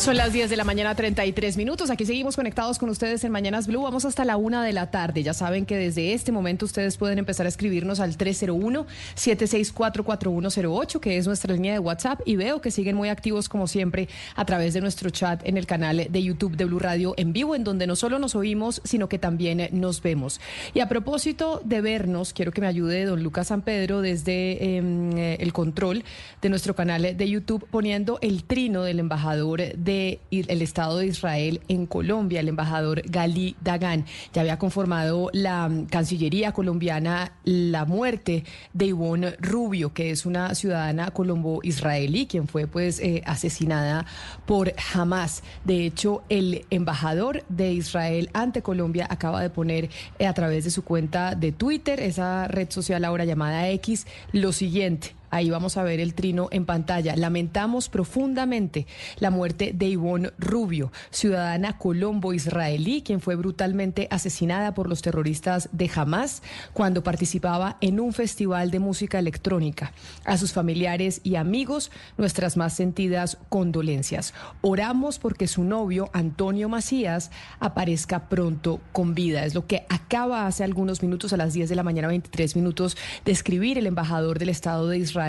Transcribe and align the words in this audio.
Son 0.00 0.16
las 0.16 0.32
10 0.32 0.48
de 0.48 0.56
la 0.56 0.64
mañana, 0.64 0.94
33 0.94 1.58
minutos. 1.58 1.90
Aquí 1.90 2.06
seguimos 2.06 2.34
conectados 2.34 2.78
con 2.78 2.88
ustedes 2.88 3.22
en 3.22 3.32
Mañanas 3.32 3.66
Blue. 3.66 3.82
Vamos 3.82 4.06
hasta 4.06 4.24
la 4.24 4.38
una 4.38 4.64
de 4.64 4.72
la 4.72 4.90
tarde. 4.90 5.22
Ya 5.22 5.34
saben 5.34 5.66
que 5.66 5.76
desde 5.76 6.14
este 6.14 6.32
momento 6.32 6.64
ustedes 6.64 6.96
pueden 6.96 7.18
empezar 7.18 7.44
a 7.44 7.50
escribirnos 7.50 8.00
al 8.00 8.16
301-764-4108, 8.16 11.00
que 11.00 11.18
es 11.18 11.26
nuestra 11.26 11.52
línea 11.52 11.74
de 11.74 11.80
WhatsApp. 11.80 12.22
Y 12.24 12.36
veo 12.36 12.62
que 12.62 12.70
siguen 12.70 12.96
muy 12.96 13.10
activos, 13.10 13.50
como 13.50 13.66
siempre, 13.66 14.08
a 14.36 14.46
través 14.46 14.72
de 14.72 14.80
nuestro 14.80 15.10
chat 15.10 15.46
en 15.46 15.58
el 15.58 15.66
canal 15.66 16.06
de 16.08 16.22
YouTube 16.22 16.56
de 16.56 16.64
Blue 16.64 16.78
Radio 16.78 17.12
en 17.18 17.34
vivo, 17.34 17.54
en 17.54 17.62
donde 17.62 17.86
no 17.86 17.94
solo 17.94 18.18
nos 18.18 18.34
oímos, 18.34 18.80
sino 18.84 19.06
que 19.06 19.18
también 19.18 19.68
nos 19.72 20.00
vemos. 20.00 20.40
Y 20.72 20.80
a 20.80 20.88
propósito 20.88 21.60
de 21.62 21.82
vernos, 21.82 22.32
quiero 22.32 22.52
que 22.52 22.62
me 22.62 22.68
ayude 22.68 23.04
don 23.04 23.22
Lucas 23.22 23.48
San 23.48 23.60
Pedro 23.60 24.00
desde 24.00 24.78
em, 24.78 25.18
el 25.18 25.52
control 25.52 26.04
de 26.40 26.48
nuestro 26.48 26.74
canal 26.74 27.18
de 27.18 27.28
YouTube, 27.28 27.66
poniendo 27.70 28.18
el 28.22 28.44
trino 28.44 28.82
del 28.82 28.98
embajador 28.98 29.76
de 29.76 29.89
el 29.90 30.62
Estado 30.62 30.98
de 30.98 31.06
Israel 31.06 31.60
en 31.68 31.86
Colombia, 31.86 32.40
el 32.40 32.48
embajador 32.48 33.02
Gali 33.08 33.56
Dagan. 33.60 34.06
Ya 34.32 34.42
había 34.42 34.58
conformado 34.58 35.30
la 35.32 35.68
mm, 35.68 35.86
Cancillería 35.86 36.52
colombiana 36.52 37.32
la 37.44 37.84
muerte 37.84 38.44
de 38.72 38.86
Ivonne 38.86 39.36
Rubio, 39.40 39.92
que 39.92 40.10
es 40.10 40.26
una 40.26 40.54
ciudadana 40.54 41.10
colombo-israelí, 41.10 42.26
quien 42.26 42.48
fue 42.48 42.66
pues 42.66 43.00
eh, 43.00 43.22
asesinada 43.26 44.06
por 44.46 44.72
Hamas. 44.94 45.42
De 45.64 45.86
hecho, 45.86 46.22
el 46.28 46.64
embajador 46.70 47.44
de 47.48 47.72
Israel 47.72 48.30
ante 48.32 48.62
Colombia 48.62 49.06
acaba 49.10 49.42
de 49.42 49.50
poner 49.50 49.90
eh, 50.18 50.26
a 50.26 50.34
través 50.34 50.64
de 50.64 50.70
su 50.70 50.84
cuenta 50.84 51.34
de 51.34 51.52
Twitter, 51.52 52.00
esa 52.00 52.48
red 52.48 52.70
social 52.70 53.04
ahora 53.04 53.24
llamada 53.24 53.68
X, 53.68 54.06
lo 54.32 54.52
siguiente. 54.52 55.19
Ahí 55.30 55.48
vamos 55.48 55.76
a 55.76 55.84
ver 55.84 56.00
el 56.00 56.14
trino 56.14 56.48
en 56.50 56.66
pantalla. 56.66 57.14
Lamentamos 57.14 57.88
profundamente 57.88 58.86
la 59.20 59.30
muerte 59.30 59.72
de 59.72 59.86
Ivonne 59.86 60.32
Rubio, 60.38 60.90
ciudadana 61.10 61.78
colombo-israelí, 61.78 63.02
quien 63.02 63.20
fue 63.20 63.36
brutalmente 63.36 64.08
asesinada 64.10 64.74
por 64.74 64.88
los 64.88 65.02
terroristas 65.02 65.68
de 65.70 65.88
Hamas 65.94 66.42
cuando 66.72 67.04
participaba 67.04 67.76
en 67.80 68.00
un 68.00 68.12
festival 68.12 68.72
de 68.72 68.80
música 68.80 69.20
electrónica. 69.20 69.92
A 70.24 70.36
sus 70.36 70.52
familiares 70.52 71.20
y 71.22 71.36
amigos, 71.36 71.92
nuestras 72.18 72.56
más 72.56 72.74
sentidas 72.74 73.38
condolencias. 73.48 74.34
Oramos 74.62 75.20
porque 75.20 75.46
su 75.46 75.62
novio, 75.62 76.10
Antonio 76.12 76.68
Macías, 76.68 77.30
aparezca 77.60 78.28
pronto 78.28 78.80
con 78.90 79.14
vida. 79.14 79.44
Es 79.44 79.54
lo 79.54 79.68
que 79.68 79.86
acaba 79.88 80.48
hace 80.48 80.64
algunos 80.64 81.02
minutos, 81.02 81.32
a 81.32 81.36
las 81.36 81.52
10 81.52 81.68
de 81.68 81.76
la 81.76 81.84
mañana, 81.84 82.08
23 82.08 82.56
minutos, 82.56 82.96
de 83.24 83.30
escribir 83.30 83.78
el 83.78 83.86
embajador 83.86 84.40
del 84.40 84.48
Estado 84.48 84.88
de 84.88 84.98
Israel 84.98 85.19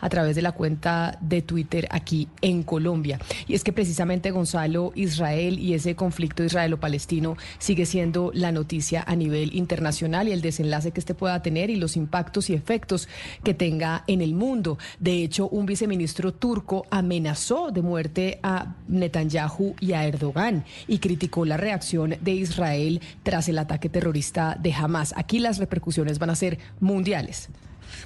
a 0.00 0.08
través 0.08 0.36
de 0.36 0.42
la 0.42 0.52
cuenta 0.52 1.18
de 1.20 1.42
Twitter 1.42 1.86
aquí 1.90 2.28
en 2.40 2.62
Colombia. 2.62 3.18
Y 3.46 3.54
es 3.54 3.62
que 3.62 3.72
precisamente 3.72 4.30
Gonzalo, 4.30 4.92
Israel 4.94 5.58
y 5.58 5.74
ese 5.74 5.94
conflicto 5.94 6.42
israelo-palestino 6.42 7.36
sigue 7.58 7.86
siendo 7.86 8.30
la 8.34 8.52
noticia 8.52 9.04
a 9.06 9.16
nivel 9.16 9.54
internacional 9.54 10.28
y 10.28 10.32
el 10.32 10.40
desenlace 10.40 10.92
que 10.92 11.00
este 11.00 11.14
pueda 11.14 11.42
tener 11.42 11.70
y 11.70 11.76
los 11.76 11.96
impactos 11.96 12.50
y 12.50 12.54
efectos 12.54 13.08
que 13.42 13.54
tenga 13.54 14.04
en 14.06 14.20
el 14.22 14.34
mundo. 14.34 14.78
De 14.98 15.22
hecho, 15.22 15.48
un 15.48 15.66
viceministro 15.66 16.32
turco 16.32 16.86
amenazó 16.90 17.70
de 17.70 17.82
muerte 17.82 18.38
a 18.42 18.76
Netanyahu 18.88 19.74
y 19.80 19.92
a 19.92 20.06
Erdogan 20.06 20.64
y 20.86 20.98
criticó 20.98 21.44
la 21.44 21.56
reacción 21.56 22.16
de 22.20 22.32
Israel 22.32 23.00
tras 23.22 23.48
el 23.48 23.58
ataque 23.58 23.88
terrorista 23.88 24.56
de 24.60 24.72
Hamas. 24.72 25.14
Aquí 25.16 25.38
las 25.38 25.58
repercusiones 25.58 26.18
van 26.18 26.30
a 26.30 26.34
ser 26.34 26.58
mundiales. 26.80 27.50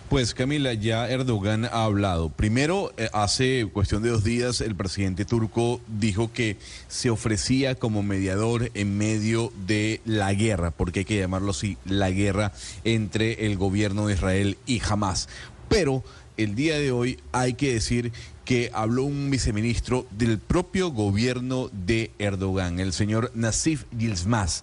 Pues 0.08 0.32
Camila, 0.32 0.72
ya 0.72 1.06
Erdogan 1.06 1.66
ha 1.66 1.84
hablado. 1.84 2.30
Primero, 2.30 2.94
eh, 2.96 3.10
hace 3.12 3.68
cuestión 3.70 4.02
de 4.02 4.08
dos 4.08 4.24
días, 4.24 4.62
el 4.62 4.74
presidente 4.74 5.26
turco 5.26 5.82
dijo 5.86 6.32
que 6.32 6.56
se 6.88 7.10
ofrecía 7.10 7.74
como 7.74 8.02
mediador 8.02 8.70
en 8.72 8.96
medio 8.96 9.52
de 9.66 10.00
la 10.06 10.32
guerra, 10.32 10.70
porque 10.70 11.00
hay 11.00 11.04
que 11.04 11.18
llamarlo 11.18 11.50
así, 11.50 11.76
la 11.84 12.10
guerra 12.10 12.52
entre 12.84 13.44
el 13.44 13.58
gobierno 13.58 14.06
de 14.06 14.14
Israel 14.14 14.56
y 14.64 14.80
Hamas. 14.80 15.28
Pero 15.68 16.02
el 16.38 16.54
día 16.54 16.78
de 16.78 16.90
hoy 16.90 17.20
hay 17.32 17.52
que 17.52 17.74
decir 17.74 18.10
que 18.46 18.70
habló 18.72 19.04
un 19.04 19.30
viceministro 19.30 20.06
del 20.10 20.38
propio 20.38 20.90
gobierno 20.90 21.68
de 21.70 22.12
Erdogan, 22.18 22.80
el 22.80 22.94
señor 22.94 23.30
Nasif 23.34 23.84
Yilmaz. 23.94 24.62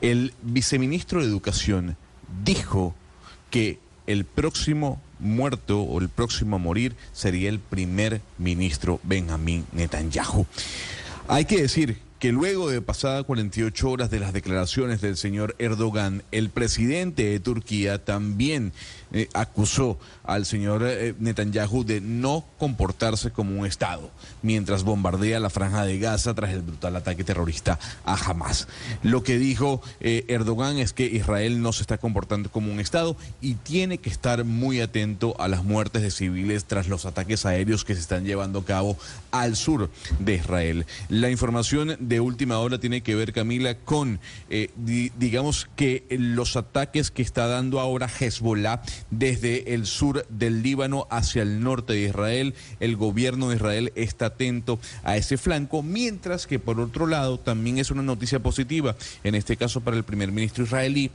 El 0.00 0.32
viceministro 0.40 1.20
de 1.20 1.26
Educación 1.26 1.98
dijo 2.42 2.94
que 3.50 3.78
el 4.06 4.24
próximo 4.24 5.00
muerto 5.18 5.82
o 5.82 6.00
el 6.00 6.08
próximo 6.08 6.56
a 6.56 6.58
morir 6.58 6.96
sería 7.12 7.48
el 7.48 7.58
primer 7.58 8.20
ministro 8.38 9.00
Benjamín 9.02 9.66
Netanyahu. 9.72 10.46
Hay 11.28 11.44
que 11.44 11.62
decir 11.62 11.98
que 12.18 12.32
luego 12.32 12.68
de 12.68 12.82
pasadas 12.82 13.24
48 13.24 13.90
horas 13.90 14.10
de 14.10 14.20
las 14.20 14.34
declaraciones 14.34 15.00
del 15.00 15.16
señor 15.16 15.56
Erdogan, 15.58 16.22
el 16.32 16.50
presidente 16.50 17.24
de 17.24 17.40
Turquía 17.40 18.04
también 18.04 18.72
eh, 19.12 19.28
acusó 19.34 19.98
al 20.24 20.46
señor 20.46 20.82
eh, 20.86 21.14
Netanyahu 21.18 21.84
de 21.84 22.00
no 22.00 22.44
comportarse 22.58 23.30
como 23.30 23.58
un 23.58 23.66
Estado, 23.66 24.10
mientras 24.42 24.84
bombardea 24.84 25.40
la 25.40 25.50
franja 25.50 25.84
de 25.84 25.98
Gaza 25.98 26.34
tras 26.34 26.52
el 26.52 26.62
brutal 26.62 26.96
ataque 26.96 27.24
terrorista 27.24 27.78
a 28.04 28.14
Hamas. 28.14 28.68
Lo 29.02 29.22
que 29.22 29.38
dijo 29.38 29.82
eh, 30.00 30.24
Erdogan 30.28 30.78
es 30.78 30.92
que 30.92 31.06
Israel 31.06 31.62
no 31.62 31.72
se 31.72 31.82
está 31.82 31.98
comportando 31.98 32.50
como 32.50 32.72
un 32.72 32.80
Estado 32.80 33.16
y 33.40 33.54
tiene 33.54 33.98
que 33.98 34.10
estar 34.10 34.44
muy 34.44 34.80
atento 34.80 35.34
a 35.40 35.48
las 35.48 35.64
muertes 35.64 36.02
de 36.02 36.10
civiles 36.10 36.64
tras 36.64 36.88
los 36.88 37.06
ataques 37.06 37.46
aéreos 37.46 37.84
que 37.84 37.94
se 37.94 38.00
están 38.00 38.24
llevando 38.24 38.60
a 38.60 38.64
cabo 38.64 38.96
al 39.30 39.56
sur 39.56 39.90
de 40.18 40.34
Israel. 40.34 40.86
La 41.08 41.30
información 41.30 41.96
de 41.98 42.20
última 42.20 42.58
hora 42.58 42.78
tiene 42.78 43.02
que 43.02 43.14
ver, 43.14 43.32
Camila, 43.32 43.74
con, 43.74 44.20
eh, 44.48 44.70
digamos 44.76 45.68
que 45.76 46.04
los 46.10 46.56
ataques 46.56 47.10
que 47.10 47.22
está 47.22 47.46
dando 47.46 47.80
ahora 47.80 48.08
Hezbollah 48.08 48.82
desde 49.10 49.74
el 49.74 49.86
sur 49.86 50.26
del 50.28 50.62
Líbano 50.62 51.06
hacia 51.10 51.42
el 51.42 51.60
norte 51.62 51.92
de 51.92 52.02
Israel. 52.02 52.54
El 52.80 52.96
gobierno 52.96 53.48
de 53.48 53.56
Israel 53.56 53.92
está 53.94 54.26
atento 54.26 54.78
a 55.02 55.16
ese 55.16 55.36
flanco, 55.36 55.82
mientras 55.82 56.46
que 56.46 56.58
por 56.58 56.80
otro 56.80 57.06
lado 57.06 57.38
también 57.38 57.78
es 57.78 57.90
una 57.90 58.02
noticia 58.02 58.40
positiva, 58.40 58.96
en 59.24 59.34
este 59.34 59.56
caso 59.56 59.80
para 59.80 59.96
el 59.96 60.04
primer 60.04 60.32
ministro 60.32 60.64
israelí 60.64 61.10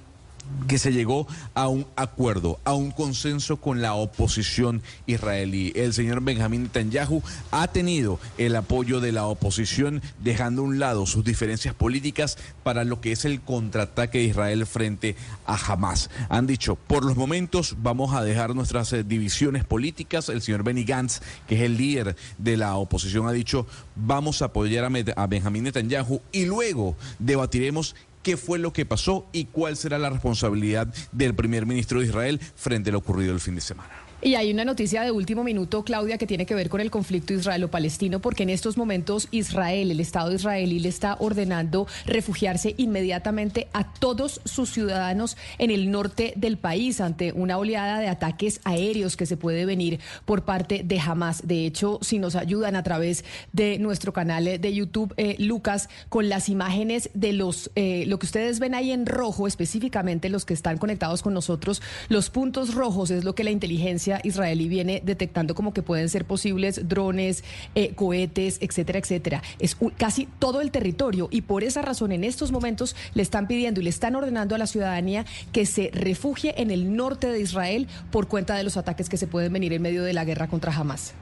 que 0.68 0.80
se 0.80 0.92
llegó 0.92 1.28
a 1.54 1.68
un 1.68 1.86
acuerdo, 1.96 2.60
a 2.64 2.74
un 2.74 2.92
consenso 2.92 3.58
con 3.58 3.82
la 3.82 3.94
oposición 3.94 4.82
israelí. 5.06 5.72
El 5.76 5.94
señor 5.94 6.22
Benjamín 6.22 6.64
Netanyahu 6.64 7.22
ha 7.52 7.68
tenido 7.68 8.20
el 8.38 8.56
apoyo 8.56 9.00
de 9.00 9.12
la 9.12 9.26
oposición, 9.28 10.02
dejando 10.24 10.62
a 10.62 10.66
un 10.66 10.80
lado 10.80 11.06
sus 11.06 11.24
diferencias 11.24 11.76
políticas 11.76 12.38
para 12.64 12.84
lo 12.84 13.02
que 13.02 13.12
es 13.12 13.26
el 13.26 13.42
contraataque 13.42 14.20
de 14.20 14.24
Israel 14.26 14.66
frente 14.66 15.16
a 15.46 15.56
Hamas. 15.56 16.10
Han 16.30 16.48
dicho, 16.48 16.76
por 16.76 17.06
los 17.06 17.16
momentos 17.16 17.76
vamos 17.82 18.16
a 18.16 18.24
dejar 18.24 18.56
nuestras 18.56 18.92
eh, 18.94 19.04
divisiones 19.04 19.64
políticas. 19.66 20.30
El 20.30 20.42
señor 20.42 20.64
Benny 20.64 20.84
Gantz, 20.84 21.22
que 21.48 21.56
es 21.56 21.62
el 21.62 21.78
líder 21.78 22.16
de 22.38 22.58
la 22.58 22.76
oposición, 22.76 23.28
ha 23.28 23.32
dicho, 23.32 23.68
vamos 23.96 24.42
a 24.42 24.46
apoyar 24.46 24.86
a, 24.86 25.22
a 25.22 25.28
Benjamín 25.28 25.64
Netanyahu 25.66 26.22
y 26.32 26.46
luego 26.46 26.96
debatiremos 27.20 27.96
qué 28.26 28.38
fue 28.38 28.58
lo 28.58 28.74
que 28.74 28.88
pasó 28.88 29.28
y 29.34 29.46
cuál 29.46 29.78
será 29.78 30.00
la 30.00 30.10
responsabilidad 30.10 30.92
del 31.12 31.36
primer 31.36 31.68
ministro 31.68 32.00
de 32.00 32.08
Israel 32.08 32.42
frente 32.56 32.90
a 32.90 32.94
lo 32.94 32.98
ocurrido 32.98 33.32
el 33.32 33.40
fin 33.40 33.54
de 33.54 33.62
semana. 33.62 34.05
Y 34.22 34.36
hay 34.36 34.52
una 34.52 34.66
noticia 34.66 35.04
de 35.04 35.12
último 35.12 35.44
minuto, 35.44 35.84
Claudia, 35.84 36.18
que 36.18 36.26
tiene 36.26 36.46
que 36.46 36.56
ver 36.56 36.70
con 36.70 36.80
el 36.80 36.90
conflicto 36.90 37.34
israelo-palestino, 37.34 38.22
porque 38.22 38.44
en 38.44 38.50
estos 38.50 38.78
momentos 38.78 39.28
Israel, 39.30 39.92
el 39.92 40.00
Estado 40.00 40.34
israelí, 40.34 40.80
le 40.80 40.90
está 40.90 41.18
ordenando 41.20 41.86
refugiarse 42.06 42.74
inmediatamente 42.78 43.68
a 43.74 43.94
todos 43.94 44.42
sus 44.46 44.72
ciudadanos 44.72 45.38
en 45.58 45.70
el 45.70 45.92
norte 45.92 46.34
del 46.38 46.58
país 46.58 47.02
ante 47.02 47.34
una 47.34 47.58
oleada 47.58 48.00
de 48.00 48.08
ataques 48.08 48.62
aéreos 48.64 49.18
que 49.18 49.26
se 49.26 49.38
puede 49.38 49.66
venir 49.66 50.00
por 50.24 50.44
parte 50.44 50.82
de 50.84 51.00
Hamas. 51.00 51.46
De 51.46 51.66
hecho, 51.66 52.00
si 52.02 52.18
nos 52.18 52.36
ayudan 52.36 52.78
a 52.78 52.84
través 52.84 53.26
de 53.52 53.78
nuestro 53.80 54.14
canal 54.14 54.46
de 54.46 54.74
YouTube, 54.74 55.14
eh, 55.18 55.36
Lucas, 55.40 55.90
con 56.08 56.30
las 56.30 56.48
imágenes 56.48 57.10
de 57.14 57.34
los, 57.34 57.70
eh, 57.76 58.06
lo 58.08 58.18
que 58.18 58.28
ustedes 58.28 58.60
ven 58.60 58.76
ahí 58.76 58.92
en 58.92 59.06
rojo, 59.06 59.46
específicamente 59.46 60.30
los 60.30 60.46
que 60.46 60.54
están 60.54 60.78
conectados 60.78 61.22
con 61.22 61.34
nosotros, 61.34 61.82
los 62.08 62.30
puntos 62.30 62.74
rojos 62.74 63.12
es 63.12 63.26
lo 63.26 63.36
que 63.36 63.44
la 63.44 63.52
inteligencia 63.52 64.05
israelí 64.24 64.68
viene 64.68 65.02
detectando 65.04 65.56
como 65.56 65.74
que 65.74 65.82
pueden 65.82 66.10
ser 66.10 66.26
posibles 66.26 66.88
drones, 66.88 67.44
eh, 67.76 67.94
cohetes, 67.96 68.58
etcétera, 68.62 69.00
etcétera. 69.00 69.44
Es 69.60 69.78
casi 69.98 70.28
todo 70.40 70.62
el 70.62 70.72
territorio 70.72 71.28
y 71.32 71.42
por 71.42 71.64
esa 71.64 71.82
razón 71.82 72.12
en 72.12 72.24
estos 72.24 72.52
momentos 72.52 72.96
le 73.14 73.22
están 73.22 73.48
pidiendo 73.48 73.82
y 73.82 73.84
le 73.84 73.90
están 73.90 74.16
ordenando 74.16 74.56
a 74.56 74.58
la 74.58 74.68
ciudadanía 74.68 75.26
que 75.52 75.66
se 75.66 75.90
refugie 75.94 76.62
en 76.62 76.72
el 76.72 76.96
norte 76.96 77.28
de 77.28 77.40
Israel 77.40 77.88
por 78.12 78.28
cuenta 78.28 78.56
de 78.56 78.64
los 78.64 78.78
ataques 78.78 79.10
que 79.10 79.18
se 79.18 79.28
pueden 79.28 79.54
venir 79.54 79.74
en 79.74 79.82
medio 79.82 80.04
de 80.04 80.14
la 80.14 80.26
guerra 80.26 80.48
contra 80.48 80.76
Hamas. 80.76 81.14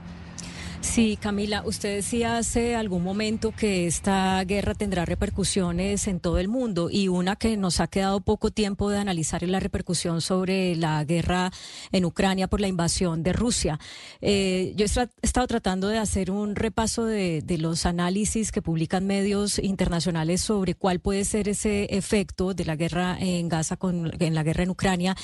Sí, 0.84 1.18
Camila, 1.20 1.64
usted 1.66 1.96
decía 1.96 2.38
hace 2.38 2.76
algún 2.76 3.04
momento 3.04 3.52
que 3.52 3.88
esta 3.88 4.44
guerra 4.44 4.76
tendrá 4.76 5.06
repercusiones 5.06 6.08
en 6.08 6.20
todo 6.20 6.38
el 6.38 6.50
mundo 6.50 6.90
y 6.92 7.08
una 7.08 7.38
que 7.38 7.58
nos 7.58 7.80
ha 7.80 7.88
quedado 7.88 8.20
poco 8.20 8.52
tiempo 8.52 8.90
de 8.90 9.00
analizar 9.00 9.44
es 9.44 9.50
la 9.50 9.62
repercusión 9.62 10.22
sobre 10.22 10.76
la 10.76 11.04
guerra 11.06 11.52
en 11.92 12.06
Ucrania 12.06 12.48
por 12.48 12.62
la 12.62 12.68
invasión 12.68 13.24
de 13.24 13.34
Rusia. 13.34 13.80
Eh, 14.22 14.74
yo 14.76 14.86
he 14.86 15.10
estado 15.24 15.48
tratando 15.48 15.88
de 15.88 15.98
hacer 15.98 16.30
un 16.30 16.56
repaso 16.56 17.06
de, 17.06 17.44
los 17.58 17.86
análisis 17.86 18.52
que 18.52 18.62
publican 18.62 19.08
medios 19.08 19.60
internacionales 19.60 20.42
sobre 20.42 20.76
cuál 20.76 21.00
puede 21.00 21.24
ser 21.24 21.48
ese 21.48 21.86
efecto 21.86 22.54
de 22.54 22.66
la 22.66 22.76
guerra 22.76 23.18
en 23.20 23.48
Gaza 23.48 23.78
con 23.78 24.12
en 24.20 24.36
la 24.36 24.44
guerra 24.44 24.64
en 24.64 24.70
Ucrania 24.70 25.16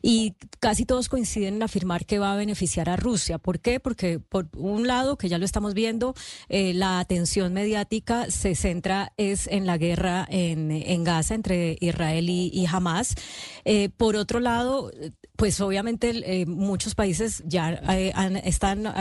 y 0.00 0.34
casi 0.60 0.86
todos 0.86 1.08
coinciden 1.08 1.56
en 1.56 1.62
afirmar 1.64 2.06
que 2.06 2.18
va 2.18 2.32
a 2.32 2.36
beneficiar 2.36 2.88
a 2.88 2.96
Rusia. 2.96 3.38
¿Por 3.38 3.58
qué? 3.58 3.80
Porque 3.80 4.20
por 4.20 4.48
un 4.54 4.86
lado 4.86 5.07
que 5.16 5.28
ya 5.28 5.38
lo 5.38 5.44
estamos 5.44 5.74
viendo, 5.74 6.14
eh, 6.48 6.74
la 6.74 6.98
atención 6.98 7.52
mediática 7.52 8.30
se 8.30 8.54
centra 8.54 9.12
es 9.16 9.46
en 9.46 9.66
la 9.66 9.78
guerra 9.78 10.26
en, 10.28 10.70
en 10.70 11.04
Gaza 11.04 11.34
entre 11.34 11.76
Israel 11.80 12.28
y, 12.28 12.66
Hamas. 12.66 13.14
Eh, 13.64 13.88
por 13.96 14.16
otro 14.16 14.40
lado, 14.40 14.90
pues 15.38 15.60
obviamente 15.60 16.10
eh, 16.24 16.46
muchos 16.46 16.96
países 16.96 17.44
ya 17.46 17.74
están 18.42 18.92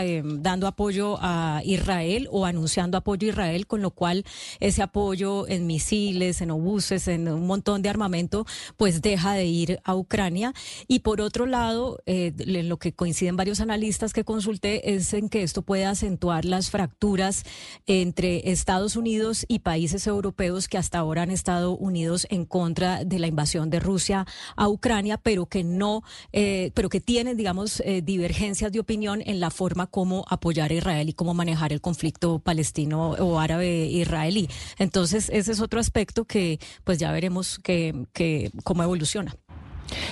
dando 0.44 0.68
apoyo 0.68 1.18
a 1.20 1.64
Israel 1.66 2.28
o 2.32 2.46
anunciando 2.46 2.96
apoyo 2.96 3.28
a 3.28 3.32
Israel, 3.32 3.66
con 3.66 3.82
lo 3.82 3.90
cual 3.90 4.24
ese 4.60 4.84
apoyo 4.84 5.48
en 5.48 5.66
misiles, 5.66 6.42
en 6.42 6.52
obuses, 6.52 7.08
en 7.08 7.28
un 7.28 7.48
montón 7.48 7.82
de 7.82 7.90
armamento, 7.90 8.46
pues 8.78 9.02
deja 9.02 9.34
de 9.34 9.46
ir 9.46 9.80
a 9.84 9.96
Ucrania. 9.96 10.54
Y 10.88 11.00
por 11.00 11.22
otro 11.22 11.48
lado, 11.48 11.98
lo 12.06 12.78
que 12.78 12.94
coinciden 12.94 13.36
varios 13.36 13.60
analistas 13.60 14.14
que 14.14 14.24
consulté 14.24 14.94
es 14.94 15.14
en 15.14 15.30
que 15.30 15.42
esto 15.42 15.64
puede 15.64 15.86
acentuar 15.86 16.46
las 16.46 16.70
fracturas 16.70 17.46
entre 17.88 18.52
Estados 18.52 18.96
Unidos 18.96 19.44
y 19.48 19.60
países 19.60 20.06
europeos 20.06 20.68
que 20.68 20.78
hasta 20.78 21.00
ahora 21.00 21.24
han 21.24 21.32
estado 21.32 21.76
unidos 21.76 22.28
en 22.30 22.46
contra 22.46 23.04
de 23.04 23.18
la 23.18 23.26
invasión 23.26 23.72
de 23.72 23.80
Rusia 23.80 24.28
a 24.56 24.70
Ucrania, 24.70 25.18
pero 25.18 25.48
que 25.48 25.64
no, 25.64 26.04
eh, 26.34 26.72
pero 26.74 26.90
que 26.90 27.00
tienen, 27.00 27.38
digamos, 27.38 27.82
eh, 27.82 28.02
divergencias 28.02 28.72
de 28.72 28.80
opinión 28.80 29.22
en 29.26 29.40
la 29.40 29.50
forma 29.50 29.88
como 29.88 30.26
apoyar 30.30 30.72
a 30.72 30.74
Israel 30.74 31.10
y 31.10 31.14
cómo 31.14 31.34
manejar 31.34 31.74
el 31.74 31.82
conflicto 31.82 32.40
palestino 32.40 33.12
o 33.12 33.40
árabe 33.40 33.86
israelí. 33.86 34.50
Entonces, 34.78 35.30
ese 35.34 35.52
es 35.52 35.62
otro 35.62 35.80
aspecto 35.80 36.26
que, 36.26 36.60
pues, 36.84 36.98
ya 36.98 37.12
veremos 37.12 37.60
que, 37.60 38.06
que 38.14 38.52
cómo 38.64 38.84
evoluciona. 38.84 39.36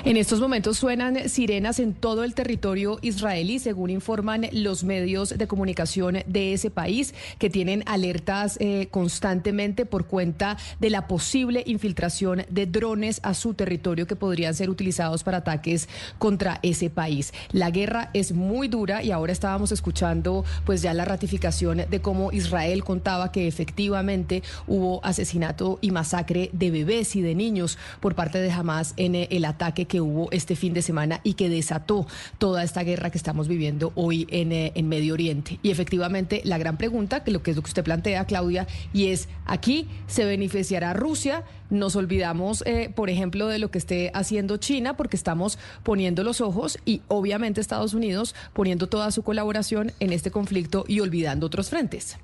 En 0.04 0.18
estos 0.18 0.39
momentos 0.39 0.77
suenan 0.77 1.30
sirenas 1.30 1.80
en 1.80 1.94
todo 1.94 2.24
el 2.24 2.33
territorio 2.33 3.00
israelí, 3.01 3.60
según 3.60 3.89
informan 3.89 4.48
los 4.51 4.83
medios 4.83 5.38
de 5.38 5.48
comunicación 5.48 6.19
de 6.27 6.54
ese 6.54 6.69
país, 6.69 7.13
que 7.39 7.50
tienen 7.50 7.83
alertas 7.86 8.57
eh, 8.60 8.88
constantemente 8.92 9.86
por 9.86 10.06
cuenta 10.06 10.57
de 10.80 10.89
la 10.89 11.07
posible 11.07 11.63
infiltración 11.66 12.45
de 12.50 12.66
drones 12.66 13.19
a 13.24 13.33
su 13.33 13.54
territorio 13.54 14.07
que 14.07 14.16
podrían 14.16 14.54
ser 14.54 14.69
utilizados 14.69 15.24
para 15.24 15.38
ataques 15.38 15.89
contra 16.19 16.60
ese 16.62 16.89
país. 16.89 17.33
La 17.51 17.72
guerra 17.72 18.10
es 18.13 18.31
muy 18.31 18.68
dura 18.68 19.04
y 19.04 19.12
ahora 19.12 19.33
estábamos 19.33 19.72
escuchando 19.72 20.45
pues 20.66 20.81
ya 20.81 20.94
la 20.94 21.06
ratificación 21.06 21.83
de 21.89 22.01
cómo 22.01 22.31
Israel 22.31 22.83
contaba 22.83 23.31
que 23.31 23.48
efectivamente 23.48 24.44
hubo 24.68 25.04
asesinato 25.04 25.80
y 25.81 25.92
masacre 25.92 26.50
de 26.54 26.72
bebés 26.72 27.16
y 27.16 27.22
de 27.22 27.36
niños 27.36 27.77
por 28.00 28.16
parte 28.16 28.39
de 28.39 28.51
Hamas 28.51 28.94
en 28.98 29.16
el 29.16 29.45
ataque 29.45 29.64
que 29.73 30.01
hubo 30.01 30.31
este 30.31 30.56
fin 30.56 30.73
de 30.73 30.81
semana 30.81 31.19
y 31.23 31.33
que 31.33 31.50
desató 31.50 32.07
toda 32.38 32.63
esta 32.63 32.83
guerra 32.83 33.09
que 33.09 33.17
estamos 33.17 33.47
viviendo 33.47 33.91
hoy 33.95 34.27
en, 34.29 34.51
eh, 34.51 34.71
en 34.75 34.88
Medio 34.88 35.13
Oriente. 35.13 35.59
Y 35.63 35.71
efectivamente, 35.71 36.41
la 36.45 36.57
gran 36.57 36.77
pregunta, 36.77 37.23
que 37.23 37.31
lo 37.31 37.44
que 37.44 37.51
es 37.51 37.57
lo 37.57 37.63
que 37.63 37.69
usted 37.69 37.83
plantea, 37.83 38.25
Claudia, 38.25 38.67
y 38.94 39.07
es, 39.07 39.27
aquí 39.45 39.88
se 40.07 40.25
beneficiará 40.25 40.94
Rusia, 40.94 41.44
nos 41.69 41.95
olvidamos, 41.95 42.63
eh, 42.65 42.91
por 42.95 43.09
ejemplo, 43.09 43.47
de 43.47 43.59
lo 43.59 43.71
que 43.71 43.77
esté 43.77 44.12
haciendo 44.13 44.57
China, 44.57 44.95
porque 44.95 45.17
estamos 45.17 45.57
poniendo 45.83 46.23
los 46.23 46.41
ojos 46.41 46.77
y 46.85 47.01
obviamente 47.07 47.62
Estados 47.62 47.94
Unidos 47.94 48.35
poniendo 48.53 48.88
toda 48.88 49.12
su 49.12 49.23
colaboración 49.23 49.91
en 50.00 50.13
este 50.13 50.31
conflicto 50.31 50.85
y 50.88 51.00
olvidando 51.00 51.47
otros 51.47 51.69
frentes. 51.69 52.17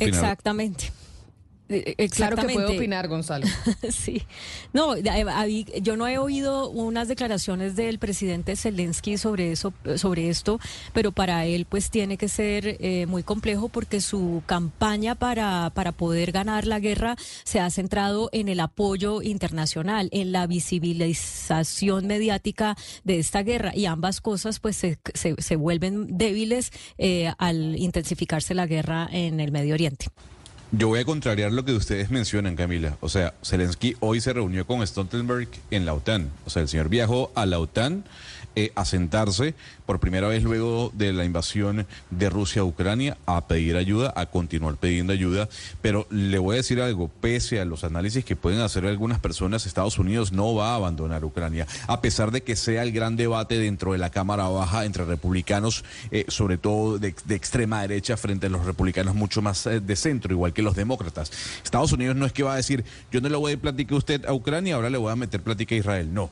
Exactamente. 0.00 0.92
Eh, 1.72 2.08
claro 2.10 2.36
que 2.36 2.52
puedo 2.52 2.72
opinar, 2.72 3.08
Gonzalo. 3.08 3.46
sí. 3.90 4.22
No, 4.72 4.94
yo 4.96 5.96
no 5.96 6.06
he 6.06 6.18
oído 6.18 6.68
unas 6.70 7.08
declaraciones 7.08 7.76
del 7.76 7.98
presidente 7.98 8.56
Zelensky 8.56 9.16
sobre 9.18 9.52
eso, 9.52 9.72
sobre 9.96 10.28
esto, 10.28 10.60
pero 10.92 11.12
para 11.12 11.46
él 11.46 11.66
pues 11.68 11.90
tiene 11.90 12.16
que 12.16 12.28
ser 12.28 12.76
eh, 12.80 13.06
muy 13.06 13.22
complejo 13.22 13.68
porque 13.68 14.00
su 14.00 14.42
campaña 14.46 15.14
para, 15.14 15.70
para 15.74 15.92
poder 15.92 16.32
ganar 16.32 16.66
la 16.66 16.80
guerra 16.80 17.16
se 17.44 17.60
ha 17.60 17.70
centrado 17.70 18.28
en 18.32 18.48
el 18.48 18.60
apoyo 18.60 19.22
internacional, 19.22 20.08
en 20.12 20.32
la 20.32 20.46
visibilización 20.46 22.06
mediática 22.06 22.76
de 23.04 23.18
esta 23.18 23.42
guerra 23.42 23.72
y 23.74 23.86
ambas 23.86 24.20
cosas 24.20 24.60
pues 24.60 24.76
se, 24.76 24.98
se, 25.14 25.56
vuelven 25.56 26.16
débiles 26.16 26.70
eh, 26.98 27.32
al 27.38 27.76
intensificarse 27.78 28.54
la 28.54 28.66
guerra 28.66 29.08
en 29.12 29.40
el 29.40 29.52
Medio 29.52 29.74
Oriente. 29.74 30.06
Yo 30.74 30.88
voy 30.88 31.00
a 31.00 31.04
contrariar 31.04 31.52
lo 31.52 31.66
que 31.66 31.72
ustedes 31.72 32.10
mencionan, 32.10 32.56
Camila. 32.56 32.96
O 33.02 33.10
sea, 33.10 33.34
Zelensky 33.44 33.94
hoy 34.00 34.22
se 34.22 34.32
reunió 34.32 34.66
con 34.66 34.84
Stoltenberg 34.86 35.48
en 35.70 35.84
la 35.84 35.92
OTAN. 35.92 36.30
O 36.46 36.50
sea, 36.50 36.62
el 36.62 36.68
señor 36.68 36.88
viajó 36.88 37.30
a 37.34 37.44
la 37.44 37.58
OTAN 37.58 38.04
eh, 38.54 38.72
a 38.76 38.84
por 39.86 39.98
primera 39.98 40.28
vez 40.28 40.42
luego 40.42 40.92
de 40.94 41.12
la 41.12 41.24
invasión 41.24 41.86
de 42.10 42.30
Rusia 42.30 42.62
a 42.62 42.64
Ucrania 42.64 43.16
a 43.26 43.46
pedir 43.46 43.76
ayuda, 43.76 44.12
a 44.14 44.26
continuar 44.26 44.76
pidiendo 44.76 45.12
ayuda. 45.12 45.48
Pero 45.80 46.06
le 46.10 46.38
voy 46.38 46.54
a 46.54 46.56
decir 46.58 46.80
algo, 46.80 47.08
pese 47.08 47.60
a 47.60 47.64
los 47.64 47.84
análisis 47.84 48.24
que 48.24 48.36
pueden 48.36 48.60
hacer 48.60 48.86
algunas 48.86 49.18
personas, 49.20 49.66
Estados 49.66 49.98
Unidos 49.98 50.32
no 50.32 50.54
va 50.54 50.72
a 50.72 50.76
abandonar 50.76 51.24
Ucrania, 51.24 51.66
a 51.86 52.00
pesar 52.00 52.30
de 52.30 52.42
que 52.42 52.56
sea 52.56 52.82
el 52.82 52.92
gran 52.92 53.16
debate 53.16 53.58
dentro 53.58 53.92
de 53.92 53.98
la 53.98 54.10
Cámara 54.10 54.48
Baja 54.48 54.84
entre 54.84 55.04
republicanos, 55.04 55.84
eh, 56.10 56.24
sobre 56.28 56.58
todo 56.58 56.98
de, 56.98 57.14
extrema 57.30 57.82
derecha, 57.82 58.16
frente 58.16 58.46
a 58.46 58.50
los 58.50 58.64
republicanos 58.64 59.14
mucho 59.14 59.42
más 59.42 59.66
eh, 59.66 59.80
de 59.80 59.96
centro, 59.96 60.32
igual 60.32 60.52
que 60.52 60.62
los 60.62 60.76
demócratas. 60.76 61.32
Estados 61.64 61.92
Unidos 61.92 62.16
no 62.16 62.26
es 62.26 62.32
que 62.32 62.42
va 62.42 62.54
a 62.54 62.56
decir, 62.56 62.84
yo 63.10 63.20
no 63.20 63.28
le 63.28 63.36
voy 63.36 63.52
a 63.52 63.56
platicar 63.58 63.94
a 63.94 63.98
usted 63.98 64.24
a 64.26 64.32
Ucrania, 64.32 64.74
ahora 64.74 64.90
le 64.90 64.98
voy 64.98 65.10
a 65.10 65.16
meter 65.16 65.42
plática 65.42 65.74
a 65.74 65.78
Israel. 65.78 66.12
No. 66.12 66.30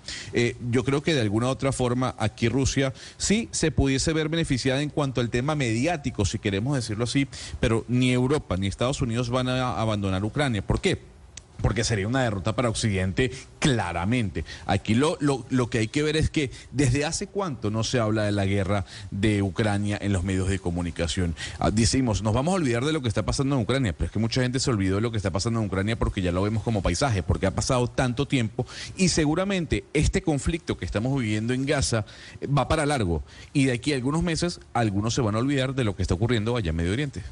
yo 0.71 0.85
creo 0.85 1.03
que 1.03 1.15
de 1.15 1.21
alguna 1.21 1.47
u 1.47 1.51
otra 1.51 1.73
forma 1.73 2.10
aquí 2.19 2.49
Rusia 2.49 2.93
sí 3.17 3.49
se 3.53 3.71
pudiese 3.71 4.13
ver 4.13 4.29
beneficiada 4.29 4.83
en 4.83 4.91
cuanto 4.91 5.21
al 5.21 5.31
tema 5.31 5.55
mediático, 5.55 6.25
si 6.25 6.39
queremos 6.39 6.75
decirlo 6.77 7.05
así, 7.05 7.29
pero 7.61 7.85
ni 7.89 8.13
Europa 8.13 8.57
ni 8.57 8.67
Estados 8.67 9.03
Unidos 9.03 9.31
van 9.31 9.49
a 9.49 9.81
abandonar 9.81 10.25
Ucrania. 10.25 10.63
¿Por 10.67 10.81
qué? 10.81 10.99
Porque 11.61 11.85
sería 11.85 12.09
una 12.09 12.23
derrota 12.23 12.55
para 12.55 12.69
Occidente 12.69 13.31
claramente. 13.59 14.45
Aquí 14.67 14.95
lo, 14.95 15.17
lo, 15.21 15.45
lo, 15.51 15.71
que 15.71 15.79
hay 15.79 15.89
que 15.89 16.03
ver 16.03 16.17
es 16.17 16.31
que 16.31 16.51
desde 16.73 17.05
hace 17.05 17.27
cuánto 17.27 17.71
no 17.71 17.85
se 17.85 17.99
habla 17.99 18.25
de 18.25 18.33
la 18.33 18.47
guerra 18.47 18.85
de 19.11 19.43
Ucrania 19.43 19.99
en 20.01 20.13
los 20.13 20.25
medios 20.25 20.49
de 20.49 20.59
comunicación. 20.59 21.35
Ah, 21.59 21.71
decimos, 21.71 22.23
nos 22.23 22.35
vamos 22.35 22.53
a 22.53 22.57
olvidar 22.57 22.85
de 22.85 22.93
lo 22.93 23.03
que 23.03 23.09
está 23.09 23.25
pasando 23.25 23.57
en 23.57 23.63
Ucrania, 23.63 23.93
pero 23.93 24.07
es 24.07 24.13
que 24.13 24.19
mucha 24.19 24.43
gente 24.43 24.61
se 24.61 24.71
olvidó 24.71 24.97
de 24.97 25.03
lo 25.03 25.11
que 25.11 25.17
está 25.17 25.31
pasando 25.31 25.61
en 25.61 25.67
Ucrania 25.67 25.99
porque 25.99 26.23
ya 26.23 26.33
lo 26.33 26.43
vemos 26.43 26.63
como 26.63 26.83
paisaje, 26.83 27.23
porque 27.23 27.47
ha 27.47 27.55
pasado 27.55 27.89
tanto 27.89 28.27
tiempo 28.27 28.67
y 28.97 29.09
seguramente 29.09 29.85
este 29.93 30.23
conflicto 30.23 30.77
que 30.77 30.85
estamos 30.85 31.19
viviendo 31.21 31.53
en 31.53 31.67
Gaza 31.67 32.05
va 32.47 32.69
para 32.69 32.87
largo 32.87 33.23
y 33.53 33.65
de 33.65 33.73
aquí 33.73 33.93
a 33.93 33.97
algunos 33.97 34.23
meses 34.23 34.61
algunos 34.73 35.15
se 35.15 35.21
van 35.21 35.35
a 35.35 35.39
olvidar 35.39 35.75
de 35.75 35.85
lo 35.85 35.97
que 35.97 36.03
está 36.03 36.15
ocurriendo 36.15 36.57
allá 36.57 36.71
en 36.71 36.77
Medio 36.77 36.93
Oriente. 36.93 37.23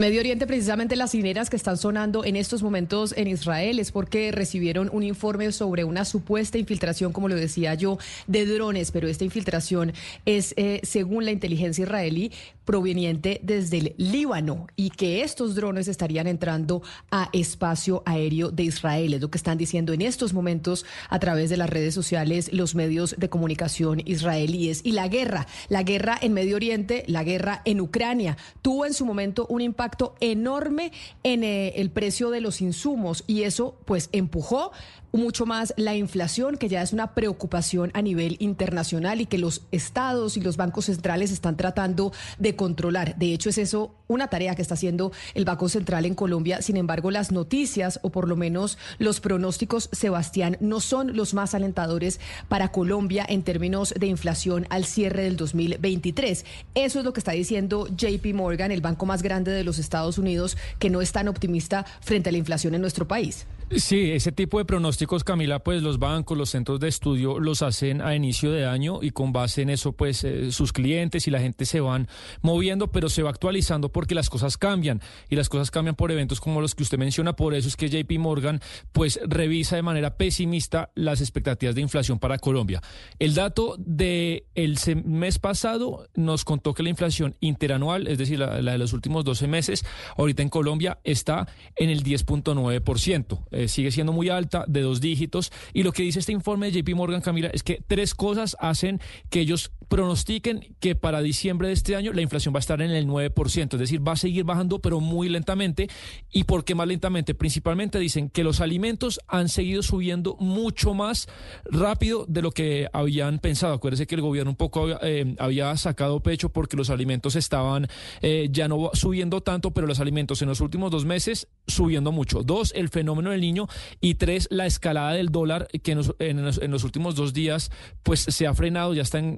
Medio 0.00 0.20
Oriente, 0.20 0.46
precisamente 0.46 0.96
las 0.96 1.10
sirenas 1.10 1.50
que 1.50 1.56
están 1.56 1.76
sonando 1.76 2.24
en 2.24 2.34
estos 2.34 2.62
momentos 2.62 3.12
en 3.18 3.28
Israel 3.28 3.78
es 3.78 3.92
porque 3.92 4.32
recibieron 4.32 4.88
un 4.94 5.02
informe 5.02 5.52
sobre 5.52 5.84
una 5.84 6.06
supuesta 6.06 6.56
infiltración, 6.56 7.12
como 7.12 7.28
lo 7.28 7.34
decía 7.34 7.74
yo, 7.74 7.98
de 8.26 8.46
drones, 8.46 8.92
pero 8.92 9.08
esta 9.08 9.24
infiltración 9.24 9.92
es, 10.24 10.54
eh, 10.56 10.80
según 10.84 11.26
la 11.26 11.32
inteligencia 11.32 11.82
israelí, 11.82 12.32
proveniente 12.64 13.40
desde 13.42 13.78
el 13.78 13.94
Líbano 13.98 14.68
y 14.76 14.90
que 14.90 15.22
estos 15.22 15.54
drones 15.54 15.88
estarían 15.88 16.26
entrando 16.28 16.82
a 17.10 17.28
espacio 17.32 18.02
aéreo 18.06 18.50
de 18.50 18.62
Israel. 18.62 19.12
Es 19.12 19.20
lo 19.20 19.30
que 19.30 19.38
están 19.38 19.58
diciendo 19.58 19.92
en 19.92 20.00
estos 20.00 20.32
momentos 20.32 20.86
a 21.10 21.18
través 21.18 21.50
de 21.50 21.56
las 21.56 21.68
redes 21.68 21.92
sociales 21.92 22.50
los 22.52 22.74
medios 22.74 23.16
de 23.18 23.28
comunicación 23.28 24.00
israelíes. 24.06 24.80
Y 24.84 24.92
la 24.92 25.08
guerra, 25.08 25.46
la 25.68 25.82
guerra 25.82 26.16
en 26.22 26.32
Medio 26.32 26.56
Oriente, 26.56 27.02
la 27.06 27.24
guerra 27.24 27.60
en 27.64 27.80
Ucrania, 27.80 28.38
tuvo 28.62 28.86
en 28.86 28.94
su 28.94 29.04
momento 29.04 29.46
un 29.48 29.60
impacto 29.60 29.89
enorme 30.20 30.92
en 31.22 31.44
eh, 31.44 31.74
el 31.76 31.90
precio 31.90 32.30
de 32.30 32.40
los 32.40 32.60
insumos 32.60 33.24
y 33.26 33.42
eso 33.42 33.76
pues 33.84 34.08
empujó 34.12 34.72
mucho 35.12 35.46
más 35.46 35.74
la 35.76 35.96
inflación, 35.96 36.56
que 36.56 36.68
ya 36.68 36.82
es 36.82 36.92
una 36.92 37.14
preocupación 37.14 37.90
a 37.94 38.02
nivel 38.02 38.36
internacional 38.38 39.20
y 39.20 39.26
que 39.26 39.38
los 39.38 39.62
estados 39.72 40.36
y 40.36 40.40
los 40.40 40.56
bancos 40.56 40.86
centrales 40.86 41.32
están 41.32 41.56
tratando 41.56 42.12
de 42.38 42.56
controlar. 42.56 43.16
De 43.16 43.32
hecho, 43.32 43.50
es 43.50 43.58
eso 43.58 43.94
una 44.08 44.28
tarea 44.28 44.54
que 44.54 44.62
está 44.62 44.74
haciendo 44.74 45.12
el 45.34 45.44
Banco 45.44 45.68
Central 45.68 46.04
en 46.04 46.14
Colombia. 46.14 46.62
Sin 46.62 46.76
embargo, 46.76 47.10
las 47.10 47.30
noticias, 47.32 48.00
o 48.02 48.10
por 48.10 48.28
lo 48.28 48.36
menos 48.36 48.78
los 48.98 49.20
pronósticos, 49.20 49.88
Sebastián, 49.92 50.56
no 50.60 50.80
son 50.80 51.16
los 51.16 51.34
más 51.34 51.54
alentadores 51.54 52.20
para 52.48 52.72
Colombia 52.72 53.24
en 53.28 53.42
términos 53.42 53.94
de 53.98 54.06
inflación 54.06 54.66
al 54.70 54.84
cierre 54.84 55.24
del 55.24 55.36
2023. 55.36 56.44
Eso 56.74 56.98
es 56.98 57.04
lo 57.04 57.12
que 57.12 57.20
está 57.20 57.32
diciendo 57.32 57.88
JP 57.88 58.34
Morgan, 58.34 58.72
el 58.72 58.80
banco 58.80 59.06
más 59.06 59.22
grande 59.22 59.50
de 59.52 59.64
los 59.64 59.78
Estados 59.80 60.18
Unidos, 60.18 60.56
que 60.78 60.90
no 60.90 61.00
es 61.00 61.12
tan 61.12 61.28
optimista 61.28 61.84
frente 62.00 62.28
a 62.28 62.32
la 62.32 62.38
inflación 62.38 62.74
en 62.74 62.80
nuestro 62.80 63.08
país. 63.08 63.46
Sí, 63.76 64.10
ese 64.10 64.32
tipo 64.32 64.58
de 64.58 64.64
pronósticos, 64.64 65.22
Camila, 65.22 65.60
pues 65.60 65.80
los 65.84 66.00
bancos, 66.00 66.36
los 66.36 66.50
centros 66.50 66.80
de 66.80 66.88
estudio 66.88 67.38
los 67.38 67.62
hacen 67.62 68.02
a 68.02 68.16
inicio 68.16 68.50
de 68.50 68.66
año 68.66 68.98
y 69.00 69.12
con 69.12 69.32
base 69.32 69.62
en 69.62 69.70
eso, 69.70 69.92
pues 69.92 70.24
eh, 70.24 70.50
sus 70.50 70.72
clientes 70.72 71.28
y 71.28 71.30
la 71.30 71.38
gente 71.38 71.64
se 71.64 71.78
van 71.78 72.08
moviendo, 72.42 72.90
pero 72.90 73.08
se 73.08 73.22
va 73.22 73.30
actualizando 73.30 73.92
porque 73.92 74.16
las 74.16 74.28
cosas 74.28 74.58
cambian 74.58 75.00
y 75.28 75.36
las 75.36 75.48
cosas 75.48 75.70
cambian 75.70 75.94
por 75.94 76.10
eventos 76.10 76.40
como 76.40 76.60
los 76.60 76.74
que 76.74 76.82
usted 76.82 76.98
menciona. 76.98 77.36
Por 77.36 77.54
eso 77.54 77.68
es 77.68 77.76
que 77.76 77.88
JP 77.88 78.18
Morgan, 78.18 78.60
pues 78.90 79.20
revisa 79.24 79.76
de 79.76 79.82
manera 79.82 80.16
pesimista 80.16 80.90
las 80.96 81.20
expectativas 81.20 81.76
de 81.76 81.80
inflación 81.80 82.18
para 82.18 82.38
Colombia. 82.38 82.82
El 83.20 83.34
dato 83.34 83.76
del 83.78 84.46
el 84.56 84.78
mes 85.04 85.38
pasado 85.38 86.08
nos 86.16 86.44
contó 86.44 86.74
que 86.74 86.82
la 86.82 86.90
inflación 86.90 87.36
interanual, 87.38 88.08
es 88.08 88.18
decir, 88.18 88.40
la, 88.40 88.60
la 88.62 88.72
de 88.72 88.78
los 88.78 88.92
últimos 88.92 89.24
12 89.24 89.46
meses, 89.46 89.84
ahorita 90.16 90.42
en 90.42 90.48
Colombia 90.48 90.98
está 91.04 91.46
en 91.76 91.88
el 91.88 92.02
10.9%. 92.02 93.59
Eh, 93.60 93.68
sigue 93.68 93.90
siendo 93.90 94.12
muy 94.12 94.30
alta, 94.30 94.64
de 94.66 94.80
dos 94.80 95.00
dígitos. 95.00 95.52
Y 95.74 95.82
lo 95.82 95.92
que 95.92 96.02
dice 96.02 96.18
este 96.18 96.32
informe 96.32 96.70
de 96.70 96.80
JP 96.80 96.94
Morgan, 96.94 97.20
Camila, 97.20 97.50
es 97.52 97.62
que 97.62 97.82
tres 97.86 98.14
cosas 98.14 98.56
hacen 98.58 99.00
que 99.28 99.40
ellos 99.40 99.70
pronostiquen 99.90 100.76
que 100.78 100.94
para 100.94 101.20
diciembre 101.20 101.68
de 101.68 101.74
este 101.74 101.96
año 101.96 102.12
la 102.12 102.22
inflación 102.22 102.54
va 102.54 102.58
a 102.58 102.60
estar 102.60 102.80
en 102.80 102.92
el 102.92 103.08
9%, 103.08 103.74
es 103.74 103.80
decir, 103.80 104.06
va 104.06 104.12
a 104.12 104.16
seguir 104.16 104.44
bajando, 104.44 104.78
pero 104.78 105.00
muy 105.00 105.28
lentamente. 105.28 105.88
¿Y 106.30 106.44
por 106.44 106.64
qué 106.64 106.76
más 106.76 106.86
lentamente? 106.86 107.34
Principalmente 107.34 107.98
dicen 107.98 108.30
que 108.30 108.44
los 108.44 108.60
alimentos 108.60 109.20
han 109.26 109.48
seguido 109.48 109.82
subiendo 109.82 110.36
mucho 110.38 110.94
más 110.94 111.28
rápido 111.64 112.24
de 112.28 112.40
lo 112.40 112.52
que 112.52 112.88
habían 112.92 113.40
pensado. 113.40 113.74
Acuérdense 113.74 114.06
que 114.06 114.14
el 114.14 114.20
gobierno 114.20 114.52
un 114.52 114.56
poco 114.56 114.86
eh, 115.02 115.34
había 115.38 115.76
sacado 115.76 116.20
pecho 116.22 116.50
porque 116.50 116.76
los 116.76 116.88
alimentos 116.88 117.34
estaban 117.34 117.88
eh, 118.22 118.48
ya 118.52 118.68
no 118.68 118.90
subiendo 118.92 119.40
tanto, 119.40 119.72
pero 119.72 119.88
los 119.88 119.98
alimentos 119.98 120.40
en 120.40 120.48
los 120.48 120.60
últimos 120.60 120.92
dos 120.92 121.04
meses 121.04 121.48
subiendo 121.66 122.12
mucho. 122.12 122.44
Dos, 122.44 122.72
el 122.76 122.90
fenómeno 122.90 123.30
del 123.32 123.40
niño 123.40 123.66
y 124.00 124.14
tres, 124.14 124.46
la 124.52 124.66
escalada 124.66 125.14
del 125.14 125.30
dólar 125.30 125.66
que 125.82 125.92
en 125.92 126.72
los, 126.72 126.84
últimos 126.84 127.16
dos 127.16 127.32
días 127.32 127.72
pues 128.04 128.20
se 128.20 128.46
ha 128.46 128.54
frenado, 128.54 128.94
ya 128.94 129.02
está 129.02 129.18
en 129.18 129.36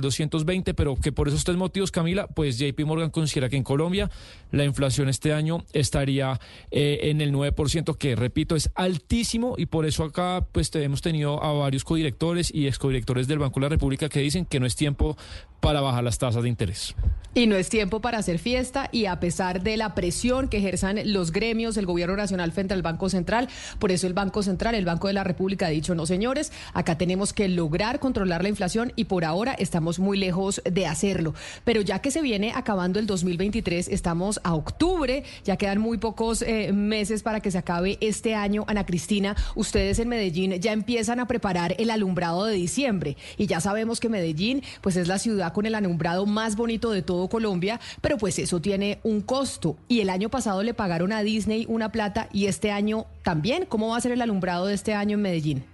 4.220, 0.00 0.74
pero 0.74 0.96
que 0.96 1.12
por 1.12 1.28
esos 1.28 1.44
tres 1.44 1.56
motivos, 1.56 1.90
Camila, 1.90 2.26
pues 2.26 2.58
JP 2.58 2.80
Morgan 2.86 3.10
considera 3.10 3.48
que 3.48 3.56
en 3.56 3.62
Colombia 3.62 4.10
la 4.50 4.64
inflación 4.64 5.08
este 5.08 5.32
año 5.32 5.64
estaría 5.72 6.40
eh, 6.70 7.00
en 7.04 7.20
el 7.20 7.32
9%, 7.32 7.96
que 7.96 8.16
repito, 8.16 8.56
es 8.56 8.70
altísimo 8.74 9.54
y 9.58 9.66
por 9.66 9.86
eso 9.86 10.04
acá 10.04 10.46
pues 10.52 10.74
hemos 10.74 11.02
tenido 11.02 11.42
a 11.42 11.52
varios 11.52 11.84
codirectores 11.84 12.52
y 12.54 12.66
excodirectores 12.66 13.26
del 13.26 13.38
Banco 13.38 13.60
de 13.60 13.64
la 13.64 13.68
República 13.70 14.08
que 14.08 14.20
dicen 14.20 14.44
que 14.44 14.60
no 14.60 14.66
es 14.66 14.76
tiempo 14.76 15.16
para 15.60 15.80
bajar 15.80 16.04
las 16.04 16.18
tasas 16.18 16.42
de 16.42 16.48
interés. 16.50 16.94
Y 17.32 17.46
no 17.46 17.56
es 17.56 17.68
tiempo 17.68 18.00
para 18.00 18.18
hacer 18.18 18.38
fiesta 18.38 18.88
y 18.92 19.06
a 19.06 19.18
pesar 19.18 19.62
de 19.62 19.76
la 19.76 19.94
presión 19.94 20.48
que 20.48 20.58
ejerzan 20.58 21.00
los 21.12 21.32
gremios, 21.32 21.76
el 21.76 21.86
gobierno 21.86 22.16
nacional 22.16 22.52
frente 22.52 22.74
al 22.74 22.82
Banco 22.82 23.08
Central, 23.08 23.48
por 23.78 23.90
eso 23.90 24.06
el 24.06 24.12
Banco 24.12 24.42
Central, 24.42 24.74
el 24.74 24.84
Banco 24.84 25.08
de 25.08 25.14
la 25.14 25.24
República 25.24 25.66
ha 25.66 25.70
dicho, 25.70 25.94
no 25.94 26.06
señores, 26.06 26.52
acá 26.74 26.96
tenemos 26.96 27.32
que 27.32 27.48
lograr 27.48 27.98
controlar 27.98 28.42
la 28.42 28.50
inflación 28.50 28.92
y 28.94 29.04
por 29.06 29.24
ahora 29.24 29.54
estamos 29.54 29.83
muy 29.98 30.18
lejos 30.18 30.62
de 30.64 30.86
hacerlo. 30.86 31.34
Pero 31.64 31.80
ya 31.80 32.00
que 32.00 32.10
se 32.10 32.22
viene 32.22 32.52
acabando 32.54 32.98
el 32.98 33.06
2023, 33.06 33.88
estamos 33.88 34.40
a 34.42 34.54
octubre, 34.54 35.24
ya 35.44 35.56
quedan 35.56 35.80
muy 35.80 35.98
pocos 35.98 36.42
eh, 36.42 36.72
meses 36.72 37.22
para 37.22 37.40
que 37.40 37.50
se 37.50 37.58
acabe 37.58 37.98
este 38.00 38.34
año. 38.34 38.64
Ana 38.66 38.86
Cristina, 38.86 39.36
ustedes 39.54 39.98
en 39.98 40.08
Medellín 40.08 40.52
ya 40.60 40.72
empiezan 40.72 41.20
a 41.20 41.26
preparar 41.26 41.74
el 41.78 41.90
alumbrado 41.90 42.44
de 42.46 42.54
diciembre 42.54 43.16
y 43.36 43.46
ya 43.46 43.60
sabemos 43.60 44.00
que 44.00 44.08
Medellín 44.08 44.62
pues 44.80 44.96
es 44.96 45.08
la 45.08 45.18
ciudad 45.18 45.52
con 45.52 45.66
el 45.66 45.74
alumbrado 45.74 46.26
más 46.26 46.56
bonito 46.56 46.90
de 46.90 47.02
todo 47.02 47.28
Colombia, 47.28 47.80
pero 48.00 48.18
pues 48.18 48.38
eso 48.38 48.60
tiene 48.60 49.00
un 49.02 49.20
costo. 49.20 49.76
Y 49.88 50.00
el 50.00 50.10
año 50.10 50.30
pasado 50.30 50.62
le 50.62 50.74
pagaron 50.74 51.12
a 51.12 51.22
Disney 51.22 51.66
una 51.68 51.90
plata 51.92 52.28
y 52.32 52.46
este 52.46 52.70
año 52.70 53.06
también. 53.22 53.66
¿Cómo 53.66 53.88
va 53.88 53.96
a 53.96 54.00
ser 54.00 54.12
el 54.12 54.22
alumbrado 54.22 54.66
de 54.66 54.74
este 54.74 54.94
año 54.94 55.14
en 55.14 55.22
Medellín? 55.22 55.73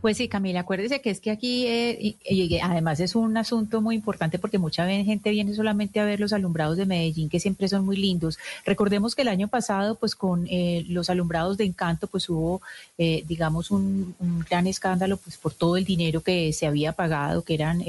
Pues 0.00 0.16
sí, 0.16 0.28
Camila, 0.28 0.60
acuérdese 0.60 1.00
que 1.00 1.10
es 1.10 1.20
que 1.20 1.30
aquí, 1.30 1.66
eh, 1.66 2.16
además 2.62 3.00
es 3.00 3.14
un 3.14 3.36
asunto 3.36 3.80
muy 3.80 3.94
importante 3.94 4.38
porque 4.38 4.58
mucha 4.58 4.86
gente 4.86 5.30
viene 5.30 5.54
solamente 5.54 6.00
a 6.00 6.04
ver 6.04 6.20
los 6.20 6.32
alumbrados 6.32 6.76
de 6.76 6.86
Medellín, 6.86 7.28
que 7.28 7.40
siempre 7.40 7.68
son 7.68 7.84
muy 7.84 7.96
lindos. 7.96 8.38
Recordemos 8.64 9.14
que 9.14 9.22
el 9.22 9.28
año 9.28 9.48
pasado, 9.48 9.96
pues 9.96 10.14
con 10.14 10.46
eh, 10.48 10.84
los 10.88 11.10
alumbrados 11.10 11.56
de 11.56 11.64
Encanto, 11.64 12.06
pues 12.06 12.28
hubo, 12.28 12.60
eh, 12.98 13.24
digamos, 13.26 13.70
un, 13.70 14.14
gran 14.48 14.66
escándalo, 14.66 15.16
pues 15.16 15.36
por 15.36 15.54
todo 15.54 15.76
el 15.76 15.84
dinero 15.84 16.20
que 16.20 16.52
se 16.52 16.66
había 16.66 16.92
pagado, 16.92 17.42
que 17.42 17.54
eran, 17.54 17.82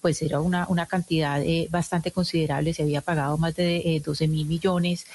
pues 0.00 0.22
era 0.22 0.40
una, 0.40 0.66
una 0.68 0.86
cantidad 0.86 1.42
bastante 1.70 2.10
considerable, 2.10 2.74
se 2.74 2.82
había 2.82 3.00
pagado 3.00 3.38
más 3.38 3.54
de 3.56 4.02
12 4.04 4.28
mil 4.28 4.46
millones, 4.46 5.06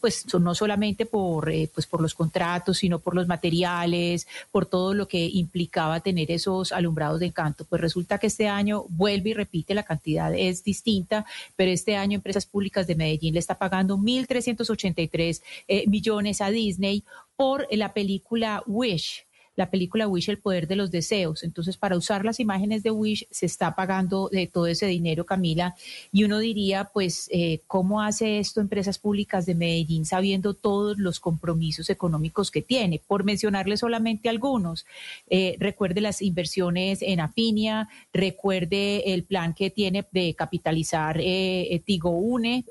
pues 0.00 0.26
no 0.38 0.54
solamente 0.54 1.06
por, 1.06 1.50
pues 1.72 1.86
por 1.86 2.00
los 2.00 2.14
contratos, 2.14 2.78
sino 2.78 2.98
por 2.98 3.14
los 3.14 3.26
materiales, 3.26 4.26
por 4.50 4.66
todo 4.66 4.94
lo 4.94 5.08
que 5.08 5.26
implicaba 5.26 6.00
tener 6.00 6.30
esos 6.30 6.72
alumbrados 6.72 7.20
de 7.20 7.26
encanto. 7.26 7.64
Pues 7.64 7.80
resulta 7.80 8.18
que 8.18 8.26
este 8.28 8.48
año 8.48 8.84
vuelve 8.88 9.30
y 9.30 9.34
repite, 9.34 9.74
la 9.74 9.82
cantidad 9.82 10.34
es 10.34 10.64
distinta, 10.64 11.24
pero 11.56 11.70
este 11.70 11.96
año 11.96 12.16
Empresas 12.16 12.46
Públicas 12.46 12.86
de 12.86 12.94
Medellín 12.94 13.34
le 13.34 13.40
está 13.40 13.56
pagando 13.56 13.96
1.383 13.96 15.42
eh, 15.68 15.84
millones 15.88 16.40
a 16.40 16.50
Disney 16.50 17.04
por 17.36 17.66
la 17.70 17.92
película 17.92 18.62
Wish 18.66 19.25
la 19.56 19.70
película 19.70 20.06
Wish, 20.06 20.28
El 20.28 20.38
Poder 20.38 20.68
de 20.68 20.76
los 20.76 20.90
Deseos. 20.90 21.42
Entonces, 21.42 21.76
para 21.76 21.96
usar 21.96 22.24
las 22.24 22.38
imágenes 22.38 22.82
de 22.82 22.90
Wish 22.90 23.26
se 23.30 23.46
está 23.46 23.74
pagando 23.74 24.28
de 24.30 24.46
todo 24.46 24.66
ese 24.66 24.86
dinero, 24.86 25.24
Camila. 25.24 25.74
Y 26.12 26.24
uno 26.24 26.38
diría, 26.38 26.90
pues, 26.92 27.28
eh, 27.32 27.60
¿cómo 27.66 28.02
hace 28.02 28.38
esto 28.38 28.60
Empresas 28.60 28.98
Públicas 28.98 29.46
de 29.46 29.54
Medellín 29.54 30.04
sabiendo 30.04 30.54
todos 30.54 30.98
los 30.98 31.18
compromisos 31.18 31.90
económicos 31.90 32.50
que 32.50 32.62
tiene? 32.62 33.00
Por 33.06 33.24
mencionarle 33.24 33.76
solamente 33.76 34.28
algunos. 34.28 34.86
Eh, 35.28 35.56
recuerde 35.58 36.00
las 36.00 36.22
inversiones 36.22 37.00
en 37.00 37.20
Afinia, 37.20 37.88
recuerde 38.12 39.14
el 39.14 39.24
plan 39.24 39.54
que 39.54 39.70
tiene 39.70 40.06
de 40.12 40.34
capitalizar 40.34 41.18
eh, 41.20 41.82
Tigo 41.84 42.10
Une 42.10 42.64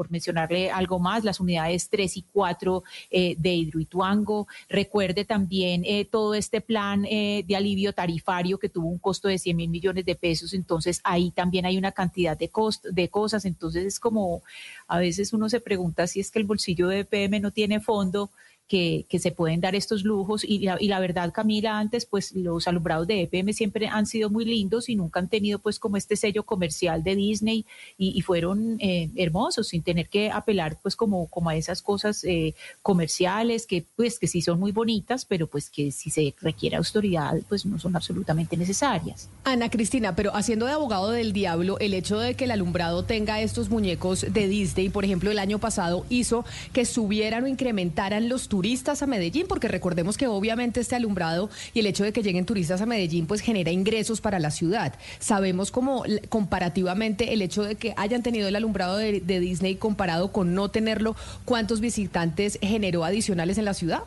por 0.00 0.10
mencionarle 0.10 0.70
algo 0.70 0.98
más, 0.98 1.24
las 1.24 1.40
unidades 1.40 1.90
3 1.90 2.16
y 2.16 2.22
4 2.32 2.82
eh, 3.10 3.34
de 3.36 3.52
Hidroituango. 3.52 4.48
Recuerde 4.70 5.26
también 5.26 5.82
eh, 5.84 6.06
todo 6.06 6.32
este 6.32 6.62
plan 6.62 7.04
eh, 7.04 7.44
de 7.46 7.54
alivio 7.54 7.92
tarifario 7.92 8.58
que 8.58 8.70
tuvo 8.70 8.88
un 8.88 8.96
costo 8.96 9.28
de 9.28 9.36
100 9.36 9.54
mil 9.54 9.68
millones 9.68 10.06
de 10.06 10.14
pesos. 10.14 10.54
Entonces, 10.54 11.02
ahí 11.04 11.32
también 11.32 11.66
hay 11.66 11.76
una 11.76 11.92
cantidad 11.92 12.34
de, 12.34 12.48
cost 12.48 12.86
de 12.86 13.10
cosas. 13.10 13.44
Entonces, 13.44 13.84
es 13.84 14.00
como 14.00 14.42
a 14.88 14.98
veces 14.98 15.34
uno 15.34 15.50
se 15.50 15.60
pregunta 15.60 16.06
si 16.06 16.20
es 16.20 16.30
que 16.30 16.38
el 16.38 16.46
bolsillo 16.46 16.88
de 16.88 17.04
PM 17.04 17.38
no 17.38 17.50
tiene 17.50 17.78
fondo 17.78 18.30
que, 18.70 19.04
que 19.08 19.18
se 19.18 19.32
pueden 19.32 19.60
dar 19.60 19.74
estos 19.74 20.04
lujos. 20.04 20.44
Y 20.44 20.60
la, 20.60 20.76
y 20.78 20.86
la 20.86 21.00
verdad, 21.00 21.32
Camila, 21.32 21.80
antes, 21.80 22.06
pues 22.06 22.36
los 22.36 22.68
alumbrados 22.68 23.08
de 23.08 23.22
EPM 23.22 23.52
siempre 23.52 23.88
han 23.88 24.06
sido 24.06 24.30
muy 24.30 24.44
lindos 24.44 24.88
y 24.88 24.94
nunca 24.94 25.18
han 25.18 25.28
tenido 25.28 25.58
pues 25.58 25.80
como 25.80 25.96
este 25.96 26.14
sello 26.14 26.44
comercial 26.44 27.02
de 27.02 27.16
Disney 27.16 27.66
y, 27.98 28.20
fueron 28.20 28.76
eh, 28.80 29.10
hermosos 29.16 29.68
sin 29.68 29.82
tener 29.82 30.08
que 30.08 30.30
apelar 30.30 30.78
pues 30.80 30.94
como, 30.94 31.26
como 31.26 31.50
a 31.50 31.56
esas 31.56 31.82
cosas 31.82 32.22
eh, 32.22 32.54
comerciales 32.80 33.66
que 33.66 33.84
pues 33.96 34.20
que 34.20 34.28
sí 34.28 34.40
son 34.40 34.60
muy 34.60 34.70
bonitas, 34.70 35.24
pero 35.24 35.48
pues 35.48 35.68
que 35.68 35.90
si 35.90 36.10
se 36.10 36.32
requiere 36.40 36.76
autoridad 36.76 37.40
pues 37.48 37.66
no 37.66 37.78
son 37.80 37.96
absolutamente 37.96 38.56
necesarias. 38.56 39.30
Ana 39.42 39.68
Cristina, 39.68 40.14
pero 40.14 40.36
haciendo 40.36 40.66
de 40.66 40.72
abogado 40.72 41.10
del 41.10 41.32
diablo, 41.32 41.78
el 41.80 41.92
hecho 41.94 42.20
de 42.20 42.34
que 42.34 42.44
el 42.44 42.52
alumbrado 42.52 43.04
tenga 43.04 43.40
estos 43.40 43.68
muñecos 43.68 44.26
de 44.32 44.46
Disney, 44.46 44.90
por 44.90 45.04
ejemplo, 45.04 45.32
el 45.32 45.40
año 45.40 45.58
pasado 45.58 46.06
hizo 46.08 46.44
que 46.72 46.84
subieran 46.84 47.42
o 47.44 47.48
incrementaran 47.48 48.28
los 48.28 48.46
turistas 48.46 48.59
a 48.60 49.06
Medellín, 49.06 49.46
porque 49.48 49.68
recordemos 49.68 50.18
que 50.18 50.26
obviamente 50.26 50.80
este 50.80 50.94
alumbrado 50.94 51.48
y 51.72 51.80
el 51.80 51.86
hecho 51.86 52.04
de 52.04 52.12
que 52.12 52.22
lleguen 52.22 52.44
turistas 52.44 52.82
a 52.82 52.86
Medellín 52.86 53.26
pues 53.26 53.40
genera 53.40 53.70
ingresos 53.70 54.20
para 54.20 54.38
la 54.38 54.50
ciudad. 54.50 54.94
Sabemos 55.18 55.70
como 55.70 56.04
comparativamente 56.28 57.32
el 57.32 57.40
hecho 57.40 57.62
de 57.62 57.76
que 57.76 57.94
hayan 57.96 58.22
tenido 58.22 58.48
el 58.48 58.56
alumbrado 58.56 58.98
de, 58.98 59.20
de 59.20 59.40
Disney 59.40 59.76
comparado 59.76 60.30
con 60.30 60.54
no 60.54 60.70
tenerlo, 60.70 61.16
¿cuántos 61.46 61.80
visitantes 61.80 62.58
generó 62.60 63.04
adicionales 63.04 63.56
en 63.56 63.64
la 63.64 63.74
ciudad? 63.74 64.02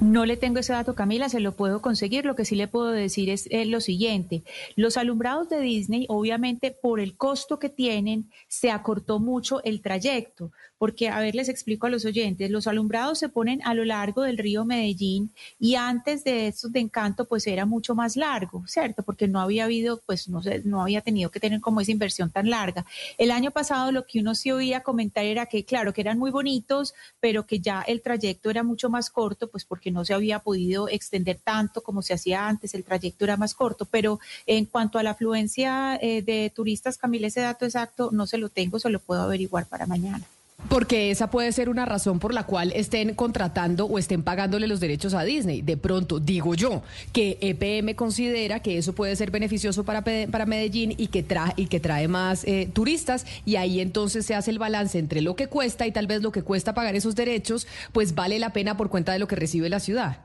No 0.00 0.26
le 0.26 0.36
tengo 0.36 0.58
ese 0.58 0.72
dato, 0.72 0.94
Camila, 0.94 1.28
se 1.28 1.40
lo 1.40 1.52
puedo 1.52 1.80
conseguir. 1.80 2.24
Lo 2.24 2.34
que 2.34 2.44
sí 2.44 2.54
le 2.54 2.68
puedo 2.68 2.90
decir 2.90 3.30
es, 3.30 3.48
lo 3.50 3.80
siguiente. 3.80 4.44
Los 4.76 4.96
alumbrados 4.96 5.48
de 5.48 5.60
Disney, 5.60 6.06
obviamente, 6.08 6.70
por 6.70 7.00
el 7.00 7.16
costo 7.16 7.58
que 7.58 7.70
tienen, 7.70 8.30
se 8.48 8.70
acortó 8.70 9.18
mucho 9.20 9.62
el 9.64 9.80
trayecto. 9.80 10.52
Porque, 10.78 11.08
a 11.08 11.20
ver, 11.20 11.34
les 11.34 11.48
explico 11.48 11.86
a 11.86 11.90
los 11.90 12.04
oyentes, 12.04 12.50
los 12.50 12.66
alumbrados 12.66 13.18
se 13.18 13.28
ponen 13.28 13.60
a 13.64 13.74
lo 13.74 13.84
largo 13.84 14.22
del 14.22 14.38
río 14.38 14.64
Medellín 14.64 15.30
y 15.58 15.76
antes 15.76 16.24
de 16.24 16.48
estos 16.48 16.72
de 16.72 16.80
encanto, 16.80 17.24
pues 17.26 17.46
era 17.46 17.64
mucho 17.66 17.94
más 17.94 18.16
largo, 18.16 18.64
¿cierto? 18.66 19.02
Porque 19.02 19.28
no 19.28 19.40
había 19.40 19.64
habido, 19.64 20.00
pues 20.04 20.28
no 20.28 20.42
sé, 20.42 20.62
no 20.64 20.82
había 20.82 21.00
tenido 21.00 21.30
que 21.30 21.40
tener 21.40 21.60
como 21.60 21.80
esa 21.80 21.92
inversión 21.92 22.30
tan 22.30 22.50
larga. 22.50 22.84
El 23.18 23.30
año 23.30 23.50
pasado 23.50 23.92
lo 23.92 24.06
que 24.06 24.20
uno 24.20 24.34
sí 24.34 24.50
oía 24.50 24.82
comentar 24.82 25.24
era 25.24 25.46
que, 25.46 25.64
claro, 25.64 25.92
que 25.92 26.00
eran 26.00 26.18
muy 26.18 26.30
bonitos, 26.30 26.94
pero 27.20 27.46
que 27.46 27.60
ya 27.60 27.82
el 27.82 28.02
trayecto 28.02 28.50
era 28.50 28.62
mucho 28.62 28.90
más 28.90 29.10
corto 29.10 29.48
pues 29.48 29.64
porque 29.64 29.90
no 29.90 30.04
se 30.04 30.14
había 30.14 30.38
podido 30.40 30.88
extender 30.88 31.38
tanto 31.42 31.82
como 31.82 32.02
se 32.02 32.14
hacía 32.14 32.46
antes, 32.48 32.74
el 32.74 32.84
trayecto 32.84 33.24
era 33.24 33.36
más 33.36 33.54
corto, 33.54 33.86
pero 33.86 34.20
en 34.46 34.66
cuanto 34.66 34.98
a 34.98 35.02
la 35.02 35.10
afluencia 35.10 35.96
eh, 36.00 36.22
de 36.22 36.50
turistas, 36.54 36.98
Camila, 36.98 37.26
ese 37.26 37.40
dato 37.40 37.64
exacto 37.64 38.10
no 38.12 38.26
se 38.26 38.38
lo 38.38 38.48
tengo, 38.48 38.78
se 38.78 38.90
lo 38.90 39.00
puedo 39.00 39.22
averiguar 39.22 39.66
para 39.66 39.86
mañana. 39.86 40.24
Porque 40.68 41.10
esa 41.10 41.30
puede 41.30 41.52
ser 41.52 41.68
una 41.68 41.84
razón 41.84 42.18
por 42.18 42.32
la 42.32 42.44
cual 42.44 42.72
estén 42.74 43.14
contratando 43.14 43.86
o 43.86 43.98
estén 43.98 44.22
pagándole 44.22 44.66
los 44.66 44.80
derechos 44.80 45.14
a 45.14 45.22
Disney. 45.22 45.62
De 45.62 45.76
pronto, 45.76 46.20
digo 46.20 46.54
yo, 46.54 46.82
que 47.12 47.38
EPM 47.40 47.94
considera 47.94 48.60
que 48.60 48.78
eso 48.78 48.94
puede 48.94 49.14
ser 49.16 49.30
beneficioso 49.30 49.84
para, 49.84 50.02
para 50.02 50.46
Medellín 50.46 50.94
y 50.96 51.08
que, 51.08 51.22
trae, 51.22 51.52
y 51.56 51.66
que 51.66 51.80
trae 51.80 52.08
más 52.08 52.44
eh, 52.44 52.68
turistas 52.72 53.26
y 53.44 53.56
ahí 53.56 53.80
entonces 53.80 54.26
se 54.26 54.34
hace 54.34 54.50
el 54.50 54.58
balance 54.58 54.98
entre 54.98 55.20
lo 55.20 55.36
que 55.36 55.48
cuesta 55.48 55.86
y 55.86 55.92
tal 55.92 56.06
vez 56.06 56.22
lo 56.22 56.32
que 56.32 56.42
cuesta 56.42 56.74
pagar 56.74 56.94
esos 56.96 57.14
derechos, 57.14 57.66
pues 57.92 58.14
vale 58.14 58.38
la 58.38 58.52
pena 58.52 58.76
por 58.76 58.88
cuenta 58.88 59.12
de 59.12 59.18
lo 59.18 59.28
que 59.28 59.36
recibe 59.36 59.68
la 59.68 59.80
ciudad. 59.80 60.18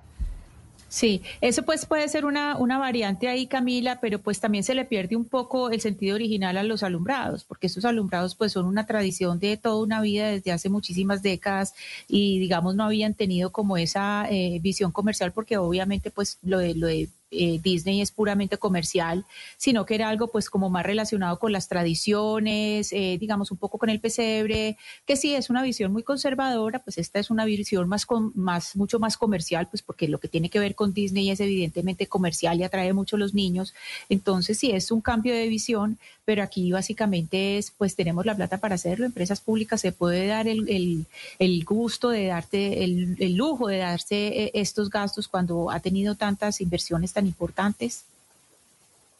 Sí, 0.89 1.22
eso 1.39 1.63
pues 1.63 1.86
puede 1.86 2.08
ser 2.10 2.25
una, 2.25 2.58
una 2.58 2.79
variante 2.79 3.27
ahí, 3.27 3.46
Camila, 3.46 4.00
pero 4.01 4.19
pues 4.19 4.39
también 4.39 4.63
se 4.63 4.74
le 4.74 4.86
pierde 4.86 5.15
un 5.15 5.25
poco 5.25 5.69
el 5.69 5.81
sentido 5.81 6.15
original 6.15 6.58
a 6.58 6.63
los 6.63 6.81
alumbrados, 6.81 7.43
porque 7.43 7.67
estos 7.67 7.86
alumbrados 7.86 8.34
pues 8.34 8.53
son 8.53 8.65
una 8.65 8.88
tradición 8.88 9.38
de 9.38 9.55
toda 9.58 9.84
una 9.84 10.01
vida 10.01 10.29
desde 10.29 10.51
hace 10.51 10.67
muchísimas 10.67 11.22
décadas 11.22 11.75
y 12.08 12.39
digamos 12.39 12.74
no 12.75 12.86
habían 12.86 13.13
tenido 13.13 13.51
como 13.51 13.77
esa 13.77 14.25
eh, 14.31 14.58
visión 14.63 14.91
comercial 14.91 15.31
porque 15.31 15.58
obviamente 15.58 16.10
pues 16.10 16.39
lo 16.41 16.58
de, 16.58 16.74
lo 16.74 16.88
de 16.88 17.10
eh, 17.31 17.59
Disney 17.62 18.01
es 18.01 18.12
puramente 18.12 18.57
comercial, 18.57 19.25
sino 19.57 19.86
que 19.86 19.95
era 19.95 20.09
algo 20.09 20.27
pues 20.27 20.50
como 20.50 20.69
más 20.69 20.86
relacionado 20.86 21.38
con 21.38 21.51
las 21.51 21.67
tradiciones, 21.67 22.91
eh, 22.91 23.17
digamos 23.19 23.51
un 23.51 23.57
poco 23.57 23.77
con 23.77 23.89
el 23.89 24.00
pesebre, 24.00 24.77
que 25.05 25.15
sí 25.15 25.36
es 25.36 25.50
una 25.50 25.62
visión 25.62 25.91
muy 25.91 26.03
conservadora, 26.03 26.79
pues 26.79 26.98
esta 26.98 27.19
es 27.19 27.29
una 27.29 27.45
visión 27.45 27.88
más, 27.88 28.05
con, 28.05 28.31
más 28.36 28.75
mucho 28.75 29.00
más 29.00 29.17
comercial, 29.17 29.67
pues 29.69 29.81
porque 29.83 30.07
lo 30.07 30.19
que 30.19 30.27
tiene 30.27 30.50
que 30.50 30.59
ver 30.59 30.75
con 30.75 30.93
Disney 30.93 31.29
es 31.29 31.39
evidentemente 31.39 32.07
comercial 32.07 32.59
y 32.59 32.63
atrae 32.63 32.93
mucho 32.93 33.15
a 33.15 33.19
los 33.19 33.33
niños, 33.33 33.74
entonces 34.09 34.57
sí 34.57 34.71
es 34.71 34.91
un 34.91 35.01
cambio 35.01 35.33
de 35.36 35.48
visión, 35.48 36.00
pero 36.25 36.43
aquí 36.43 36.71
básicamente 36.71 37.57
es 37.57 37.71
pues 37.71 37.95
tenemos 37.95 38.25
la 38.25 38.36
plata 38.36 38.57
para 38.57 38.75
hacerlo, 38.75 39.05
empresas 39.05 39.41
públicas 39.41 39.81
se 39.81 39.91
puede 39.91 40.27
dar 40.27 40.48
el, 40.48 41.05
el, 41.39 41.65
gusto 41.65 42.09
de 42.09 42.27
darte 42.27 42.83
el, 42.83 43.15
el 43.19 43.36
lujo 43.36 43.67
de 43.67 43.77
darse 43.77 44.27
eh, 44.27 44.51
estos 44.53 44.89
gastos 44.89 45.27
cuando 45.27 45.71
ha 45.71 45.79
tenido 45.79 46.15
tantas 46.15 46.62
inversiones 46.62 47.13
importantes. 47.26 48.04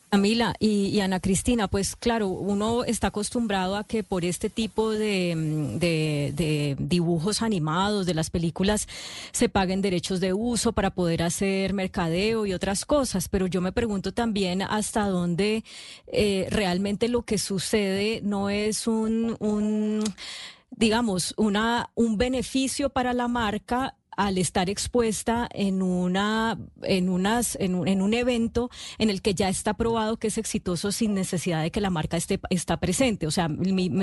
Camila 0.10 0.56
y, 0.60 1.00
Ana 1.02 1.20
Cristina, 1.20 1.68
pues 1.68 1.96
claro, 1.96 2.30
uno 2.30 2.84
está 2.84 3.08
acostumbrado 3.08 3.76
a 3.76 3.84
que 3.84 4.04
por 4.04 4.26
este 4.26 4.50
tipo 4.50 4.90
de, 4.90 5.36
de, 5.80 6.76
dibujos 6.80 7.44
animados 7.44 8.08
de 8.08 8.16
las 8.16 8.32
películas 8.32 8.88
se 9.32 9.50
paguen 9.50 9.82
derechos 9.82 10.20
de 10.20 10.34
uso 10.34 10.74
para 10.74 10.90
poder 10.90 11.22
hacer 11.22 11.74
mercadeo 11.74 12.48
y 12.48 12.54
otras 12.54 12.86
cosas, 12.86 13.30
pero 13.30 13.46
yo 13.46 13.62
me 13.62 13.72
pregunto 13.72 14.12
también 14.12 14.64
hasta 14.64 15.08
dónde 15.08 15.64
eh, 16.08 16.48
realmente 16.50 17.08
lo 17.08 17.22
que 17.22 17.38
sucede 17.38 18.22
no 18.24 18.50
es 18.50 18.88
un, 18.88 19.38
un 19.40 20.04
digamos, 20.72 21.36
una, 21.38 21.92
un 21.94 22.18
beneficio 22.18 22.90
para 22.90 23.14
la 23.14 23.28
marca 23.28 23.96
al 24.20 24.38
estar 24.38 24.70
expuesta 24.70 25.48
en 25.54 25.82
una 25.82 26.60
en 26.84 27.08
unas 27.08 27.56
en 27.62 27.74
un, 27.74 27.88
en 27.88 28.02
un, 28.02 28.14
evento 28.14 28.70
en 28.98 29.10
el 29.10 29.22
que 29.22 29.34
ya 29.34 29.48
está 29.48 29.76
probado 29.76 30.18
que 30.18 30.28
es 30.28 30.38
exitoso 30.38 30.92
sin 30.92 31.14
necesidad 31.14 31.64
de 31.64 31.72
que 31.72 31.80
la 31.80 31.90
marca 31.90 32.18
esté 32.18 32.38
está 32.50 32.82
presente. 32.82 33.28
O 33.28 33.32
sea 33.32 33.48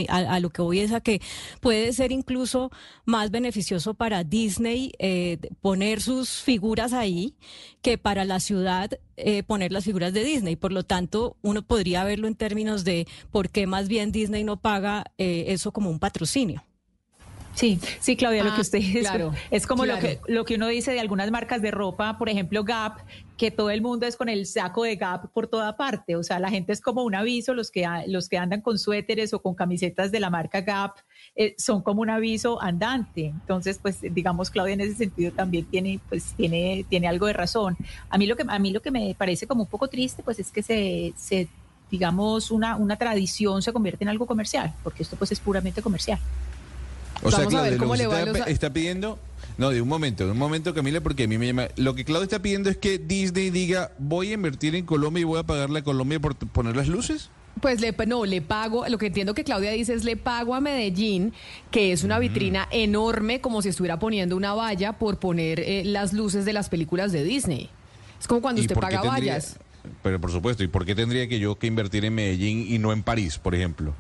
a, 0.09 0.41
lo 0.41 0.49
que 0.49 0.63
voy 0.63 0.81
es 0.81 0.93
a 0.93 1.03
que 1.03 1.21
puede 1.61 1.93
ser 1.93 2.13
incluso 2.13 2.71
más 3.05 3.31
beneficioso 3.31 3.93
para 3.93 4.25
Disney 4.25 4.93
eh, 4.99 5.39
poner 5.61 6.01
sus 6.01 6.41
figuras 6.41 6.95
ahí 6.95 7.35
que 7.83 7.99
para 7.99 8.25
la 8.25 8.41
ciudad 8.41 8.99
eh, 9.19 9.43
poner 9.43 9.71
las 9.71 9.85
figuras 9.85 10.15
de 10.15 10.25
Disney. 10.25 10.57
Por 10.57 10.73
lo 10.73 10.83
tanto 10.83 11.37
uno 11.43 11.61
podría 11.61 12.05
verlo 12.05 12.27
en 12.27 12.37
términos 12.37 12.85
de 12.85 13.07
por 13.31 13.51
qué 13.51 13.67
más 13.67 13.87
bien 13.87 14.13
Disney 14.13 14.45
no 14.45 14.63
paga 14.63 15.05
eh, 15.19 15.45
eso 15.49 15.73
como 15.73 15.91
un 15.91 15.99
patrocinio 15.99 16.66
Sí, 17.57 17.81
sí, 18.01 18.17
Claudia, 18.17 18.45
lo 18.45 18.51
que 18.51 18.59
ah, 18.59 18.61
usted 18.61 18.79
dice 18.79 19.01
claro, 19.01 19.33
es 19.51 19.67
como 19.67 19.87
lo, 19.87 19.99
que, 19.99 20.21
lo 20.29 20.45
que 20.45 20.57
uno 20.57 20.69
dice 20.69 20.93
de 20.93 21.01
algunas 21.01 21.31
marcas 21.31 21.63
de 21.63 21.71
ropa, 21.71 22.19
por 22.19 22.29
ejemplo 22.29 22.65
Gap, 22.65 22.99
que 23.39 23.51
todo 23.51 23.71
el 23.71 23.81
mundo 23.81 24.05
es 24.07 24.17
con 24.17 24.29
el 24.29 24.45
saco 24.45 24.85
de 24.85 24.97
Gap 24.97 25.33
por 25.33 25.47
toda 25.47 25.75
parte. 25.75 26.17
O 26.17 26.23
sea, 26.23 26.39
la 26.39 26.51
gente 26.51 26.75
es 26.75 26.83
como 26.83 27.03
un 27.03 27.15
aviso, 27.15 27.55
los 27.55 27.71
que, 27.71 27.89
los 28.09 28.29
que 28.29 28.37
andan 28.37 28.61
con 28.61 28.79
suéteres 28.79 29.33
o 29.33 29.41
con 29.41 29.55
camisetas 29.55 30.13
de 30.13 30.21
la 30.21 30.29
marca 30.29 30.61
Gap 30.61 30.97
eh, 31.35 31.55
son 31.57 31.81
como 31.81 32.03
un 32.03 32.11
aviso 32.11 32.61
andante. 32.61 33.27
Entonces, 33.27 33.79
pues 33.81 34.01
digamos, 34.03 34.51
Claudia 34.51 34.75
en 34.75 34.83
ese 34.83 34.95
sentido 34.95 35.33
también 35.33 35.65
tiene, 35.65 35.99
pues, 36.11 36.35
tiene, 36.37 36.85
tiene 36.91 37.09
algo 37.09 37.27
de 37.27 37.33
razón. 37.33 37.75
A 38.11 38.19
mí 38.19 38.27
lo 38.27 38.37
que, 38.37 38.45
a 38.47 38.59
mí 38.59 38.71
lo 38.71 38.83
que 38.83 38.91
me 38.91 39.15
parece 39.17 39.47
como 39.47 39.63
un 39.63 39.69
poco 39.71 39.89
triste, 39.89 40.23
pues 40.23 40.39
es 40.39 40.51
que 40.51 40.63
se, 40.63 41.15
se 41.17 41.49
digamos, 41.91 42.51
una, 42.51 42.77
una 42.77 42.97
tradición 42.97 43.63
se 43.63 43.73
convierte 43.73 44.05
en 44.05 44.09
algo 44.09 44.27
comercial, 44.27 44.75
porque 44.83 45.05
esto 45.05 45.17
pues 45.17 45.33
es 45.33 45.41
puramente 45.41 45.81
comercial. 45.81 46.19
O 47.23 47.31
sea, 47.31 47.47
Claudia, 47.47 47.71
lo 47.73 47.93
que 48.33 48.51
está, 48.53 48.73
pidiendo, 48.73 49.19
no, 49.59 49.71
de 49.71 49.81
un 49.81 49.89
momento, 49.89 50.27
de 50.27 50.33
un 50.33 50.39
momento, 50.39 50.75
Camila, 50.75 51.01
porque 51.01 51.25
a 51.25 51.29
mí 51.29 51.39
me 51.39 51.47
llama. 51.47 51.69
Lo 51.77 51.95
que 51.95 52.05
Claudia 52.05 52.25
está 52.25 52.41
pidiendo 52.41 52.69
es 52.69 52.77
que 52.77 52.99
Disney 52.99 53.51
diga, 53.51 53.93
voy 53.99 54.31
a 54.31 54.35
invertir 54.35 54.75
en 54.75 54.85
Colombia 54.85 55.23
y 55.23 55.25
voy 55.25 55.39
a 55.39 55.45
pagarle 55.45 55.81
a 55.81 55.85
Colombia 55.85 56.21
por 56.21 56.37
poner 56.37 56.77
las 56.77 56.89
luces. 56.89 57.31
Pues 57.61 57.81
le, 57.81 57.95
no, 58.07 58.27
le 58.27 58.43
pago, 58.43 58.87
lo 58.87 58.99
que 58.99 59.07
entiendo 59.07 59.33
que 59.33 59.43
Claudia 59.43 59.71
dice 59.71 59.95
es 59.95 60.05
le 60.05 60.19
pago 60.19 60.55
a 60.55 60.61
Medellín, 60.61 61.33
que 61.71 61.91
es 61.91 62.05
una 62.05 62.19
vitrina 62.19 62.69
enorme, 62.71 63.41
como 63.41 63.63
si 63.63 63.71
estuviera 63.71 63.99
poniendo 63.99 64.37
una 64.37 64.53
valla 64.53 64.93
por 64.93 65.19
poner 65.19 65.61
eh, 65.61 65.83
las 65.85 66.13
luces 66.13 66.45
de 66.45 66.53
las 66.53 66.69
películas 66.69 67.13
de 67.13 67.25
Disney. 67.25 67.71
Es 68.21 68.27
como 68.27 68.43
cuando 68.43 68.61
usted 68.61 68.77
paga 68.77 69.01
vallas. 69.03 69.59
Pero 70.03 70.21
por 70.21 70.31
supuesto, 70.31 70.65
¿y 70.65 70.69
por 70.69 70.85
qué 70.85 70.95
tendría 70.95 71.29
que 71.29 71.39
yo 71.39 71.59
que 71.59 71.67
invertir 71.67 72.05
en 72.05 72.15
Medellín 72.15 72.67
y 72.69 72.79
no 72.79 72.93
en 72.93 73.03
París, 73.03 73.39
por 73.39 73.55
ejemplo? 73.55 73.95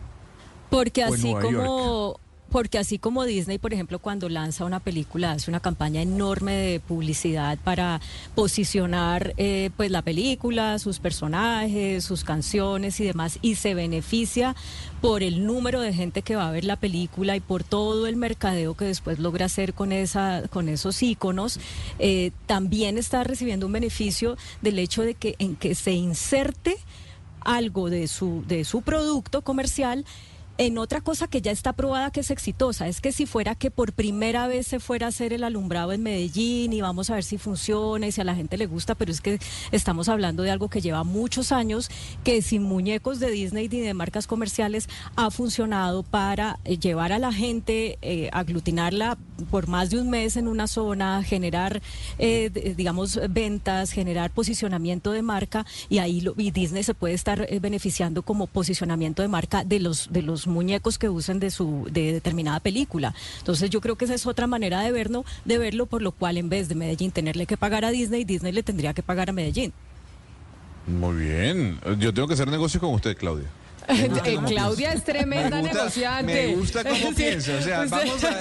Porque 0.68 1.02
así 1.02 1.32
como 1.40 2.20
porque 2.56 2.78
así 2.78 2.98
como 2.98 3.26
Disney, 3.26 3.58
por 3.58 3.74
ejemplo, 3.74 3.98
cuando 3.98 4.30
lanza 4.30 4.64
una 4.64 4.80
película, 4.80 5.32
hace 5.32 5.50
una 5.50 5.60
campaña 5.60 6.00
enorme 6.00 6.54
de 6.54 6.80
publicidad 6.80 7.58
para 7.62 8.00
posicionar 8.34 9.34
eh, 9.36 9.68
pues 9.76 9.90
la 9.90 10.00
película, 10.00 10.78
sus 10.78 10.98
personajes, 10.98 12.02
sus 12.02 12.24
canciones 12.24 12.98
y 12.98 13.04
demás, 13.04 13.38
y 13.42 13.56
se 13.56 13.74
beneficia 13.74 14.56
por 15.02 15.22
el 15.22 15.44
número 15.44 15.82
de 15.82 15.92
gente 15.92 16.22
que 16.22 16.34
va 16.34 16.48
a 16.48 16.50
ver 16.50 16.64
la 16.64 16.76
película 16.76 17.36
y 17.36 17.40
por 17.40 17.62
todo 17.62 18.06
el 18.06 18.16
mercadeo 18.16 18.74
que 18.74 18.86
después 18.86 19.18
logra 19.18 19.44
hacer 19.44 19.74
con 19.74 19.92
esa, 19.92 20.44
con 20.48 20.70
esos 20.70 21.02
iconos, 21.02 21.60
eh, 21.98 22.30
también 22.46 22.96
está 22.96 23.22
recibiendo 23.22 23.66
un 23.66 23.72
beneficio 23.72 24.38
del 24.62 24.78
hecho 24.78 25.02
de 25.02 25.12
que 25.12 25.36
en 25.38 25.56
que 25.56 25.74
se 25.74 25.92
inserte 25.92 26.78
algo 27.42 27.90
de 27.90 28.08
su, 28.08 28.44
de 28.48 28.64
su 28.64 28.80
producto 28.80 29.42
comercial 29.42 30.06
en 30.58 30.78
otra 30.78 31.00
cosa 31.00 31.28
que 31.28 31.42
ya 31.42 31.50
está 31.50 31.72
probada 31.74 32.10
que 32.10 32.20
es 32.20 32.30
exitosa, 32.30 32.88
es 32.88 33.00
que 33.00 33.12
si 33.12 33.26
fuera 33.26 33.54
que 33.54 33.70
por 33.70 33.92
primera 33.92 34.46
vez 34.46 34.66
se 34.66 34.80
fuera 34.80 35.06
a 35.06 35.08
hacer 35.10 35.32
el 35.32 35.44
alumbrado 35.44 35.92
en 35.92 36.02
Medellín 36.02 36.72
y 36.72 36.80
vamos 36.80 37.10
a 37.10 37.14
ver 37.14 37.24
si 37.24 37.36
funciona 37.36 38.06
y 38.06 38.12
si 38.12 38.20
a 38.20 38.24
la 38.24 38.34
gente 38.34 38.56
le 38.56 38.66
gusta, 38.66 38.94
pero 38.94 39.12
es 39.12 39.20
que 39.20 39.38
estamos 39.70 40.08
hablando 40.08 40.42
de 40.42 40.50
algo 40.50 40.70
que 40.70 40.80
lleva 40.80 41.04
muchos 41.04 41.52
años, 41.52 41.90
que 42.24 42.40
sin 42.40 42.62
muñecos 42.62 43.20
de 43.20 43.30
Disney 43.30 43.68
ni 43.68 43.80
de 43.80 43.92
marcas 43.94 44.26
comerciales 44.26 44.88
ha 45.14 45.30
funcionado 45.30 46.02
para 46.02 46.58
eh, 46.64 46.78
llevar 46.78 47.12
a 47.12 47.18
la 47.18 47.32
gente, 47.32 47.98
eh, 48.00 48.30
aglutinarla 48.32 49.18
por 49.50 49.68
más 49.68 49.90
de 49.90 50.00
un 50.00 50.08
mes 50.08 50.36
en 50.36 50.48
una 50.48 50.66
zona, 50.66 51.22
generar, 51.22 51.82
eh, 52.18 52.74
digamos, 52.76 53.20
ventas, 53.28 53.90
generar 53.90 54.30
posicionamiento 54.30 55.12
de 55.12 55.20
marca 55.20 55.66
y 55.90 55.98
ahí 55.98 56.22
lo, 56.22 56.34
y 56.38 56.50
Disney 56.50 56.82
se 56.82 56.94
puede 56.94 57.14
estar 57.14 57.46
beneficiando 57.60 58.22
como 58.22 58.46
posicionamiento 58.46 59.20
de 59.20 59.28
marca 59.28 59.64
de 59.64 59.80
los 59.80 60.08
de 60.10 60.22
los 60.22 60.45
muñecos 60.46 60.98
que 60.98 61.08
usen 61.08 61.40
de 61.40 61.50
su 61.50 61.88
de 61.90 62.12
determinada 62.12 62.60
película. 62.60 63.14
Entonces 63.38 63.70
yo 63.70 63.80
creo 63.80 63.96
que 63.96 64.04
esa 64.04 64.14
es 64.14 64.26
otra 64.26 64.46
manera 64.46 64.80
de 64.80 64.92
verlo, 64.92 65.24
de 65.44 65.58
verlo 65.58 65.86
por 65.86 66.02
lo 66.02 66.12
cual 66.12 66.36
en 66.36 66.48
vez 66.48 66.68
de 66.68 66.74
Medellín 66.74 67.10
tenerle 67.10 67.46
que 67.46 67.56
pagar 67.56 67.84
a 67.84 67.90
Disney, 67.90 68.24
Disney 68.24 68.52
le 68.52 68.62
tendría 68.62 68.94
que 68.94 69.02
pagar 69.02 69.30
a 69.30 69.32
Medellín. 69.32 69.72
Muy 70.86 71.16
bien. 71.16 71.80
Yo 71.98 72.14
tengo 72.14 72.28
que 72.28 72.34
hacer 72.34 72.48
negocio 72.48 72.78
con 72.80 72.94
usted, 72.94 73.16
Claudia. 73.16 73.48
Eh, 73.88 74.38
Claudia 74.46 74.92
es 74.92 75.04
tremenda 75.04 75.62
negociante. 75.62 76.48
Me 76.48 76.56
gusta 76.56 76.82
cómo 76.84 77.12
piensa. 77.16 77.56
O 77.56 77.62
sea, 77.62 77.84
vamos 77.86 78.24
a. 78.24 78.36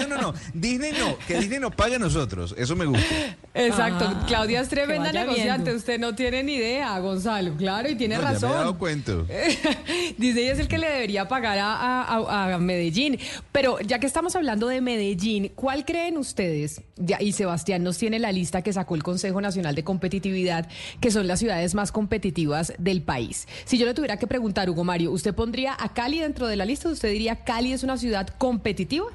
no, 0.00 0.08
no, 0.08 0.22
no. 0.22 0.34
Disney 0.54 0.92
no. 0.92 1.18
Que 1.26 1.38
Disney 1.38 1.58
nos 1.58 1.74
pague 1.74 1.96
a 1.96 1.98
nosotros. 1.98 2.54
Eso 2.56 2.76
me 2.76 2.86
gusta. 2.86 3.14
Exacto. 3.54 4.06
Ah, 4.08 4.24
Claudia 4.26 4.60
es 4.60 4.68
tremenda 4.68 5.12
negociante. 5.12 5.74
Usted 5.74 5.98
no 5.98 6.14
tiene 6.14 6.42
ni 6.42 6.54
idea, 6.54 6.98
Gonzalo. 6.98 7.54
Claro, 7.56 7.88
y 7.88 7.96
tiene 7.96 8.18
razón. 8.18 8.40
Ya 8.40 8.48
me 8.48 8.54
he 8.54 8.58
dado 8.58 8.78
cuenta. 8.78 9.12
Disney 10.18 10.48
es 10.48 10.58
el 10.58 10.68
que 10.68 10.78
le 10.78 10.88
debería 10.88 11.28
pagar 11.28 11.58
a, 11.60 12.54
a, 12.54 12.58
Medellín. 12.58 13.18
Pero 13.52 13.80
ya 13.80 13.98
que 13.98 14.06
estamos 14.06 14.36
hablando 14.36 14.68
de 14.68 14.80
Medellín, 14.80 15.52
¿cuál 15.54 15.84
creen 15.84 16.16
ustedes? 16.16 16.82
Y 17.20 17.32
Sebastián 17.32 17.82
nos 17.82 17.98
tiene 17.98 18.18
la 18.18 18.32
lista 18.32 18.62
que 18.62 18.72
sacó 18.72 18.94
el 18.94 19.02
Consejo 19.02 19.40
Nacional 19.40 19.74
de 19.74 19.84
Competitividad, 19.84 20.68
que 21.00 21.10
son 21.10 21.26
las 21.26 21.38
ciudades 21.38 21.74
más 21.74 21.92
competitivas 21.92 22.72
del 22.78 23.02
país. 23.02 23.46
Si 23.64 23.78
yo 23.78 23.86
le 23.86 23.94
tuviera 23.94 24.16
que 24.16 24.26
preguntar, 24.26 24.68
Mario, 24.84 25.12
¿usted 25.12 25.34
pondría 25.34 25.76
a 25.78 25.92
Cali 25.92 26.20
dentro 26.20 26.46
de 26.46 26.56
la 26.56 26.64
lista? 26.64 26.88
¿Usted 26.88 27.10
diría 27.10 27.44
Cali 27.44 27.72
es 27.72 27.82
una 27.82 27.96
ciudad 27.96 28.28
competitiva? 28.38 29.06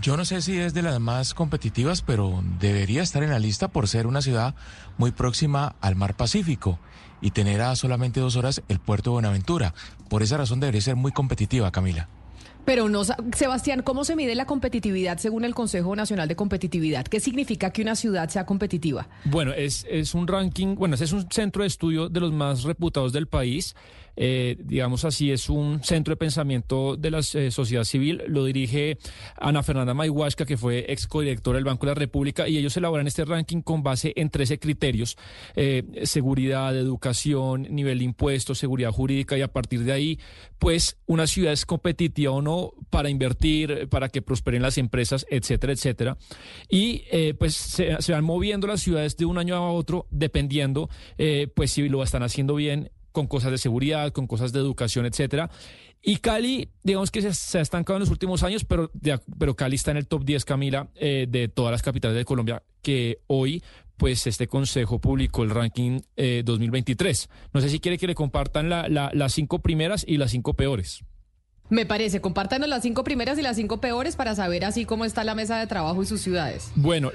Yo 0.00 0.16
no 0.16 0.24
sé 0.24 0.42
si 0.42 0.58
es 0.58 0.74
de 0.74 0.82
las 0.82 0.98
más 1.00 1.32
competitivas, 1.32 2.02
pero 2.02 2.42
debería 2.60 3.02
estar 3.02 3.22
en 3.22 3.30
la 3.30 3.38
lista 3.38 3.68
por 3.68 3.88
ser 3.88 4.06
una 4.06 4.20
ciudad 4.20 4.54
muy 4.98 5.12
próxima 5.12 5.76
al 5.80 5.94
mar 5.94 6.16
Pacífico 6.16 6.78
y 7.20 7.30
tener 7.30 7.62
a 7.62 7.76
solamente 7.76 8.20
dos 8.20 8.36
horas 8.36 8.62
el 8.68 8.78
puerto 8.80 9.10
de 9.10 9.14
Buenaventura. 9.14 9.74
Por 10.08 10.22
esa 10.22 10.36
razón 10.36 10.60
debería 10.60 10.80
ser 10.80 10.96
muy 10.96 11.12
competitiva, 11.12 11.70
Camila. 11.70 12.08
Pero 12.66 12.88
no, 12.88 13.02
Sebastián, 13.04 13.82
¿cómo 13.82 14.04
se 14.04 14.16
mide 14.16 14.34
la 14.34 14.44
competitividad 14.44 15.18
según 15.18 15.44
el 15.44 15.54
Consejo 15.54 15.94
Nacional 15.94 16.26
de 16.26 16.34
Competitividad? 16.34 17.06
¿Qué 17.06 17.20
significa 17.20 17.70
que 17.70 17.80
una 17.82 17.94
ciudad 17.94 18.28
sea 18.28 18.44
competitiva? 18.44 19.08
Bueno, 19.24 19.52
es, 19.52 19.86
es 19.88 20.14
un 20.14 20.26
ranking, 20.26 20.74
bueno, 20.74 20.96
es 20.96 21.12
un 21.12 21.30
centro 21.30 21.62
de 21.62 21.68
estudio 21.68 22.08
de 22.08 22.18
los 22.18 22.32
más 22.32 22.64
reputados 22.64 23.12
del 23.12 23.28
país. 23.28 23.76
Eh, 24.16 24.56
digamos 24.58 25.04
así, 25.04 25.30
es 25.30 25.48
un 25.50 25.82
centro 25.82 26.12
de 26.12 26.16
pensamiento 26.16 26.96
de 26.96 27.10
la 27.10 27.20
eh, 27.34 27.50
sociedad 27.50 27.84
civil. 27.84 28.22
Lo 28.26 28.44
dirige 28.44 28.98
Ana 29.38 29.62
Fernanda 29.62 29.94
Mayhuasca, 29.94 30.46
que 30.46 30.56
fue 30.56 30.86
ex 30.88 31.06
codirectora 31.06 31.56
del 31.56 31.64
Banco 31.64 31.86
de 31.86 31.90
la 31.92 31.98
República, 31.98 32.48
y 32.48 32.56
ellos 32.56 32.76
elaboran 32.76 33.06
este 33.06 33.24
ranking 33.24 33.60
con 33.60 33.82
base 33.82 34.12
en 34.16 34.30
13 34.30 34.58
criterios: 34.58 35.16
eh, 35.54 35.84
seguridad, 36.04 36.76
educación, 36.76 37.66
nivel 37.70 37.98
de 37.98 38.04
impuestos, 38.04 38.58
seguridad 38.58 38.90
jurídica, 38.90 39.36
y 39.36 39.42
a 39.42 39.48
partir 39.48 39.84
de 39.84 39.92
ahí, 39.92 40.18
pues 40.58 40.98
una 41.06 41.26
ciudad 41.26 41.52
es 41.52 41.66
competitiva 41.66 42.32
o 42.32 42.42
no 42.42 42.72
para 42.90 43.10
invertir, 43.10 43.88
para 43.88 44.08
que 44.08 44.22
prosperen 44.22 44.62
las 44.62 44.78
empresas, 44.78 45.26
etcétera, 45.30 45.72
etcétera. 45.74 46.16
Y 46.68 47.02
pues 47.38 47.54
se, 47.54 48.12
van 48.12 48.24
moviendo 48.24 48.66
las 48.66 48.80
ciudades 48.80 49.16
de 49.16 49.26
un 49.26 49.38
año 49.38 49.56
a 49.56 49.70
otro 49.70 50.06
dependiendo, 50.10 50.88
pues 51.54 51.72
si 51.72 51.88
lo 51.88 52.02
están 52.02 52.22
haciendo 52.22 52.54
bien 52.54 52.90
con 53.16 53.28
cosas 53.28 53.50
de 53.50 53.56
seguridad, 53.56 54.12
con 54.12 54.26
cosas 54.26 54.52
de 54.52 54.58
educación, 54.58 55.06
etcétera. 55.06 55.48
Y 56.02 56.18
Cali, 56.18 56.68
digamos 56.82 57.10
que 57.10 57.22
se, 57.22 57.58
ha 57.58 57.62
estancado 57.62 57.96
en 57.96 58.00
los 58.00 58.10
últimos 58.10 58.42
años, 58.42 58.66
pero, 58.66 58.90
pero 59.38 59.56
Cali 59.56 59.76
está 59.76 59.90
en 59.92 59.96
el 59.96 60.06
top 60.06 60.22
10, 60.22 60.44
Camila, 60.44 60.90
eh, 60.96 61.24
de 61.26 61.48
todas 61.48 61.72
las 61.72 61.80
capitales 61.80 62.14
de 62.14 62.26
Colombia, 62.26 62.62
que 62.82 63.20
hoy, 63.26 63.62
pues 63.96 64.26
este 64.26 64.48
consejo 64.48 64.98
publicó 64.98 65.44
el 65.44 65.50
ranking 65.50 66.00
2023. 66.44 67.24
Eh, 67.24 67.28
no 67.54 67.62
sé 67.62 67.70
si 67.70 67.80
quiere 67.80 67.96
que 67.96 68.06
le 68.06 68.14
compartan 68.14 68.68
las 68.68 69.32
cinco 69.32 69.60
primeras 69.60 70.04
y 70.06 70.18
las 70.18 70.30
cinco 70.30 70.52
peores. 70.52 71.02
Me 71.68 71.84
parece, 71.84 72.20
compártanos 72.20 72.68
las 72.68 72.82
cinco 72.82 73.02
primeras 73.02 73.38
y 73.38 73.42
las 73.42 73.56
cinco 73.56 73.80
peores 73.80 74.14
para 74.14 74.34
saber 74.36 74.64
así 74.64 74.84
cómo 74.84 75.04
está 75.04 75.24
la 75.24 75.34
mesa 75.34 75.58
de 75.58 75.66
trabajo 75.66 76.02
y 76.02 76.06
sus 76.06 76.20
ciudades. 76.20 76.70
Bueno, 76.76 77.10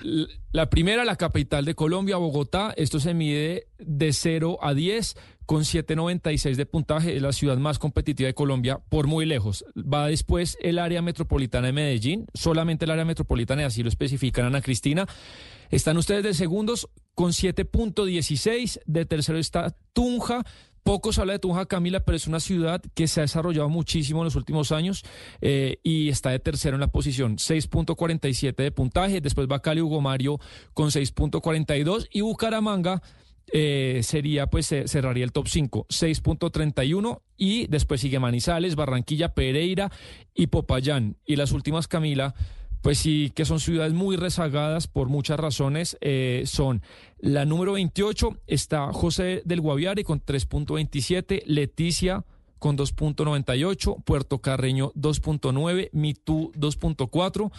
la 0.52 0.70
primera, 0.70 1.06
la 1.06 1.16
capital 1.16 1.64
de 1.64 1.74
Colombia, 1.74 2.18
Bogotá, 2.18 2.74
esto 2.76 3.00
se 3.00 3.14
mide 3.14 3.68
de 3.78 4.12
0 4.12 4.60
a 4.62 4.74
10 4.74 5.16
con 5.46 5.62
7.96 5.64 6.56
de 6.56 6.66
puntaje, 6.66 7.16
es 7.16 7.22
la 7.22 7.34
ciudad 7.34 7.58
más 7.58 7.80
competitiva 7.80 8.28
de 8.28 8.34
Colombia 8.34 8.80
por 8.90 9.08
muy 9.08 9.26
lejos. 9.26 9.66
Va 9.76 10.08
después 10.08 10.58
el 10.62 10.80
área 10.80 11.02
metropolitana 11.02 11.68
de 11.68 11.74
Medellín, 11.74 12.28
solamente 12.34 12.86
el 12.86 12.92
área 12.92 13.06
metropolitana, 13.06 13.64
y 13.64 13.66
así 13.66 13.84
lo 13.84 13.90
especifican 13.90 14.46
Ana 14.46 14.62
Cristina. 14.62 15.08
Están 15.70 15.98
ustedes 15.98 16.24
de 16.24 16.34
segundos 16.34 16.90
con 17.16 17.32
7.16, 17.32 18.82
de 18.86 19.06
tercero 19.06 19.38
está 19.38 19.76
Tunja, 19.94 20.44
poco 20.84 21.14
se 21.14 21.22
habla 21.22 21.34
de 21.34 21.40
Tunja, 21.40 21.66
Camila, 21.66 22.00
pero 22.00 22.16
es 22.16 22.28
una 22.28 22.40
ciudad 22.40 22.82
que 22.96 23.08
se 23.08 23.20
ha 23.20 23.24
desarrollado 23.24 23.70
muchísimo 23.70 24.22
en 24.22 24.26
los 24.26 24.36
últimos 24.36 24.72
años 24.72 25.04
eh, 25.40 25.78
y 25.84 26.10
está 26.10 26.32
de 26.32 26.40
tercero 26.40 26.76
en 26.76 26.82
la 26.82 26.88
posición, 26.88 27.38
6.47 27.38 28.56
de 28.56 28.72
puntaje. 28.72 29.22
Después 29.22 29.48
va 29.48 29.62
Cali 29.62 29.82
Hugo 29.82 30.02
Mario 30.02 30.40
con 30.74 30.90
6.42 30.90 32.08
y 32.12 32.22
Bucaramanga 32.22 33.02
eh, 33.48 34.02
sería, 34.04 34.48
pues, 34.48 34.68
cerraría 34.68 35.24
el 35.24 35.32
top 35.32 35.48
5, 35.48 35.88
6.31 35.90 37.22
y 37.38 37.68
después 37.68 38.02
sigue 38.02 38.20
Manizales, 38.20 38.76
Barranquilla, 38.76 39.34
Pereira 39.34 39.92
y 40.34 40.48
Popayán. 40.48 41.18
Y 41.26 41.36
las 41.36 41.52
últimas, 41.52 41.88
Camila, 41.88 42.34
pues 42.82 42.98
sí, 42.98 43.32
que 43.36 43.46
son 43.46 43.60
ciudades 43.60 43.94
muy 43.94 44.16
rezagadas 44.16 44.88
por 44.88 45.08
muchas 45.08 45.40
razones. 45.40 45.98
Eh, 46.02 46.44
son 46.46 46.82
la 47.20 47.46
número 47.46 47.74
28, 47.74 48.40
está 48.48 48.92
José 48.92 49.42
del 49.46 49.62
Guaviare 49.62 50.04
con 50.04 50.24
3.27, 50.24 51.44
Leticia 51.46 52.26
con 52.58 52.78
2.98, 52.78 54.04
Puerto 54.04 54.40
Carreño 54.40 54.92
2.9, 54.94 55.90
Mitú 55.94 56.52
2.4 56.56 57.52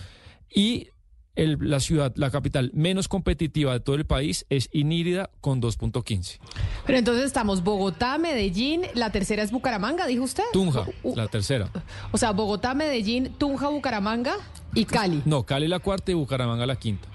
y 0.54 0.88
la 1.34 1.80
ciudad, 1.80 2.12
la 2.16 2.30
capital 2.30 2.70
menos 2.74 3.08
competitiva 3.08 3.72
de 3.72 3.80
todo 3.80 3.96
el 3.96 4.04
país 4.04 4.44
es 4.50 4.68
Inírida 4.72 5.30
con 5.40 5.62
2.15. 5.62 6.38
Pero 6.84 6.98
entonces 6.98 7.24
estamos 7.24 7.62
Bogotá, 7.62 8.18
Medellín, 8.18 8.82
la 8.94 9.10
tercera 9.10 9.42
es 9.42 9.50
Bucaramanga, 9.50 10.06
dijo 10.06 10.24
usted. 10.24 10.44
Tunja, 10.52 10.86
la 11.16 11.28
tercera. 11.28 11.70
O 12.10 12.18
sea, 12.18 12.32
Bogotá, 12.32 12.74
Medellín, 12.74 13.32
Tunja, 13.38 13.68
Bucaramanga 13.68 14.34
y 14.74 14.84
Cali. 14.84 15.22
No, 15.24 15.44
Cali 15.44 15.68
la 15.68 15.78
cuarta 15.78 16.10
y 16.10 16.14
Bucaramanga 16.14 16.66
la 16.66 16.76
quinta. 16.76 17.08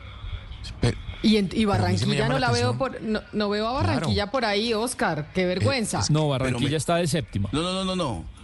y, 1.22 1.38
y, 1.38 1.66
Barranquilla 1.66 2.28
no 2.28 2.40
la 2.40 2.52
veo 2.52 2.78
por 2.78 3.00
no, 3.02 3.50
veo 3.50 3.68
a 3.68 3.74
Barranquilla 3.74 4.32
por 4.32 4.46
ahí, 4.46 4.74
Oscar, 4.74 5.32
qué 5.34 5.46
vergüenza. 5.46 6.02
no, 6.10 6.28
Barranquilla 6.28 6.78
está 6.78 6.96
de 6.96 7.08
séptima. 7.08 7.50
No, 7.52 7.62
no, 7.62 7.72
no, 7.74 7.86
no, 7.86 7.96
no. 7.96 8.37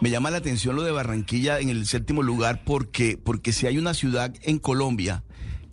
Me 0.00 0.10
llama 0.10 0.30
la 0.30 0.38
atención 0.38 0.76
lo 0.76 0.82
de 0.82 0.92
Barranquilla 0.92 1.58
en 1.58 1.70
el 1.70 1.86
séptimo 1.86 2.22
lugar 2.22 2.62
porque, 2.64 3.18
porque 3.22 3.52
si 3.52 3.66
hay 3.66 3.78
una 3.78 3.94
ciudad 3.94 4.32
en 4.42 4.60
Colombia 4.60 5.24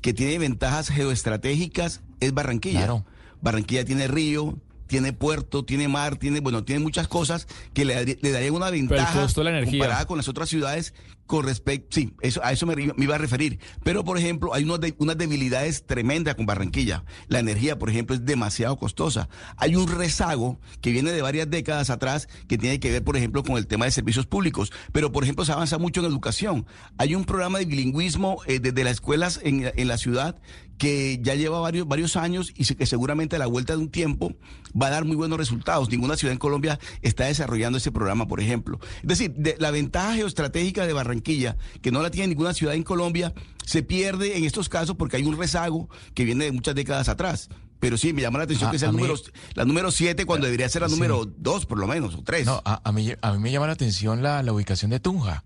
que 0.01 0.13
tiene 0.13 0.39
ventajas 0.39 0.89
geoestratégicas, 0.89 2.01
es 2.19 2.33
Barranquilla. 2.33 3.03
Barranquilla 3.41 3.85
tiene 3.85 4.07
río, 4.07 4.57
tiene 4.87 5.13
puerto, 5.13 5.65
tiene 5.65 5.87
mar, 5.87 6.17
tiene, 6.17 6.39
bueno, 6.39 6.63
tiene 6.63 6.81
muchas 6.81 7.07
cosas 7.07 7.47
que 7.73 7.85
le, 7.85 8.17
le 8.21 8.31
darían 8.31 8.53
una 8.53 8.69
ventaja 8.69 9.27
comparada 9.35 10.05
con 10.05 10.17
las 10.17 10.27
otras 10.27 10.49
ciudades 10.49 10.93
con 11.25 11.43
respecto, 11.43 11.87
sí, 11.91 12.13
eso, 12.21 12.39
a 12.43 12.51
eso 12.51 12.65
me, 12.65 12.75
iba 12.97 13.15
a 13.15 13.17
referir. 13.17 13.59
Pero, 13.83 14.03
por 14.03 14.17
ejemplo, 14.17 14.53
hay 14.53 14.63
unos 14.63 14.79
unas 14.97 15.17
debilidades 15.17 15.85
tremendas 15.85 16.35
con 16.35 16.45
Barranquilla. 16.45 17.03
La 17.27 17.39
energía, 17.39 17.79
por 17.79 17.89
ejemplo, 17.89 18.15
es 18.15 18.25
demasiado 18.25 18.77
costosa. 18.77 19.29
Hay 19.57 19.75
un 19.75 19.87
rezago 19.87 20.59
que 20.81 20.91
viene 20.91 21.11
de 21.11 21.21
varias 21.21 21.49
décadas 21.49 21.89
atrás 21.89 22.27
que 22.47 22.57
tiene 22.57 22.79
que 22.79 22.91
ver, 22.91 23.03
por 23.03 23.17
ejemplo, 23.17 23.43
con 23.43 23.57
el 23.57 23.67
tema 23.67 23.85
de 23.85 23.91
servicios 23.91 24.27
públicos. 24.27 24.71
Pero, 24.91 25.11
por 25.11 25.23
ejemplo, 25.23 25.45
se 25.45 25.51
avanza 25.51 25.77
mucho 25.77 26.01
en 26.01 26.07
educación. 26.07 26.65
Hay 26.97 27.15
un 27.15 27.25
programa 27.25 27.59
de 27.59 27.65
bilingüismo 27.65 28.41
eh, 28.45 28.59
desde 28.59 28.83
las 28.83 28.93
escuelas 28.93 29.39
en, 29.43 29.71
en 29.75 29.87
la 29.87 29.97
ciudad 29.97 30.35
que 30.77 31.19
ya 31.21 31.35
lleva 31.35 31.59
varios, 31.59 31.87
varios 31.87 32.15
años 32.15 32.51
y 32.55 32.65
que 32.75 32.85
seguramente 32.85 33.35
a 33.35 33.39
la 33.39 33.47
vuelta 33.47 33.73
de 33.73 33.79
un 33.79 33.89
tiempo 33.89 34.33
va 34.79 34.87
a 34.87 34.89
dar 34.91 35.05
muy 35.05 35.15
buenos 35.15 35.37
resultados. 35.37 35.89
Ninguna 35.89 36.17
ciudad 36.17 36.33
en 36.33 36.39
Colombia 36.39 36.79
está 37.01 37.25
desarrollando 37.25 37.77
ese 37.77 37.91
programa, 37.91 38.27
por 38.27 38.41
ejemplo. 38.41 38.79
Es 39.01 39.07
decir, 39.07 39.33
de, 39.33 39.55
la 39.59 39.71
ventaja 39.71 40.15
geoestratégica 40.15 40.85
de 40.85 40.93
Barranquilla, 40.93 41.57
que 41.81 41.91
no 41.91 42.01
la 42.01 42.11
tiene 42.11 42.27
ninguna 42.29 42.53
ciudad 42.53 42.75
en 42.75 42.83
Colombia, 42.83 43.33
se 43.65 43.83
pierde 43.83 44.37
en 44.37 44.43
estos 44.43 44.69
casos 44.69 44.95
porque 44.95 45.17
hay 45.17 45.23
un 45.23 45.37
rezago 45.37 45.89
que 46.13 46.25
viene 46.25 46.45
de 46.45 46.51
muchas 46.51 46.75
décadas 46.75 47.09
atrás 47.09 47.49
pero 47.77 47.97
sí, 47.97 48.13
me 48.13 48.21
llama 48.23 48.39
la 48.39 48.45
atención 48.45 48.71
que 48.71 48.79
sea 48.79 48.91
número, 48.91 49.13
la 49.53 49.63
número 49.63 49.91
7 49.91 50.25
cuando 50.25 50.45
debería 50.45 50.67
ser 50.69 50.81
la 50.81 50.87
número 50.87 51.25
2 51.25 51.65
por 51.67 51.77
lo 51.77 51.85
menos, 51.85 52.15
o 52.15 52.23
3. 52.23 52.47
No, 52.47 52.59
a, 52.65 52.91
mí, 52.91 53.11
a 53.21 53.33
mí 53.33 53.37
me 53.37 53.51
llama 53.51 53.67
la 53.67 53.73
atención 53.73 54.23
la, 54.23 54.41
la 54.41 54.53
ubicación 54.53 54.89
de 54.89 54.99
Tunja, 54.99 55.43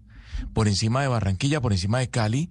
por 0.53 0.69
encima 0.69 1.01
de 1.01 1.09
Barranquilla, 1.09 1.59
por 1.59 1.73
encima 1.73 1.99
de 1.99 2.09
Cali 2.09 2.49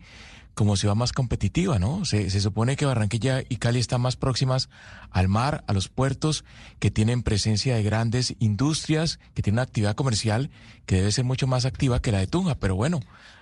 como 0.59 0.77
ciudad 0.77 0.97
más 0.97 1.13
competitiva, 1.13 1.79
¿no? 1.79 2.05
Se, 2.05 2.31
se, 2.31 2.41
supone 2.41 2.75
que 2.75 2.85
Barranquilla 2.85 3.45
y 3.49 3.59
Cali 3.59 3.79
están 3.79 4.01
más 4.01 4.17
próximas 4.17 4.69
al 5.13 5.29
mar, 5.29 5.63
a 5.69 5.73
los 5.73 5.89
puertos, 5.89 6.45
que 6.81 6.91
tienen 6.91 7.23
presencia 7.23 7.77
de 7.77 7.85
grandes 7.85 8.35
industrias, 8.41 9.21
que 9.35 9.43
tienen 9.43 9.59
una 9.59 9.63
actividad 9.63 9.95
comercial 9.95 10.51
que 10.85 10.97
debe 10.97 11.13
ser 11.13 11.25
mucho 11.25 11.47
más 11.47 11.65
activa 11.65 12.03
que 12.03 12.11
la 12.11 12.19
de 12.19 12.27
Tunja, 12.27 12.57
pero 12.57 12.75
bueno, 12.75 12.99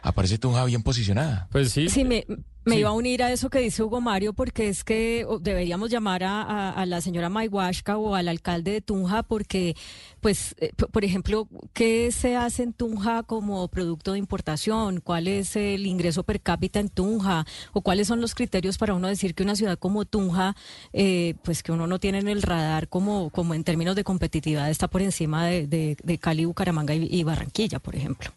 aparece 0.06 0.38
Tunja 0.38 0.64
bien 0.64 0.82
posicionada. 0.82 1.48
Pues 1.50 1.72
sí. 1.72 1.88
Sí, 1.88 2.04
me, 2.04 2.24
me 2.64 2.78
iba 2.78 2.90
a 2.90 2.92
unir 2.92 3.24
a 3.24 3.32
eso 3.32 3.50
que 3.50 3.58
dice 3.58 3.82
Hugo 3.82 4.00
Mario, 4.00 4.34
porque 4.34 4.68
es 4.68 4.84
que 4.84 5.26
deberíamos 5.40 5.90
llamar 5.90 6.22
a, 6.24 6.84
la 6.86 7.00
señora 7.00 7.28
Mayhuashka 7.28 7.96
o 7.96 8.14
al 8.14 8.28
alcalde 8.28 8.70
de 8.70 8.80
Tunja, 8.80 9.24
porque, 9.24 9.76
pues, 10.20 10.54
eh, 10.58 10.70
por 10.92 11.04
ejemplo, 11.04 11.48
¿qué 11.72 12.12
se 12.12 12.36
hace 12.36 12.62
en 12.62 12.72
Tunja 12.72 13.24
como 13.24 13.66
producto 13.68 14.12
de 14.12 14.18
importación? 14.18 15.00
¿Cuál 15.00 15.26
es 15.26 15.56
el 15.56 15.86
ingreso 15.86 16.22
per 16.22 16.40
cápita 16.40 16.78
en 16.78 16.88
Tunja? 16.88 17.44
¿O 17.72 17.80
cuáles 17.80 18.06
son 18.06 18.20
los 18.20 18.34
criterios 18.34 18.78
para 18.78 18.94
uno 18.94 19.08
decir 19.08 19.34
que 19.34 19.42
una 19.42 19.56
ciudad 19.56 19.76
como 19.76 20.04
Tunja, 20.04 20.54
eh, 20.92 21.34
pues 21.42 21.64
que 21.64 21.72
uno 21.72 21.88
no 21.88 21.98
tiene 21.98 22.18
en 22.18 22.28
el 22.28 22.42
radar 22.42 22.88
como, 22.88 23.30
como 23.30 23.54
en 23.54 23.64
términos 23.64 23.96
de 23.96 24.04
competitividad, 24.04 24.70
está 24.70 24.86
por 24.86 25.02
encima 25.02 25.46
de, 25.46 26.18
Cali, 26.20 26.44
Bucaramanga 26.44 26.94
y 26.94 27.22
Barranquilla, 27.24 27.80
por 27.80 27.96
ejemplo? 27.96 28.30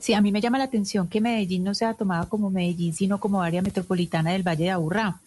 Sí, 0.00 0.14
a 0.14 0.22
mí 0.22 0.32
me 0.32 0.40
llama 0.40 0.58
la 0.58 0.64
atención 0.64 1.08
que 1.08 1.20
Medellín 1.20 1.62
no 1.62 1.74
sea 1.74 1.92
tomada 1.94 2.26
como 2.26 2.50
Medellín, 2.50 2.94
sino 2.94 3.20
como 3.20 3.42
área 3.42 3.60
metropolitana 3.60 4.32
del 4.32 4.42
Valle 4.42 4.64
de 4.64 4.70
Aburrá 4.70 5.20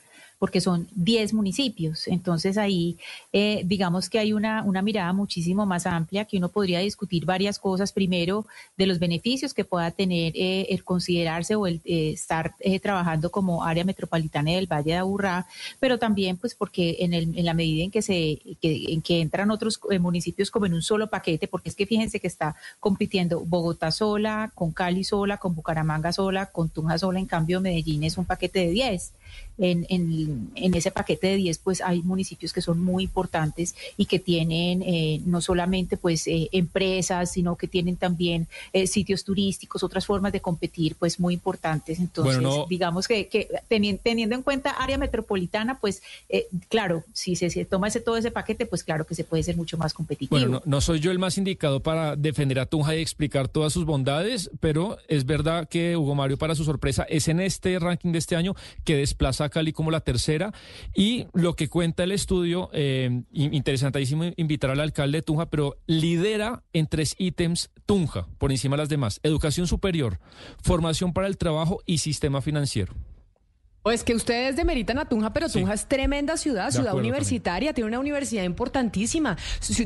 porque 0.43 0.59
son 0.59 0.89
10 0.95 1.35
municipios. 1.35 2.05
Entonces 2.09 2.57
ahí 2.57 2.97
eh, 3.31 3.61
digamos 3.63 4.09
que 4.09 4.19
hay 4.19 4.33
una, 4.33 4.61
una 4.63 4.81
mirada 4.81 5.13
muchísimo 5.13 5.65
más 5.65 5.85
amplia 5.85 6.25
que 6.25 6.35
uno 6.35 6.49
podría 6.49 6.79
discutir 6.79 7.23
varias 7.23 7.57
cosas. 7.57 7.93
Primero, 7.93 8.45
de 8.75 8.85
los 8.85 8.99
beneficios 8.99 9.53
que 9.53 9.63
pueda 9.63 9.89
tener 9.91 10.33
eh, 10.35 10.67
el 10.67 10.83
considerarse 10.83 11.55
o 11.55 11.65
el 11.65 11.79
eh, 11.85 12.11
estar 12.11 12.55
trabajando 12.81 13.31
como 13.31 13.63
área 13.63 13.85
metropolitana 13.85 14.51
del 14.51 14.67
Valle 14.67 14.91
de 14.91 14.97
Aburrá, 14.97 15.47
pero 15.79 15.97
también 15.97 16.35
pues 16.35 16.55
porque 16.55 16.97
en, 16.99 17.13
el, 17.13 17.39
en 17.39 17.45
la 17.45 17.53
medida 17.53 17.85
en 17.85 17.91
que, 17.91 18.01
se, 18.01 18.37
en 18.61 19.01
que 19.01 19.21
entran 19.21 19.49
otros 19.49 19.79
municipios 20.01 20.51
como 20.51 20.65
en 20.65 20.73
un 20.73 20.81
solo 20.81 21.09
paquete, 21.09 21.47
porque 21.47 21.69
es 21.69 21.75
que 21.75 21.85
fíjense 21.85 22.19
que 22.19 22.27
está 22.27 22.57
compitiendo 22.81 23.39
Bogotá 23.45 23.91
sola, 23.91 24.51
con 24.53 24.73
Cali 24.73 25.05
sola, 25.05 25.37
con 25.37 25.55
Bucaramanga 25.55 26.11
sola, 26.11 26.47
con 26.47 26.67
Tunja 26.67 26.97
sola, 26.97 27.19
en 27.19 27.27
cambio 27.27 27.61
Medellín 27.61 28.03
es 28.03 28.17
un 28.17 28.25
paquete 28.25 28.59
de 28.59 28.71
10 28.71 29.13
en, 29.57 29.85
en, 29.89 30.73
ese 30.73 30.91
paquete 30.91 31.27
de 31.27 31.35
10 31.35 31.57
pues 31.59 31.81
hay 31.81 32.01
municipios 32.01 32.53
que 32.53 32.61
son 32.61 32.79
muy 32.83 33.03
importantes 33.03 33.75
y 33.97 34.05
que 34.05 34.19
tienen 34.19 34.81
eh, 34.81 35.21
no 35.25 35.41
solamente 35.41 35.97
pues 35.97 36.27
eh, 36.27 36.49
empresas, 36.51 37.31
sino 37.31 37.55
que 37.55 37.67
tienen 37.67 37.95
también 37.95 38.47
eh, 38.71 38.87
sitios 38.87 39.23
turísticos, 39.23 39.83
otras 39.83 40.05
formas 40.05 40.31
de 40.31 40.41
competir 40.41 40.95
pues 40.95 41.19
muy 41.19 41.33
importantes. 41.33 41.99
Entonces, 41.99 42.41
digamos 42.69 43.07
que, 43.07 43.27
que 43.27 43.47
teniendo, 43.67 44.35
en 44.35 44.41
cuenta 44.41 44.71
área 44.71 44.97
metropolitana, 44.97 45.79
pues 45.79 46.01
claro, 46.69 47.03
si 47.13 47.35
se, 47.35 47.65
toma 47.65 47.87
ese, 47.87 47.99
todo 47.99 48.17
ese 48.17 48.31
paquete, 48.31 48.65
pues 48.65 48.83
claro 48.83 49.05
que 49.05 49.15
se 49.15 49.23
puede 49.23 49.43
ser 49.43 49.55
mucho 49.55 49.77
más 49.77 49.93
competitivo. 49.93 50.39
Bueno, 50.39 50.61
no, 50.65 50.81
soy 50.81 50.99
yo 50.99 51.11
el 51.11 51.19
más 51.19 51.37
indicado 51.37 51.81
para 51.81 52.15
defender 52.15 52.59
a 52.59 52.65
Tunja 52.65 52.95
y 52.95 53.01
explicar 53.01 53.47
todas 53.47 53.73
sus 53.73 53.85
bondades, 53.85 54.49
pero 54.59 54.97
es 55.07 55.25
verdad 55.25 55.67
que 55.69 55.95
Hugo 55.95 56.15
Mario, 56.15 56.37
para 56.37 56.55
su 56.55 56.63
sorpresa, 56.63 57.03
es 57.03 57.27
en 57.27 57.39
este 57.39 57.77
ranking 57.79 58.11
de 58.11 58.19
este 58.19 58.35
año 58.35 58.55
que 58.83 58.97
desplaza 58.97 59.22
Plaza 59.23 59.47
Cali 59.47 59.71
como 59.71 59.89
la 59.89 60.01
tercera. 60.01 60.51
Y 60.93 61.27
lo 61.31 61.55
que 61.55 61.69
cuenta 61.69 62.03
el 62.03 62.11
estudio, 62.11 62.69
eh, 62.73 63.23
interesantísimo 63.31 64.25
invitar 64.35 64.69
al 64.69 64.81
alcalde 64.81 65.19
de 65.19 65.21
Tunja, 65.21 65.45
pero 65.45 65.77
lidera 65.87 66.61
en 66.73 66.87
tres 66.87 67.15
ítems 67.17 67.71
Tunja, 67.85 68.27
por 68.37 68.51
encima 68.51 68.75
de 68.75 68.81
las 68.81 68.89
demás. 68.89 69.21
Educación 69.23 69.65
superior, 69.65 70.19
formación 70.61 71.13
para 71.13 71.27
el 71.27 71.37
trabajo 71.37 71.79
y 71.85 71.99
sistema 71.99 72.41
financiero. 72.41 72.93
Pues 73.83 74.05
que 74.05 74.15
ustedes 74.15 74.55
demeritan 74.55 74.97
a 74.97 75.03
Tunja, 75.03 75.33
pero 75.33 75.49
Tunja 75.49 75.73
es 75.73 75.87
tremenda 75.87 76.37
ciudad, 76.37 76.71
ciudad 76.71 76.95
universitaria, 76.95 77.73
tiene 77.73 77.89
una 77.89 77.99
universidad 77.99 78.45
importantísima. 78.45 79.35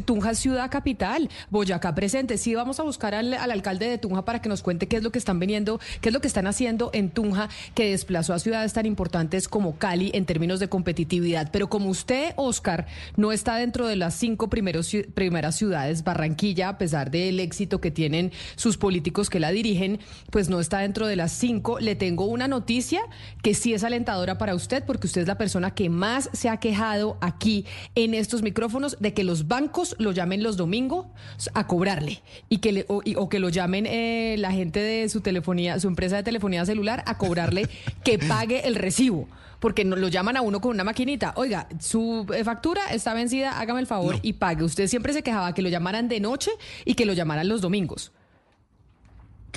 Tunja 0.05 0.29
es 0.29 0.37
ciudad 0.37 0.69
capital, 0.69 1.31
Boyacá 1.49 1.95
presente. 1.95 2.37
Sí, 2.37 2.53
vamos 2.53 2.79
a 2.79 2.83
buscar 2.83 3.15
al, 3.15 3.33
alcalde 3.33 3.89
de 3.89 3.97
Tunja 3.97 4.23
para 4.23 4.39
que 4.39 4.49
nos 4.49 4.61
cuente 4.61 4.87
qué 4.87 4.97
es 4.97 5.03
lo 5.03 5.11
que 5.11 5.17
están 5.17 5.39
veniendo, 5.39 5.79
qué 5.99 6.09
es 6.09 6.13
lo 6.13 6.21
que 6.21 6.27
están 6.27 6.45
haciendo 6.45 6.91
en 6.93 7.09
Tunja, 7.09 7.49
que 7.73 7.89
desplazó 7.89 8.35
a 8.35 8.39
ciudades 8.39 8.71
tan 8.71 8.85
importantes 8.85 9.47
como 9.47 9.79
Cali 9.79 10.11
en 10.13 10.27
términos 10.27 10.59
de 10.59 10.69
competitividad. 10.69 11.49
Pero 11.51 11.67
como 11.67 11.89
usted, 11.89 12.33
Oscar, 12.35 12.85
no 13.15 13.31
está 13.31 13.55
dentro 13.55 13.87
de 13.87 13.95
las 13.95 14.13
cinco 14.13 14.47
primeros, 14.47 14.95
primeras 15.15 15.55
ciudades, 15.55 16.03
Barranquilla, 16.03 16.69
a 16.69 16.77
pesar 16.77 17.09
del 17.09 17.39
éxito 17.39 17.81
que 17.81 17.89
tienen 17.89 18.31
sus 18.57 18.77
políticos 18.77 19.31
que 19.31 19.39
la 19.39 19.49
dirigen, 19.49 19.99
pues 20.29 20.49
no 20.49 20.59
está 20.59 20.81
dentro 20.81 21.07
de 21.07 21.15
las 21.15 21.31
cinco. 21.31 21.79
Le 21.79 21.95
tengo 21.95 22.25
una 22.25 22.47
noticia 22.47 23.01
que 23.41 23.55
sí 23.55 23.73
es 23.73 23.86
alentadora 23.87 24.37
para 24.37 24.55
usted 24.55 24.83
porque 24.85 25.07
usted 25.07 25.21
es 25.21 25.27
la 25.27 25.37
persona 25.37 25.71
que 25.71 25.89
más 25.89 26.29
se 26.33 26.49
ha 26.49 26.57
quejado 26.57 27.17
aquí 27.21 27.65
en 27.95 28.13
estos 28.13 28.41
micrófonos 28.41 28.97
de 28.99 29.13
que 29.13 29.23
los 29.23 29.47
bancos 29.47 29.95
lo 29.99 30.11
llamen 30.11 30.43
los 30.43 30.57
domingos 30.57 31.07
a 31.53 31.67
cobrarle 31.67 32.21
y 32.49 32.59
que 32.59 32.71
le, 32.71 32.85
o, 32.87 33.29
que 33.29 33.39
lo 33.39 33.49
llamen 33.49 33.85
eh, 33.85 34.35
la 34.37 34.51
gente 34.51 34.79
de 34.79 35.09
su 35.09 35.21
telefonía, 35.21 35.79
su 35.79 35.87
empresa 35.87 36.17
de 36.17 36.23
telefonía 36.23 36.65
celular 36.65 37.03
a 37.05 37.17
cobrarle 37.17 37.67
que 38.03 38.19
pague 38.19 38.67
el 38.67 38.75
recibo 38.75 39.27
porque 39.59 39.83
no, 39.83 39.95
lo 39.95 40.07
llaman 40.07 40.37
a 40.37 40.41
uno 40.41 40.61
con 40.61 40.71
una 40.71 40.83
maquinita. 40.83 41.33
Oiga, 41.35 41.67
su 41.79 42.27
eh, 42.33 42.43
factura 42.43 42.81
está 42.91 43.13
vencida, 43.13 43.59
hágame 43.59 43.79
el 43.79 43.87
favor 43.87 44.17
y 44.21 44.33
pague. 44.33 44.63
Usted 44.63 44.87
siempre 44.87 45.13
se 45.13 45.23
quejaba 45.23 45.53
que 45.53 45.61
lo 45.61 45.69
llamaran 45.69 46.07
de 46.07 46.19
noche 46.19 46.51
y 46.85 46.93
que 46.93 47.05
lo 47.05 47.13
llamaran 47.13 47.47
los 47.47 47.61
domingos. 47.61 48.11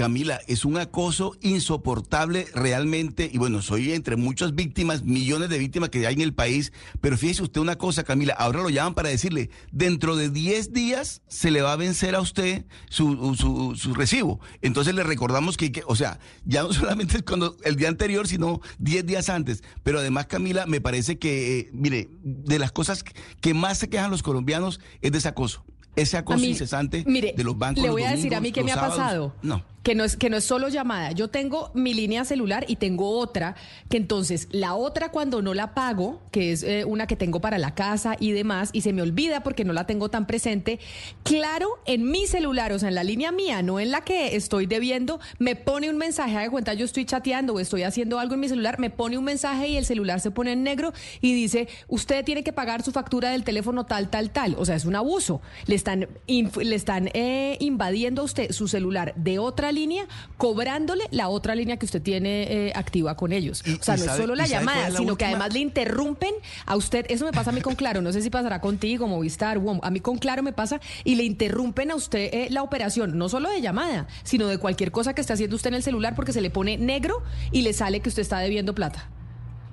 Camila, 0.00 0.40
es 0.46 0.64
un 0.64 0.78
acoso 0.78 1.36
insoportable 1.42 2.46
realmente, 2.54 3.28
y 3.30 3.36
bueno, 3.36 3.60
soy 3.60 3.92
entre 3.92 4.16
muchas 4.16 4.54
víctimas, 4.54 5.04
millones 5.04 5.50
de 5.50 5.58
víctimas 5.58 5.90
que 5.90 6.06
hay 6.06 6.14
en 6.14 6.22
el 6.22 6.32
país, 6.32 6.72
pero 7.02 7.18
fíjese 7.18 7.42
usted 7.42 7.60
una 7.60 7.76
cosa, 7.76 8.02
Camila, 8.02 8.32
ahora 8.32 8.62
lo 8.62 8.70
llaman 8.70 8.94
para 8.94 9.10
decirle, 9.10 9.50
dentro 9.72 10.16
de 10.16 10.30
10 10.30 10.72
días 10.72 11.20
se 11.28 11.50
le 11.50 11.60
va 11.60 11.74
a 11.74 11.76
vencer 11.76 12.14
a 12.14 12.22
usted 12.22 12.64
su, 12.88 13.34
su, 13.36 13.92
recibo. 13.92 14.40
Entonces 14.62 14.94
le 14.94 15.02
recordamos 15.02 15.58
que, 15.58 15.82
o 15.86 15.94
sea, 15.94 16.18
ya 16.46 16.62
no 16.62 16.72
solamente 16.72 17.18
es 17.18 17.22
cuando 17.22 17.58
el 17.62 17.76
día 17.76 17.88
anterior, 17.88 18.26
sino 18.26 18.62
10 18.78 19.04
días 19.04 19.28
antes. 19.28 19.62
Pero 19.82 19.98
además, 19.98 20.28
Camila, 20.28 20.64
me 20.64 20.80
parece 20.80 21.18
que, 21.18 21.58
eh, 21.58 21.70
mire, 21.74 22.08
de 22.22 22.58
las 22.58 22.72
cosas 22.72 23.04
que 23.42 23.52
más 23.52 23.76
se 23.76 23.90
quejan 23.90 24.10
los 24.10 24.22
colombianos 24.22 24.80
es 25.02 25.12
de 25.12 25.18
ese 25.18 25.28
acoso 25.28 25.62
ese 25.96 26.16
acoso 26.16 26.44
incesante 26.44 27.02
de 27.02 27.44
los 27.44 27.58
bancos. 27.58 27.82
Le 27.82 27.90
voy 27.90 28.04
a 28.04 28.12
decir 28.12 28.34
a 28.34 28.40
mí 28.40 28.52
qué 28.52 28.62
me 28.62 28.72
ha 28.72 28.76
pasado. 28.76 29.34
No 29.42 29.62
que 29.82 29.94
no 29.94 30.04
es 30.04 30.16
que 30.16 30.30
no 30.30 30.36
es 30.36 30.44
solo 30.44 30.68
llamada. 30.68 31.12
Yo 31.12 31.28
tengo 31.28 31.70
mi 31.74 31.94
línea 31.94 32.24
celular 32.24 32.64
y 32.68 32.76
tengo 32.76 33.18
otra 33.18 33.54
que 33.88 33.96
entonces 33.96 34.48
la 34.50 34.74
otra 34.74 35.10
cuando 35.10 35.42
no 35.42 35.54
la 35.54 35.74
pago, 35.74 36.20
que 36.30 36.52
es 36.52 36.62
eh, 36.62 36.84
una 36.84 37.06
que 37.06 37.16
tengo 37.16 37.40
para 37.40 37.58
la 37.58 37.74
casa 37.74 38.16
y 38.20 38.32
demás 38.32 38.70
y 38.72 38.82
se 38.82 38.92
me 38.92 39.02
olvida 39.02 39.42
porque 39.42 39.64
no 39.64 39.72
la 39.72 39.86
tengo 39.86 40.10
tan 40.10 40.26
presente, 40.26 40.80
claro, 41.22 41.78
en 41.86 42.10
mi 42.10 42.26
celular, 42.26 42.72
o 42.72 42.78
sea, 42.78 42.88
en 42.88 42.94
la 42.94 43.04
línea 43.04 43.32
mía, 43.32 43.62
no 43.62 43.80
en 43.80 43.90
la 43.90 44.02
que 44.02 44.36
estoy 44.36 44.66
debiendo, 44.66 45.20
me 45.38 45.56
pone 45.56 45.88
un 45.88 45.96
mensaje 45.96 46.38
de 46.38 46.50
cuenta 46.50 46.74
yo 46.74 46.84
estoy 46.84 47.04
chateando 47.04 47.54
o 47.54 47.60
estoy 47.60 47.82
haciendo 47.82 48.18
algo 48.18 48.34
en 48.34 48.40
mi 48.40 48.48
celular, 48.48 48.78
me 48.78 48.90
pone 48.90 49.16
un 49.16 49.24
mensaje 49.24 49.68
y 49.68 49.76
el 49.76 49.86
celular 49.86 50.20
se 50.20 50.30
pone 50.30 50.52
en 50.52 50.62
negro 50.62 50.92
y 51.20 51.32
dice, 51.32 51.68
"Usted 51.88 52.24
tiene 52.24 52.44
que 52.44 52.52
pagar 52.52 52.82
su 52.82 52.92
factura 52.92 53.30
del 53.30 53.44
teléfono 53.44 53.86
tal 53.86 54.10
tal 54.10 54.30
tal." 54.30 54.56
O 54.58 54.64
sea, 54.64 54.76
es 54.76 54.84
un 54.84 54.96
abuso. 54.96 55.40
Le 55.66 55.74
están 55.74 56.08
le 56.26 56.74
están 56.74 57.08
eh, 57.14 57.56
invadiendo 57.60 58.22
a 58.22 58.24
usted 58.24 58.52
su 58.52 58.68
celular 58.68 59.14
de 59.16 59.38
otra 59.38 59.69
línea, 59.72 60.06
cobrándole 60.36 61.04
la 61.10 61.28
otra 61.28 61.54
línea 61.54 61.76
que 61.76 61.86
usted 61.86 62.02
tiene 62.02 62.42
eh, 62.42 62.72
activa 62.74 63.16
con 63.16 63.32
ellos. 63.32 63.62
o 63.62 63.82
sea, 63.82 63.96
no 63.96 64.04
es 64.04 64.12
solo 64.12 64.34
la 64.34 64.46
llamada, 64.46 64.90
sino 64.90 65.16
que 65.16 65.24
además 65.24 65.52
le 65.52 65.60
interrumpen 65.60 66.34
a 66.66 66.76
usted. 66.76 67.06
Eso 67.08 67.24
me 67.24 67.32
pasa 67.32 67.50
a 67.50 67.52
mí 67.52 67.60
con 67.60 67.74
Claro, 67.74 68.02
no 68.02 68.12
sé 68.12 68.20
si 68.22 68.30
pasará 68.30 68.60
contigo, 68.60 69.06
Movistar, 69.06 69.60
a 69.82 69.90
mí 69.90 70.00
con 70.00 70.18
Claro 70.18 70.42
me 70.42 70.52
pasa 70.52 70.80
y 71.04 71.14
le 71.14 71.24
interrumpen 71.24 71.90
a 71.90 71.94
usted 71.94 72.30
eh, 72.32 72.48
la 72.50 72.62
operación, 72.62 73.16
no 73.16 73.28
solo 73.28 73.48
de 73.48 73.60
llamada, 73.60 74.06
sino 74.22 74.48
de 74.48 74.58
cualquier 74.58 74.90
cosa 74.90 75.14
que 75.14 75.20
esté 75.20 75.32
haciendo 75.32 75.56
usted 75.56 75.68
en 75.68 75.74
el 75.74 75.82
celular 75.82 76.14
porque 76.14 76.32
se 76.32 76.40
le 76.40 76.50
pone 76.50 76.76
negro 76.76 77.22
y 77.52 77.62
le 77.62 77.72
sale 77.72 78.00
que 78.00 78.08
usted 78.08 78.22
está 78.22 78.38
debiendo 78.38 78.74
plata. 78.74 79.08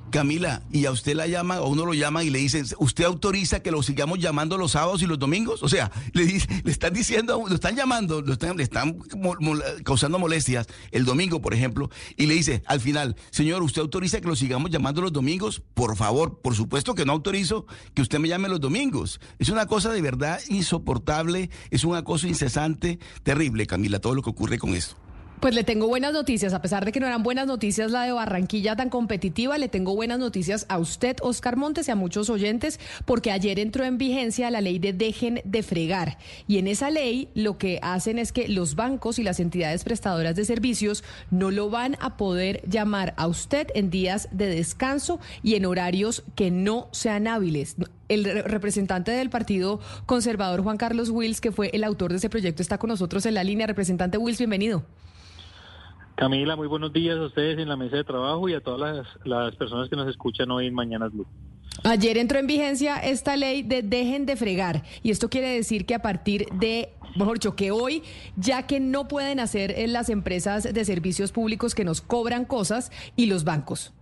Camila, 0.09 0.61
y 0.71 0.85
a 0.85 0.91
usted 0.91 1.15
la 1.15 1.27
llama, 1.27 1.61
o 1.61 1.69
uno 1.69 1.85
lo 1.85 1.93
llama 1.93 2.23
y 2.23 2.29
le 2.29 2.39
dicen, 2.39 2.65
¿usted 2.79 3.03
autoriza 3.03 3.61
que 3.61 3.71
lo 3.71 3.83
sigamos 3.83 4.19
llamando 4.19 4.57
los 4.57 4.71
sábados 4.71 5.01
y 5.01 5.05
los 5.05 5.19
domingos? 5.19 5.63
O 5.63 5.69
sea, 5.69 5.91
le, 6.13 6.25
le 6.25 6.71
están 6.71 6.93
diciendo, 6.93 7.43
lo 7.47 7.55
están 7.55 7.75
llamando, 7.75 8.21
lo 8.21 8.33
están, 8.33 8.57
le 8.57 8.63
están 8.63 8.97
causando 9.83 10.19
molestias 10.19 10.67
el 10.91 11.05
domingo, 11.05 11.41
por 11.41 11.53
ejemplo, 11.53 11.89
y 12.15 12.27
le 12.27 12.35
dice 12.35 12.63
al 12.65 12.79
final, 12.79 13.15
señor, 13.31 13.63
¿usted 13.63 13.81
autoriza 13.81 14.21
que 14.21 14.27
lo 14.27 14.35
sigamos 14.35 14.71
llamando 14.71 15.01
los 15.01 15.13
domingos? 15.13 15.61
Por 15.73 15.95
favor, 15.95 16.39
por 16.41 16.55
supuesto 16.55 16.95
que 16.95 17.05
no 17.05 17.13
autorizo 17.13 17.65
que 17.93 18.01
usted 18.01 18.19
me 18.19 18.27
llame 18.27 18.49
los 18.49 18.59
domingos. 18.59 19.19
Es 19.39 19.49
una 19.49 19.65
cosa 19.65 19.91
de 19.91 20.01
verdad 20.01 20.39
insoportable, 20.49 21.49
es 21.69 21.83
un 21.83 21.95
acoso 21.95 22.27
incesante, 22.27 22.99
terrible, 23.23 23.67
Camila, 23.67 23.99
todo 23.99 24.15
lo 24.15 24.21
que 24.21 24.29
ocurre 24.29 24.57
con 24.57 24.73
esto. 24.75 24.95
Pues 25.39 25.53
le 25.53 25.63
tengo 25.63 25.87
buenas 25.87 26.13
noticias, 26.13 26.55
a 26.55 26.63
pesar 26.63 26.83
de 26.83 26.91
que 26.91 26.99
no 26.99 27.05
eran 27.05 27.21
buenas 27.21 27.45
noticias 27.45 27.91
la 27.91 28.01
de 28.01 28.11
Barranquilla 28.11 28.75
tan 28.75 28.89
competitiva, 28.89 29.59
le 29.59 29.69
tengo 29.69 29.95
buenas 29.95 30.17
noticias 30.17 30.65
a 30.67 30.79
usted, 30.79 31.15
Oscar 31.21 31.57
Montes, 31.57 31.87
y 31.87 31.91
a 31.91 31.95
muchos 31.95 32.31
oyentes, 32.31 32.79
porque 33.05 33.29
ayer 33.29 33.59
entró 33.59 33.83
en 33.83 33.99
vigencia 33.99 34.49
la 34.49 34.61
ley 34.61 34.79
de 34.79 34.93
dejen 34.93 35.41
de 35.43 35.61
fregar. 35.61 36.17
Y 36.47 36.57
en 36.57 36.67
esa 36.67 36.89
ley 36.89 37.29
lo 37.35 37.59
que 37.59 37.77
hacen 37.83 38.17
es 38.17 38.31
que 38.31 38.47
los 38.47 38.73
bancos 38.73 39.19
y 39.19 39.23
las 39.23 39.39
entidades 39.39 39.83
prestadoras 39.83 40.35
de 40.35 40.43
servicios 40.43 41.03
no 41.29 41.51
lo 41.51 41.69
van 41.69 41.97
a 41.99 42.17
poder 42.17 42.67
llamar 42.67 43.13
a 43.15 43.27
usted 43.27 43.67
en 43.75 43.91
días 43.91 44.29
de 44.31 44.47
descanso 44.47 45.19
y 45.43 45.53
en 45.53 45.67
horarios 45.67 46.23
que 46.33 46.49
no 46.49 46.87
sean 46.91 47.27
hábiles. 47.27 47.75
El 48.09 48.43
representante 48.43 49.11
del 49.11 49.29
Partido 49.29 49.81
Conservador, 50.07 50.63
Juan 50.63 50.77
Carlos 50.77 51.11
Wills, 51.11 51.41
que 51.41 51.51
fue 51.51 51.69
el 51.73 51.83
autor 51.83 52.09
de 52.09 52.17
ese 52.17 52.29
proyecto, 52.29 52.63
está 52.63 52.79
con 52.79 52.87
nosotros 52.87 53.23
en 53.27 53.35
la 53.35 53.43
línea. 53.43 53.67
Representante 53.67 54.17
Wills, 54.17 54.39
bienvenido. 54.39 54.83
Camila, 56.17 56.55
muy 56.55 56.67
buenos 56.67 56.91
días 56.91 57.15
a 57.15 57.25
ustedes 57.25 57.59
en 57.59 57.69
la 57.69 57.77
mesa 57.77 57.97
de 57.97 58.03
trabajo 58.03 58.49
y 58.49 58.55
a 58.55 58.59
todas 58.59 59.05
las, 59.23 59.55
personas 59.55 59.87
que 59.87 59.95
nos 59.95 60.09
escuchan 60.09 60.49
hoy 60.49 60.65
en 60.65 60.73
Mañanas 60.73 61.13
Blue. 61.13 61.27
Ayer 61.83 62.17
entró 62.17 62.39
en 62.39 62.47
vigencia 62.47 62.97
esta 62.97 63.37
ley 63.37 63.61
de 63.61 63.83
dejen 63.83 64.25
de 64.25 64.35
fregar 64.35 64.81
y 65.03 65.11
esto 65.11 65.29
quiere 65.29 65.49
decir 65.49 65.85
que 65.85 65.93
a 65.93 66.01
partir 66.01 66.47
de, 66.53 66.89
mejor 67.15 67.35
dicho, 67.35 67.55
que 67.55 67.69
hoy, 67.69 68.01
ya 68.35 68.65
que 68.65 68.79
no 68.79 69.07
pueden 69.07 69.39
hacer 69.39 69.69
en 69.77 69.93
las 69.93 70.09
empresas 70.09 70.73
de 70.73 70.85
servicios 70.85 71.31
públicos 71.31 71.75
que 71.75 71.85
nos 71.85 72.01
cobran 72.01 72.45
cosas 72.45 72.91
y 73.15 73.27
los 73.27 73.43
bancos. 73.43 73.93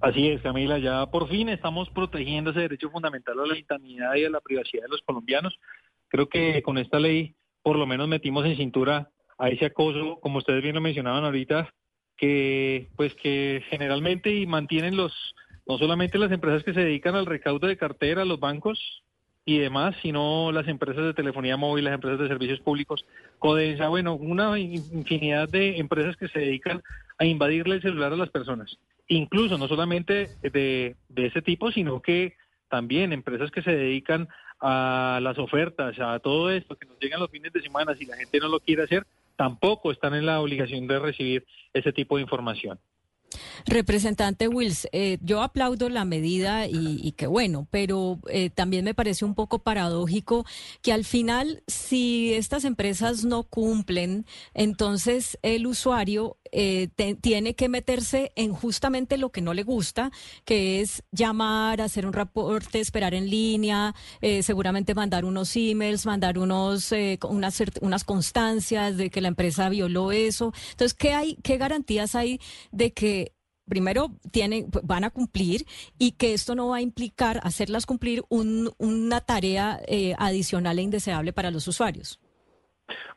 Así 0.00 0.26
es, 0.26 0.42
Camila, 0.42 0.80
ya 0.80 1.06
por 1.06 1.28
fin 1.28 1.48
estamos 1.48 1.88
protegiendo 1.90 2.50
ese 2.50 2.60
derecho 2.60 2.90
fundamental 2.90 3.38
a 3.38 3.46
la 3.46 3.56
intimidad 3.56 4.16
y 4.16 4.24
a 4.24 4.30
la 4.30 4.40
privacidad 4.40 4.82
de 4.82 4.88
los 4.88 5.02
colombianos. 5.02 5.60
Creo 6.08 6.28
que 6.28 6.60
con 6.64 6.76
esta 6.76 6.98
ley 6.98 7.36
por 7.62 7.76
lo 7.76 7.86
menos 7.86 8.08
metimos 8.08 8.44
en 8.46 8.56
cintura 8.56 9.12
a 9.38 9.48
ese 9.48 9.66
acoso, 9.66 10.18
como 10.20 10.38
ustedes 10.38 10.62
bien 10.62 10.74
lo 10.74 10.80
mencionaban 10.80 11.24
ahorita, 11.24 11.72
que 12.16 12.88
pues 12.96 13.14
que 13.14 13.62
generalmente 13.70 14.34
y 14.34 14.46
mantienen 14.46 14.96
los 14.96 15.12
no 15.66 15.78
solamente 15.78 16.18
las 16.18 16.32
empresas 16.32 16.64
que 16.64 16.72
se 16.72 16.80
dedican 16.80 17.14
al 17.14 17.26
recaudo 17.26 17.66
de 17.66 17.76
cartera, 17.76 18.24
los 18.24 18.40
bancos 18.40 19.02
y 19.44 19.58
demás, 19.58 19.94
sino 20.02 20.50
las 20.50 20.66
empresas 20.66 21.04
de 21.04 21.14
telefonía 21.14 21.56
móvil, 21.56 21.84
las 21.84 21.94
empresas 21.94 22.18
de 22.18 22.28
servicios 22.28 22.60
públicos, 22.60 23.04
Codensa, 23.38 23.88
bueno, 23.88 24.14
una 24.14 24.58
infinidad 24.58 25.48
de 25.48 25.78
empresas 25.78 26.16
que 26.16 26.28
se 26.28 26.40
dedican 26.40 26.82
a 27.18 27.24
invadirle 27.24 27.76
el 27.76 27.82
celular 27.82 28.12
a 28.12 28.16
las 28.16 28.30
personas. 28.30 28.78
Incluso 29.08 29.56
no 29.56 29.68
solamente 29.68 30.30
de, 30.42 30.96
de 31.08 31.26
ese 31.26 31.42
tipo, 31.42 31.70
sino 31.70 32.00
que 32.00 32.34
también 32.68 33.12
empresas 33.12 33.50
que 33.50 33.62
se 33.62 33.74
dedican 33.74 34.28
a 34.60 35.20
las 35.22 35.38
ofertas, 35.38 35.98
a 35.98 36.18
todo 36.18 36.50
esto 36.50 36.76
que 36.76 36.86
nos 36.86 36.98
llegan 36.98 37.20
los 37.20 37.30
fines 37.30 37.52
de 37.52 37.62
semana, 37.62 37.94
si 37.94 38.04
la 38.06 38.16
gente 38.16 38.40
no 38.40 38.48
lo 38.48 38.60
quiere 38.60 38.82
hacer, 38.82 39.06
tampoco 39.38 39.92
están 39.92 40.14
en 40.14 40.26
la 40.26 40.40
obligación 40.40 40.86
de 40.88 40.98
recibir 40.98 41.46
ese 41.72 41.92
tipo 41.92 42.16
de 42.16 42.22
información. 42.22 42.78
Representante 43.66 44.48
Wills, 44.48 44.88
eh, 44.92 45.18
yo 45.20 45.42
aplaudo 45.42 45.90
la 45.90 46.04
medida 46.04 46.66
y, 46.66 47.12
qué 47.12 47.26
bueno, 47.26 47.68
pero 47.70 48.18
eh, 48.28 48.48
también 48.50 48.84
me 48.84 48.94
parece 48.94 49.24
un 49.24 49.34
poco 49.34 49.58
paradójico 49.58 50.46
que 50.80 50.92
al 50.92 51.04
final, 51.04 51.62
si 51.66 52.32
estas 52.32 52.64
empresas 52.64 53.24
no 53.24 53.42
cumplen, 53.42 54.24
entonces 54.54 55.38
el 55.42 55.66
usuario 55.66 56.37
eh, 56.52 56.88
tiene 57.20 57.54
que 57.54 57.68
meterse 57.68 58.32
en 58.36 58.52
justamente 58.52 59.18
lo 59.18 59.30
que 59.30 59.40
no 59.40 59.54
le 59.54 59.62
gusta, 59.62 60.10
que 60.44 60.80
es 60.80 61.02
llamar, 61.12 61.80
hacer 61.80 62.06
un 62.06 62.12
reporte, 62.12 62.80
esperar 62.80 63.14
en 63.14 63.28
línea, 63.28 63.94
seguramente 64.42 64.94
mandar 64.94 65.24
unos 65.24 65.54
emails, 65.56 66.06
mandar 66.06 66.38
unos 66.38 66.92
unas, 67.28 67.62
unas 67.80 68.04
constancias 68.04 68.96
de 68.96 69.10
que 69.10 69.20
la 69.20 69.28
empresa 69.28 69.68
violó 69.68 70.12
eso. 70.12 70.52
Entonces, 70.70 70.94
¿qué 70.94 71.12
hay, 71.12 71.36
qué 71.42 71.56
garantías 71.58 72.14
hay 72.14 72.40
de 72.72 72.92
que 72.92 73.32
primero 73.68 74.10
tienen, 74.30 74.68
van 74.82 75.04
a 75.04 75.10
cumplir 75.10 75.66
y 75.98 76.12
que 76.12 76.34
esto 76.34 76.54
no 76.54 76.68
va 76.68 76.76
a 76.76 76.80
implicar 76.80 77.40
hacerlas 77.44 77.86
cumplir 77.86 78.24
una 78.28 79.20
tarea 79.20 79.80
eh, 79.86 80.14
adicional 80.18 80.78
e 80.78 80.82
indeseable 80.82 81.32
para 81.32 81.50
los 81.50 81.68
usuarios. 81.68 82.18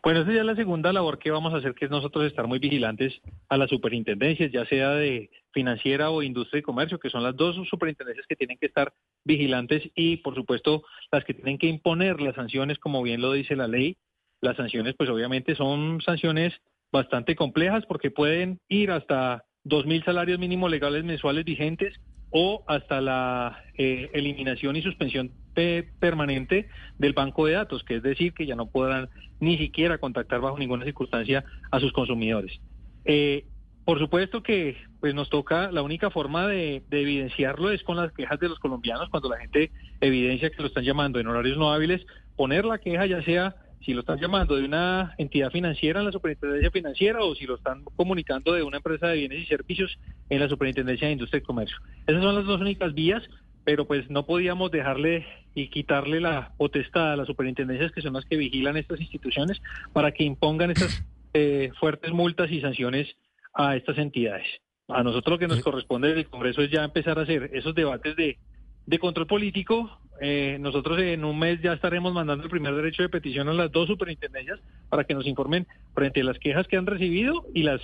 Bueno, 0.03 0.21
esa 0.21 0.33
ya 0.33 0.41
es 0.41 0.45
la 0.45 0.55
segunda 0.55 0.91
labor 0.91 1.19
que 1.19 1.31
vamos 1.31 1.53
a 1.53 1.57
hacer, 1.57 1.73
que 1.75 1.85
es 1.85 1.91
nosotros 1.91 2.25
estar 2.25 2.47
muy 2.47 2.59
vigilantes 2.59 3.13
a 3.49 3.57
las 3.57 3.69
superintendencias, 3.69 4.51
ya 4.51 4.65
sea 4.65 4.91
de 4.91 5.29
financiera 5.51 6.09
o 6.09 6.23
industria 6.23 6.59
y 6.59 6.63
comercio, 6.63 6.99
que 6.99 7.09
son 7.09 7.23
las 7.23 7.35
dos 7.35 7.55
superintendencias 7.69 8.25
que 8.27 8.35
tienen 8.35 8.57
que 8.57 8.65
estar 8.65 8.93
vigilantes 9.23 9.83
y, 9.95 10.17
por 10.17 10.35
supuesto, 10.35 10.83
las 11.11 11.23
que 11.23 11.33
tienen 11.33 11.57
que 11.57 11.67
imponer 11.67 12.19
las 12.21 12.35
sanciones, 12.35 12.79
como 12.79 13.01
bien 13.01 13.21
lo 13.21 13.31
dice 13.31 13.55
la 13.55 13.67
ley. 13.67 13.97
Las 14.41 14.57
sanciones, 14.57 14.95
pues 14.97 15.09
obviamente 15.09 15.55
son 15.55 16.01
sanciones 16.01 16.53
bastante 16.91 17.35
complejas 17.35 17.85
porque 17.85 18.11
pueden 18.11 18.59
ir 18.67 18.91
hasta 18.91 19.45
dos 19.63 19.85
mil 19.85 20.03
salarios 20.03 20.39
mínimos 20.39 20.71
legales 20.71 21.03
mensuales 21.03 21.45
vigentes 21.45 21.99
o 22.31 22.63
hasta 22.67 23.01
la 23.01 23.63
eh, 23.77 24.09
eliminación 24.13 24.75
y 24.75 24.81
suspensión 24.81 25.31
permanente 25.53 26.69
del 26.97 27.13
banco 27.13 27.45
de 27.45 27.53
datos, 27.53 27.83
que 27.83 27.97
es 27.97 28.03
decir, 28.03 28.33
que 28.33 28.45
ya 28.45 28.55
no 28.55 28.67
podrán 28.67 29.09
ni 29.39 29.57
siquiera 29.57 29.97
contactar 29.97 30.41
bajo 30.41 30.57
ninguna 30.57 30.85
circunstancia 30.85 31.43
a 31.71 31.79
sus 31.79 31.91
consumidores. 31.93 32.59
Eh, 33.05 33.45
por 33.85 33.99
supuesto 33.99 34.43
que 34.43 34.77
pues 34.99 35.15
nos 35.15 35.29
toca, 35.29 35.71
la 35.71 35.81
única 35.81 36.11
forma 36.11 36.47
de, 36.47 36.83
de, 36.89 37.01
evidenciarlo 37.01 37.71
es 37.71 37.81
con 37.83 37.97
las 37.97 38.11
quejas 38.11 38.39
de 38.39 38.49
los 38.49 38.59
colombianos, 38.59 39.09
cuando 39.09 39.29
la 39.29 39.39
gente 39.39 39.71
evidencia 39.99 40.51
que 40.51 40.61
lo 40.61 40.67
están 40.67 40.83
llamando 40.83 41.19
en 41.19 41.27
horarios 41.27 41.57
no 41.57 41.73
hábiles, 41.73 42.05
poner 42.35 42.65
la 42.65 42.77
queja 42.77 43.05
ya 43.07 43.23
sea 43.23 43.55
si 43.83 43.93
lo 43.93 44.01
están 44.01 44.19
llamando 44.19 44.55
de 44.55 44.65
una 44.65 45.13
entidad 45.17 45.51
financiera 45.51 45.99
en 45.99 46.05
la 46.05 46.11
superintendencia 46.11 46.69
financiera 46.71 47.23
o 47.23 47.35
si 47.35 47.45
lo 47.45 47.55
están 47.55 47.83
comunicando 47.95 48.53
de 48.53 48.63
una 48.63 48.77
empresa 48.77 49.07
de 49.07 49.17
bienes 49.17 49.41
y 49.41 49.45
servicios 49.45 49.97
en 50.29 50.39
la 50.39 50.47
superintendencia 50.47 51.07
de 51.07 51.13
industria 51.13 51.39
y 51.39 51.43
comercio. 51.43 51.77
Esas 52.05 52.21
son 52.21 52.35
las 52.35 52.45
dos 52.45 52.61
únicas 52.61 52.93
vías, 52.93 53.23
pero 53.63 53.85
pues 53.85 54.09
no 54.09 54.25
podíamos 54.25 54.71
dejarle 54.71 55.25
y 55.53 55.67
quitarle 55.67 56.21
la 56.21 56.51
potestad 56.57 57.13
a 57.13 57.15
las 57.15 57.27
superintendencias 57.27 57.91
que 57.91 58.01
son 58.01 58.13
las 58.13 58.25
que 58.25 58.37
vigilan 58.37 58.77
estas 58.77 58.99
instituciones 58.99 59.61
para 59.93 60.11
que 60.11 60.23
impongan 60.23 60.71
estas 60.71 61.03
eh, 61.33 61.71
fuertes 61.79 62.11
multas 62.11 62.51
y 62.51 62.61
sanciones 62.61 63.15
a 63.53 63.75
estas 63.75 63.97
entidades. 63.97 64.47
A 64.87 65.03
nosotros 65.03 65.33
lo 65.33 65.39
que 65.39 65.47
nos 65.47 65.61
corresponde 65.61 66.09
desde 66.09 66.21
el 66.21 66.29
Congreso 66.29 66.61
es 66.61 66.71
ya 66.71 66.83
empezar 66.83 67.19
a 67.19 67.23
hacer 67.23 67.49
esos 67.53 67.75
debates 67.75 68.15
de, 68.15 68.37
de 68.85 68.99
control 68.99 69.27
político 69.27 70.01
eh, 70.23 70.57
nosotros 70.59 70.99
en 70.99 71.25
un 71.25 71.39
mes 71.39 71.59
ya 71.63 71.73
estaremos 71.73 72.13
mandando 72.13 72.43
el 72.43 72.49
primer 72.51 72.75
derecho 72.75 73.01
de 73.01 73.09
petición 73.09 73.49
a 73.49 73.53
las 73.53 73.71
dos 73.71 73.87
superintendencias 73.87 74.59
para 74.87 75.03
que 75.03 75.15
nos 75.15 75.25
informen 75.25 75.65
frente 75.95 76.21
a 76.21 76.23
las 76.23 76.37
quejas 76.37 76.67
que 76.67 76.77
han 76.77 76.85
recibido 76.85 77.47
y 77.55 77.63
las 77.63 77.81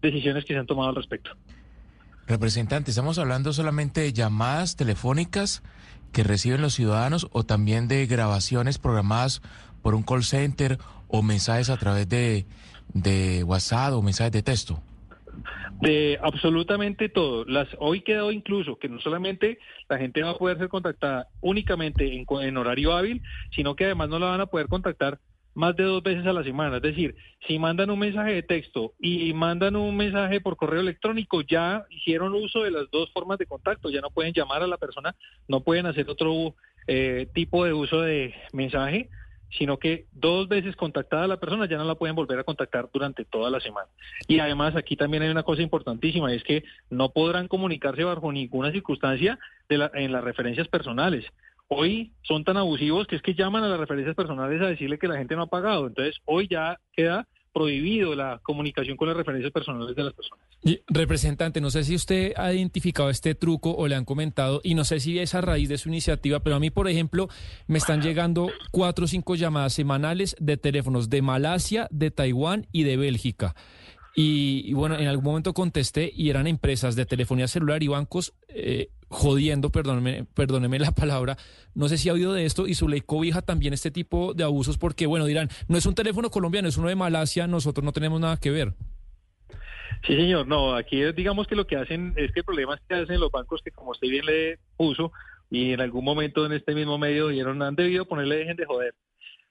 decisiones 0.00 0.44
que 0.44 0.54
se 0.54 0.60
han 0.60 0.66
tomado 0.66 0.90
al 0.90 0.94
respecto. 0.94 1.32
Representante, 2.30 2.92
¿estamos 2.92 3.18
hablando 3.18 3.52
solamente 3.52 4.02
de 4.02 4.12
llamadas 4.12 4.76
telefónicas 4.76 5.64
que 6.12 6.22
reciben 6.22 6.62
los 6.62 6.74
ciudadanos 6.74 7.26
o 7.32 7.42
también 7.42 7.88
de 7.88 8.06
grabaciones 8.06 8.78
programadas 8.78 9.42
por 9.82 9.96
un 9.96 10.04
call 10.04 10.22
center 10.22 10.78
o 11.08 11.22
mensajes 11.22 11.70
a 11.70 11.76
través 11.76 12.08
de, 12.08 12.46
de 12.94 13.42
WhatsApp 13.42 13.94
o 13.94 14.02
mensajes 14.02 14.30
de 14.30 14.44
texto? 14.44 14.80
De 15.80 16.20
absolutamente 16.22 17.08
todo. 17.08 17.44
Las, 17.46 17.66
hoy 17.80 18.02
quedó 18.02 18.30
incluso 18.30 18.78
que 18.78 18.88
no 18.88 19.00
solamente 19.00 19.58
la 19.88 19.98
gente 19.98 20.22
va 20.22 20.30
a 20.30 20.38
poder 20.38 20.56
ser 20.58 20.68
contactada 20.68 21.26
únicamente 21.40 22.14
en, 22.14 22.26
en, 22.42 22.56
horario 22.56 22.92
hábil, 22.92 23.22
sino 23.50 23.74
que 23.74 23.86
además 23.86 24.08
no 24.08 24.20
la 24.20 24.26
van 24.26 24.40
a 24.42 24.46
poder 24.46 24.68
contactar 24.68 25.18
más 25.54 25.76
de 25.76 25.84
dos 25.84 26.02
veces 26.02 26.26
a 26.26 26.32
la 26.32 26.44
semana. 26.44 26.76
Es 26.76 26.82
decir, 26.82 27.14
si 27.46 27.58
mandan 27.58 27.90
un 27.90 27.98
mensaje 27.98 28.32
de 28.32 28.42
texto 28.42 28.94
y 29.00 29.32
mandan 29.32 29.76
un 29.76 29.96
mensaje 29.96 30.40
por 30.40 30.56
correo 30.56 30.80
electrónico, 30.80 31.42
ya 31.42 31.84
hicieron 31.90 32.34
uso 32.34 32.62
de 32.62 32.70
las 32.70 32.90
dos 32.90 33.10
formas 33.12 33.38
de 33.38 33.46
contacto, 33.46 33.90
ya 33.90 34.00
no 34.00 34.10
pueden 34.10 34.32
llamar 34.32 34.62
a 34.62 34.66
la 34.66 34.78
persona, 34.78 35.14
no 35.48 35.60
pueden 35.60 35.86
hacer 35.86 36.08
otro 36.08 36.54
eh, 36.86 37.28
tipo 37.34 37.64
de 37.64 37.72
uso 37.72 38.00
de 38.00 38.34
mensaje 38.52 39.08
sino 39.58 39.78
que 39.78 40.06
dos 40.12 40.48
veces 40.48 40.76
contactada 40.76 41.26
la 41.26 41.40
persona 41.40 41.66
ya 41.66 41.76
no 41.76 41.84
la 41.84 41.96
pueden 41.96 42.14
volver 42.14 42.38
a 42.38 42.44
contactar 42.44 42.88
durante 42.92 43.24
toda 43.24 43.50
la 43.50 43.60
semana. 43.60 43.88
Y 44.28 44.38
además 44.38 44.76
aquí 44.76 44.96
también 44.96 45.22
hay 45.22 45.28
una 45.28 45.42
cosa 45.42 45.62
importantísima, 45.62 46.32
es 46.32 46.44
que 46.44 46.64
no 46.88 47.10
podrán 47.10 47.48
comunicarse 47.48 48.04
bajo 48.04 48.30
ninguna 48.32 48.70
circunstancia 48.70 49.38
de 49.68 49.90
en 49.94 50.12
las 50.12 50.24
referencias 50.24 50.68
personales. 50.68 51.24
Hoy 51.72 52.12
son 52.22 52.42
tan 52.42 52.56
abusivos 52.56 53.06
que 53.06 53.14
es 53.14 53.22
que 53.22 53.34
llaman 53.34 53.62
a 53.62 53.68
las 53.68 53.78
referencias 53.78 54.16
personales 54.16 54.60
a 54.60 54.66
decirle 54.66 54.98
que 54.98 55.06
la 55.06 55.16
gente 55.16 55.36
no 55.36 55.42
ha 55.42 55.46
pagado. 55.46 55.86
Entonces 55.86 56.16
hoy 56.24 56.48
ya 56.50 56.80
queda 56.92 57.28
prohibido 57.52 58.16
la 58.16 58.40
comunicación 58.42 58.96
con 58.96 59.06
las 59.06 59.16
referencias 59.16 59.52
personales 59.52 59.94
de 59.94 60.02
las 60.02 60.12
personas. 60.12 60.44
Y, 60.64 60.80
representante, 60.88 61.60
no 61.60 61.70
sé 61.70 61.84
si 61.84 61.94
usted 61.94 62.32
ha 62.36 62.52
identificado 62.52 63.08
este 63.08 63.36
truco 63.36 63.70
o 63.70 63.86
le 63.86 63.94
han 63.94 64.04
comentado, 64.04 64.60
y 64.64 64.74
no 64.74 64.84
sé 64.84 64.98
si 64.98 65.20
es 65.20 65.34
a 65.36 65.40
raíz 65.40 65.68
de 65.68 65.78
su 65.78 65.88
iniciativa, 65.88 66.40
pero 66.40 66.56
a 66.56 66.60
mí, 66.60 66.70
por 66.70 66.88
ejemplo, 66.88 67.28
me 67.68 67.78
están 67.78 68.02
llegando 68.02 68.50
cuatro 68.72 69.04
o 69.04 69.08
cinco 69.08 69.36
llamadas 69.36 69.72
semanales 69.72 70.36
de 70.40 70.56
teléfonos 70.56 71.08
de 71.08 71.22
Malasia, 71.22 71.86
de 71.92 72.10
Taiwán 72.10 72.66
y 72.72 72.82
de 72.82 72.96
Bélgica. 72.96 73.54
Y, 74.14 74.72
bueno, 74.74 74.98
en 74.98 75.06
algún 75.06 75.24
momento 75.24 75.54
contesté 75.54 76.10
y 76.14 76.30
eran 76.30 76.46
empresas 76.46 76.96
de 76.96 77.06
telefonía 77.06 77.46
celular 77.46 77.82
y 77.82 77.88
bancos 77.88 78.34
eh, 78.48 78.90
jodiendo, 79.10 79.70
perdóneme, 79.70 80.24
perdóneme 80.34 80.78
la 80.78 80.92
palabra. 80.92 81.36
No 81.74 81.88
sé 81.88 81.98
si 81.98 82.08
ha 82.08 82.14
oído 82.14 82.32
de 82.32 82.46
esto 82.46 82.66
y 82.66 82.74
su 82.74 82.88
ley 82.88 83.00
cobija 83.00 83.42
también 83.42 83.74
este 83.74 83.90
tipo 83.90 84.32
de 84.32 84.44
abusos 84.44 84.78
porque, 84.78 85.06
bueno, 85.06 85.26
dirán, 85.26 85.48
no 85.68 85.76
es 85.76 85.84
un 85.84 85.94
teléfono 85.94 86.30
colombiano, 86.30 86.68
es 86.68 86.78
uno 86.78 86.88
de 86.88 86.96
Malasia, 86.96 87.46
nosotros 87.46 87.84
no 87.84 87.92
tenemos 87.92 88.20
nada 88.20 88.38
que 88.38 88.50
ver. 88.50 88.72
Sí, 90.06 90.16
señor. 90.16 90.46
No, 90.46 90.74
aquí 90.74 91.02
digamos 91.12 91.46
que 91.46 91.56
lo 91.56 91.66
que 91.66 91.76
hacen 91.76 92.14
es 92.16 92.32
que 92.32 92.40
el 92.40 92.44
problema 92.44 92.74
es 92.74 92.80
que 92.88 92.94
hacen 92.94 93.20
los 93.20 93.30
bancos 93.30 93.60
que, 93.62 93.70
como 93.70 93.90
usted 93.90 94.08
bien 94.08 94.24
le 94.24 94.58
puso, 94.76 95.12
y 95.50 95.72
en 95.72 95.80
algún 95.80 96.04
momento 96.04 96.46
en 96.46 96.52
este 96.52 96.74
mismo 96.74 96.96
medio 96.96 97.28
dijeron, 97.28 97.60
han 97.62 97.74
debido 97.74 98.06
ponerle 98.06 98.36
dejen 98.36 98.56
de 98.56 98.64
joder, 98.64 98.94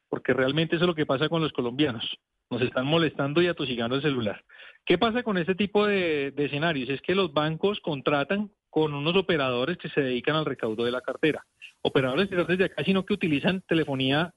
porque 0.08 0.34
realmente 0.34 0.78
eso 0.78 0.86
es 0.86 0.88
lo 0.88 0.96
que 0.96 1.06
pasa 1.06 1.30
con 1.30 1.42
los 1.42 1.52
colombianos. 1.52 2.18
Nos 2.50 2.62
están 2.62 2.88
molestando 2.88 3.42
y 3.42 3.48
atosigando 3.48 3.96
el 3.96 4.02
celular. 4.02 4.44
¿Qué 4.86 4.98
pasa 4.98 5.22
con 5.22 5.38
este 5.38 5.54
tipo 5.54 5.86
de, 5.86 6.34
escenarios? 6.36 6.90
Es 6.90 7.02
que 7.02 7.14
los 7.14 7.32
bancos 7.32 7.80
contratan 7.80 8.50
con 8.70 8.94
unos 8.94 9.16
operadores 9.16 9.78
que 9.78 9.90
se 9.90 10.02
dedican 10.02 10.36
al 10.36 10.46
recaudo 10.46 10.86
de 10.86 10.92
la 10.92 11.02
cartera. 11.02 11.46
Operadores 11.82 12.30
que 12.30 12.36
desde 12.36 12.66
acá, 12.66 12.84
sino 12.84 13.06
que 13.06 13.14
utilizan 13.14 13.62
telefonía 13.68 14.34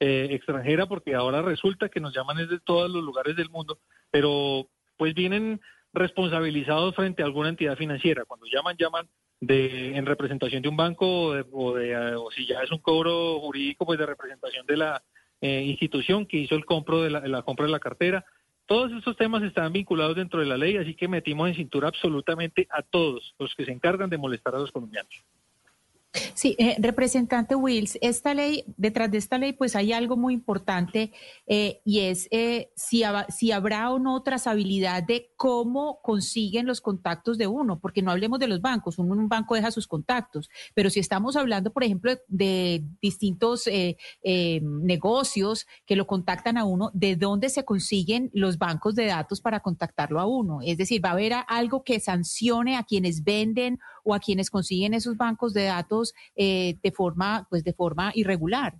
eh, 0.00 0.28
extranjera, 0.32 0.86
porque 0.86 1.14
ahora 1.14 1.42
resulta 1.42 1.88
que 1.88 2.00
nos 2.00 2.14
llaman 2.14 2.36
desde 2.36 2.60
todos 2.60 2.90
los 2.90 3.02
lugares 3.02 3.36
del 3.36 3.50
mundo, 3.50 3.78
pero 4.10 4.66
pues 4.96 5.14
vienen 5.14 5.60
responsabilizados 5.92 6.94
frente 6.94 7.22
a 7.22 7.26
alguna 7.26 7.48
entidad 7.48 7.76
financiera. 7.76 8.24
Cuando 8.24 8.46
llaman, 8.46 8.76
llaman 8.78 9.08
de, 9.40 9.96
en 9.96 10.06
representación 10.06 10.62
de 10.62 10.68
un 10.68 10.76
banco 10.76 11.06
o, 11.26 11.74
de, 11.74 12.16
o, 12.16 12.30
si 12.30 12.46
ya 12.46 12.62
es 12.62 12.70
un 12.70 12.78
cobro 12.78 13.40
jurídico, 13.40 13.86
pues 13.86 13.98
de 13.98 14.06
representación 14.06 14.66
de 14.66 14.76
la 14.76 15.02
eh, 15.40 15.62
institución 15.62 16.26
que 16.26 16.38
hizo 16.38 16.54
el 16.54 16.64
compro 16.64 17.02
de 17.02 17.10
la 17.10 17.42
compra 17.42 17.66
de 17.66 17.72
la 17.72 17.80
cartera. 17.80 18.24
Todos 18.72 18.90
estos 18.92 19.18
temas 19.18 19.42
están 19.42 19.70
vinculados 19.70 20.16
dentro 20.16 20.40
de 20.40 20.46
la 20.46 20.56
ley, 20.56 20.78
así 20.78 20.94
que 20.94 21.06
metimos 21.06 21.46
en 21.46 21.54
cintura 21.54 21.88
absolutamente 21.88 22.66
a 22.70 22.80
todos 22.80 23.34
los 23.38 23.54
que 23.54 23.66
se 23.66 23.70
encargan 23.70 24.08
de 24.08 24.16
molestar 24.16 24.54
a 24.54 24.58
los 24.60 24.72
colombianos. 24.72 25.12
Sí, 26.34 26.54
eh, 26.58 26.76
representante 26.78 27.54
Wills, 27.54 27.96
esta 28.02 28.34
ley, 28.34 28.64
detrás 28.76 29.10
de 29.10 29.16
esta 29.16 29.38
ley, 29.38 29.54
pues 29.54 29.74
hay 29.74 29.94
algo 29.94 30.18
muy 30.18 30.34
importante 30.34 31.10
eh, 31.46 31.80
y 31.86 32.00
es 32.00 32.28
eh, 32.30 32.70
si, 32.76 33.02
habrá 33.52 33.90
o 33.90 33.98
no 33.98 34.22
trazabilidad 34.22 35.02
de 35.02 35.32
cómo 35.36 36.00
consiguen 36.02 36.66
los 36.66 36.82
contactos 36.82 37.38
de 37.38 37.46
uno, 37.46 37.80
porque 37.80 38.02
no 38.02 38.10
hablemos 38.10 38.38
de 38.40 38.48
los 38.48 38.60
bancos, 38.60 38.98
uno 38.98 39.14
un 39.14 39.28
banco 39.28 39.54
deja 39.54 39.70
sus 39.70 39.86
contactos, 39.86 40.50
pero 40.74 40.90
si 40.90 41.00
estamos 41.00 41.34
hablando, 41.34 41.72
por 41.72 41.82
ejemplo, 41.82 42.12
de, 42.28 42.84
distintos 43.00 43.68
negocios 44.22 45.66
que 45.86 45.96
lo 45.96 46.06
contactan 46.06 46.58
a 46.58 46.64
uno, 46.64 46.90
¿de 46.92 47.16
dónde 47.16 47.48
se 47.48 47.64
consiguen 47.64 48.30
los 48.34 48.58
bancos 48.58 48.94
de 48.94 49.06
datos 49.06 49.40
para 49.40 49.60
contactarlo 49.60 50.20
a 50.20 50.26
uno? 50.26 50.60
Es 50.62 50.76
decir, 50.76 51.02
¿va 51.02 51.10
a 51.10 51.12
haber 51.12 51.32
algo 51.48 51.84
que 51.84 52.00
sancione 52.00 52.76
a 52.76 52.84
quienes 52.84 53.24
venden 53.24 53.78
o 54.02 54.14
a 54.14 54.20
quienes 54.20 54.50
consiguen 54.50 54.94
esos 54.94 55.16
bancos 55.16 55.52
de 55.54 55.64
datos 55.64 56.14
eh, 56.36 56.76
de 56.82 56.92
forma, 56.92 57.46
pues 57.50 57.64
de 57.64 57.72
forma 57.72 58.12
irregular. 58.14 58.74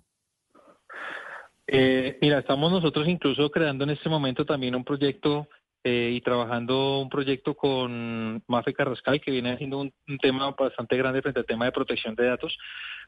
Eh, 1.67 2.17
mira, 2.21 2.39
estamos 2.39 2.71
nosotros 2.71 3.07
incluso 3.07 3.49
creando 3.49 3.83
en 3.83 3.91
este 3.91 4.09
momento 4.09 4.45
también 4.45 4.75
un 4.75 4.83
proyecto 4.83 5.47
eh, 5.85 6.11
y 6.13 6.21
trabajando 6.21 6.99
un 6.99 7.09
proyecto 7.09 7.55
con 7.55 8.41
Mafe 8.47 8.73
Carrascal, 8.73 9.19
que 9.19 9.31
viene 9.31 9.51
haciendo 9.51 9.79
un, 9.79 9.93
tema 10.21 10.51
bastante 10.51 10.95
grande 10.95 11.21
frente 11.21 11.41
al 11.41 11.45
tema 11.45 11.65
de 11.65 11.73
protección 11.73 12.15
de 12.15 12.25
datos. 12.25 12.57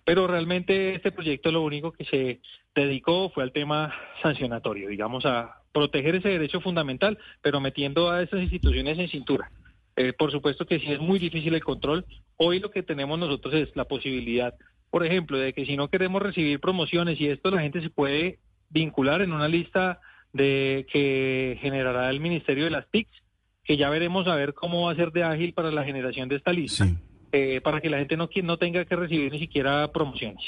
Pero 0.04 0.28
realmente 0.28 0.94
este 0.94 1.12
proyecto 1.12 1.52
lo 1.52 1.64
único 1.64 1.92
que 1.92 2.06
se 2.06 2.42
dedicó 2.76 3.30
fue 3.30 3.44
al 3.44 3.54
tema 3.54 3.94
sancionatorio, 4.22 4.90
digamos, 4.90 5.26
a 5.26 5.62
proteger 5.72 6.16
ese 6.16 6.30
derecho 6.30 6.60
fundamental, 6.60 7.18
pero 7.42 7.60
metiendo 7.60 8.10
a 8.10 8.22
esas 8.22 8.42
instituciones 8.42 9.00
en 9.00 9.08
cintura. 9.08 9.50
Eh, 9.96 10.14
por 10.14 10.32
supuesto 10.32 10.66
que 10.66 10.80
sí 10.80 10.92
es 10.92 11.00
muy 11.00 11.20
difícil 11.20 11.54
el 11.54 11.64
control. 11.64 12.06
Hoy 12.38 12.60
lo 12.60 12.72
que 12.72 12.84
tenemos 12.84 13.18
nosotros 13.18 13.54
es 13.54 13.76
la 13.76 13.86
posibilidad, 13.86 14.54
por 14.90 15.06
ejemplo, 15.06 15.38
de 15.38 15.54
que 15.54 15.66
si 15.66 15.78
no 15.78 15.90
queremos 15.90 16.22
recibir 16.22 16.60
promociones 16.60 17.20
y 17.20 17.28
esto 17.28 17.52
la 17.52 17.62
gente 17.62 17.82
se 17.82 17.90
puede 17.90 18.40
vincular 18.70 19.22
en 19.22 19.32
una 19.32 19.48
lista 19.48 20.02
de 20.34 20.86
que 20.92 21.58
generará 21.62 22.10
el 22.10 22.20
Ministerio 22.20 22.66
de 22.66 22.72
las 22.72 22.90
TICs, 22.92 23.24
que 23.64 23.78
ya 23.78 23.90
veremos 23.90 24.28
a 24.28 24.36
ver 24.36 24.54
cómo 24.54 24.86
va 24.86 24.92
a 24.92 24.96
ser 24.96 25.12
de 25.12 25.24
ágil 25.24 25.54
para 25.54 25.72
la 25.72 25.86
generación 25.86 26.28
de 26.28 26.36
esta 26.36 26.52
lista, 26.52 26.88
eh, 27.32 27.62
para 27.62 27.80
que 27.80 27.90
la 27.90 28.00
gente 28.00 28.18
no, 28.18 28.30
no 28.44 28.58
tenga 28.58 28.84
que 28.86 28.96
recibir 28.96 29.32
ni 29.32 29.40
siquiera 29.40 29.92
promociones. 29.94 30.44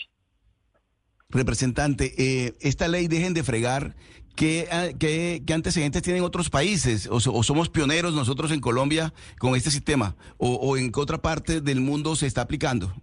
Representante, 1.30 2.14
eh, 2.18 2.54
esta 2.62 2.88
ley 2.88 3.08
dejen 3.08 3.34
de 3.34 3.44
fregar 3.44 3.96
Ah, 4.72 4.90
¿Qué, 5.00 5.42
antecedentes 5.52 6.04
tienen 6.04 6.24
otros 6.24 6.50
países? 6.50 7.08
O, 7.10 7.20
somos 7.20 7.70
pioneros 7.70 8.14
nosotros 8.14 8.52
en 8.52 8.60
Colombia 8.60 9.12
con 9.40 9.56
este 9.56 9.72
sistema? 9.72 10.16
¿O, 10.38 10.78
en 10.78 10.92
qué 10.92 11.00
otra 11.00 11.18
parte 11.18 11.60
del 11.60 11.80
mundo 11.80 12.16
se 12.16 12.28
está 12.28 12.42
aplicando? 12.42 12.94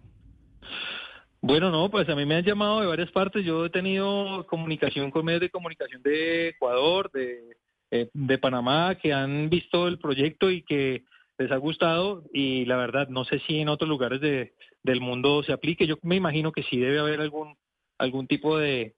Bueno, 1.40 1.70
no, 1.70 1.90
pues 1.90 2.08
a 2.08 2.14
mí 2.14 2.24
me 2.24 2.36
han 2.36 2.44
llamado 2.44 2.80
de 2.80 2.86
varias 2.86 3.10
partes. 3.10 3.44
Yo 3.44 3.66
he 3.66 3.70
tenido 3.70 4.46
comunicación 4.46 5.10
con 5.10 5.24
medios 5.24 5.42
de 5.42 5.50
comunicación 5.50 6.02
de 6.02 6.50
Ecuador, 6.50 7.10
de, 7.12 7.56
eh, 7.90 8.08
de 8.12 8.38
Panamá, 8.38 8.94
que 8.94 9.12
han 9.12 9.50
visto 9.50 9.88
el 9.88 9.98
proyecto 9.98 10.50
y 10.50 10.62
que 10.62 11.04
les 11.36 11.50
ha 11.50 11.56
gustado. 11.56 12.22
Y 12.32 12.64
la 12.64 12.76
verdad, 12.76 13.08
no 13.08 13.24
sé 13.24 13.40
si 13.40 13.58
en 13.58 13.68
otros 13.68 13.88
lugares 13.88 14.20
de, 14.20 14.54
del 14.84 15.00
mundo 15.00 15.42
se 15.42 15.52
aplique. 15.52 15.86
Yo 15.86 15.96
me 16.02 16.16
imagino 16.16 16.52
que 16.52 16.62
sí 16.62 16.78
debe 16.78 17.00
haber 17.00 17.20
algún, 17.20 17.56
algún 17.98 18.26
tipo 18.26 18.58
de, 18.58 18.94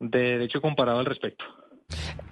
de 0.00 0.18
derecho 0.18 0.60
comparado 0.60 0.98
al 0.98 1.06
respecto. 1.06 1.44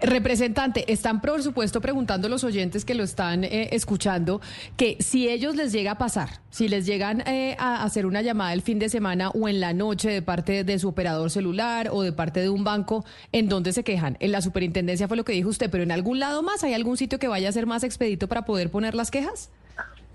Representante, 0.01 0.91
están 0.91 1.21
por 1.21 1.43
supuesto 1.43 1.83
preguntando 1.83 2.31
los 2.31 2.43
oyentes 2.43 2.87
que 2.87 2.95
lo 2.95 3.05
están 3.05 3.45
eh, 3.45 3.69
escuchando 3.73 4.41
que 4.79 4.97
si 5.01 5.29
ellos 5.29 5.57
les 5.57 5.73
llega 5.73 5.93
a 5.93 5.99
pasar, 5.99 6.41
si 6.49 6.69
les 6.69 6.87
llegan 6.87 7.21
eh, 7.27 7.55
a 7.59 7.83
hacer 7.83 8.07
una 8.07 8.23
llamada 8.23 8.55
el 8.55 8.63
fin 8.63 8.79
de 8.79 8.89
semana 8.89 9.29
o 9.29 9.47
en 9.47 9.61
la 9.61 9.75
noche 9.75 10.09
de 10.09 10.23
parte 10.23 10.65
de 10.65 10.79
su 10.79 10.89
operador 10.89 11.31
celular 11.31 11.91
o 11.93 12.01
de 12.03 12.13
parte 12.13 12.41
de 12.41 12.49
un 12.49 12.65
banco, 12.65 13.05
¿en 13.33 13.51
dónde 13.51 13.75
se 13.75 13.85
quejan? 13.85 14.17
En 14.21 14.33
la 14.33 14.41
superintendencia 14.41 15.07
fue 15.07 15.19
lo 15.19 15.25
que 15.25 15.33
dijo 15.35 15.51
usted, 15.51 15.71
pero 15.71 15.83
en 15.83 15.93
algún 15.93 16.19
lado 16.19 16.43
más, 16.43 16.65
¿hay 16.65 16.73
algún 16.73 16.97
sitio 16.97 17.19
que 17.19 17.29
vaya 17.29 17.51
a 17.51 17.53
ser 17.53 17.67
más 17.67 17.85
expedito 17.85 18.27
para 18.27 18.47
poder 18.47 18.71
poner 18.71 18.95
las 18.95 19.11
quejas? 19.11 19.51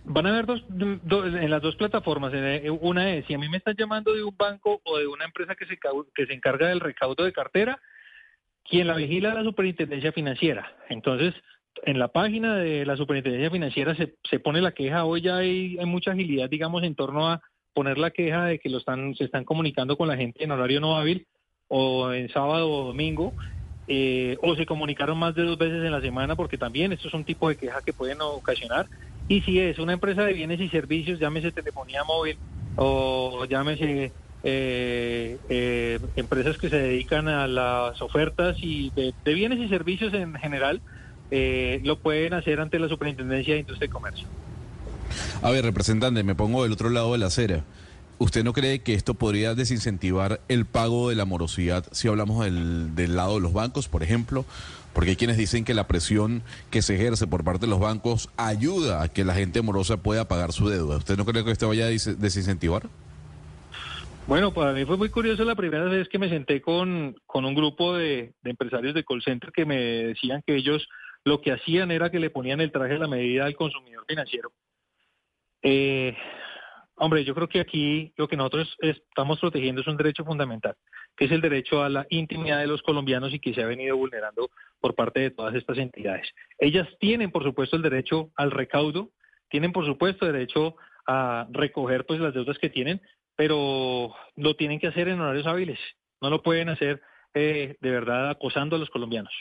Van 0.08 0.28
a 0.28 0.30
haber 0.30 0.46
dos, 0.46 0.64
en 0.70 1.50
las 1.50 1.62
dos 1.62 1.76
plataformas. 1.76 2.32
Eh, 2.36 2.70
una 2.70 3.14
es, 3.14 3.26
si 3.26 3.34
a 3.34 3.40
mí 3.40 3.50
me 3.50 3.58
están 3.58 3.76
llamando 3.76 4.14
de 4.14 4.24
un 4.24 4.36
banco 4.38 4.80
o 4.84 4.98
de 4.98 5.08
una 5.08 5.26
empresa 5.26 5.56
que 5.56 5.66
se, 5.66 5.78
que 6.14 6.26
se 6.28 6.34
encarga 6.34 6.68
del 6.68 6.80
recaudo 6.80 7.24
de 7.24 7.34
cartera, 7.34 7.80
quien 8.64 8.88
la 8.88 8.96
vigila 8.96 9.34
la 9.34 9.44
superintendencia 9.44 10.12
financiera. 10.12 10.72
Entonces, 10.90 11.34
en 11.84 12.00
la 12.00 12.10
página 12.10 12.56
de 12.56 12.86
la 12.86 12.98
superintendencia 12.98 13.50
financiera 13.50 13.96
se, 13.96 14.16
se 14.30 14.40
pone 14.40 14.62
la 14.62 14.74
queja. 14.74 15.06
Hoy 15.06 15.22
ya 15.22 15.38
hay, 15.38 15.78
mucha 15.86 16.12
agilidad, 16.12 16.50
digamos, 16.50 16.84
en 16.84 16.96
torno 16.96 17.28
a 17.28 17.42
poner 17.74 17.98
la 17.98 18.12
queja 18.12 18.46
de 18.46 18.60
que 18.60 18.70
lo 18.70 18.78
están, 18.78 19.16
se 19.16 19.26
están 19.26 19.44
comunicando 19.44 19.98
con 19.98 20.08
la 20.08 20.18
gente 20.18 20.44
en 20.44 20.52
horario 20.52 20.80
no 20.80 20.96
hábil 20.96 21.28
o 21.68 22.14
en 22.14 22.30
sábado 22.30 22.72
o 22.72 22.86
domingo. 22.88 23.34
Eh, 23.88 24.38
o 24.42 24.56
se 24.56 24.66
comunicaron 24.66 25.18
más 25.18 25.36
de 25.36 25.44
dos 25.44 25.60
veces 25.60 25.84
en 25.84 25.92
la 25.92 26.02
semana, 26.02 26.36
porque 26.36 26.58
también 26.58 26.92
esto 26.92 27.08
es 27.08 27.14
un 27.14 27.24
tipo 27.24 27.50
de 27.50 27.56
queja 27.56 27.82
que 27.84 27.94
pueden 27.94 28.20
ocasionar. 28.20 28.88
Y 29.28 29.42
si 29.42 29.60
es 29.60 29.80
una 29.80 29.94
empresa 29.94 30.24
de 30.24 30.34
bienes 30.34 30.60
y 30.60 30.70
servicios, 30.70 31.20
llámese 31.20 31.52
telefonía 31.52 32.04
móvil 32.04 32.38
o 32.76 33.46
llámese 33.46 34.12
eh, 34.44 35.38
eh, 35.50 36.00
empresas 36.16 36.58
que 36.60 36.70
se 36.70 36.78
dedican 36.78 37.28
a 37.28 37.48
las 37.48 38.00
ofertas 38.02 38.58
y 38.60 38.92
de, 38.92 39.34
bienes 39.34 39.60
y 39.60 39.68
servicios 39.68 40.14
en 40.14 40.36
general, 40.36 40.82
eh, 41.32 41.82
lo 41.84 41.98
pueden 41.98 42.36
hacer 42.36 42.60
ante 42.60 42.78
la 42.78 42.88
Superintendencia 42.88 43.56
de 43.56 43.62
Industria 43.62 43.88
y 43.88 43.90
Comercio. 43.90 44.28
A 45.42 45.50
ver, 45.50 45.66
representante, 45.66 46.24
me 46.24 46.36
pongo 46.36 46.62
del 46.62 46.74
otro 46.74 46.92
lado 46.92 47.14
de 47.14 47.18
la 47.18 47.28
acera. 47.28 47.64
¿Usted 48.20 48.44
no 48.44 48.54
cree 48.54 48.80
que 48.80 48.94
esto 48.94 49.16
podría 49.16 49.56
desincentivar 49.56 50.40
el 50.48 50.66
pago 50.66 51.10
de 51.10 51.16
la 51.16 51.26
morosidad 51.26 51.86
si 51.92 52.08
hablamos 52.08 52.46
del, 52.46 52.94
del, 52.94 53.16
lado 53.16 53.36
de 53.36 53.42
los 53.42 53.52
bancos, 53.52 53.88
por 53.88 54.04
ejemplo? 54.04 54.46
Porque 54.96 55.12
hay 55.12 55.16
quienes 55.18 55.38
dicen 55.38 55.66
que 55.66 55.74
la 55.74 55.88
presión 55.88 56.42
que 56.72 56.82
se 56.82 56.96
ejerce 56.96 57.28
por 57.28 57.44
parte 57.44 57.66
de 57.66 57.70
los 57.70 57.82
bancos 57.82 58.30
ayuda 58.38 59.04
a 59.04 59.10
que 59.10 59.26
la 59.26 59.36
gente 59.36 59.62
morosa 59.62 60.02
pueda 60.02 60.30
pagar 60.30 60.54
su 60.54 60.70
deuda. 60.70 60.96
¿Usted 60.96 61.18
no 61.18 61.26
cree 61.26 61.44
que 61.44 61.52
esto 61.52 61.68
vaya 61.68 61.88
a 61.88 61.90
desincentivar? 61.90 62.84
Bueno, 64.26 64.54
para 64.54 64.72
mí 64.72 64.86
fue 64.86 64.98
muy 64.98 65.10
curioso 65.10 65.44
la 65.44 65.54
primera 65.54 65.84
vez 65.84 66.08
que 66.08 66.18
me 66.18 66.30
senté 66.30 66.62
con, 66.62 67.16
con 67.28 67.44
un 67.44 67.54
grupo 67.54 67.94
de, 67.94 68.34
empresarios 68.44 68.96
de 68.96 69.04
call 69.04 69.22
center 69.22 69.52
que 69.52 69.66
me 69.66 69.76
decían 69.76 70.42
que 70.48 70.56
ellos 70.56 70.88
lo 71.26 71.42
que 71.42 71.52
hacían 71.52 71.92
era 71.92 72.10
que 72.10 72.20
le 72.20 72.30
ponían 72.30 72.62
el 72.62 72.72
traje 72.72 72.96
a 72.96 73.00
la 73.00 73.08
medida 73.08 73.46
al 73.46 73.56
consumidor 73.56 74.06
financiero. 74.08 74.52
Eh, 75.62 76.16
hombre, 76.96 77.26
yo 77.26 77.36
creo 77.36 77.50
que 77.50 77.60
aquí 77.60 78.14
lo 78.16 78.28
que 78.28 78.38
nosotros 78.38 78.76
estamos 78.80 79.40
protegiendo 79.40 79.82
es 79.82 79.88
un 79.88 79.98
derecho 79.98 80.24
fundamental, 80.24 80.76
que 81.16 81.26
es 81.26 81.32
el 81.32 81.42
derecho 81.42 81.84
a 81.84 81.90
la 81.90 82.06
intimidad 82.10 82.60
de 82.60 82.68
los 82.68 82.82
colombianos 82.82 83.34
y 83.34 83.40
que 83.40 83.54
se 83.54 83.64
ha 83.64 83.68
venido 83.68 83.98
vulnerando 83.98 84.50
por 84.80 84.96
parte 84.96 85.20
de 85.22 85.32
todas 85.32 85.56
estas 85.56 85.78
entidades. 85.78 86.28
Ellas 86.60 86.88
tienen, 87.00 87.32
por 87.32 87.44
supuesto, 87.44 87.76
el 87.76 87.82
derecho 87.82 88.32
al 88.36 88.52
recaudo, 88.52 89.12
tienen, 89.50 89.72
por 89.72 89.86
supuesto, 89.86 90.26
derecho 90.26 90.76
a 91.08 91.48
recoger 91.52 92.06
pues 92.06 92.20
las 92.20 92.34
deudas 92.34 92.58
que 92.58 92.70
tienen, 92.70 93.02
pero 93.36 94.14
lo 94.36 94.56
tienen 94.56 94.80
que 94.80 94.88
hacer 94.88 95.08
en 95.08 95.20
horarios 95.20 95.48
hábiles, 95.48 95.80
no 96.22 96.30
lo 96.30 96.42
pueden 96.42 96.70
hacer 96.70 97.02
eh, 97.34 97.76
de 97.82 97.92
verdad 97.92 98.30
acosando 98.30 98.76
a 98.76 98.80
los 98.80 98.90
colombianos. 98.90 99.34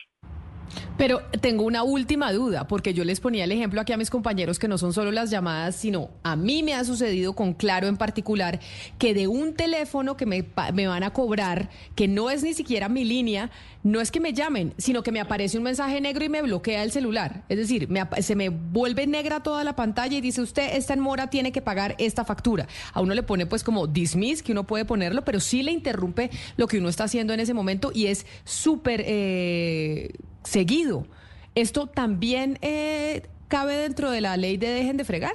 Pero 0.97 1.23
tengo 1.41 1.65
una 1.65 1.83
última 1.83 2.33
duda, 2.33 2.69
porque 2.69 2.95
yo 2.95 3.05
les 3.05 3.21
ponía 3.21 3.45
el 3.45 3.53
ejemplo 3.53 3.81
aquí 3.81 3.93
a 3.93 3.97
mis 3.97 4.11
compañeros 4.11 4.59
que 4.59 4.69
no 4.69 4.79
son 4.79 4.93
solo 4.93 5.11
las 5.11 5.31
llamadas, 5.31 5.75
sino 5.77 6.11
a 6.23 6.37
mí 6.37 6.62
me 6.62 6.75
ha 6.75 6.85
sucedido 6.85 7.35
con 7.35 7.55
Claro 7.55 7.89
en 7.89 7.97
particular, 7.97 8.61
que 8.99 9.15
de 9.15 9.27
un 9.27 9.55
teléfono 9.55 10.17
que 10.17 10.27
me, 10.27 10.45
me 10.73 10.87
van 10.87 11.03
a 11.03 11.12
cobrar, 11.12 11.69
que 11.95 12.09
no 12.09 12.31
es 12.31 12.43
ni 12.43 12.55
siquiera 12.55 12.89
mi 12.89 13.05
línea, 13.05 13.51
no 13.83 14.01
es 14.01 14.11
que 14.11 14.21
me 14.21 14.33
llamen, 14.33 14.73
sino 14.79 15.03
que 15.03 15.12
me 15.12 15.21
aparece 15.21 15.59
un 15.59 15.65
mensaje 15.65 16.01
negro 16.01 16.25
y 16.25 16.29
me 16.29 16.43
bloquea 16.43 16.83
el 16.83 16.91
celular. 16.91 17.45
Es 17.49 17.59
decir, 17.59 17.89
se 18.21 18.35
me 18.35 18.49
vuelve 18.49 19.07
negra 19.07 19.41
toda 19.41 19.62
la 19.62 19.77
pantalla 19.77 20.17
y 20.17 20.21
dice 20.21 20.41
usted, 20.41 20.77
está 20.77 20.95
en 20.95 21.01
mora, 21.01 21.29
tiene 21.29 21.53
que 21.53 21.61
pagar 21.61 21.95
esta 21.99 22.25
factura. 22.25 22.67
A 22.93 23.01
uno 23.01 23.15
le 23.15 23.23
pone 23.23 23.47
pues 23.47 23.62
como 23.62 23.87
dismiss, 23.87 24.43
que 24.43 24.53
uno 24.53 24.65
puede 24.65 24.85
ponerlo, 24.85 25.23
pero 25.25 25.39
sí 25.39 25.62
le 25.62 25.73
interrumpe 25.73 26.31
lo 26.57 26.67
que 26.67 26.79
uno 26.79 26.89
está 26.89 27.05
haciendo 27.05 27.35
en 27.35 27.41
ese 27.41 27.53
momento 27.53 27.91
y 27.95 28.07
es 28.07 28.27
súper... 28.45 29.03
Eh, 29.07 30.12
seguido. 30.45 31.07
¿Esto 31.55 31.87
también 31.87 32.59
eh, 32.63 33.23
cabe 33.49 33.77
dentro 33.77 34.11
de 34.11 34.21
la 34.21 34.37
ley 34.37 34.57
de 34.57 34.69
dejen 34.69 34.97
de 34.97 35.05
fregar? 35.05 35.35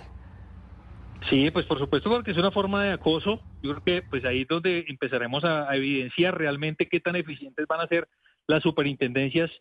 Sí, 1.29 1.51
pues 1.51 1.65
por 1.65 1.79
supuesto 1.79 2.09
porque 2.09 2.31
es 2.31 2.37
una 2.37 2.51
forma 2.51 2.83
de 2.83 2.93
acoso. 2.93 3.41
Yo 3.61 3.71
creo 3.71 3.83
que 3.83 4.07
pues 4.09 4.23
ahí 4.25 4.41
es 4.41 4.47
donde 4.47 4.85
empezaremos 4.87 5.43
a, 5.43 5.75
evidenciar 5.75 6.37
realmente 6.37 6.87
qué 6.87 6.99
tan 6.99 7.15
eficientes 7.15 7.67
van 7.67 7.81
a 7.81 7.87
ser 7.87 8.07
las 8.47 8.63
superintendencias 8.63 9.51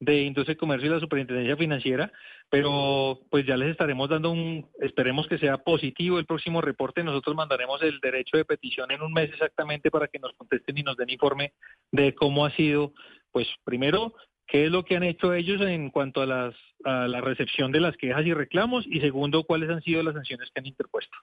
de 0.00 0.22
Industria 0.22 0.52
y 0.52 0.56
Comercio 0.56 0.88
y 0.88 0.94
la 0.94 1.00
Superintendencia 1.00 1.56
Financiera, 1.56 2.12
pero 2.50 3.18
pues 3.30 3.44
ya 3.46 3.56
les 3.56 3.70
estaremos 3.70 4.08
dando 4.08 4.30
un, 4.30 4.68
esperemos 4.80 5.26
que 5.26 5.38
sea 5.38 5.58
positivo 5.58 6.20
el 6.20 6.26
próximo 6.26 6.60
reporte, 6.60 7.02
nosotros 7.02 7.34
mandaremos 7.34 7.82
el 7.82 7.98
derecho 7.98 8.36
de 8.36 8.44
petición 8.44 8.92
en 8.92 9.02
un 9.02 9.12
mes 9.12 9.30
exactamente 9.32 9.90
para 9.90 10.06
que 10.06 10.20
nos 10.20 10.32
contesten 10.34 10.78
y 10.78 10.82
nos 10.84 10.96
den 10.96 11.10
informe 11.10 11.52
de 11.90 12.14
cómo 12.14 12.46
ha 12.46 12.50
sido, 12.52 12.92
pues 13.32 13.48
primero 13.64 14.14
qué 14.48 14.64
es 14.64 14.72
lo 14.72 14.84
que 14.84 14.96
han 14.96 15.02
hecho 15.04 15.32
ellos 15.34 15.60
en 15.60 15.90
cuanto 15.90 16.22
a, 16.22 16.26
las, 16.26 16.54
a 16.84 17.06
la 17.06 17.20
recepción 17.20 17.70
de 17.70 17.80
las 17.80 17.96
quejas 17.96 18.26
y 18.26 18.32
reclamos 18.32 18.86
y 18.86 19.00
segundo, 19.00 19.44
cuáles 19.44 19.70
han 19.70 19.82
sido 19.82 20.02
las 20.02 20.14
sanciones 20.14 20.48
que 20.52 20.60
han 20.60 20.66
interpuesto. 20.66 21.16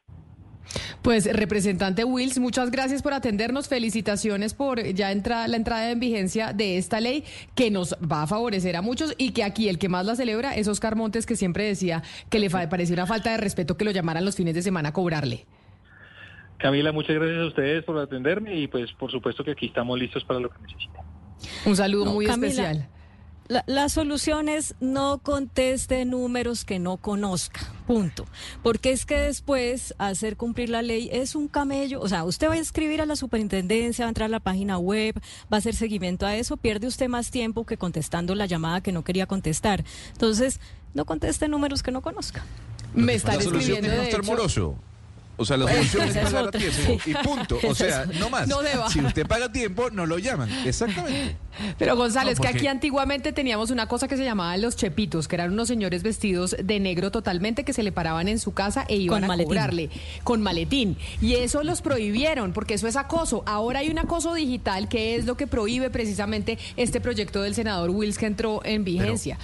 Pues, 1.01 1.31
representante 1.31 2.03
Wills, 2.03 2.39
muchas 2.39 2.71
gracias 2.71 3.03
por 3.03 3.13
atendernos. 3.13 3.67
Felicitaciones 3.67 4.53
por 4.53 4.81
ya 4.81 5.11
entra, 5.11 5.47
la 5.47 5.57
entrada 5.57 5.91
en 5.91 5.99
vigencia 5.99 6.53
de 6.53 6.77
esta 6.77 6.99
ley 6.99 7.23
que 7.53 7.69
nos 7.69 7.95
va 7.95 8.23
a 8.23 8.27
favorecer 8.27 8.75
a 8.75 8.81
muchos 8.81 9.13
y 9.17 9.31
que 9.31 9.43
aquí 9.43 9.69
el 9.69 9.77
que 9.77 9.89
más 9.89 10.05
la 10.05 10.15
celebra 10.15 10.55
es 10.55 10.67
Oscar 10.67 10.95
Montes, 10.95 11.25
que 11.25 11.35
siempre 11.35 11.65
decía 11.65 12.01
que 12.29 12.39
le 12.39 12.49
parecía 12.49 12.95
una 12.95 13.05
falta 13.05 13.31
de 13.31 13.37
respeto 13.37 13.77
que 13.77 13.85
lo 13.85 13.91
llamaran 13.91 14.25
los 14.25 14.35
fines 14.35 14.55
de 14.55 14.63
semana 14.63 14.89
a 14.89 14.93
cobrarle. 14.93 15.45
Camila, 16.57 16.91
muchas 16.91 17.15
gracias 17.15 17.39
a 17.39 17.45
ustedes 17.45 17.83
por 17.83 17.97
atenderme 17.99 18.55
y 18.55 18.67
pues 18.67 18.91
por 18.93 19.11
supuesto 19.11 19.43
que 19.43 19.51
aquí 19.51 19.67
estamos 19.67 19.99
listos 19.99 20.23
para 20.23 20.39
lo 20.39 20.49
que 20.49 20.57
necesiten. 20.61 21.01
Un 21.65 21.75
saludo 21.75 22.05
muy 22.05 22.25
especial. 22.25 22.87
La, 23.47 23.89
solución 23.89 24.49
es 24.49 24.73
no 24.79 25.19
conteste 25.19 26.03
números 26.05 26.65
que 26.65 26.79
no 26.79 26.97
conozca, 26.97 27.61
punto. 27.85 28.25
Porque 28.63 28.91
es 28.91 29.05
que 29.05 29.17
después 29.17 29.93
hacer 29.99 30.35
cumplir 30.35 30.69
la 30.69 30.81
ley 30.81 31.09
es 31.11 31.35
un 31.35 31.47
camello. 31.47 32.01
O 32.01 32.07
sea, 32.07 32.23
usted 32.23 32.49
va 32.49 32.53
a 32.53 32.57
escribir 32.57 33.01
a 33.01 33.05
la 33.05 33.15
superintendencia, 33.15 34.05
va 34.05 34.07
a 34.07 34.09
entrar 34.09 34.25
a 34.25 34.29
la 34.29 34.39
página 34.39 34.79
web, 34.79 35.15
va 35.43 35.57
a 35.57 35.59
hacer 35.59 35.75
seguimiento 35.75 36.25
a 36.25 36.35
eso, 36.35 36.57
pierde 36.57 36.87
usted 36.87 37.07
más 37.07 37.29
tiempo 37.29 37.67
que 37.67 37.77
contestando 37.77 38.33
la 38.33 38.47
llamada 38.47 38.81
que 38.81 38.91
no 38.91 39.03
quería 39.03 39.27
contestar. 39.27 39.85
Entonces, 40.13 40.59
no 40.95 41.05
conteste 41.05 41.47
números 41.47 41.83
que 41.83 41.91
no 41.91 42.01
conozca. 42.01 42.43
Me 42.95 43.13
están 43.13 43.39
escribiendo 43.39 43.89
de 43.89 44.09
hecho, 44.09 44.75
o 45.37 45.45
sea, 45.45 45.57
la 45.57 45.67
solución 45.67 46.07
es 46.07 46.17
pagar 46.17 46.47
a 46.47 46.51
tiempo 46.51 46.97
y 47.05 47.13
punto. 47.15 47.59
O 47.67 47.75
sea, 47.75 48.05
no 48.19 48.29
más. 48.29 48.47
Si 48.91 49.01
usted 49.01 49.27
paga 49.27 49.45
a 49.45 49.51
tiempo, 49.51 49.89
no 49.91 50.05
lo 50.05 50.17
llaman. 50.17 50.49
Exactamente. 50.65 51.37
Pero 51.77 51.95
González, 51.95 52.39
que 52.39 52.47
aquí 52.47 52.67
antiguamente 52.67 53.33
teníamos 53.33 53.71
una 53.71 53.87
cosa 53.87 54.07
que 54.07 54.17
se 54.17 54.23
llamaba 54.23 54.55
los 54.57 54.75
chepitos, 54.75 55.27
que 55.27 55.35
eran 55.35 55.53
unos 55.53 55.67
señores 55.67 56.03
vestidos 56.03 56.55
de 56.61 56.79
negro 56.79 57.11
totalmente 57.11 57.63
que 57.63 57.73
se 57.73 57.83
le 57.83 57.91
paraban 57.91 58.27
en 58.27 58.39
su 58.39 58.53
casa 58.53 58.85
e 58.87 58.97
iban 58.97 59.23
a 59.23 59.37
cobrarle 59.37 59.89
con 60.23 60.41
maletín. 60.41 60.97
Y 61.21 61.35
eso 61.35 61.63
los 61.63 61.81
prohibieron, 61.81 62.53
porque 62.53 62.73
eso 62.73 62.87
es 62.87 62.95
acoso. 62.95 63.43
Ahora 63.45 63.79
hay 63.79 63.89
un 63.89 63.99
acoso 63.99 64.33
digital 64.33 64.87
que 64.89 65.15
es 65.15 65.25
lo 65.25 65.37
que 65.37 65.47
prohíbe 65.47 65.89
precisamente 65.89 66.57
este 66.75 67.01
proyecto 67.01 67.41
del 67.41 67.55
senador 67.55 67.89
Wills 67.89 68.17
que 68.17 68.25
entró 68.25 68.61
en 68.65 68.83
vigencia. 68.83 69.37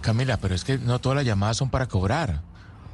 Camila, 0.00 0.36
pero 0.36 0.54
es 0.54 0.64
que 0.64 0.76
no 0.76 0.98
todas 1.00 1.16
las 1.16 1.24
llamadas 1.24 1.56
son 1.56 1.70
para 1.70 1.86
cobrar. 1.86 2.42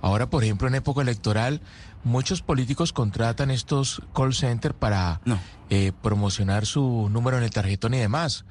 Ahora, 0.02 0.30
por 0.30 0.44
ejemplo, 0.44 0.68
en 0.68 0.74
época 0.74 1.02
electoral, 1.02 1.60
muchos 2.04 2.42
políticos 2.42 2.92
contratan 2.92 3.50
estos 3.50 4.02
call 4.14 4.34
centers 4.34 4.74
para 4.74 5.20
eh, 5.68 5.92
promocionar 6.02 6.66
su 6.66 7.08
número 7.10 7.38
en 7.38 7.44
el 7.44 7.50
tarjetón 7.50 7.94
y 7.94 7.98
demás. 7.98 8.44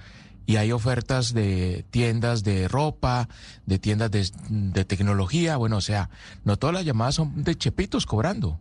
Y 0.46 0.56
hay 0.58 0.72
ofertas 0.72 1.34
de 1.34 1.86
tiendas 1.92 2.44
de 2.44 2.68
ropa, 2.68 3.30
de 3.66 3.78
tiendas 3.78 4.10
de, 4.10 4.28
de 4.50 4.86
tecnología. 4.86 5.58
Bueno, 5.58 5.78
o 5.78 5.82
sea, 5.82 6.10
no 6.44 6.58
todas 6.58 6.74
las 6.74 6.86
llamadas 6.86 7.16
son 7.16 7.44
de 7.44 7.56
chepitos 7.56 8.06
cobrando. 8.06 8.60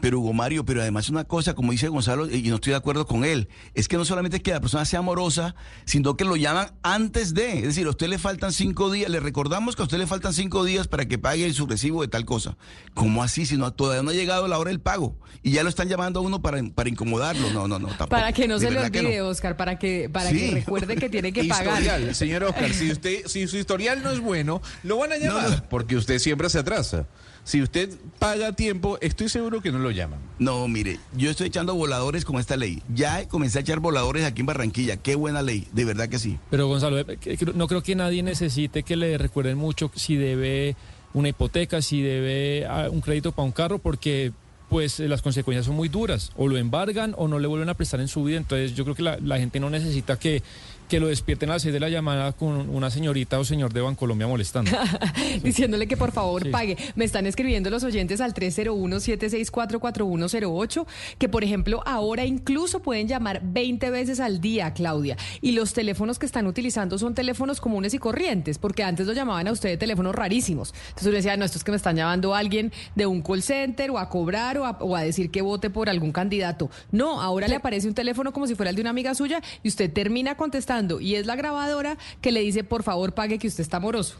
Pero 0.00 0.20
Hugo 0.20 0.32
Mario, 0.32 0.64
pero 0.64 0.82
además 0.82 1.08
una 1.08 1.24
cosa, 1.24 1.54
como 1.54 1.72
dice 1.72 1.88
Gonzalo, 1.88 2.30
y 2.30 2.42
no 2.42 2.56
estoy 2.56 2.72
de 2.72 2.76
acuerdo 2.76 3.06
con 3.06 3.24
él, 3.24 3.48
es 3.74 3.88
que 3.88 3.96
no 3.96 4.04
solamente 4.04 4.38
es 4.38 4.42
que 4.42 4.50
la 4.50 4.60
persona 4.60 4.84
sea 4.84 4.98
amorosa, 4.98 5.54
sino 5.84 6.16
que 6.16 6.24
lo 6.24 6.36
llaman 6.36 6.72
antes 6.82 7.34
de. 7.34 7.58
Es 7.58 7.64
decir, 7.64 7.86
a 7.86 7.90
usted 7.90 8.08
le 8.08 8.18
faltan 8.18 8.52
cinco 8.52 8.90
días, 8.90 9.10
le 9.10 9.20
recordamos 9.20 9.74
que 9.74 9.82
a 9.82 9.84
usted 9.84 9.98
le 9.98 10.06
faltan 10.06 10.32
cinco 10.32 10.64
días 10.64 10.88
para 10.88 11.06
que 11.06 11.18
pague 11.18 11.52
su 11.52 11.66
recibo 11.66 12.02
de 12.02 12.08
tal 12.08 12.24
cosa. 12.24 12.56
¿Cómo 12.94 13.22
así? 13.22 13.46
Si 13.46 13.56
no, 13.56 13.72
todavía 13.72 14.02
no 14.02 14.10
ha 14.10 14.14
llegado 14.14 14.48
la 14.48 14.58
hora 14.58 14.70
del 14.70 14.80
pago. 14.80 15.16
Y 15.42 15.52
ya 15.52 15.62
lo 15.62 15.68
están 15.68 15.88
llamando 15.88 16.20
a 16.20 16.22
uno 16.22 16.42
para, 16.42 16.62
para 16.74 16.88
incomodarlo. 16.88 17.50
No, 17.50 17.68
no, 17.68 17.78
no, 17.78 17.88
tampoco. 17.88 18.10
Para 18.10 18.32
que 18.32 18.48
no 18.48 18.58
se 18.58 18.70
le 18.70 18.80
olvide, 18.80 19.22
Oscar, 19.22 19.56
para 19.56 19.78
que, 19.78 20.08
para 20.10 20.30
que 20.30 20.50
recuerde 20.50 20.96
que 20.96 21.08
tiene 21.08 21.32
que 21.32 21.44
pagar. 21.48 21.80
Historial, 21.80 22.14
señor 22.14 22.44
Oscar, 22.44 22.72
si 22.72 22.90
usted, 22.90 23.26
si 23.26 23.46
su 23.46 23.56
historial 23.56 24.02
no 24.02 24.10
es 24.10 24.20
bueno, 24.20 24.60
lo 24.82 24.98
van 24.98 25.12
a 25.12 25.16
llamar, 25.16 25.68
porque 25.68 25.96
usted 25.96 26.18
siempre 26.18 26.50
se 26.50 26.58
atrasa. 26.58 27.06
Si 27.46 27.62
usted 27.62 27.90
paga 28.18 28.54
tiempo, 28.54 28.98
estoy 29.00 29.28
seguro 29.28 29.60
que 29.62 29.70
no 29.70 29.78
lo 29.78 29.92
llaman. 29.92 30.18
No, 30.40 30.66
mire, 30.66 30.98
yo 31.16 31.30
estoy 31.30 31.46
echando 31.46 31.76
voladores 31.76 32.24
con 32.24 32.40
esta 32.40 32.56
ley. 32.56 32.82
Ya 32.92 33.28
comencé 33.28 33.58
a 33.58 33.60
echar 33.60 33.78
voladores 33.78 34.24
aquí 34.24 34.40
en 34.40 34.46
Barranquilla. 34.46 34.96
Qué 34.96 35.14
buena 35.14 35.42
ley, 35.42 35.68
de 35.72 35.84
verdad 35.84 36.08
que 36.08 36.18
sí. 36.18 36.40
Pero 36.50 36.66
Gonzalo, 36.66 36.98
eh, 36.98 37.38
no 37.54 37.68
creo 37.68 37.84
que 37.84 37.94
nadie 37.94 38.24
necesite 38.24 38.82
que 38.82 38.96
le 38.96 39.16
recuerden 39.16 39.58
mucho 39.58 39.92
si 39.94 40.16
debe 40.16 40.74
una 41.14 41.28
hipoteca, 41.28 41.80
si 41.82 42.02
debe 42.02 42.66
ah, 42.66 42.88
un 42.90 43.00
crédito 43.00 43.30
para 43.30 43.46
un 43.46 43.52
carro, 43.52 43.78
porque 43.78 44.32
pues 44.68 44.98
las 44.98 45.22
consecuencias 45.22 45.66
son 45.66 45.76
muy 45.76 45.88
duras. 45.88 46.32
O 46.36 46.48
lo 46.48 46.56
embargan 46.56 47.14
o 47.16 47.28
no 47.28 47.38
le 47.38 47.46
vuelven 47.46 47.68
a 47.68 47.74
prestar 47.74 48.00
en 48.00 48.08
su 48.08 48.24
vida. 48.24 48.38
Entonces 48.38 48.74
yo 48.74 48.82
creo 48.82 48.96
que 48.96 49.04
la, 49.04 49.18
la 49.22 49.38
gente 49.38 49.60
no 49.60 49.70
necesita 49.70 50.18
que 50.18 50.42
que 50.88 51.00
lo 51.00 51.08
despierten 51.08 51.50
a 51.50 51.54
las 51.54 51.64
de 51.64 51.80
la 51.80 51.88
llamada 51.88 52.30
con 52.32 52.68
una 52.70 52.90
señorita 52.90 53.40
o 53.40 53.44
señor 53.44 53.72
de 53.72 53.80
Bancolombia 53.80 54.28
molestando. 54.28 54.70
Diciéndole 55.42 55.88
que 55.88 55.96
por 55.96 56.12
favor 56.12 56.48
pague. 56.50 56.76
Me 56.94 57.04
están 57.04 57.26
escribiendo 57.26 57.70
los 57.70 57.82
oyentes 57.82 58.20
al 58.20 58.34
301-764-4108 58.34 60.86
que, 61.18 61.28
por 61.28 61.42
ejemplo, 61.42 61.82
ahora 61.86 62.24
incluso 62.24 62.78
pueden 62.80 63.08
llamar 63.08 63.40
20 63.42 63.90
veces 63.90 64.20
al 64.20 64.40
día, 64.40 64.72
Claudia. 64.74 65.16
Y 65.40 65.50
los 65.52 65.72
teléfonos 65.72 66.20
que 66.20 66.26
están 66.26 66.46
utilizando 66.46 66.98
son 66.98 67.14
teléfonos 67.14 67.60
comunes 67.60 67.92
y 67.94 67.98
corrientes, 67.98 68.58
porque 68.58 68.84
antes 68.84 69.08
lo 69.08 69.12
llamaban 69.12 69.48
a 69.48 69.52
usted 69.52 69.70
de 69.70 69.76
teléfonos 69.76 70.14
rarísimos. 70.14 70.72
Entonces 70.88 71.08
uno 71.08 71.16
decía, 71.16 71.36
no, 71.36 71.44
esto 71.44 71.58
es 71.58 71.64
que 71.64 71.72
me 71.72 71.76
están 71.76 71.96
llamando 71.96 72.32
a 72.34 72.38
alguien 72.38 72.72
de 72.94 73.06
un 73.06 73.22
call 73.22 73.42
center 73.42 73.90
o 73.90 73.98
a 73.98 74.08
cobrar 74.08 74.56
o 74.58 74.66
a, 74.66 74.78
o 74.80 74.94
a 74.94 75.02
decir 75.02 75.30
que 75.30 75.42
vote 75.42 75.68
por 75.70 75.90
algún 75.90 76.12
candidato. 76.12 76.70
No, 76.92 77.20
ahora 77.20 77.48
le 77.48 77.56
aparece 77.56 77.88
un 77.88 77.94
teléfono 77.94 78.32
como 78.32 78.46
si 78.46 78.54
fuera 78.54 78.70
el 78.70 78.76
de 78.76 78.82
una 78.82 78.90
amiga 78.90 79.16
suya 79.16 79.42
y 79.62 79.68
usted 79.68 79.92
termina 79.92 80.36
contestando 80.36 80.75
y 81.00 81.14
es 81.14 81.26
la 81.26 81.36
grabadora 81.36 81.96
que 82.20 82.32
le 82.32 82.40
dice, 82.40 82.64
por 82.64 82.82
favor, 82.82 83.12
pague 83.12 83.38
que 83.38 83.48
usted 83.48 83.62
está 83.62 83.80
moroso. 83.80 84.16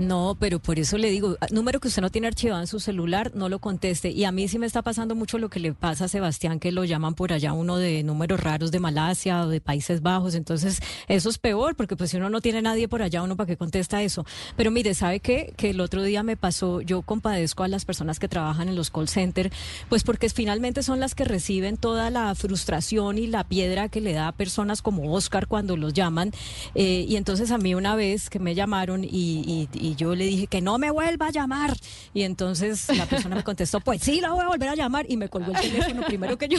No, 0.00 0.34
pero 0.40 0.60
por 0.60 0.78
eso 0.78 0.96
le 0.96 1.10
digo, 1.10 1.36
número 1.50 1.78
que 1.78 1.88
usted 1.88 2.00
no 2.00 2.08
tiene 2.08 2.26
archivado 2.26 2.62
en 2.62 2.66
su 2.66 2.80
celular, 2.80 3.32
no 3.34 3.50
lo 3.50 3.58
conteste. 3.58 4.10
Y 4.10 4.24
a 4.24 4.32
mí 4.32 4.48
sí 4.48 4.58
me 4.58 4.64
está 4.64 4.80
pasando 4.80 5.14
mucho 5.14 5.36
lo 5.36 5.50
que 5.50 5.60
le 5.60 5.74
pasa 5.74 6.06
a 6.06 6.08
Sebastián, 6.08 6.58
que 6.58 6.72
lo 6.72 6.84
llaman 6.86 7.12
por 7.12 7.34
allá 7.34 7.52
uno 7.52 7.76
de 7.76 8.02
números 8.02 8.40
raros 8.40 8.70
de 8.70 8.80
Malasia 8.80 9.42
o 9.42 9.48
de 9.48 9.60
Países 9.60 10.00
Bajos. 10.00 10.34
Entonces, 10.34 10.80
eso 11.06 11.28
es 11.28 11.36
peor, 11.36 11.76
porque 11.76 11.96
pues 11.96 12.12
si 12.12 12.16
uno 12.16 12.30
no 12.30 12.40
tiene 12.40 12.62
nadie 12.62 12.88
por 12.88 13.02
allá, 13.02 13.22
uno 13.22 13.36
para 13.36 13.46
qué 13.46 13.58
contesta 13.58 14.02
eso. 14.02 14.24
Pero 14.56 14.70
mire, 14.70 14.94
¿sabe 14.94 15.20
qué? 15.20 15.52
Que 15.54 15.68
el 15.68 15.80
otro 15.82 16.02
día 16.02 16.22
me 16.22 16.38
pasó, 16.38 16.80
yo 16.80 17.02
compadezco 17.02 17.62
a 17.64 17.68
las 17.68 17.84
personas 17.84 18.18
que 18.18 18.26
trabajan 18.26 18.70
en 18.70 18.76
los 18.76 18.90
call 18.90 19.06
centers, 19.06 19.54
pues 19.90 20.02
porque 20.02 20.30
finalmente 20.30 20.82
son 20.82 20.98
las 20.98 21.14
que 21.14 21.26
reciben 21.26 21.76
toda 21.76 22.08
la 22.08 22.34
frustración 22.34 23.18
y 23.18 23.26
la 23.26 23.44
piedra 23.44 23.90
que 23.90 24.00
le 24.00 24.14
da 24.14 24.28
a 24.28 24.32
personas 24.32 24.80
como 24.80 25.12
Oscar 25.12 25.46
cuando 25.46 25.76
los 25.76 25.92
llaman. 25.92 26.32
Eh, 26.74 27.04
y 27.06 27.16
entonces 27.16 27.50
a 27.50 27.58
mí 27.58 27.74
una 27.74 27.96
vez 27.96 28.30
que 28.30 28.38
me 28.38 28.54
llamaron 28.54 29.04
y 29.04 29.68
yo 29.94 30.14
le 30.14 30.24
dije 30.24 30.46
que 30.46 30.60
no 30.60 30.78
me 30.78 30.90
vuelva 30.90 31.28
a 31.28 31.30
llamar. 31.30 31.76
Y 32.14 32.22
entonces 32.22 32.88
la 32.96 33.06
persona 33.06 33.36
me 33.36 33.44
contestó, 33.44 33.80
pues 33.80 34.02
sí, 34.02 34.20
la 34.20 34.32
voy 34.32 34.44
a 34.44 34.48
volver 34.48 34.68
a 34.68 34.74
llamar 34.74 35.06
y 35.08 35.16
me 35.16 35.28
colgó 35.28 35.52
el 35.52 35.60
teléfono 35.60 36.02
primero 36.02 36.38
que 36.38 36.48
yo. 36.48 36.58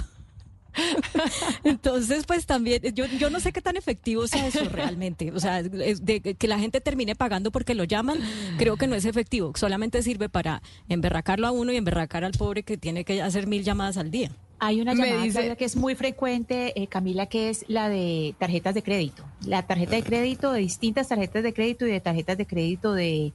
Entonces, 1.64 2.26
pues 2.26 2.46
también, 2.46 2.82
yo, 2.94 3.06
yo 3.06 3.30
no 3.30 3.40
sé 3.40 3.52
qué 3.52 3.62
tan 3.62 3.78
efectivo 3.78 4.28
sea 4.28 4.48
eso 4.48 4.64
realmente. 4.70 5.32
O 5.32 5.40
sea, 5.40 5.64
de, 5.64 6.36
que 6.38 6.48
la 6.48 6.60
gente 6.60 6.82
termine 6.82 7.16
pagando 7.16 7.52
porque 7.52 7.76
lo 7.76 7.84
llaman, 7.84 8.20
creo 8.58 8.78
que 8.78 8.88
no 8.88 8.96
es 8.96 9.06
efectivo. 9.06 9.52
Solamente 9.56 10.02
sirve 10.04 10.30
para 10.30 10.62
emberracarlo 10.90 11.48
a 11.48 11.52
uno 11.52 11.72
y 11.72 11.78
emberracar 11.78 12.24
al 12.24 12.32
pobre 12.34 12.64
que 12.64 12.78
tiene 12.78 13.04
que 13.04 13.22
hacer 13.22 13.48
mil 13.48 13.64
llamadas 13.64 13.98
al 13.98 14.12
día. 14.12 14.32
Hay 14.64 14.80
una 14.80 14.94
llamada 14.94 15.56
que 15.56 15.66
es 15.66 15.76
muy 15.76 15.96
frecuente, 15.96 16.80
eh, 16.80 16.86
Camila, 16.86 17.26
que 17.26 17.50
es 17.50 17.66
la 17.68 17.90
de 17.90 18.36
tarjetas 18.38 18.76
de 18.76 18.84
crédito. 18.84 19.24
La 19.44 19.64
tarjeta 19.64 19.96
de 19.96 20.04
crédito, 20.04 20.52
de 20.52 20.60
distintas 20.60 21.08
tarjetas 21.08 21.42
de 21.42 21.52
crédito 21.52 21.88
y 21.88 21.92
de 21.92 22.00
tarjetas 22.00 22.38
de 22.38 22.46
crédito 22.46 22.94
de 22.94 23.34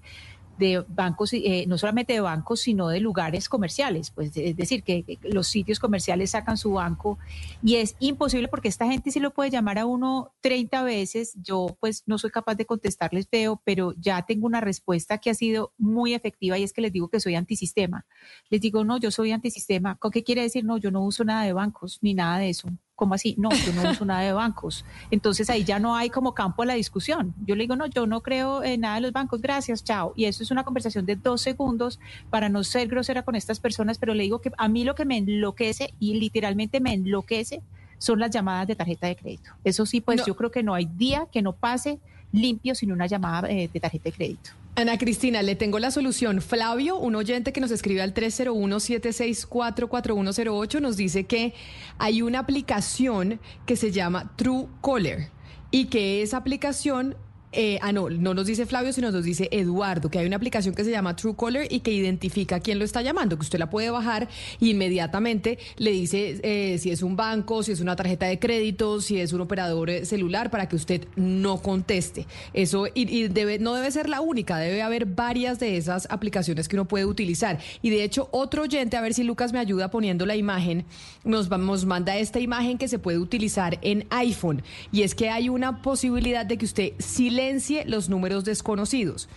de 0.59 0.85
bancos, 0.89 1.33
eh, 1.33 1.65
no 1.67 1.79
solamente 1.79 2.13
de 2.13 2.21
bancos, 2.21 2.61
sino 2.61 2.89
de 2.89 3.01
lugares 3.01 3.49
comerciales. 3.49 4.11
Pues 4.11 4.37
es 4.37 4.57
decir, 4.57 4.83
que, 4.83 5.19
los 5.23 5.49
sitios 5.49 5.79
comerciales 5.79 6.31
sacan 6.31 6.57
su 6.57 6.73
banco 6.73 7.19
y 7.63 7.77
es 7.77 7.97
imposible 7.99 8.49
porque 8.49 8.69
esta 8.69 8.87
gente 8.87 9.11
sí 9.11 9.21
lo 9.21 9.33
puede 9.33 9.51
llamar 9.51 9.79
a 9.79 9.87
uno 9.87 10.33
30 10.41 10.83
veces. 10.83 11.35
Yo 11.43 11.77
pues 11.81 12.03
no 12.07 12.19
soy 12.19 12.31
capaz 12.31 12.55
de 12.55 12.67
contestarles 12.67 13.29
feo, 13.29 13.61
pero 13.65 13.95
ya 13.99 14.23
tengo 14.23 14.47
una 14.47 14.61
respuesta 14.61 15.19
que 15.19 15.31
ha 15.31 15.35
sido 15.35 15.73
muy 15.79 16.15
efectiva 16.15 16.59
y 16.59 16.63
es 16.63 16.73
que 16.73 16.81
les 16.81 16.93
digo 16.93 17.09
que 17.09 17.21
soy 17.21 17.35
antisistema. 17.35 18.07
Les 18.51 18.61
digo, 18.61 18.85
no, 18.85 18.99
yo 18.99 19.11
soy 19.11 19.33
antisistema. 19.33 19.97
¿Con 19.97 20.11
qué 20.11 20.23
quiere 20.23 20.43
decir? 20.43 20.65
No, 20.65 20.79
yo 20.79 20.91
no 20.91 21.05
uso 21.05 21.25
nada 21.25 21.45
de 21.45 21.53
bancos 21.53 21.99
ni 22.03 22.15
nada 22.15 22.39
de 22.39 22.51
eso. 22.51 22.69
¿Cómo 22.97 23.15
así? 23.15 23.35
No, 23.39 23.51
yo 23.51 23.73
no 23.75 23.91
uso 23.91 24.07
nada 24.07 24.23
de 24.23 24.33
bancos. 24.33 24.85
Entonces 25.11 25.51
ahí 25.51 25.65
ya 25.65 25.79
no 25.79 25.95
hay 25.95 26.09
como 26.09 26.33
campo 26.33 26.63
a 26.63 26.67
la 26.67 26.75
discusión. 26.75 27.35
Yo 27.47 27.55
le 27.55 27.65
digo, 27.65 27.77
no, 27.77 27.87
yo 27.87 28.07
no 28.07 28.23
creo 28.23 28.65
en 28.65 28.81
nada 28.81 28.95
de 28.97 29.03
los 29.03 29.13
bancos, 29.13 29.43
gracias, 29.43 29.85
chao. 29.85 30.15
Y 30.17 30.25
eso 30.25 30.43
es 30.43 30.51
una 30.51 30.65
conversación 30.65 31.05
de 31.05 31.15
dos 31.15 31.43
segundos 31.43 32.01
para 32.31 32.49
no 32.49 32.65
ser 32.65 32.89
grosera 32.89 33.23
con 33.23 33.37
estas 33.37 33.61
personas, 33.61 33.99
pero 33.99 34.15
le 34.15 34.23
digo 34.23 34.41
que 34.41 34.51
a 34.57 34.69
mí 34.69 34.83
lo 34.83 34.95
que 34.95 35.05
me 35.05 35.19
enloquece 35.19 35.93
y 36.01 36.15
literalmente 36.15 36.81
me 36.81 36.95
enloquece 36.95 37.63
son 37.99 38.19
las 38.19 38.31
llamadas 38.31 38.67
de 38.67 38.77
tarjeta 38.77 39.07
de 39.07 39.17
crédito. 39.17 39.51
Eso 39.63 39.85
sí, 39.85 40.01
pues 40.01 40.25
yo 40.25 40.35
creo 40.35 40.51
que 40.51 40.63
no 40.63 40.75
hay 40.75 40.87
día 40.87 41.27
que 41.31 41.43
no 41.43 41.53
pase 41.53 42.01
limpio 42.33 42.75
sin 42.75 42.93
una 42.93 43.07
llamada 43.07 43.51
eh, 43.51 43.71
de 43.73 43.81
tarjeta 43.81 44.05
de 44.05 44.13
crédito. 44.13 44.51
Ana 44.79 44.99
Cristina, 44.99 45.43
le 45.43 45.57
tengo 45.57 45.79
la 45.79 45.91
solución. 45.91 46.43
Flavio, 46.43 46.99
un 46.99 47.17
oyente 47.17 47.55
que 47.55 47.63
nos 47.63 47.71
escribe 47.71 48.03
al 48.03 48.13
301-764-4108, 48.13 50.81
nos 50.81 50.99
dice 50.99 51.25
que 51.25 51.55
hay 51.97 52.21
una 52.21 52.41
aplicación 52.41 53.41
que 53.65 53.77
se 53.77 53.91
llama 53.91 54.35
True 54.37 54.67
Caller 54.83 55.31
y 55.71 55.87
que 55.87 56.21
esa 56.21 56.37
aplicación 56.37 57.17
eh, 57.57 57.79
ah, 57.81 57.91
no, 57.91 58.11
no 58.11 58.35
nos 58.35 58.47
dice 58.47 58.67
Flavio, 58.67 58.93
sino 58.93 59.11
nos 59.11 59.25
dice 59.25 59.49
Eduardo, 59.51 60.11
que 60.11 60.19
hay 60.19 60.27
una 60.27 60.37
aplicación 60.37 60.75
que 60.75 60.85
se 60.85 60.91
llama 60.91 61.17
Truecaller 61.17 61.67
y 61.73 61.81
que 61.81 61.91
identifica 61.91 62.61
quién 62.61 62.79
lo 62.79 62.85
está 62.85 63.01
llamando, 63.01 63.37
que 63.39 63.43
usted 63.43 63.59
la 63.59 63.71
puede 63.71 63.89
bajar 63.89 64.29
e 64.61 64.67
inmediatamente 64.67 65.59
le 65.79 65.91
dice 65.91 66.39
eh, 66.43 66.77
si 66.79 66.91
es 66.91 67.03
un 67.03 67.17
banco, 67.17 67.63
si 67.63 67.73
es 67.73 67.81
una 67.81 67.97
tarjeta 67.97 68.27
de 68.27 68.39
crédito, 68.39 69.01
si 69.01 69.19
es 69.19 69.33
un 69.33 69.41
operador 69.41 69.89
eh, 69.89 70.05
celular, 70.05 70.51
para 70.51 70.69
que 70.69 70.77
usted 70.77 71.09
no 71.17 71.63
conteste. 71.63 72.27
Eso 72.53 72.89
y, 72.93 73.29
debe, 73.29 73.59
no 73.59 73.73
debe 73.73 73.91
ser 73.91 74.11
la 74.11 74.21
única, 74.21 74.59
debe 74.59 74.83
haber 74.83 75.07
varias 75.07 75.59
de 75.59 75.79
esas 75.79 76.07
aplicaciones 76.11 76.69
que 76.69 76.77
uno 76.77 76.87
puede 76.87 77.07
utilizar. 77.07 77.59
Y 77.81 77.89
de 77.89 78.05
hecho, 78.05 78.29
otro 78.33 78.65
oyente, 78.65 78.99
a 78.99 79.01
ver 79.01 79.15
si 79.15 79.25
Lucas 79.25 79.55
me 79.55 79.61
ayuda 79.61 79.91
poniendo 79.91 80.27
la 80.27 80.37
imagen, 80.37 80.85
nos, 81.25 81.49
nos 81.49 81.87
manda 81.87 82.19
esta 82.19 82.39
imagen 82.39 82.77
que 82.77 82.89
se 82.89 82.99
puede 82.99 83.17
utilizar 83.17 83.79
en 83.81 84.07
iPhone. 84.11 84.63
Y 84.93 85.03
es 85.03 85.15
que 85.15 85.31
hay 85.31 85.49
una 85.49 85.81
posibilidad 85.81 86.45
de 86.45 86.59
que 86.59 86.67
usted 86.67 86.93
silencie 86.99 87.46
los 87.87 88.09
números 88.09 88.45
desconocidos. 88.45 89.29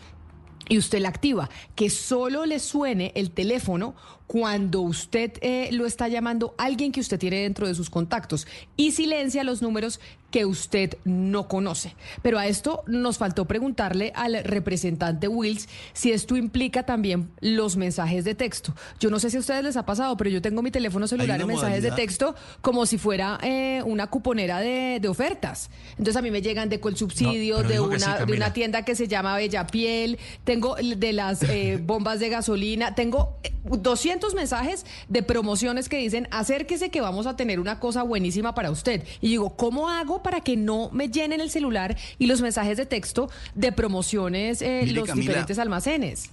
Y 0.68 0.78
usted 0.78 1.00
la 1.00 1.10
activa, 1.10 1.50
que 1.76 1.90
solo 1.90 2.46
le 2.46 2.60
suene 2.60 3.12
el 3.16 3.32
teléfono 3.32 3.96
cuando 4.30 4.82
usted 4.82 5.32
eh, 5.42 5.70
lo 5.72 5.88
está 5.88 6.08
llamando 6.08 6.54
alguien 6.60 6.92
que 6.92 7.00
usted 7.00 7.18
tiene 7.18 7.42
dentro 7.42 7.66
de 7.68 7.74
sus 7.74 7.90
contactos 7.90 8.46
y 8.78 8.92
silencia 8.92 9.44
los 9.44 9.64
números 9.64 10.00
que 10.30 10.46
usted 10.46 10.98
no 11.04 11.48
conoce. 11.48 11.96
Pero 12.22 12.38
a 12.38 12.46
esto 12.46 12.84
nos 12.86 13.18
faltó 13.18 13.46
preguntarle 13.46 14.12
al 14.16 14.44
representante 14.44 15.28
Wills 15.28 15.68
si 15.94 16.12
esto 16.12 16.38
implica 16.38 16.84
también 16.84 17.32
los 17.40 17.78
mensajes 17.78 18.24
de 18.24 18.36
texto. 18.36 18.76
Yo 19.00 19.10
no 19.10 19.20
sé 19.20 19.32
si 19.32 19.38
a 19.38 19.40
ustedes 19.40 19.64
les 19.64 19.78
ha 19.78 19.86
pasado, 19.88 20.16
pero 20.18 20.30
yo 20.30 20.42
tengo 20.42 20.62
mi 20.62 20.70
teléfono 20.70 21.08
celular 21.08 21.42
en 21.42 21.48
mensajes 21.48 21.82
de 21.82 21.92
texto 21.92 22.36
como 22.62 22.86
si 22.86 23.00
fuera 23.00 23.40
eh, 23.42 23.82
una 23.86 24.08
cuponera 24.08 24.60
de, 24.60 25.02
ofertas. 25.10 25.72
Entonces 25.92 26.16
a 26.18 26.22
mí 26.22 26.30
me 26.30 26.44
llegan 26.44 26.70
de 26.70 26.80
Colsubsidio, 26.80 27.64
de, 27.64 27.80
una, 27.80 28.26
de 28.26 28.34
una 28.34 28.54
tienda 28.54 28.86
que 28.86 28.94
se 28.94 29.08
llama 29.08 29.36
Bella 29.36 29.66
Piel, 29.66 30.20
tengo 30.44 30.76
de 30.76 31.14
las 31.14 31.42
eh, 31.42 31.80
bombas 31.84 32.20
de 32.20 32.30
gasolina, 32.30 32.94
tengo 32.94 33.40
200 33.64 34.19
mensajes 34.34 34.86
de 35.08 35.24
promociones 35.24 35.90
que 35.90 35.98
dicen, 35.98 36.28
acérquese 36.32 36.90
que 36.90 37.02
vamos 37.02 37.28
a 37.28 37.36
tener 37.36 37.60
una 37.60 37.80
cosa 37.80 38.04
buenísima 38.04 38.54
para 38.54 38.72
usted. 38.72 39.06
Y 39.22 39.30
digo, 39.30 39.56
¿cómo 39.56 39.90
hago 39.90 40.22
para 40.24 40.42
que 40.42 40.58
no 40.58 40.90
me 40.92 41.10
llenen 41.10 41.42
el 41.42 41.50
celular 41.50 41.98
y 42.18 42.28
los 42.28 42.42
mensajes 42.42 42.78
de 42.78 42.86
texto 42.86 43.30
de 43.56 43.72
promociones 43.72 44.62
en 44.62 44.90
eh, 44.90 44.92
los 44.92 45.14
diferentes 45.14 45.60
almacenes? 45.60 46.30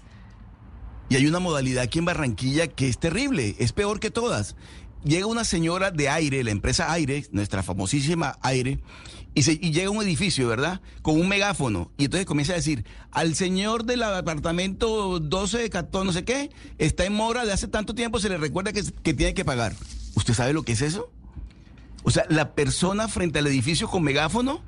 Y 1.09 1.16
hay 1.16 1.26
una 1.26 1.39
modalidad 1.39 1.84
aquí 1.84 2.01
en 2.01 2.05
Barranquilla 2.05 2.66
que 2.66 2.89
es 2.89 2.99
terrible, 2.99 3.55
es 3.59 3.72
peor 3.72 4.01
que 4.01 4.11
todas. 4.11 4.57
Llega 5.05 5.26
una 5.26 5.45
señora 5.45 5.93
de 5.93 6.09
aire, 6.09 6.43
la 6.43 6.51
empresa 6.51 6.93
Aire, 6.93 7.26
nuestra 7.30 7.62
famosísima 7.62 8.39
Aire, 8.43 8.80
y, 9.37 9.43
se, 9.43 9.59
llega 9.59 9.89
a 9.89 9.91
un 9.91 10.03
edificio, 10.03 10.49
¿verdad? 10.49 10.80
Con 11.03 11.20
un 11.20 11.28
megáfono. 11.28 11.91
Y 11.99 12.07
entonces 12.07 12.24
comienza 12.24 12.55
a 12.55 12.57
decir, 12.57 12.87
al 13.11 13.34
señor 13.34 13.84
del 13.84 14.03
apartamento 14.03 15.20
12, 15.20 15.68
14, 15.68 16.07
no 16.07 16.12
sé 16.12 16.24
qué, 16.24 16.51
está 16.78 17.05
en 17.05 17.12
mora 17.12 17.45
de 17.45 17.53
hace 17.53 17.68
tanto 17.68 17.95
tiempo, 17.95 18.18
se 18.18 18.30
le 18.30 18.39
recuerda 18.39 18.72
que, 18.72 18.82
que 19.03 19.12
tiene 19.12 19.34
que 19.34 19.45
pagar. 19.45 19.74
¿Usted 20.14 20.32
sabe 20.32 20.55
lo 20.55 20.62
que 20.62 20.72
es 20.72 20.80
eso? 20.80 21.11
O 22.03 22.11
sea, 22.11 22.24
la 22.30 22.55
persona 22.55 23.09
frente 23.09 23.39
al 23.39 23.47
edificio 23.47 23.89
con 23.89 24.03
megáfono 24.03 24.62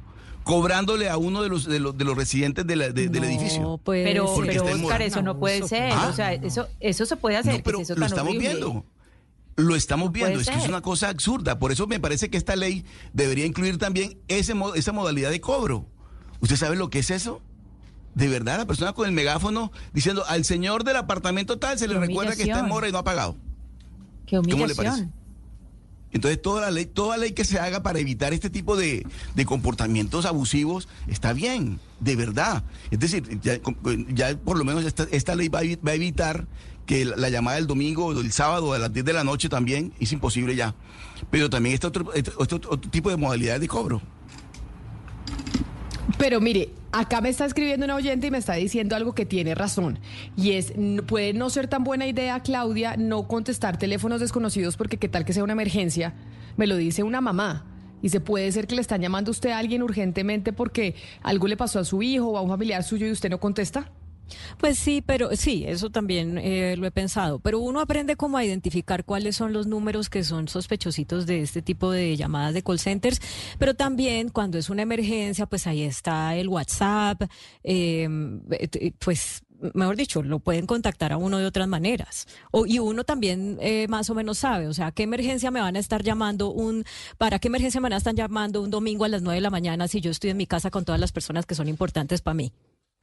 cobrándole 0.44 1.08
a 1.08 1.16
uno 1.16 1.42
de 1.42 1.48
los 1.48 1.64
de 1.64 1.80
los, 1.80 1.96
de 1.96 2.04
los 2.04 2.16
residentes 2.16 2.66
del 2.66 2.82
edificio. 2.82 3.80
pero, 3.84 4.34
pero 4.44 4.64
Oscar, 4.66 5.00
eso 5.00 5.22
no 5.22 5.38
puede 5.38 5.66
ser. 5.66 5.94
O 5.94 6.12
sea, 6.12 6.34
eso, 6.34 6.68
eso 6.80 7.06
se 7.06 7.16
puede 7.16 7.38
hacer. 7.38 7.62
pero 7.62 7.80
lo 7.96 8.06
estamos 8.06 8.36
viendo. 8.36 8.84
Lo 9.58 9.74
estamos 9.74 10.12
viendo, 10.12 10.38
es 10.38 10.48
que 10.48 10.56
es 10.56 10.68
una 10.68 10.82
cosa 10.82 11.08
absurda. 11.08 11.58
Por 11.58 11.72
eso 11.72 11.88
me 11.88 11.98
parece 11.98 12.30
que 12.30 12.36
esta 12.36 12.54
ley 12.54 12.84
debería 13.12 13.44
incluir 13.44 13.76
también 13.76 14.16
ese, 14.28 14.54
esa 14.76 14.92
modalidad 14.92 15.32
de 15.32 15.40
cobro. 15.40 15.84
¿Usted 16.38 16.54
sabe 16.54 16.76
lo 16.76 16.90
que 16.90 17.00
es 17.00 17.10
eso? 17.10 17.42
De 18.14 18.28
verdad, 18.28 18.58
la 18.58 18.66
persona 18.66 18.92
con 18.92 19.08
el 19.08 19.12
megáfono 19.12 19.72
diciendo 19.92 20.24
al 20.28 20.44
señor 20.44 20.84
del 20.84 20.94
apartamento 20.94 21.58
tal 21.58 21.76
se 21.76 21.88
le 21.88 21.98
recuerda 21.98 22.36
que 22.36 22.44
está 22.44 22.60
en 22.60 22.68
mora 22.68 22.88
y 22.88 22.92
no 22.92 22.98
ha 22.98 23.04
pagado. 23.04 23.36
Qué 24.26 24.38
humillación. 24.38 24.60
¿Cómo 24.60 24.66
le 24.68 24.74
parece? 24.76 25.08
Entonces 26.12 26.40
toda 26.40 26.60
la 26.60 26.70
ley, 26.70 26.86
toda 26.86 27.16
ley 27.16 27.32
que 27.32 27.44
se 27.44 27.58
haga 27.58 27.82
para 27.82 27.98
evitar 27.98 28.32
este 28.32 28.50
tipo 28.50 28.76
de, 28.76 29.04
comportamientos 29.44 30.24
abusivos 30.24 30.88
está 31.08 31.32
bien, 31.32 31.80
de 31.98 32.14
verdad. 32.14 32.62
Es 32.92 33.00
decir, 33.00 33.40
ya, 33.42 34.36
por 34.36 34.56
lo 34.56 34.64
menos 34.64 34.84
esta, 34.84 35.08
esta 35.10 35.34
ley 35.34 35.48
va 35.48 35.60
a 35.60 35.94
evitar 35.94 36.46
que 36.88 37.04
la 37.04 37.28
llamada 37.28 37.58
del 37.58 37.66
domingo 37.66 38.14
del 38.14 38.32
sábado 38.32 38.72
a 38.72 38.78
las 38.78 38.90
10 38.90 39.04
de 39.04 39.12
la 39.12 39.22
noche 39.22 39.50
también 39.50 39.92
es 40.00 40.10
imposible 40.10 40.56
ya. 40.56 40.74
Pero 41.30 41.50
también 41.50 41.74
está 41.74 41.88
otro, 41.88 42.14
este, 42.14 42.32
otro, 42.38 42.80
tipo 42.80 43.10
de 43.10 43.18
modalidades 43.18 43.60
de 43.60 43.68
cobro. 43.68 44.00
Pero 46.16 46.40
mire, 46.40 46.70
acá 46.90 47.20
me 47.20 47.28
está 47.28 47.44
escribiendo 47.44 47.84
una 47.84 47.94
oyente 47.94 48.28
y 48.28 48.30
me 48.30 48.38
está 48.38 48.54
diciendo 48.54 48.96
algo 48.96 49.14
que 49.14 49.26
tiene 49.26 49.54
razón. 49.54 49.98
Y 50.34 50.52
es, 50.52 50.72
puede 51.06 51.34
no 51.34 51.50
ser 51.50 51.68
tan 51.68 51.84
buena 51.84 52.06
idea, 52.06 52.40
Claudia, 52.40 52.96
no 52.96 53.28
contestar 53.28 53.78
teléfonos 53.78 54.20
desconocidos 54.20 54.78
porque 54.78 54.96
qué 54.96 55.10
tal 55.10 55.26
que 55.26 55.34
sea 55.34 55.44
una 55.44 55.52
emergencia. 55.52 56.14
Me 56.56 56.66
lo 56.66 56.76
dice 56.76 57.02
una 57.02 57.20
mamá. 57.20 57.66
Y 58.00 58.08
se 58.08 58.20
puede 58.20 58.50
ser 58.50 58.66
que 58.66 58.76
le 58.76 58.80
están 58.80 59.02
llamando 59.02 59.30
a 59.30 59.32
usted 59.32 59.50
a 59.50 59.58
alguien 59.58 59.82
urgentemente 59.82 60.54
porque 60.54 60.94
algo 61.22 61.48
le 61.48 61.58
pasó 61.58 61.80
a 61.80 61.84
su 61.84 62.00
hijo 62.00 62.28
o 62.28 62.38
a 62.38 62.40
un 62.40 62.48
familiar 62.48 62.82
suyo 62.82 63.06
y 63.06 63.10
usted 63.10 63.28
no 63.28 63.40
contesta. 63.40 63.92
Pues 64.58 64.78
sí, 64.78 65.02
pero 65.04 65.34
sí, 65.36 65.64
eso 65.66 65.90
también 65.90 66.38
eh, 66.38 66.76
lo 66.76 66.86
he 66.86 66.90
pensado. 66.90 67.38
Pero 67.38 67.58
uno 67.58 67.80
aprende 67.80 68.16
como 68.16 68.38
a 68.38 68.44
identificar 68.44 69.04
cuáles 69.04 69.36
son 69.36 69.52
los 69.52 69.66
números 69.66 70.10
que 70.10 70.24
son 70.24 70.48
sospechositos 70.48 71.26
de 71.26 71.42
este 71.42 71.62
tipo 71.62 71.90
de 71.90 72.16
llamadas 72.16 72.54
de 72.54 72.62
call 72.62 72.78
centers. 72.78 73.20
Pero 73.58 73.74
también 73.74 74.28
cuando 74.28 74.58
es 74.58 74.70
una 74.70 74.82
emergencia, 74.82 75.46
pues 75.46 75.66
ahí 75.66 75.82
está 75.82 76.36
el 76.36 76.48
WhatsApp, 76.48 77.22
em, 77.62 78.40
eh, 78.50 78.92
pues 78.98 79.42
mejor 79.74 79.96
dicho, 79.96 80.22
lo 80.22 80.38
pueden 80.38 80.66
contactar 80.66 81.12
a 81.12 81.16
uno 81.16 81.38
de 81.38 81.46
otras 81.46 81.68
maneras. 81.68 82.26
O, 82.50 82.66
y 82.66 82.78
uno 82.78 83.04
también 83.04 83.58
eh, 83.60 83.86
más 83.88 84.10
o 84.10 84.14
menos 84.14 84.38
sabe, 84.38 84.68
o 84.68 84.74
sea, 84.74 84.92
¿qué 84.92 85.02
emergencia 85.02 85.50
me 85.50 85.60
van 85.60 85.76
a 85.76 85.78
estar 85.78 86.02
llamando 86.02 86.50
un, 86.50 86.84
para 87.18 87.38
qué 87.38 87.48
emergencia 87.48 87.80
me 87.80 87.86
van 87.86 87.94
a 87.94 87.98
estar 87.98 88.14
llamando 88.14 88.62
un 88.62 88.70
domingo 88.70 89.04
a 89.04 89.08
las 89.08 89.22
nueve 89.22 89.36
de 89.36 89.42
la 89.42 89.50
mañana 89.50 89.88
si 89.88 90.00
yo 90.00 90.10
estoy 90.10 90.30
en 90.30 90.36
mi 90.36 90.46
casa 90.46 90.70
con 90.70 90.84
todas 90.84 91.00
las 91.00 91.12
personas 91.12 91.46
que 91.46 91.54
son 91.54 91.68
importantes 91.68 92.20
para 92.20 92.34
mí? 92.34 92.52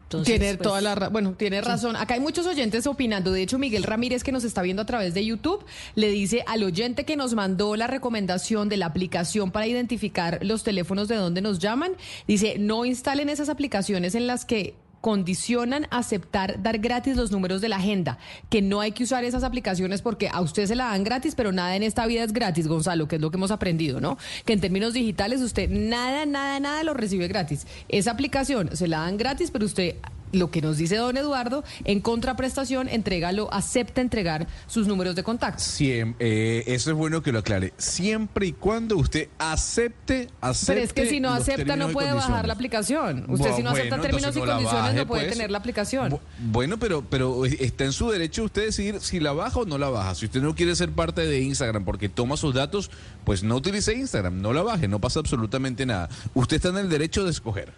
Tiene 0.07 0.55
pues, 0.55 0.59
toda 0.59 0.81
la 0.81 1.09
bueno, 1.09 1.33
tiene 1.33 1.61
razón. 1.61 1.95
Acá 1.95 2.13
hay 2.13 2.19
muchos 2.19 2.45
oyentes 2.45 2.87
opinando. 2.87 3.31
De 3.31 3.41
hecho, 3.41 3.57
Miguel 3.57 3.83
Ramírez, 3.83 4.23
que 4.23 4.31
nos 4.31 4.43
está 4.43 4.61
viendo 4.61 4.81
a 4.81 4.85
través 4.85 5.13
de 5.13 5.25
YouTube, 5.25 5.65
le 5.95 6.09
dice 6.09 6.43
al 6.47 6.63
oyente 6.63 7.05
que 7.05 7.15
nos 7.15 7.33
mandó 7.33 7.75
la 7.75 7.87
recomendación 7.87 8.69
de 8.69 8.77
la 8.77 8.85
aplicación 8.85 9.51
para 9.51 9.67
identificar 9.67 10.39
los 10.41 10.63
teléfonos 10.63 11.07
de 11.07 11.15
donde 11.15 11.41
nos 11.41 11.59
llaman, 11.59 11.93
dice, 12.27 12.57
no 12.59 12.85
instalen 12.85 13.29
esas 13.29 13.49
aplicaciones 13.49 14.15
en 14.15 14.27
las 14.27 14.45
que 14.45 14.75
condicionan 15.05 15.85
aceptar 15.91 16.63
dar 16.63 16.79
gratis 16.79 17.15
los 17.15 17.29
números 17.29 17.61
de 17.61 17.69
la 17.69 17.75
agenda, 17.75 18.17
que 18.49 18.63
no 18.63 18.81
hay 18.81 18.91
que 18.91 19.03
usar 19.03 19.23
esas 19.23 19.43
aplicaciones 19.43 20.01
porque 20.01 20.29
a 20.29 20.41
usted 20.41 20.65
se 20.65 20.75
la 20.75 20.85
dan 20.85 21.03
gratis, 21.03 21.35
pero 21.35 21.51
nada 21.51 21.75
en 21.75 21.83
esta 21.83 22.07
vida 22.07 22.23
es 22.23 22.33
gratis, 22.33 22.67
Gonzalo, 22.67 23.07
que 23.07 23.17
es 23.17 23.21
lo 23.21 23.29
que 23.29 23.37
hemos 23.37 23.51
aprendido, 23.51 24.01
¿no? 24.01 24.17
Que 24.45 24.53
en 24.53 24.61
términos 24.61 24.95
digitales 24.95 25.41
usted 25.41 25.69
nada, 25.69 26.25
nada, 26.25 26.59
nada 26.59 26.81
lo 26.81 26.95
recibe 26.95 27.27
gratis. 27.27 27.67
Esa 27.87 28.09
aplicación 28.09 28.75
se 28.75 28.87
la 28.87 29.01
dan 29.01 29.17
gratis, 29.17 29.51
pero 29.51 29.67
usted 29.67 29.97
lo 30.31 30.51
que 30.51 30.61
nos 30.61 30.77
dice 30.77 30.95
don 30.97 31.17
Eduardo, 31.17 31.63
en 31.83 32.01
contraprestación, 32.01 32.89
entrégalo, 32.89 33.51
acepta 33.53 34.01
entregar 34.01 34.47
sus 34.67 34.87
números 34.87 35.15
de 35.15 35.23
contacto. 35.23 35.63
Siempre, 35.63 36.27
eh, 36.27 36.63
eso 36.67 36.91
es 36.91 36.97
bueno 36.97 37.21
que 37.21 37.31
lo 37.31 37.39
aclare. 37.39 37.73
Siempre 37.77 38.47
y 38.47 38.51
cuando 38.53 38.97
usted 38.97 39.29
acepte, 39.37 40.29
acepte. 40.41 40.73
Pero 40.73 40.85
es 40.85 40.93
que 40.93 41.05
si 41.07 41.19
no 41.19 41.31
acepta, 41.31 41.75
no 41.75 41.89
puede 41.89 42.13
bajar 42.13 42.47
la 42.47 42.53
aplicación. 42.53 43.25
Usted, 43.29 43.55
si 43.55 43.63
no 43.63 43.71
acepta 43.71 43.99
términos 43.99 44.35
y 44.35 44.39
condiciones, 44.39 44.95
no 44.95 45.07
puede 45.07 45.23
pues. 45.23 45.33
tener 45.33 45.51
la 45.51 45.57
aplicación. 45.57 46.19
Bueno, 46.39 46.77
pero, 46.77 47.03
pero 47.09 47.45
está 47.45 47.85
en 47.85 47.93
su 47.93 48.09
derecho 48.09 48.43
usted 48.43 48.65
decidir 48.65 48.99
si 48.99 49.19
la 49.19 49.33
baja 49.33 49.59
o 49.59 49.65
no 49.65 49.77
la 49.77 49.89
baja. 49.89 50.15
Si 50.15 50.25
usted 50.25 50.41
no 50.41 50.55
quiere 50.55 50.75
ser 50.75 50.91
parte 50.91 51.25
de 51.25 51.41
Instagram 51.41 51.85
porque 51.85 52.09
toma 52.09 52.37
sus 52.37 52.53
datos, 52.53 52.91
pues 53.23 53.43
no 53.43 53.55
utilice 53.55 53.93
Instagram, 53.93 54.41
no 54.41 54.53
la 54.53 54.61
baje, 54.61 54.87
no 54.87 54.99
pasa 54.99 55.19
absolutamente 55.19 55.85
nada. 55.85 56.09
Usted 56.33 56.57
está 56.57 56.69
en 56.69 56.77
el 56.77 56.89
derecho 56.89 57.23
de 57.23 57.31
escoger. 57.31 57.73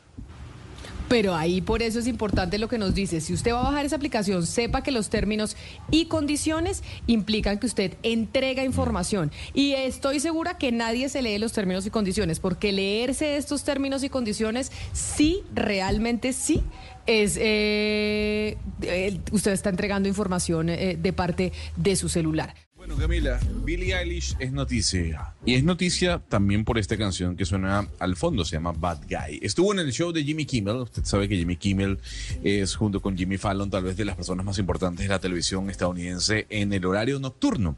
Pero 1.07 1.35
ahí 1.35 1.61
por 1.61 1.81
eso 1.81 1.99
es 1.99 2.07
importante 2.07 2.57
lo 2.57 2.67
que 2.67 2.77
nos 2.77 2.93
dice. 2.93 3.21
Si 3.21 3.33
usted 3.33 3.53
va 3.53 3.61
a 3.61 3.63
bajar 3.63 3.85
esa 3.85 3.95
aplicación, 3.95 4.45
sepa 4.45 4.83
que 4.83 4.91
los 4.91 5.09
términos 5.09 5.55
y 5.89 6.05
condiciones 6.05 6.83
implican 7.07 7.59
que 7.59 7.67
usted 7.67 7.93
entrega 8.03 8.63
información. 8.63 9.31
Y 9.53 9.73
estoy 9.73 10.19
segura 10.19 10.57
que 10.57 10.71
nadie 10.71 11.07
se 11.09 11.21
lee 11.21 11.37
los 11.37 11.53
términos 11.53 11.85
y 11.85 11.89
condiciones, 11.89 12.39
porque 12.39 12.71
leerse 12.71 13.37
estos 13.37 13.63
términos 13.63 14.03
y 14.03 14.09
condiciones 14.09 14.71
sí, 14.91 15.43
realmente 15.53 16.33
sí, 16.33 16.61
es 17.05 17.37
eh, 17.39 18.57
eh, 18.81 19.19
usted 19.31 19.53
está 19.53 19.69
entregando 19.69 20.09
información 20.09 20.69
eh, 20.69 20.97
de 20.99 21.13
parte 21.13 21.53
de 21.77 21.95
su 21.95 22.09
celular. 22.09 22.53
Bueno, 22.87 23.01
Camila, 23.01 23.37
Billie 23.65 23.93
Eilish 23.93 24.37
es 24.39 24.53
noticia. 24.53 25.33
Y 25.45 25.55
es 25.55 25.63
noticia 25.65 26.19
también 26.29 26.63
por 26.63 26.77
esta 26.77 26.95
canción 26.95 27.35
que 27.35 27.43
suena 27.43 27.85
al 27.99 28.15
fondo, 28.15 28.45
se 28.45 28.55
llama 28.55 28.71
Bad 28.71 29.01
Guy. 29.09 29.39
Estuvo 29.41 29.73
en 29.73 29.79
el 29.79 29.91
show 29.91 30.13
de 30.13 30.23
Jimmy 30.23 30.45
Kimmel. 30.45 30.77
Usted 30.77 31.03
sabe 31.03 31.27
que 31.27 31.35
Jimmy 31.35 31.57
Kimmel 31.57 31.99
es, 32.43 32.75
junto 32.77 33.01
con 33.01 33.17
Jimmy 33.17 33.37
Fallon, 33.37 33.69
tal 33.69 33.83
vez 33.83 33.97
de 33.97 34.05
las 34.05 34.15
personas 34.15 34.45
más 34.45 34.57
importantes 34.57 35.05
de 35.05 35.09
la 35.09 35.19
televisión 35.19 35.69
estadounidense 35.69 36.47
en 36.49 36.71
el 36.71 36.85
horario 36.85 37.19
nocturno. 37.19 37.75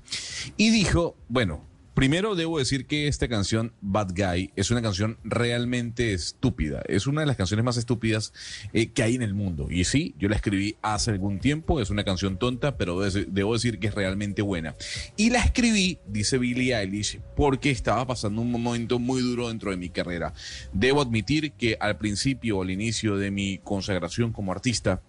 Y 0.57 0.69
dijo, 0.69 1.15
bueno, 1.27 1.65
Primero 1.99 2.35
debo 2.35 2.59
decir 2.59 2.85
que 2.85 3.09
esta 3.09 3.27
canción, 3.27 3.73
Bad 3.81 4.13
Guy, 4.15 4.53
es 4.55 4.71
una 4.71 4.81
canción 4.81 5.17
realmente 5.25 6.13
estúpida. 6.13 6.81
Es 6.87 7.07
una 7.07 7.19
de 7.19 7.27
las 7.27 7.35
canciones 7.35 7.65
más 7.65 7.75
estúpidas 7.75 8.31
eh, 8.71 8.93
que 8.93 9.03
hay 9.03 9.15
en 9.15 9.21
el 9.21 9.33
mundo. 9.33 9.67
Y 9.69 9.83
sí, 9.83 10.15
yo 10.17 10.29
la 10.29 10.37
escribí 10.37 10.77
hace 10.81 11.11
algún 11.11 11.39
tiempo. 11.39 11.81
Es 11.81 11.89
una 11.89 12.05
canción 12.05 12.39
tonta, 12.39 12.77
pero 12.77 13.01
debo 13.01 13.51
decir 13.51 13.79
que 13.79 13.87
es 13.87 13.95
realmente 13.95 14.41
buena. 14.41 14.75
Y 15.17 15.29
la 15.29 15.39
escribí, 15.39 15.99
dice 16.07 16.37
Billie 16.37 16.73
Eilish, 16.73 17.19
porque 17.35 17.69
estaba 17.69 18.07
pasando 18.07 18.41
un 18.43 18.49
momento 18.49 18.97
muy 18.97 19.21
duro 19.21 19.49
dentro 19.49 19.71
de 19.71 19.75
mi 19.75 19.89
carrera. 19.89 20.33
Debo 20.71 21.01
admitir 21.01 21.51
que 21.51 21.75
al 21.81 21.97
principio, 21.97 22.61
al 22.61 22.71
inicio 22.71 23.17
de 23.17 23.29
mi 23.29 23.57
consagración 23.57 24.31
como 24.31 24.53
artista, 24.53 25.01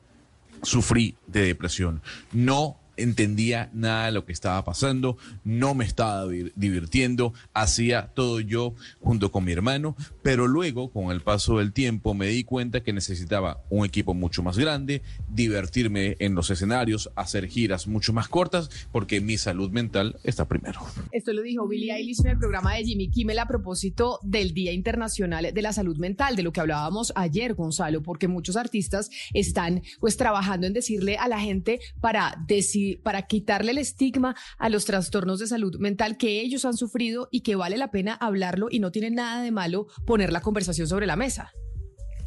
sufrí 0.64 1.14
de 1.28 1.45
depresión. 1.45 2.03
No 2.32 2.80
entendía 3.03 3.71
nada 3.73 4.07
de 4.07 4.13
lo 4.13 4.25
que 4.25 4.33
estaba 4.33 4.65
pasando, 4.65 5.17
no 5.45 5.75
me 5.75 5.85
estaba 5.85 6.27
divirtiendo, 6.29 7.35
hacía 7.55 8.09
todo 8.15 8.41
yo 8.41 8.75
junto 9.01 9.31
con 9.31 9.45
mi 9.45 9.53
hermano, 9.53 9.97
pero 10.23 10.47
luego, 10.47 10.91
con 10.91 11.11
el 11.11 11.21
paso 11.21 11.59
del 11.59 11.73
tiempo, 11.73 12.15
me 12.15 12.27
di 12.27 12.45
cuenta 12.45 12.83
que 12.83 12.93
necesitaba 12.93 13.63
un 13.71 13.85
equipo 13.85 14.15
mucho 14.15 14.43
más 14.43 14.59
grande, 14.59 15.03
divertirme 15.29 16.17
en 16.19 16.35
los 16.35 16.51
escenarios, 16.51 17.11
hacer 17.17 17.47
giras 17.49 17.87
mucho 17.87 18.13
más 18.13 18.29
cortas, 18.29 18.71
porque 18.93 19.21
mi 19.21 19.39
salud 19.39 19.71
mental 19.71 20.17
está 20.25 20.47
primero. 20.47 20.81
Esto 21.13 21.33
lo 21.33 21.43
dijo 21.43 21.67
Billie 21.67 21.95
Eilish 21.95 22.21
en 22.21 22.33
el 22.33 22.39
programa 22.39 22.75
de 22.75 22.85
Jimmy 22.85 23.11
Kimmel 23.11 23.39
a 23.39 23.47
propósito 23.47 24.19
del 24.23 24.53
Día 24.55 24.73
Internacional 24.73 25.53
de 25.53 25.63
la 25.63 25.73
Salud 25.73 25.97
Mental, 25.97 26.37
de 26.37 26.43
lo 26.43 26.53
que 26.53 26.61
hablábamos 26.61 27.13
ayer, 27.17 27.55
Gonzalo, 27.55 28.03
porque 28.03 28.29
muchos 28.29 28.57
artistas 28.57 29.11
están 29.33 29.83
pues 30.01 30.17
trabajando 30.17 30.67
en 30.67 30.73
decirle 30.73 31.17
a 31.17 31.29
la 31.29 31.41
gente 31.41 31.81
para 32.01 32.37
decir 32.47 32.89
para 32.97 33.26
quitarle 33.26 33.72
el 33.72 33.78
estigma 33.78 34.34
a 34.59 34.68
los 34.68 34.84
trastornos 34.84 35.38
de 35.38 35.47
salud 35.47 35.76
mental 35.78 36.16
que 36.16 36.41
ellos 36.41 36.64
han 36.64 36.76
sufrido 36.76 37.28
y 37.30 37.43
que 37.43 37.57
vale 37.57 37.76
la 37.76 37.91
pena 37.91 38.14
hablarlo 38.14 38.68
y 38.70 38.80
no 38.80 38.91
tiene 38.91 39.11
nada 39.11 39.43
de 39.43 39.51
malo 39.51 39.86
poner 40.07 40.32
la 40.32 40.41
conversación 40.41 40.86
sobre 40.86 41.07
la 41.07 41.16
mesa. 41.16 41.53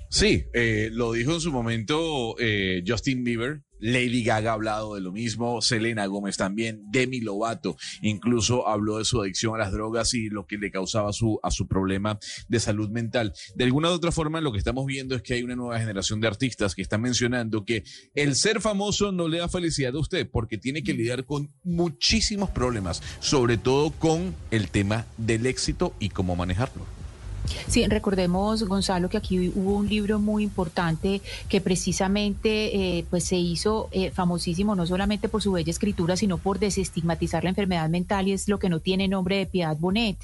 Sí, 0.10 0.46
eh, 0.54 0.90
lo 0.92 1.12
dijo 1.14 1.34
en 1.34 1.42
su 1.42 1.52
momento 1.52 2.36
eh, 2.40 2.84
Justin 2.86 3.24
Bieber. 3.24 3.64
Lady 3.84 4.24
Gaga 4.24 4.52
ha 4.52 4.54
hablado 4.54 4.96
de 4.96 5.02
lo 5.02 5.12
mismo, 5.12 5.62
Selena 5.62 6.06
Gómez 6.06 6.38
también, 6.38 6.84
Demi 6.90 7.20
Lovato 7.20 7.76
incluso 8.02 8.68
habló 8.68 8.98
de 8.98 9.06
su 9.06 9.22
adicción 9.22 9.56
a 9.56 9.58
las 9.58 9.74
drogas 9.74 10.14
y 10.14 10.30
lo 10.30 10.46
que 10.48 10.58
le 10.58 10.72
causaba 10.72 11.12
su, 11.12 11.38
a 11.44 11.52
su 11.52 11.68
problema 11.68 12.18
de 12.48 12.60
salud 12.60 12.90
mental. 12.90 13.34
De 13.56 13.66
alguna 13.66 13.90
u 13.90 13.92
otra 13.92 14.14
forma, 14.14 14.40
lo 14.40 14.54
que 14.54 14.58
estamos 14.58 14.86
viendo 14.86 15.16
es 15.16 15.22
que 15.22 15.34
hay 15.34 15.44
una 15.44 15.56
nueva 15.56 15.80
generación 15.80 16.22
de 16.22 16.28
artistas 16.28 16.76
que 16.76 16.82
están 16.82 17.02
mencionando 17.02 17.66
que 17.66 17.84
el 18.16 18.36
ser 18.36 18.62
famoso 18.62 19.12
no 19.12 19.28
le 19.28 19.40
da 19.40 19.50
felicidad 19.50 19.96
a 19.96 20.00
usted 20.00 20.30
porque 20.32 20.58
tiene 20.58 20.82
que 20.82 20.94
lidiar 20.94 21.26
con 21.26 21.52
muchísimos 21.64 22.50
problemas, 22.52 23.02
sobre 23.20 23.58
todo 23.58 23.92
con 23.92 24.34
el 24.52 24.70
tema 24.70 25.06
del 25.18 25.46
éxito 25.46 25.94
y 26.00 26.10
cómo 26.10 26.36
manejarlo. 26.38 27.03
Sí, 27.68 27.86
recordemos, 27.88 28.64
Gonzalo, 28.64 29.10
que 29.10 29.18
aquí 29.18 29.52
hubo 29.56 29.76
un 29.76 29.90
libro 29.90 30.20
muy 30.20 30.44
importante 30.44 31.22
que 31.50 31.62
precisamente 31.62 32.98
eh, 32.98 33.06
pues 33.10 33.26
se 33.26 33.36
hizo 33.36 33.90
eh, 33.92 34.12
famosísimo 34.12 34.76
no 34.76 34.86
solamente 34.86 35.30
por 35.30 35.42
su 35.42 35.52
bella 35.52 35.72
escritura, 35.72 36.16
sino 36.16 36.38
por 36.38 36.60
desestigmatizar 36.60 37.44
la 37.44 37.50
enfermedad 37.50 37.90
mental 37.90 38.28
y 38.28 38.34
es 38.34 38.48
lo 38.48 38.60
que 38.60 38.70
no 38.70 38.80
tiene 38.80 39.08
nombre 39.08 39.38
de 39.38 39.46
Piedad 39.46 39.78
Bonet, 39.78 40.18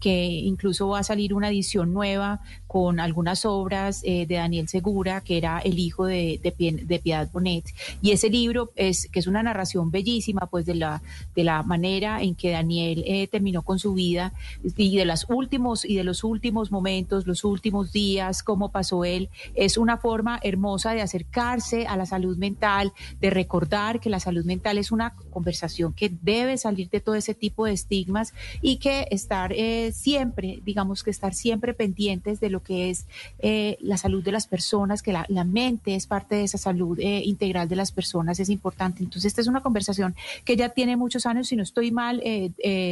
que 0.00 0.24
incluso 0.24 0.88
va 0.88 1.00
a 1.00 1.04
salir 1.04 1.34
una 1.34 1.48
edición 1.48 1.92
nueva 1.92 2.40
con 2.66 2.98
algunas 2.98 3.44
obras 3.44 4.00
eh, 4.04 4.26
de 4.26 4.34
Daniel 4.34 4.68
Segura, 4.68 5.20
que 5.20 5.36
era 5.36 5.60
el 5.60 5.78
hijo 5.78 6.06
de, 6.06 6.40
de, 6.42 6.98
Piedad 6.98 7.30
Bonet. 7.32 7.64
Y 8.02 8.10
ese 8.10 8.30
libro 8.30 8.72
es 8.74 9.08
que 9.12 9.20
es 9.20 9.28
una 9.28 9.42
narración 9.42 9.92
bellísima, 9.92 10.46
pues 10.46 10.66
de 10.66 10.74
la, 10.74 11.02
de 11.36 11.44
la 11.44 11.62
manera 11.62 12.20
en 12.20 12.34
que 12.34 12.50
Daniel 12.50 13.28
terminó 13.30 13.62
con 13.62 13.78
su 13.78 13.94
vida 13.94 14.32
y 14.76 14.96
de 14.96 15.04
los 15.04 15.26
últimos 15.28 15.84
y 15.84 15.96
de 15.96 16.04
los 16.04 16.24
últimos 16.24 16.63
momentos, 16.70 17.26
los 17.26 17.44
últimos 17.44 17.92
días, 17.92 18.42
cómo 18.42 18.70
pasó 18.70 19.04
él. 19.04 19.30
Es 19.54 19.76
una 19.76 19.96
forma 19.96 20.38
hermosa 20.42 20.92
de 20.92 21.02
acercarse 21.02 21.86
a 21.86 21.96
la 21.96 22.06
salud 22.06 22.36
mental, 22.36 22.92
de 23.20 23.30
recordar 23.30 24.00
que 24.00 24.10
la 24.10 24.20
salud 24.20 24.44
mental 24.44 24.78
es 24.78 24.92
una 24.92 25.14
conversación 25.30 25.92
que 25.92 26.10
debe 26.22 26.56
salir 26.58 26.88
de 26.90 27.00
todo 27.00 27.14
ese 27.14 27.34
tipo 27.34 27.66
de 27.66 27.72
estigmas 27.72 28.34
y 28.62 28.76
que 28.76 29.06
estar 29.10 29.52
eh, 29.52 29.92
siempre, 29.92 30.60
digamos 30.64 31.02
que 31.02 31.10
estar 31.10 31.34
siempre 31.34 31.74
pendientes 31.74 32.40
de 32.40 32.50
lo 32.50 32.62
que 32.62 32.90
es 32.90 33.06
eh, 33.38 33.76
la 33.80 33.96
salud 33.96 34.22
de 34.22 34.32
las 34.32 34.46
personas, 34.46 35.02
que 35.02 35.12
la, 35.12 35.44
mente 35.44 35.94
es 35.94 36.06
parte 36.06 36.36
de 36.36 36.44
esa 36.44 36.56
salud 36.56 36.98
eh, 36.98 37.22
integral 37.24 37.68
de 37.68 37.76
las 37.76 37.92
personas, 37.92 38.40
es 38.40 38.48
importante. 38.48 39.02
Entonces, 39.02 39.26
esta 39.26 39.42
es 39.42 39.46
una 39.46 39.60
conversación 39.60 40.14
que 40.44 40.56
ya 40.56 40.70
tiene 40.70 40.96
muchos 40.96 41.26
años, 41.26 41.48
si 41.48 41.56
no 41.56 41.62
estoy 41.62 41.90
mal, 41.90 42.22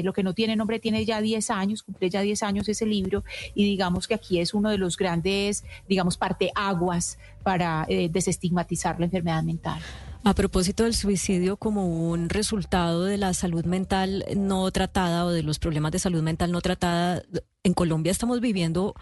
lo 0.05 0.13
que 0.13 0.23
no 0.23 0.35
tiene 0.35 0.55
nombre 0.55 0.79
tiene 0.79 1.05
ya 1.05 1.21
10 1.21 1.51
años, 1.51 1.83
cumple 1.83 2.11
ya 2.11 2.21
10 2.21 2.43
años 2.43 2.69
ese 2.69 2.87
libro 2.87 3.25
y 3.55 3.62
digamos 3.65 4.09
que 4.09 4.15
aquí 4.15 4.41
es 4.41 4.55
uno 4.55 4.71
de 4.71 4.79
los 4.79 4.97
grandes, 4.97 5.65
digamos, 5.89 6.17
parteaguas 6.17 7.19
para 7.43 7.85
eh, 7.89 8.09
desestigmatizar 8.11 8.99
la 8.99 9.07
enfermedad 9.07 9.43
mental. 9.43 9.81
A 10.25 10.35
propósito 10.35 10.85
del 10.85 10.95
suicidio 10.95 11.57
como 11.57 12.11
un 12.11 12.29
resultado 12.29 13.05
de 13.05 13.19
la 13.19 13.35
salud 13.35 13.65
mental 13.65 14.25
no 14.37 14.71
tratada 14.71 15.25
o 15.25 15.31
de 15.31 15.43
los 15.43 15.59
problemas 15.59 15.91
de 15.91 15.99
salud 15.99 16.23
mental 16.23 16.53
no 16.53 16.61
tratada, 16.61 17.23
en 17.65 17.75
Colombia 17.75 18.13
estamos 18.13 18.41
viviendo 18.41 18.95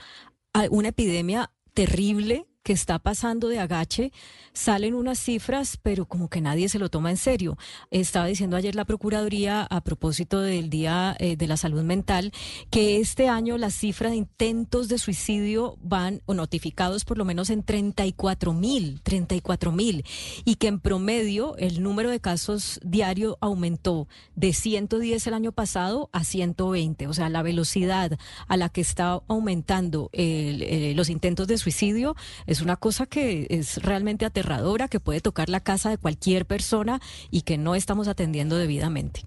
una 0.71 0.89
epidemia 0.89 1.51
terrible 1.75 2.47
que 2.63 2.73
está 2.73 2.99
pasando 2.99 3.49
de 3.49 3.59
agache, 3.59 4.13
salen 4.53 4.95
unas 4.95 5.19
cifras, 5.19 5.79
pero 5.83 6.07
como 6.07 6.29
que 6.29 6.41
nadie 6.41 6.69
se 6.69 6.79
lo 6.79 6.91
toma 6.91 7.11
en 7.11 7.17
serio. 7.17 7.57
Estaba 7.91 8.27
diciendo 8.27 8.57
ayer 8.57 8.75
la 8.75 8.85
Procuraduría 8.85 9.63
a 9.63 9.81
propósito 9.81 10.41
del 10.41 10.69
Día 10.69 11.17
eh, 11.19 11.37
de 11.37 11.47
la 11.47 11.57
Salud 11.57 11.83
Mental 11.83 12.33
que 12.71 13.01
este 13.01 13.29
año 13.29 13.57
la 13.57 13.71
cifra 13.71 14.11
de 14.11 14.17
intentos 14.17 14.89
de 14.89 14.99
suicidio 14.99 15.79
van, 15.81 16.23
o 16.27 16.35
notificados 16.35 17.05
por 17.05 17.17
lo 17.17 17.25
menos 17.25 17.49
en 17.49 17.63
34 17.63 18.53
mil, 18.53 19.01
34 19.03 19.73
mil, 19.73 20.05
y 20.45 20.57
que 20.57 20.69
en 20.69 20.81
promedio 20.81 21.57
el 21.57 21.83
número 21.83 22.11
de 22.11 22.21
casos 22.21 22.79
diario 22.83 23.39
aumentó 23.41 24.07
de 24.35 24.53
110 24.53 25.27
el 25.27 25.35
año 25.35 25.53
pasado 25.53 26.11
a 26.13 26.25
120. 26.25 27.07
O 27.07 27.15
sea, 27.15 27.31
la 27.31 27.43
velocidad 27.43 28.19
a 28.49 28.57
la 28.57 28.69
que 28.69 28.83
está 28.83 29.23
aumentando 29.29 30.11
eh, 30.13 30.93
los 30.95 31.09
intentos 31.09 31.49
de 31.49 31.57
suicidio 31.57 32.17
es 32.51 32.61
una 32.61 32.74
cosa 32.74 33.07
que 33.07 33.46
es 33.48 33.80
realmente 33.80 34.26
aterradora, 34.26 34.88
que 34.88 34.98
puede 34.98 35.20
tocar 35.20 35.48
la 35.48 35.61
casa 35.61 35.88
de 35.88 35.98
cualquier 35.98 36.46
persona 36.46 37.01
y 37.30 37.42
que 37.42 37.57
no 37.57 37.76
estamos 37.76 38.09
atendiendo 38.09 38.57
debidamente. 38.57 39.24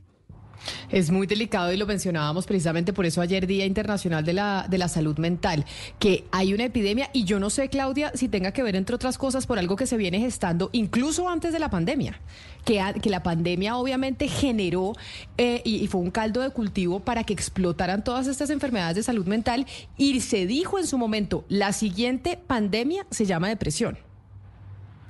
Es 0.89 1.11
muy 1.11 1.27
delicado 1.27 1.71
y 1.71 1.77
lo 1.77 1.85
mencionábamos 1.85 2.45
precisamente 2.45 2.93
por 2.93 3.05
eso 3.05 3.21
ayer 3.21 3.47
Día 3.47 3.65
Internacional 3.65 4.23
de 4.23 4.33
la, 4.33 4.65
de 4.69 4.77
la 4.77 4.87
Salud 4.87 5.17
Mental, 5.17 5.65
que 5.99 6.25
hay 6.31 6.53
una 6.53 6.65
epidemia 6.65 7.09
y 7.13 7.23
yo 7.25 7.39
no 7.39 7.49
sé, 7.49 7.69
Claudia, 7.69 8.11
si 8.15 8.27
tenga 8.27 8.51
que 8.51 8.63
ver, 8.63 8.75
entre 8.75 8.95
otras 8.95 9.17
cosas, 9.17 9.47
por 9.47 9.59
algo 9.59 9.75
que 9.75 9.87
se 9.87 9.97
viene 9.97 10.19
gestando 10.19 10.69
incluso 10.71 11.29
antes 11.29 11.53
de 11.53 11.59
la 11.59 11.69
pandemia, 11.69 12.19
que, 12.65 12.81
que 13.01 13.09
la 13.09 13.23
pandemia 13.23 13.77
obviamente 13.77 14.27
generó 14.27 14.93
eh, 15.37 15.61
y, 15.63 15.77
y 15.77 15.87
fue 15.87 16.01
un 16.01 16.11
caldo 16.11 16.41
de 16.41 16.49
cultivo 16.49 16.99
para 16.99 17.23
que 17.23 17.33
explotaran 17.33 18.03
todas 18.03 18.27
estas 18.27 18.49
enfermedades 18.49 18.95
de 18.95 19.03
salud 19.03 19.25
mental 19.25 19.65
y 19.97 20.19
se 20.21 20.45
dijo 20.45 20.79
en 20.79 20.87
su 20.87 20.97
momento, 20.97 21.45
la 21.49 21.73
siguiente 21.73 22.39
pandemia 22.47 23.05
se 23.09 23.25
llama 23.25 23.49
depresión. 23.49 23.97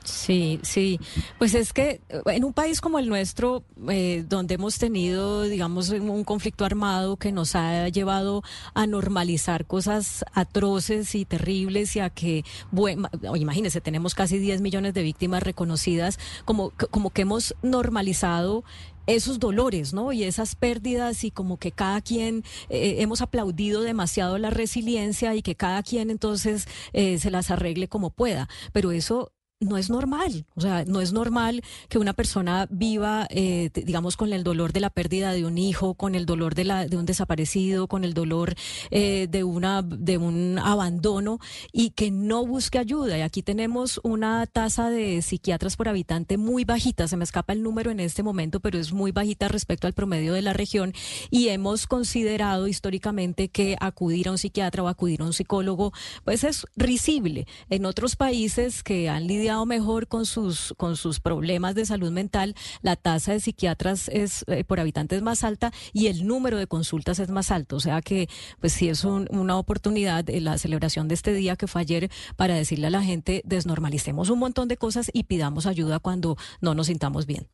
Sí, 0.03 0.59
sí. 0.63 0.99
Pues 1.37 1.53
es 1.53 1.71
que 1.71 2.01
eh, 2.09 2.21
en 2.27 2.43
un 2.43 2.53
país 2.53 2.81
como 2.81 2.99
el 2.99 3.07
nuestro, 3.07 3.63
eh, 3.89 4.25
donde 4.27 4.55
hemos 4.55 4.77
tenido, 4.77 5.43
digamos, 5.43 5.89
un 5.89 6.23
conflicto 6.25 6.65
armado 6.65 7.15
que 7.15 7.31
nos 7.31 7.55
ha 7.55 7.87
llevado 7.87 8.43
a 8.73 8.85
normalizar 8.85 9.65
cosas 9.65 10.25
atroces 10.33 11.15
y 11.15 11.25
terribles 11.25 11.95
y 11.95 11.99
a 12.01 12.09
que, 12.09 12.43
bueno, 12.71 13.07
imagínense, 13.35 13.79
tenemos 13.79 14.13
casi 14.13 14.39
10 14.39 14.61
millones 14.61 14.93
de 14.93 15.03
víctimas 15.03 15.41
reconocidas, 15.41 16.19
como, 16.43 16.71
como 16.91 17.09
que 17.09 17.21
hemos 17.21 17.55
normalizado 17.61 18.63
esos 19.05 19.39
dolores, 19.39 19.93
¿no? 19.93 20.13
Y 20.13 20.23
esas 20.23 20.55
pérdidas 20.55 21.25
y 21.25 21.31
como 21.31 21.57
que 21.57 21.71
cada 21.71 21.99
quien 22.01 22.43
eh, 22.69 22.97
hemos 22.99 23.21
aplaudido 23.21 23.81
demasiado 23.81 24.37
la 24.37 24.49
resiliencia 24.49 25.35
y 25.35 25.41
que 25.41 25.55
cada 25.55 25.83
quien 25.83 26.09
entonces 26.09 26.67
se 26.93 27.31
las 27.31 27.51
arregle 27.51 27.89
como 27.89 28.11
pueda. 28.11 28.47
Pero 28.71 28.91
eso 28.91 29.33
no 29.63 29.77
es 29.77 29.89
normal. 29.89 30.45
O 30.55 30.61
sea, 30.61 30.85
no 30.85 31.01
es 31.01 31.13
normal 31.13 31.61
que 31.89 31.97
una 31.97 32.13
persona 32.13 32.67
viva, 32.69 33.27
eh, 33.29 33.69
digamos, 33.73 34.17
con 34.17 34.33
el 34.33 34.43
dolor 34.43 34.73
de 34.73 34.79
la 34.79 34.89
pérdida 34.89 35.31
de 35.31 35.45
un 35.45 35.57
hijo, 35.57 35.93
con 35.93 36.15
el 36.15 36.25
dolor 36.25 36.55
de, 36.55 36.63
la, 36.65 36.87
de 36.87 36.97
un 36.97 37.05
desaparecido, 37.05 37.87
con 37.87 38.03
el 38.03 38.13
dolor 38.13 38.55
eh, 38.91 39.27
de, 39.29 39.43
una, 39.43 39.81
de 39.81 40.17
un 40.17 40.59
abandono 40.59 41.39
y 41.71 41.91
que 41.91 42.11
no 42.11 42.45
busque 42.45 42.79
ayuda. 42.79 43.17
Y 43.17 43.21
aquí 43.21 43.43
tenemos 43.43 43.99
una 44.03 44.45
tasa 44.47 44.89
de 44.89 45.21
psiquiatras 45.21 45.75
por 45.75 45.89
habitante 45.89 46.37
muy 46.37 46.65
bajita. 46.65 47.07
Se 47.07 47.17
me 47.17 47.23
escapa 47.23 47.53
el 47.53 47.63
número 47.63 47.91
en 47.91 47.99
este 47.99 48.23
momento, 48.23 48.59
pero 48.59 48.79
es 48.79 48.93
muy 48.93 49.11
bajita 49.11 49.47
respecto 49.47 49.87
al 49.87 49.93
promedio 49.93 50.33
de 50.33 50.41
la 50.41 50.53
región. 50.53 50.93
Y 51.29 51.49
hemos 51.49 51.87
considerado 51.87 52.67
históricamente 52.67 53.49
que 53.49 53.77
acudir 53.79 54.27
a 54.27 54.31
un 54.31 54.37
psiquiatra 54.37 54.83
o 54.83 54.87
acudir 54.87 55.21
a 55.21 55.25
un 55.25 55.33
psicólogo, 55.33 55.93
pues 56.23 56.43
es 56.43 56.65
risible. 56.75 57.47
En 57.69 57.85
otros 57.85 58.15
países 58.15 58.83
que 58.83 59.09
han 59.09 59.27
lidiado 59.27 59.52
mejor 59.65 60.07
con 60.07 60.25
sus, 60.25 60.73
con 60.77 60.97
sus 60.97 61.19
problemas 61.19 61.75
de 61.75 61.85
salud 61.85 62.11
mental, 62.11 62.55
la 62.81 62.95
tasa 62.95 63.33
de 63.33 63.39
psiquiatras 63.39 64.09
es 64.09 64.43
eh, 64.47 64.63
por 64.63 64.79
habitantes 64.79 65.21
más 65.21 65.43
alta 65.43 65.71
y 65.93 66.07
el 66.07 66.27
número 66.27 66.57
de 66.57 66.67
consultas 66.67 67.19
es 67.19 67.29
más 67.29 67.51
alto. 67.51 67.77
O 67.77 67.79
sea 67.79 68.01
que, 68.01 68.27
pues 68.59 68.73
sí 68.73 68.89
es 68.89 69.03
una 69.03 69.57
oportunidad 69.57 70.29
eh, 70.29 70.41
la 70.41 70.57
celebración 70.57 71.07
de 71.07 71.15
este 71.15 71.33
día 71.33 71.55
que 71.55 71.67
fue 71.67 71.81
ayer 71.81 72.09
para 72.35 72.55
decirle 72.55 72.87
a 72.87 72.89
la 72.89 73.03
gente 73.03 73.41
desnormalicemos 73.45 74.29
un 74.29 74.39
montón 74.39 74.67
de 74.67 74.77
cosas 74.77 75.09
y 75.13 75.23
pidamos 75.23 75.65
ayuda 75.65 75.99
cuando 75.99 76.37
no 76.61 76.73
nos 76.75 76.87
sintamos 76.87 77.25
bien. 77.25 77.47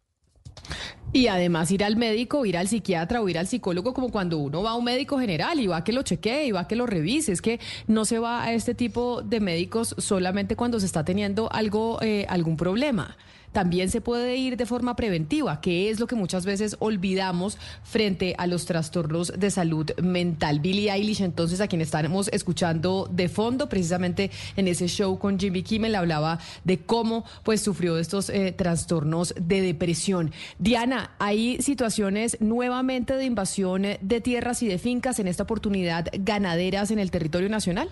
Y 1.11 1.27
además 1.27 1.71
ir 1.71 1.83
al 1.83 1.95
médico, 1.95 2.45
ir 2.45 2.55
al 2.55 2.67
psiquiatra 2.67 3.21
o 3.21 3.27
ir 3.29 3.39
al 3.39 3.47
psicólogo 3.47 3.93
como 3.95 4.11
cuando 4.11 4.37
uno 4.37 4.61
va 4.61 4.71
a 4.71 4.75
un 4.75 4.85
médico 4.85 5.19
general 5.19 5.59
y 5.59 5.65
va 5.65 5.77
a 5.77 5.83
que 5.83 5.91
lo 5.91 6.03
chequee 6.03 6.45
y 6.45 6.51
va 6.51 6.61
a 6.61 6.67
que 6.67 6.75
lo 6.75 6.85
revise. 6.85 7.31
Es 7.31 7.41
que 7.41 7.59
no 7.87 8.05
se 8.05 8.19
va 8.19 8.43
a 8.43 8.53
este 8.53 8.75
tipo 8.75 9.23
de 9.23 9.39
médicos 9.39 9.95
solamente 9.97 10.55
cuando 10.55 10.79
se 10.79 10.85
está 10.85 11.03
teniendo 11.03 11.51
algo, 11.51 11.99
eh, 12.01 12.25
algún 12.29 12.57
problema 12.57 13.17
también 13.51 13.89
se 13.89 14.01
puede 14.01 14.35
ir 14.37 14.57
de 14.57 14.65
forma 14.65 14.95
preventiva, 14.95 15.61
que 15.61 15.89
es 15.89 15.99
lo 15.99 16.07
que 16.07 16.15
muchas 16.15 16.45
veces 16.45 16.75
olvidamos 16.79 17.57
frente 17.83 18.35
a 18.37 18.47
los 18.47 18.65
trastornos 18.65 19.33
de 19.37 19.51
salud 19.51 19.91
mental. 20.01 20.59
Billie 20.59 20.91
Eilish, 20.91 21.21
entonces, 21.21 21.61
a 21.61 21.67
quien 21.67 21.81
estamos 21.81 22.29
escuchando 22.31 23.09
de 23.11 23.29
fondo, 23.29 23.69
precisamente 23.69 24.31
en 24.55 24.67
ese 24.67 24.87
show 24.87 25.17
con 25.17 25.39
Jimmy 25.39 25.63
Kimmel, 25.63 25.95
hablaba 25.95 26.39
de 26.63 26.79
cómo 26.79 27.25
pues 27.43 27.61
sufrió 27.61 27.97
estos 27.97 28.29
eh, 28.29 28.51
trastornos 28.51 29.33
de 29.39 29.61
depresión. 29.61 30.31
Diana, 30.57 31.11
hay 31.19 31.61
situaciones 31.61 32.37
nuevamente 32.39 33.15
de 33.15 33.25
invasión 33.25 33.83
de 34.01 34.21
tierras 34.21 34.63
y 34.63 34.67
de 34.67 34.77
fincas, 34.77 35.19
en 35.19 35.27
esta 35.27 35.43
oportunidad 35.43 36.07
ganaderas 36.13 36.91
en 36.91 36.99
el 36.99 37.11
territorio 37.11 37.49
nacional. 37.49 37.89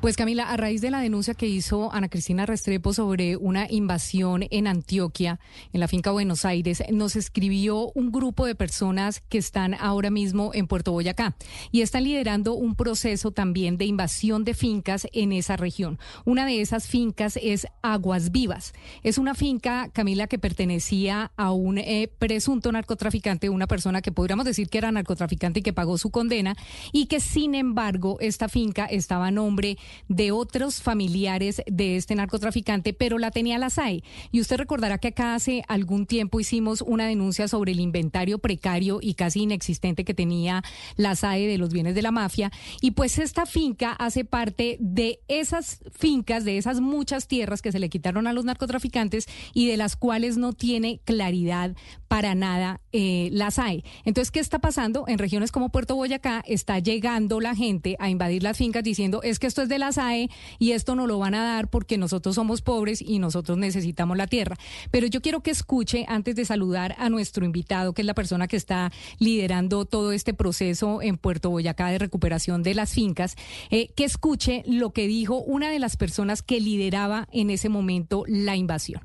Pues 0.00 0.16
Camila, 0.16 0.48
a 0.48 0.56
raíz 0.56 0.80
de 0.80 0.92
la 0.92 1.00
denuncia 1.00 1.34
que 1.34 1.48
hizo 1.48 1.92
Ana 1.92 2.08
Cristina 2.08 2.46
Restrepo 2.46 2.92
sobre 2.92 3.36
una 3.36 3.66
invasión 3.68 4.44
en 4.48 4.68
Antioquia, 4.68 5.40
en 5.72 5.80
la 5.80 5.88
finca 5.88 6.12
Buenos 6.12 6.44
Aires, 6.44 6.84
nos 6.92 7.16
escribió 7.16 7.90
un 7.96 8.12
grupo 8.12 8.46
de 8.46 8.54
personas 8.54 9.20
que 9.28 9.38
están 9.38 9.74
ahora 9.74 10.10
mismo 10.10 10.52
en 10.54 10.68
Puerto 10.68 10.92
Boyacá 10.92 11.34
y 11.72 11.80
están 11.80 12.04
liderando 12.04 12.54
un 12.54 12.76
proceso 12.76 13.32
también 13.32 13.76
de 13.76 13.86
invasión 13.86 14.44
de 14.44 14.54
fincas 14.54 15.08
en 15.12 15.32
esa 15.32 15.56
región. 15.56 15.98
Una 16.24 16.46
de 16.46 16.60
esas 16.60 16.86
fincas 16.86 17.36
es 17.42 17.66
Aguas 17.82 18.30
Vivas. 18.30 18.74
Es 19.02 19.18
una 19.18 19.34
finca, 19.34 19.90
Camila, 19.92 20.28
que 20.28 20.38
pertenecía 20.38 21.32
a 21.36 21.50
un 21.50 21.76
eh, 21.76 22.08
presunto 22.20 22.70
narcotraficante, 22.70 23.48
una 23.48 23.66
persona 23.66 24.00
que 24.00 24.12
podríamos 24.12 24.44
decir 24.44 24.68
que 24.68 24.78
era 24.78 24.92
narcotraficante 24.92 25.58
y 25.58 25.62
que 25.64 25.72
pagó 25.72 25.98
su 25.98 26.10
condena 26.10 26.54
y 26.92 27.06
que 27.06 27.18
sin 27.18 27.56
embargo 27.56 28.16
esta 28.20 28.48
finca 28.48 28.84
estaba 28.84 29.26
a 29.26 29.32
nombre 29.32 29.76
de 30.08 30.32
otros 30.32 30.82
familiares 30.82 31.62
de 31.66 31.96
este 31.96 32.14
narcotraficante, 32.14 32.92
pero 32.92 33.18
la 33.18 33.30
tenía 33.30 33.58
la 33.58 33.70
SAE. 33.70 34.02
Y 34.30 34.40
usted 34.40 34.56
recordará 34.56 34.98
que 34.98 35.08
acá 35.08 35.34
hace 35.34 35.62
algún 35.68 36.06
tiempo 36.06 36.40
hicimos 36.40 36.82
una 36.82 37.06
denuncia 37.06 37.48
sobre 37.48 37.72
el 37.72 37.80
inventario 37.80 38.38
precario 38.38 38.98
y 39.00 39.14
casi 39.14 39.42
inexistente 39.42 40.04
que 40.04 40.14
tenía 40.14 40.62
la 40.96 41.16
SAE 41.16 41.46
de 41.46 41.58
los 41.58 41.72
bienes 41.72 41.94
de 41.94 42.02
la 42.02 42.10
mafia. 42.10 42.50
Y 42.80 42.92
pues 42.92 43.18
esta 43.18 43.46
finca 43.46 43.92
hace 43.92 44.24
parte 44.24 44.76
de 44.80 45.20
esas 45.28 45.80
fincas, 45.92 46.44
de 46.44 46.58
esas 46.58 46.80
muchas 46.80 47.28
tierras 47.28 47.62
que 47.62 47.72
se 47.72 47.78
le 47.78 47.88
quitaron 47.88 48.26
a 48.26 48.32
los 48.32 48.44
narcotraficantes 48.44 49.26
y 49.54 49.66
de 49.66 49.76
las 49.76 49.96
cuales 49.96 50.36
no 50.36 50.52
tiene 50.52 51.00
claridad 51.04 51.74
para 52.08 52.34
nada 52.34 52.80
eh, 52.92 53.28
la 53.32 53.50
SAE. 53.50 53.84
Entonces, 54.04 54.30
¿qué 54.30 54.40
está 54.40 54.58
pasando? 54.58 55.04
En 55.06 55.18
regiones 55.18 55.52
como 55.52 55.70
Puerto 55.70 55.94
Boyacá 55.94 56.42
está 56.46 56.78
llegando 56.78 57.40
la 57.40 57.54
gente 57.54 57.96
a 57.98 58.10
invadir 58.10 58.42
las 58.42 58.56
fincas 58.56 58.82
diciendo 58.82 59.22
es 59.22 59.38
que 59.38 59.46
esto 59.46 59.62
es 59.62 59.68
de 59.68 59.77
la 59.78 59.92
SAE 59.92 60.30
y 60.58 60.72
esto 60.72 60.94
no 60.94 61.06
lo 61.06 61.18
van 61.18 61.34
a 61.34 61.44
dar 61.44 61.68
porque 61.68 61.98
nosotros 61.98 62.34
somos 62.34 62.62
pobres 62.62 63.02
y 63.02 63.18
nosotros 63.18 63.58
necesitamos 63.58 64.16
la 64.16 64.26
tierra. 64.26 64.56
Pero 64.90 65.06
yo 65.06 65.20
quiero 65.20 65.40
que 65.40 65.50
escuche, 65.50 66.04
antes 66.08 66.36
de 66.36 66.44
saludar 66.44 66.94
a 66.98 67.08
nuestro 67.08 67.44
invitado, 67.44 67.92
que 67.92 68.02
es 68.02 68.06
la 68.06 68.14
persona 68.14 68.48
que 68.48 68.56
está 68.56 68.92
liderando 69.18 69.84
todo 69.84 70.12
este 70.12 70.34
proceso 70.34 71.02
en 71.02 71.16
Puerto 71.16 71.50
Boyacá 71.50 71.88
de 71.88 71.98
recuperación 71.98 72.62
de 72.62 72.74
las 72.74 72.92
fincas, 72.92 73.36
eh, 73.70 73.90
que 73.94 74.04
escuche 74.04 74.62
lo 74.66 74.90
que 74.90 75.06
dijo 75.06 75.38
una 75.38 75.70
de 75.70 75.78
las 75.78 75.96
personas 75.96 76.42
que 76.42 76.60
lideraba 76.60 77.28
en 77.32 77.50
ese 77.50 77.68
momento 77.68 78.24
la 78.26 78.56
invasión. 78.56 79.02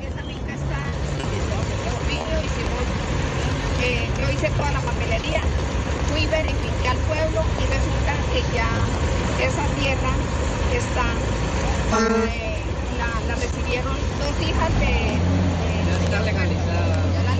Esa 0.00 0.22
finca 0.22 0.54
está 0.54 0.84
eh, 3.82 4.08
yo 4.18 4.30
hice 4.30 4.48
toda 4.56 4.70
la 4.72 4.80
papelería, 4.80 5.42
fui, 6.08 6.26
verifiqué 6.26 6.88
al 6.88 6.96
pueblo 6.98 7.42
y 7.60 7.66
resulta 7.66 8.16
que 8.32 8.56
ya 8.56 8.68
esa 9.46 9.66
tierra 9.78 10.12
está, 10.72 11.04
eh, 12.28 12.62
la, 12.98 13.34
recibieron 13.34 13.94
dos 14.18 14.48
hijas 14.48 14.72
de... 14.80 14.86
de 14.86 16.04
está 16.04 16.20
legalizada. 16.20 16.96
Ya 17.12 17.22
la 17.24 17.36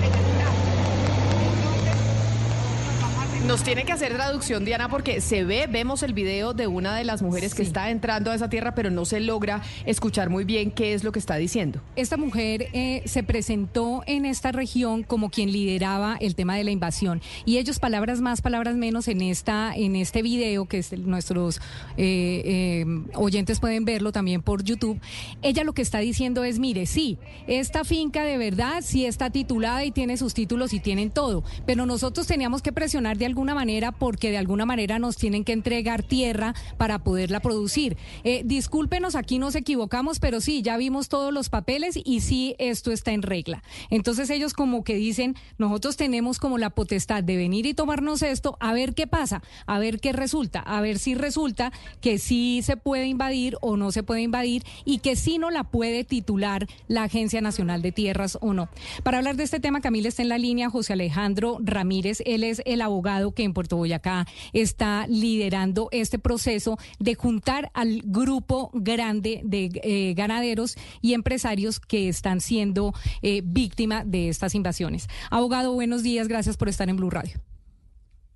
Nos 3.47 3.61
tiene 3.61 3.85
que 3.85 3.91
hacer 3.91 4.11
traducción, 4.11 4.65
Diana, 4.65 4.89
porque 4.89 5.21
se 5.21 5.43
ve, 5.43 5.67
vemos 5.67 6.01
el 6.01 6.13
video 6.13 6.55
de 6.55 6.65
una 6.65 6.95
de 6.95 7.03
las 7.03 7.21
mujeres 7.21 7.53
que 7.53 7.61
está 7.61 7.91
entrando 7.91 8.31
a 8.31 8.35
esa 8.35 8.49
tierra, 8.49 8.73
pero 8.73 8.89
no 8.89 9.05
se 9.05 9.19
logra 9.19 9.61
escuchar 9.85 10.31
muy 10.31 10.45
bien 10.45 10.71
qué 10.71 10.95
es 10.95 11.03
lo 11.03 11.11
que 11.11 11.19
está 11.19 11.35
diciendo. 11.35 11.79
Esta 11.95 12.17
mujer 12.17 12.69
eh, 12.73 13.03
se 13.05 13.21
presentó 13.21 14.01
en 14.07 14.25
esta 14.25 14.51
región 14.51 15.03
como 15.03 15.29
quien 15.29 15.51
lideraba 15.51 16.17
el 16.19 16.33
tema 16.33 16.55
de 16.55 16.63
la 16.63 16.71
invasión. 16.71 17.21
Y 17.45 17.59
ellos, 17.59 17.77
palabras 17.77 18.19
más, 18.19 18.41
palabras 18.41 18.77
menos, 18.77 19.07
en, 19.07 19.21
esta, 19.21 19.75
en 19.75 19.95
este 19.95 20.23
video, 20.23 20.65
que 20.65 20.83
nuestros 20.97 21.57
eh, 21.97 22.41
eh, 22.45 22.85
oyentes 23.13 23.59
pueden 23.59 23.85
verlo 23.85 24.11
también 24.11 24.41
por 24.41 24.63
YouTube, 24.63 24.99
ella 25.43 25.63
lo 25.63 25.73
que 25.73 25.83
está 25.83 25.99
diciendo 25.99 26.43
es, 26.43 26.57
mire, 26.57 26.87
sí, 26.87 27.19
esta 27.45 27.83
finca 27.83 28.23
de 28.23 28.39
verdad 28.39 28.81
sí 28.83 29.05
está 29.05 29.29
titulada 29.29 29.85
y 29.85 29.91
tiene 29.91 30.17
sus 30.17 30.33
títulos 30.33 30.73
y 30.73 30.79
tienen 30.79 31.11
todo, 31.11 31.43
pero 31.67 31.85
nosotros 31.85 32.25
teníamos 32.25 32.63
que 32.63 32.73
presionar 32.73 33.19
de 33.19 33.27
alguna 33.27 33.34
manera 33.43 33.91
porque 33.91 34.31
de 34.31 34.37
alguna 34.37 34.65
manera 34.65 34.99
nos 34.99 35.17
tienen 35.17 35.43
que 35.43 35.51
entregar 35.51 36.03
tierra 36.03 36.53
para 36.77 36.99
poderla 36.99 37.39
producir. 37.39 37.97
Eh, 38.23 38.43
discúlpenos, 38.45 39.15
aquí 39.15 39.39
nos 39.39 39.55
equivocamos, 39.55 40.19
pero 40.19 40.41
sí, 40.41 40.61
ya 40.61 40.77
vimos 40.77 41.09
todos 41.09 41.33
los 41.33 41.49
papeles 41.49 41.99
y 42.03 42.21
sí, 42.21 42.55
esto 42.59 42.91
está 42.91 43.11
en 43.11 43.21
regla. 43.21 43.63
Entonces 43.89 44.29
ellos 44.29 44.53
como 44.53 44.83
que 44.83 44.95
dicen, 44.95 45.35
nosotros 45.57 45.97
tenemos 45.97 46.39
como 46.39 46.57
la 46.57 46.69
potestad 46.69 47.23
de 47.23 47.35
venir 47.35 47.65
y 47.65 47.73
tomarnos 47.73 48.21
esto, 48.21 48.57
a 48.59 48.73
ver 48.73 48.93
qué 48.93 49.07
pasa, 49.07 49.41
a 49.65 49.79
ver 49.79 49.99
qué 49.99 50.13
resulta, 50.13 50.59
a 50.59 50.81
ver 50.81 50.99
si 50.99 51.15
resulta 51.15 51.71
que 52.01 52.17
sí 52.17 52.61
se 52.63 52.77
puede 52.77 53.07
invadir 53.07 53.57
o 53.61 53.77
no 53.77 53.91
se 53.91 54.03
puede 54.03 54.21
invadir 54.21 54.63
y 54.85 54.99
que 54.99 55.15
sí 55.15 55.37
no 55.37 55.49
la 55.51 55.63
puede 55.63 56.03
titular 56.03 56.67
la 56.87 57.03
Agencia 57.03 57.41
Nacional 57.41 57.81
de 57.81 57.91
Tierras 57.91 58.37
o 58.41 58.53
no. 58.53 58.69
Para 59.03 59.17
hablar 59.17 59.35
de 59.35 59.43
este 59.43 59.59
tema, 59.59 59.81
Camila 59.81 60.07
está 60.07 60.21
en 60.21 60.29
la 60.29 60.37
línea, 60.37 60.69
José 60.69 60.93
Alejandro 60.93 61.57
Ramírez, 61.61 62.21
él 62.25 62.43
es 62.43 62.61
el 62.65 62.81
abogado 62.81 63.24
que 63.33 63.43
en 63.43 63.53
Puerto 63.53 63.77
Boyacá 63.77 64.27
está 64.53 65.07
liderando 65.07 65.89
este 65.91 66.19
proceso 66.19 66.77
de 66.99 67.15
juntar 67.15 67.71
al 67.73 68.01
grupo 68.03 68.71
grande 68.73 69.41
de 69.43 69.69
eh, 69.83 70.13
ganaderos 70.15 70.75
y 71.01 71.13
empresarios 71.13 71.79
que 71.79 72.09
están 72.09 72.41
siendo 72.41 72.93
eh, 73.21 73.41
víctima 73.43 74.03
de 74.05 74.29
estas 74.29 74.55
invasiones. 74.55 75.07
Abogado, 75.29 75.73
buenos 75.73 76.03
días, 76.03 76.27
gracias 76.27 76.57
por 76.57 76.69
estar 76.69 76.89
en 76.89 76.97
Blue 76.97 77.09
Radio. 77.09 77.39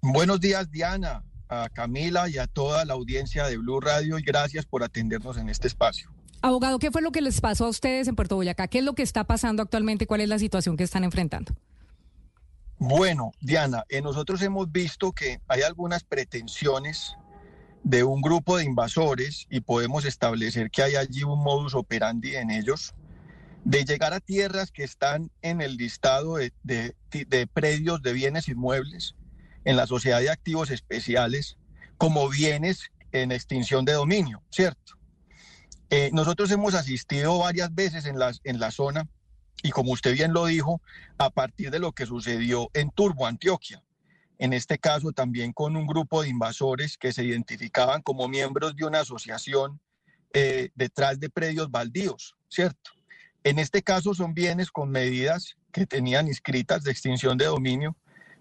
Buenos 0.01 0.39
días, 0.39 0.69
Diana. 0.71 1.23
a 1.51 1.67
Camila 1.69 2.29
y 2.29 2.37
a 2.37 2.45
toda 2.45 2.85
la 2.85 2.93
audiencia 2.93 3.47
de 3.47 3.57
Blue 3.57 3.79
Radio 3.79 4.19
y 4.19 4.21
gracias 4.21 4.65
por 4.67 4.83
atendernos 4.83 5.35
en 5.37 5.49
este 5.49 5.67
espacio. 5.67 6.11
Abogado, 6.41 6.79
¿qué 6.79 6.91
fue 6.91 7.01
lo 7.01 7.11
que 7.11 7.21
les 7.21 7.41
pasó 7.41 7.65
a 7.65 7.69
ustedes 7.69 8.07
en 8.07 8.15
Puerto 8.15 8.35
Boyacá? 8.35 8.67
¿Qué 8.67 8.79
es 8.79 8.83
lo 8.83 8.93
que 8.93 9.03
está 9.03 9.25
pasando 9.25 9.61
actualmente? 9.61 10.07
¿Cuál 10.07 10.21
es 10.21 10.29
la 10.29 10.39
situación 10.39 10.77
que 10.77 10.83
están 10.83 11.03
enfrentando? 11.03 11.53
Bueno, 12.79 13.33
Diana, 13.41 13.83
eh, 13.89 14.01
nosotros 14.01 14.41
hemos 14.41 14.71
visto 14.71 15.11
que 15.11 15.41
hay 15.49 15.61
algunas 15.61 16.03
pretensiones 16.03 17.15
de 17.83 18.03
un 18.03 18.21
grupo 18.21 18.57
de 18.57 18.63
invasores 18.63 19.47
y 19.49 19.59
podemos 19.59 20.05
establecer 20.05 20.71
que 20.71 20.83
hay 20.83 20.95
allí 20.95 21.23
un 21.23 21.43
modus 21.43 21.75
operandi 21.75 22.35
en 22.35 22.51
ellos 22.51 22.93
de 23.65 23.83
llegar 23.83 24.13
a 24.13 24.21
tierras 24.21 24.71
que 24.71 24.83
están 24.83 25.29
en 25.41 25.59
el 25.59 25.75
listado 25.75 26.35
de, 26.35 26.53
de 26.63 27.47
predios 27.47 28.01
de 28.01 28.13
bienes 28.13 28.47
inmuebles 28.47 29.15
en 29.65 29.75
la 29.75 29.85
sociedad 29.85 30.21
de 30.21 30.29
activos 30.29 30.71
especiales 30.71 31.57
como 31.97 32.29
bienes 32.29 32.91
en 33.11 33.33
extinción 33.33 33.83
de 33.83 33.93
dominio, 33.93 34.41
¿cierto? 34.51 34.93
Eh, 35.89 36.11
nosotros 36.13 36.51
hemos 36.51 36.75
asistido 36.75 37.39
varias 37.39 37.73
veces 37.73 38.05
en 38.05 38.19
la, 38.19 38.31
en 38.43 38.59
la 38.59 38.71
zona 38.71 39.07
y 39.63 39.71
como 39.71 39.91
usted 39.91 40.13
bien 40.13 40.33
lo 40.33 40.45
dijo, 40.45 40.81
a 41.17 41.29
partir 41.29 41.71
de 41.71 41.79
lo 41.79 41.91
que 41.91 42.05
sucedió 42.05 42.69
en 42.73 42.91
Turbo, 42.91 43.27
Antioquia. 43.27 43.83
En 44.37 44.53
este 44.53 44.77
caso 44.77 45.11
también 45.11 45.51
con 45.51 45.75
un 45.75 45.85
grupo 45.85 46.21
de 46.21 46.29
invasores 46.29 46.97
que 46.97 47.11
se 47.11 47.25
identificaban 47.25 48.01
como 48.01 48.27
miembros 48.27 48.75
de 48.75 48.85
una 48.85 49.01
asociación 49.01 49.81
eh, 50.33 50.69
detrás 50.75 51.19
de 51.19 51.29
predios 51.29 51.69
baldíos, 51.69 52.35
¿cierto? 52.47 52.91
En 53.43 53.59
este 53.59 53.81
caso 53.81 54.13
son 54.13 54.33
bienes 54.33 54.71
con 54.71 54.89
medidas 54.89 55.57
que 55.71 55.85
tenían 55.85 56.27
inscritas 56.27 56.83
de 56.83 56.91
extinción 56.91 57.37
de 57.37 57.45
dominio, 57.45 57.95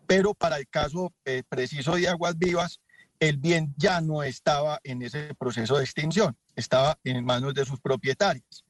pero 0.06 0.34
para 0.34 0.56
el 0.58 0.68
caso 0.68 1.12
eh, 1.24 1.42
preciso 1.48 1.96
de 1.96 2.08
Aguas 2.08 2.38
Vivas, 2.38 2.80
el 3.20 3.36
bien 3.36 3.74
ya 3.76 4.00
no 4.00 4.22
estaba 4.22 4.80
en 4.84 5.02
ese 5.02 5.34
proceso 5.34 5.78
de 5.78 5.84
extinción, 5.84 6.36
estaba 6.54 6.98
en 7.02 7.24
manos 7.24 7.54
de 7.54 7.64
sus 7.64 7.80
propietarios. 7.80 8.64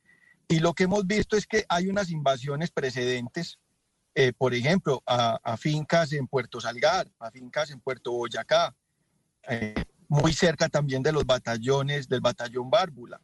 Y 0.49 0.61
lo 0.61 0.75
que 0.75 0.85
hemos 0.85 1.07
visto 1.07 1.37
es 1.37 1.47
que 1.47 1.65
hay 1.69 1.89
unas 1.89 2.11
invasiones 2.11 2.71
precedentes, 2.71 3.59
eh, 4.15 4.33
por 4.33 4.55
ejemplo, 4.55 5.03
a, 5.07 5.57
fincas 5.59 6.13
en 6.13 6.27
Puerto 6.27 6.61
Salgar, 6.61 7.09
a 7.19 7.31
fincas 7.31 7.71
en 7.71 7.81
Puerto 7.81 8.13
Boyacá, 8.13 8.75
eh, 9.49 9.75
muy 10.09 10.33
cerca 10.33 10.69
también 10.69 11.03
de 11.03 11.13
los 11.13 11.27
batallones 11.27 12.09
del 12.09 12.21
batallón 12.21 12.71
Bárbula. 12.71 13.21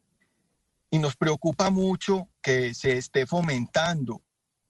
Y 0.90 0.98
nos 0.98 1.16
preocupa 1.16 1.70
mucho 1.70 2.28
que 2.42 2.74
se 2.74 2.98
esté 2.98 3.26
fomentando 3.26 4.22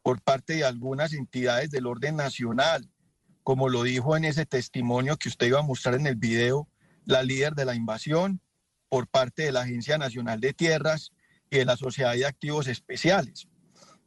por 0.03 0.23
parte 0.23 0.55
de 0.55 0.65
algunas 0.65 1.13
entidades 1.13 1.71
del 1.71 1.87
orden 1.87 2.17
nacional 2.17 2.89
como 3.45 3.69
lo 3.69 3.83
dijo 3.83 4.17
en 4.17 4.25
ese 4.25 4.47
testimonio 4.47 5.19
que 5.19 5.29
usted 5.29 5.47
iba 5.47 5.61
a 5.61 5.63
mostrar 5.63 5.95
en 5.95 6.07
el 6.07 6.17
video, 6.17 6.67
la 7.05 7.23
líder 7.23 7.55
de 7.55 7.67
la 7.67 7.75
invasión 7.75 8.41
por 8.89 9.07
parte 9.07 9.43
de 9.43 9.53
la 9.53 9.61
Agencia 9.61 9.99
Nacional 9.99 10.41
de 10.41 10.55
Tierras 10.55 11.13
y 11.51 11.59
de 11.59 11.65
la 11.65 11.77
Sociedad 11.77 12.15
de 12.15 12.27
Activos 12.27 12.67
Especiales. 12.67 13.49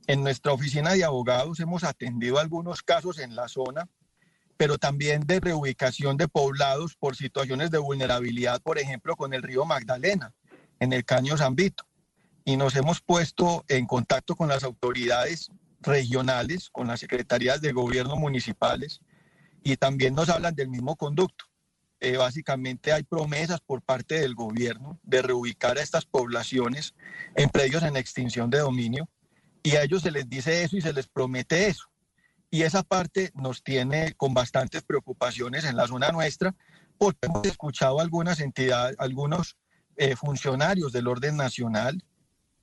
En 0.08 0.24
nuestra 0.24 0.54
oficina 0.54 0.94
de 0.94 1.04
abogados 1.04 1.60
hemos 1.60 1.84
atendido 1.84 2.40
algunos 2.40 2.82
casos 2.82 3.20
en 3.20 3.36
la 3.36 3.48
zona, 3.48 3.90
pero 4.56 4.78
también 4.78 5.28
de 5.28 5.40
reubicación 5.40 6.18
de 6.18 6.28
poblados 6.28 6.96
por 6.96 7.16
situaciones 7.16 7.72
de 7.72 7.78
vulnerabilidad, 7.78 8.62
por 8.62 8.80
ejemplo, 8.80 9.16
con 9.16 9.34
el 9.34 9.44
río 9.44 9.66
Magdalena, 9.66 10.34
en 10.80 10.94
el 10.94 11.06
Caño 11.06 11.38
Zambito. 11.38 11.86
Y 12.46 12.56
nos 12.56 12.76
hemos 12.76 13.02
puesto 13.02 13.66
en 13.68 13.86
contacto 13.86 14.36
con 14.36 14.48
las 14.48 14.64
autoridades 14.64 15.52
regionales, 15.82 16.70
con 16.70 16.88
las 16.88 17.02
secretarías 17.02 17.62
de 17.62 17.74
gobierno 17.74 18.16
municipales, 18.16 19.02
y 19.64 19.76
también 19.76 20.16
nos 20.16 20.30
hablan 20.30 20.56
del 20.56 20.70
mismo 20.70 20.96
conducto. 20.96 21.46
Eh, 22.00 22.16
básicamente 22.16 22.93
hay 22.93 23.04
promesas 23.04 23.60
por 23.60 23.82
parte 23.82 24.20
del 24.20 24.36
gobierno 24.36 25.00
de 25.04 25.22
reubicar 25.24 25.78
a 25.78 25.82
estas 25.82 26.06
poblaciones 26.06 26.93
en 27.36 27.50
predios 27.50 27.82
en 27.84 27.98
extinción 27.98 28.52
de 28.52 28.60
dominio 28.60 29.10
y 29.64 29.76
a 29.78 29.84
ellos 29.84 30.04
se 30.04 30.12
les 30.12 30.30
dice 30.30 30.64
eso 30.64 30.78
y 30.78 30.82
se 30.82 30.93
les 30.93 31.08
promete 31.08 31.68
eso. 31.68 31.89
Y 32.52 32.62
esa 32.62 32.84
parte 32.84 33.32
nos 33.34 33.64
tiene 33.64 34.14
con 34.14 34.34
bastantes 34.34 34.84
preocupaciones 34.84 35.66
en 35.66 35.76
la 35.76 35.88
zona 35.88 36.12
nuestra 36.12 36.56
porque 36.98 37.28
hemos 37.28 37.45
escuchado 37.45 38.00
algunas 38.00 38.39
entidades, 38.39 38.95
algunos 39.00 39.58
eh, 39.98 40.16
funcionarios 40.16 40.93
del 40.93 41.08
orden 41.08 41.36
nacional 41.36 42.04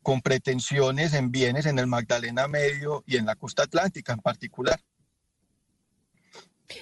con 0.02 0.20
pretensiones 0.20 1.12
en 1.12 1.32
bienes 1.32 1.66
en 1.66 1.78
el 1.78 1.86
Magdalena 1.88 2.46
Medio 2.46 3.02
y 3.06 3.16
en 3.16 3.26
la 3.26 3.34
costa 3.34 3.64
atlántica 3.64 4.12
en 4.12 4.20
particular. 4.20 4.80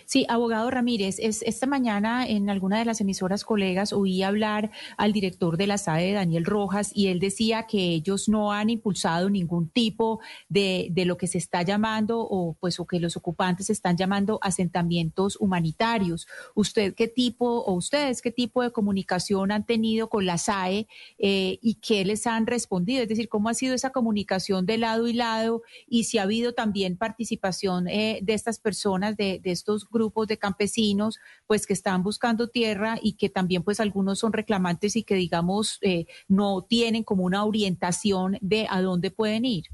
Sí, 0.04 0.24
abogado 0.28 0.70
Ramírez, 0.70 1.16
es, 1.18 1.42
esta 1.42 1.66
mañana 1.66 2.26
en 2.26 2.48
alguna 2.50 2.78
de 2.78 2.84
las 2.84 3.00
emisoras 3.00 3.44
colegas 3.44 3.92
oí 3.92 4.22
hablar 4.22 4.70
al 4.96 5.12
director 5.12 5.56
de 5.56 5.66
la 5.66 5.76
SAE, 5.76 6.12
Daniel 6.12 6.44
Rojas, 6.44 6.92
y 6.94 7.08
él 7.08 7.18
decía 7.18 7.66
que 7.66 7.78
ellos 7.78 8.28
no 8.28 8.52
han 8.52 8.70
impulsado 8.70 9.28
ningún 9.28 9.68
tipo 9.68 10.20
de, 10.48 10.88
de, 10.92 11.04
lo 11.04 11.16
que 11.16 11.26
se 11.26 11.38
está 11.38 11.62
llamando 11.62 12.20
o 12.20 12.54
pues 12.60 12.78
o 12.78 12.86
que 12.86 13.00
los 13.00 13.16
ocupantes 13.16 13.70
están 13.70 13.96
llamando 13.96 14.38
asentamientos 14.42 15.36
humanitarios. 15.40 16.28
¿Usted 16.54 16.94
qué 16.94 17.08
tipo 17.08 17.46
o 17.46 17.74
ustedes 17.74 18.22
qué 18.22 18.30
tipo 18.30 18.62
de 18.62 18.70
comunicación 18.70 19.50
han 19.50 19.66
tenido 19.66 20.08
con 20.08 20.26
la 20.26 20.38
SAE 20.38 20.86
eh, 21.18 21.58
y 21.60 21.74
qué 21.76 22.04
les 22.04 22.26
han 22.28 22.46
respondido? 22.46 23.02
Es 23.02 23.08
decir, 23.08 23.28
¿cómo 23.28 23.48
ha 23.48 23.54
sido 23.54 23.74
esa 23.74 23.90
comunicación 23.90 24.64
de 24.64 24.78
lado 24.78 25.08
y 25.08 25.12
lado 25.12 25.62
y 25.88 26.04
si 26.04 26.18
ha 26.18 26.22
habido 26.22 26.54
también 26.54 26.96
participación 26.96 27.88
eh, 27.88 28.20
de 28.22 28.34
estas 28.34 28.60
personas, 28.60 29.16
de, 29.16 29.40
de 29.42 29.50
estos 29.50 29.72
grupos 29.90 30.26
de 30.26 30.38
campesinos 30.38 31.18
pues 31.46 31.66
que 31.66 31.72
están 31.72 32.02
buscando 32.02 32.48
tierra 32.48 32.98
y 33.00 33.14
que 33.14 33.28
también 33.28 33.62
pues 33.62 33.80
algunos 33.80 34.18
son 34.18 34.32
reclamantes 34.32 34.96
y 34.96 35.02
que 35.02 35.14
digamos 35.14 35.78
eh, 35.82 36.06
no 36.28 36.62
tienen 36.62 37.04
como 37.04 37.24
una 37.24 37.44
orientación 37.44 38.38
de 38.40 38.66
a 38.68 38.80
dónde 38.80 39.10
pueden 39.10 39.44
ir. 39.44 39.64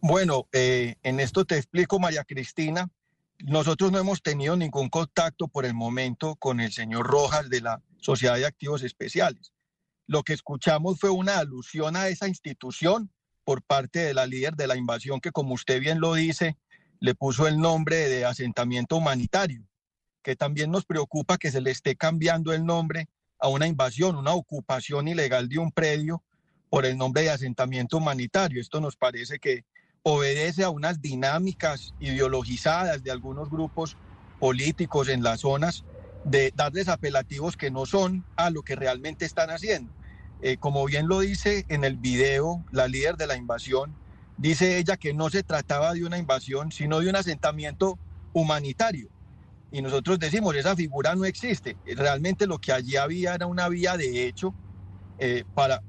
Bueno, 0.00 0.48
eh, 0.52 0.96
en 1.02 1.20
esto 1.20 1.44
te 1.44 1.56
explico, 1.56 1.98
María 1.98 2.24
Cristina. 2.24 2.88
Nosotros 3.38 3.92
no 3.92 3.98
hemos 3.98 4.22
tenido 4.22 4.56
ningún 4.56 4.88
contacto 4.88 5.48
por 5.48 5.66
el 5.66 5.74
momento 5.74 6.36
con 6.36 6.60
el 6.60 6.72
señor 6.72 7.06
Rojas 7.06 7.50
de 7.50 7.60
la 7.60 7.82
Sociedad 7.98 8.36
de 8.36 8.46
Activos 8.46 8.82
Especiales. 8.82 9.52
Lo 10.06 10.22
que 10.22 10.32
escuchamos 10.32 10.98
fue 10.98 11.10
una 11.10 11.38
alusión 11.38 11.96
a 11.96 12.08
esa 12.08 12.28
institución 12.28 13.10
por 13.44 13.62
parte 13.62 14.00
de 14.00 14.14
la 14.14 14.26
líder 14.26 14.56
de 14.56 14.66
la 14.66 14.76
invasión 14.76 15.20
que, 15.20 15.32
como 15.32 15.54
usted 15.54 15.80
bien 15.80 16.00
lo 16.00 16.14
dice, 16.14 16.56
le 17.00 17.14
puso 17.14 17.46
el 17.46 17.58
nombre 17.58 18.08
de 18.08 18.24
asentamiento 18.24 18.96
humanitario, 18.96 19.62
que 20.22 20.36
también 20.36 20.70
nos 20.70 20.84
preocupa 20.84 21.38
que 21.38 21.50
se 21.50 21.60
le 21.60 21.70
esté 21.70 21.96
cambiando 21.96 22.52
el 22.52 22.64
nombre 22.64 23.08
a 23.38 23.48
una 23.48 23.66
invasión, 23.66 24.16
una 24.16 24.32
ocupación 24.32 25.08
ilegal 25.08 25.48
de 25.48 25.58
un 25.58 25.72
predio 25.72 26.22
por 26.70 26.86
el 26.86 26.96
nombre 26.96 27.22
de 27.22 27.30
asentamiento 27.30 27.98
humanitario. 27.98 28.60
Esto 28.60 28.80
nos 28.80 28.96
parece 28.96 29.38
que 29.38 29.64
obedece 30.02 30.64
a 30.64 30.70
unas 30.70 31.00
dinámicas 31.00 31.94
ideologizadas 32.00 33.02
de 33.02 33.10
algunos 33.10 33.50
grupos 33.50 33.96
políticos 34.38 35.08
en 35.08 35.22
las 35.22 35.40
zonas 35.40 35.84
de 36.24 36.52
darles 36.54 36.88
apelativos 36.88 37.56
que 37.56 37.70
no 37.70 37.86
son 37.86 38.24
a 38.36 38.50
lo 38.50 38.62
que 38.62 38.76
realmente 38.76 39.24
están 39.24 39.50
haciendo. 39.50 39.92
Eh, 40.42 40.58
como 40.58 40.84
bien 40.84 41.08
lo 41.08 41.20
dice 41.20 41.64
en 41.68 41.84
el 41.84 41.96
video 41.96 42.64
la 42.70 42.88
líder 42.88 43.16
de 43.16 43.26
la 43.26 43.36
invasión, 43.36 43.94
Dice 44.38 44.78
ella 44.78 44.96
que 44.96 45.14
no 45.14 45.30
se 45.30 45.42
trataba 45.42 45.94
de 45.94 46.04
una 46.04 46.18
invasión, 46.18 46.70
sino 46.70 47.00
de 47.00 47.08
un 47.08 47.16
asentamiento 47.16 47.98
humanitario. 48.32 49.08
Y 49.72 49.80
nosotros 49.82 50.18
decimos, 50.18 50.54
esa 50.54 50.76
figura 50.76 51.14
no 51.14 51.24
existe. 51.24 51.76
Realmente 51.86 52.46
lo 52.46 52.58
que 52.58 52.72
allí 52.72 52.96
había 52.96 53.34
era 53.34 53.46
una 53.46 53.68
vía 53.68 53.96
de 53.96 54.26
hecho 54.26 54.54
eh, 55.18 55.44
para, 55.54 55.82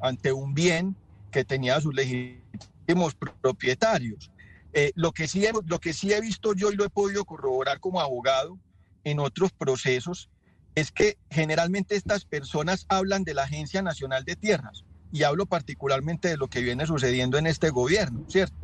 ante 0.00 0.32
un 0.32 0.54
bien 0.54 0.96
que 1.32 1.44
tenía 1.44 1.80
sus 1.80 1.94
legítimos 1.94 3.14
propietarios. 3.40 4.30
Eh, 4.72 4.92
lo, 4.94 5.10
que 5.10 5.26
sí 5.26 5.44
he, 5.44 5.52
lo 5.66 5.80
que 5.80 5.92
sí 5.92 6.12
he 6.12 6.20
visto 6.20 6.54
yo 6.54 6.70
y 6.70 6.76
lo 6.76 6.84
he 6.84 6.90
podido 6.90 7.24
corroborar 7.24 7.80
como 7.80 8.00
abogado 8.00 8.56
en 9.02 9.18
otros 9.18 9.50
procesos 9.50 10.30
es 10.76 10.92
que 10.92 11.18
generalmente 11.28 11.96
estas 11.96 12.24
personas 12.24 12.86
hablan 12.88 13.24
de 13.24 13.34
la 13.34 13.42
Agencia 13.42 13.82
Nacional 13.82 14.24
de 14.24 14.36
Tierras 14.36 14.84
y 15.12 15.22
hablo 15.24 15.46
particularmente 15.46 16.28
de 16.28 16.36
lo 16.36 16.48
que 16.48 16.60
viene 16.60 16.86
sucediendo 16.86 17.38
en 17.38 17.46
este 17.46 17.70
gobierno, 17.70 18.24
¿cierto? 18.28 18.56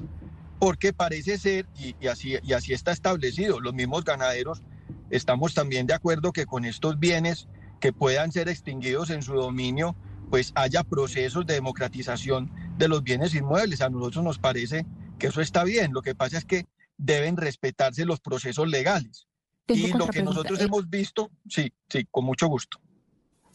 Porque 0.58 0.92
parece 0.92 1.38
ser, 1.38 1.66
y, 1.78 2.06
así, 2.06 2.36
y 2.42 2.52
así 2.52 2.72
está 2.72 2.92
establecido, 2.92 3.60
los 3.60 3.74
mismos 3.74 4.04
ganaderos 4.04 4.62
estamos 5.10 5.54
también 5.54 5.86
de 5.86 5.94
acuerdo 5.94 6.32
que 6.32 6.46
con 6.46 6.64
estos 6.64 6.98
bienes 6.98 7.48
que 7.80 7.92
puedan 7.92 8.32
ser 8.32 8.48
extinguidos 8.48 9.10
en 9.10 9.22
su 9.22 9.34
dominio, 9.34 9.96
pues 10.30 10.52
haya 10.54 10.82
procesos 10.82 11.46
de 11.46 11.54
democratización 11.54 12.50
de 12.78 12.88
los 12.88 13.02
bienes 13.02 13.34
inmuebles. 13.34 13.80
A 13.80 13.90
nosotros 13.90 14.24
nos 14.24 14.38
parece 14.38 14.86
que 15.18 15.28
eso 15.28 15.40
está 15.40 15.62
bien. 15.64 15.92
Lo 15.92 16.02
que 16.02 16.14
pasa 16.14 16.38
es 16.38 16.44
que 16.44 16.66
deben 16.96 17.36
respetarse 17.36 18.04
los 18.04 18.20
procesos 18.20 18.68
legales. 18.68 19.26
Y 19.68 19.92
lo 19.92 20.06
que 20.06 20.22
nosotros 20.22 20.60
eh, 20.60 20.64
hemos 20.64 20.88
visto, 20.88 21.30
sí, 21.48 21.72
sí, 21.88 22.06
con 22.10 22.24
mucho 22.24 22.46
gusto. 22.46 22.78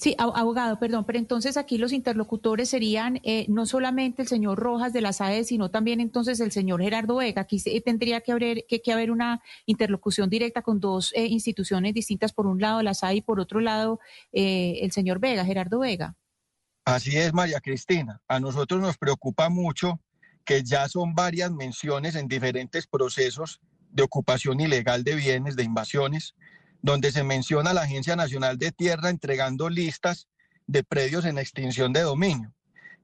Sí, 0.01 0.15
abogado, 0.17 0.79
perdón, 0.79 1.05
pero 1.05 1.19
entonces 1.19 1.57
aquí 1.57 1.77
los 1.77 1.93
interlocutores 1.93 2.69
serían 2.69 3.19
eh, 3.21 3.45
no 3.49 3.67
solamente 3.67 4.23
el 4.23 4.27
señor 4.27 4.57
Rojas 4.57 4.93
de 4.93 5.01
la 5.01 5.13
SAE, 5.13 5.43
sino 5.43 5.69
también 5.69 5.99
entonces 5.99 6.39
el 6.39 6.51
señor 6.51 6.81
Gerardo 6.81 7.17
Vega. 7.17 7.43
Aquí 7.43 7.59
tendría 7.81 8.21
que 8.21 8.31
haber, 8.31 8.65
que, 8.67 8.91
haber 8.91 9.11
una 9.11 9.43
interlocución 9.67 10.27
directa 10.27 10.63
con 10.63 10.79
dos 10.79 11.13
eh, 11.13 11.27
instituciones 11.27 11.93
distintas, 11.93 12.33
por 12.33 12.47
un 12.47 12.59
lado 12.59 12.81
la 12.81 12.95
SAE 12.95 13.17
y 13.17 13.21
por 13.21 13.39
otro 13.39 13.59
lado 13.59 13.99
eh, 14.31 14.79
el 14.81 14.91
señor 14.91 15.19
Vega, 15.19 15.45
Gerardo 15.45 15.77
Vega. 15.77 16.15
Así 16.83 17.15
es, 17.15 17.31
María 17.31 17.59
Cristina. 17.59 18.19
A 18.27 18.39
nosotros 18.39 18.81
nos 18.81 18.97
preocupa 18.97 19.49
mucho 19.49 19.99
que 20.45 20.63
ya 20.63 20.89
son 20.89 21.13
varias 21.13 21.51
menciones 21.51 22.15
en 22.15 22.27
diferentes 22.27 22.87
procesos 22.87 23.61
de 23.91 24.01
ocupación 24.01 24.61
ilegal 24.61 25.03
de 25.03 25.13
bienes, 25.13 25.55
de 25.55 25.63
invasiones, 25.63 26.33
donde 26.81 27.11
se 27.11 27.23
menciona 27.23 27.73
la 27.73 27.81
Agencia 27.81 28.15
Nacional 28.15 28.57
de 28.57 28.71
Tierra 28.71 29.09
entregando 29.09 29.69
listas 29.69 30.27
de 30.67 30.83
predios 30.83 31.25
en 31.25 31.37
extinción 31.37 31.93
de 31.93 32.01
dominio. 32.01 32.53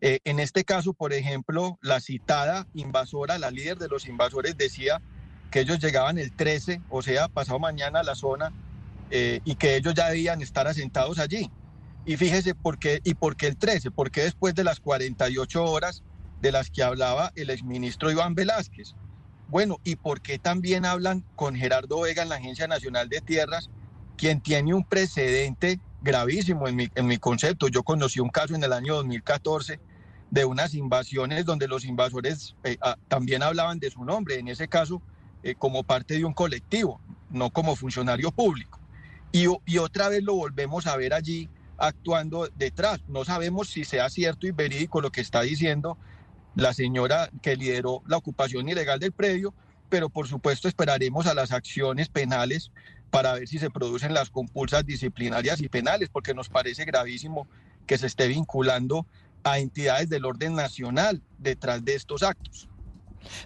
Eh, 0.01 0.19
en 0.25 0.39
este 0.39 0.63
caso, 0.63 0.93
por 0.93 1.13
ejemplo, 1.13 1.78
la 1.82 1.99
citada 1.99 2.67
invasora, 2.73 3.38
la 3.39 3.51
líder 3.51 3.78
de 3.78 3.88
los 3.88 4.07
invasores, 4.07 4.57
decía 4.57 5.01
que 5.51 5.61
ellos 5.61 5.80
llegaban 5.80 6.17
el 6.17 6.36
13, 6.36 6.82
o 6.89 7.01
sea, 7.01 7.28
pasado 7.28 7.59
mañana 7.59 8.01
a 8.01 8.03
la 8.03 8.15
zona, 8.15 8.53
eh, 9.09 9.39
y 9.43 9.55
que 9.55 9.75
ellos 9.75 9.93
ya 9.93 10.09
debían 10.09 10.41
estar 10.41 10.67
asentados 10.67 11.19
allí. 11.19 11.49
Y 12.05 12.17
fíjese 12.17 12.53
por 12.53 12.78
qué, 12.78 13.01
y 13.03 13.15
por 13.15 13.36
qué 13.36 13.47
el 13.47 13.57
13, 13.57 13.91
porque 13.91 14.21
después 14.21 14.53
de 14.55 14.63
las 14.63 14.80
48 14.80 15.63
horas 15.63 16.03
de 16.41 16.51
las 16.51 16.69
que 16.69 16.84
hablaba 16.84 17.32
el 17.36 17.49
exministro 17.49 18.11
Iván 18.11 18.36
Velázquez. 18.36 18.95
Bueno, 19.50 19.80
¿y 19.84 19.95
por 19.95 20.22
qué 20.22 20.39
también 20.39 20.86
hablan 20.86 21.24
con 21.36 21.56
Gerardo 21.56 22.02
Vega 22.02 22.24
en 22.24 22.30
la 22.30 22.36
Agencia 22.36 22.68
Nacional 22.68 23.08
de 23.08 23.22
Tierras, 23.22 23.70
quien 24.18 24.41
tiene 24.41 24.74
un 24.74 24.84
precedente 24.84 25.80
gravísimo 26.02 26.68
en 26.68 26.76
mi, 26.76 26.89
en 26.95 27.08
mi 27.08 27.18
concepto? 27.18 27.70
Yo 27.70 27.84
conocí 27.84 28.20
un 28.20 28.30
caso 28.30 28.56
en 28.56 28.64
el 28.64 28.74
año 28.74 28.95
2014 28.95 29.80
de 30.32 30.45
unas 30.45 30.74
invasiones 30.74 31.45
donde 31.45 31.70
los 31.70 31.86
invasores 31.86 32.56
eh, 32.66 32.78
ah, 32.82 32.98
también 33.08 33.41
hablaban 33.41 33.80
de 33.80 33.89
su 33.89 34.04
nombre, 34.04 34.38
en 34.38 34.50
ese 34.50 34.68
caso 34.68 35.02
eh, 35.43 35.56
como 35.56 35.84
parte 35.84 36.16
de 36.16 36.26
un 36.26 36.34
colectivo, 36.34 37.00
no 37.30 37.50
como 37.50 37.78
funcionario 37.78 38.32
público. 38.32 38.80
Y, 39.32 39.45
y 39.66 39.78
otra 39.78 40.10
vez 40.10 40.24
lo 40.24 40.36
volvemos 40.36 40.88
a 40.88 40.98
ver 40.98 41.14
allí 41.14 41.50
actuando 41.78 42.50
detrás. 42.58 43.00
No 43.08 43.24
sabemos 43.24 43.70
si 43.70 43.86
sea 43.86 44.10
cierto 44.10 44.45
y 44.45 44.52
verídico 44.52 45.00
lo 45.00 45.12
que 45.12 45.22
está 45.22 45.41
diciendo 45.41 45.98
la 46.56 46.74
señora 46.74 47.30
que 47.41 47.56
lideró 47.56 48.02
la 48.08 48.18
ocupación 48.18 48.68
ilegal 48.70 49.00
del 49.00 49.12
predio, 49.12 49.54
pero 49.89 50.10
por 50.10 50.28
supuesto 50.28 50.68
esperaremos 50.68 51.28
a 51.28 51.34
las 51.34 51.52
acciones 51.52 52.10
penales 52.10 52.72
para 53.10 53.34
ver 53.34 53.48
si 53.48 53.60
se 53.60 53.70
producen 53.70 54.14
las 54.14 54.30
compulsas 54.30 54.86
disciplinarias 54.86 55.62
y 55.62 55.70
penales, 55.70 56.10
porque 56.10 56.34
nos 56.34 56.50
parece 56.50 56.86
gravísimo 56.86 57.48
que 57.86 57.98
se 57.98 58.08
esté 58.08 58.28
vinculando 58.28 59.06
a 59.43 59.60
entidades 59.60 60.10
del 60.10 60.26
orden 60.26 60.56
nacional 60.56 61.22
detrás 61.38 61.86
de 61.86 61.95
estos 61.95 62.24
actos. 62.24 62.68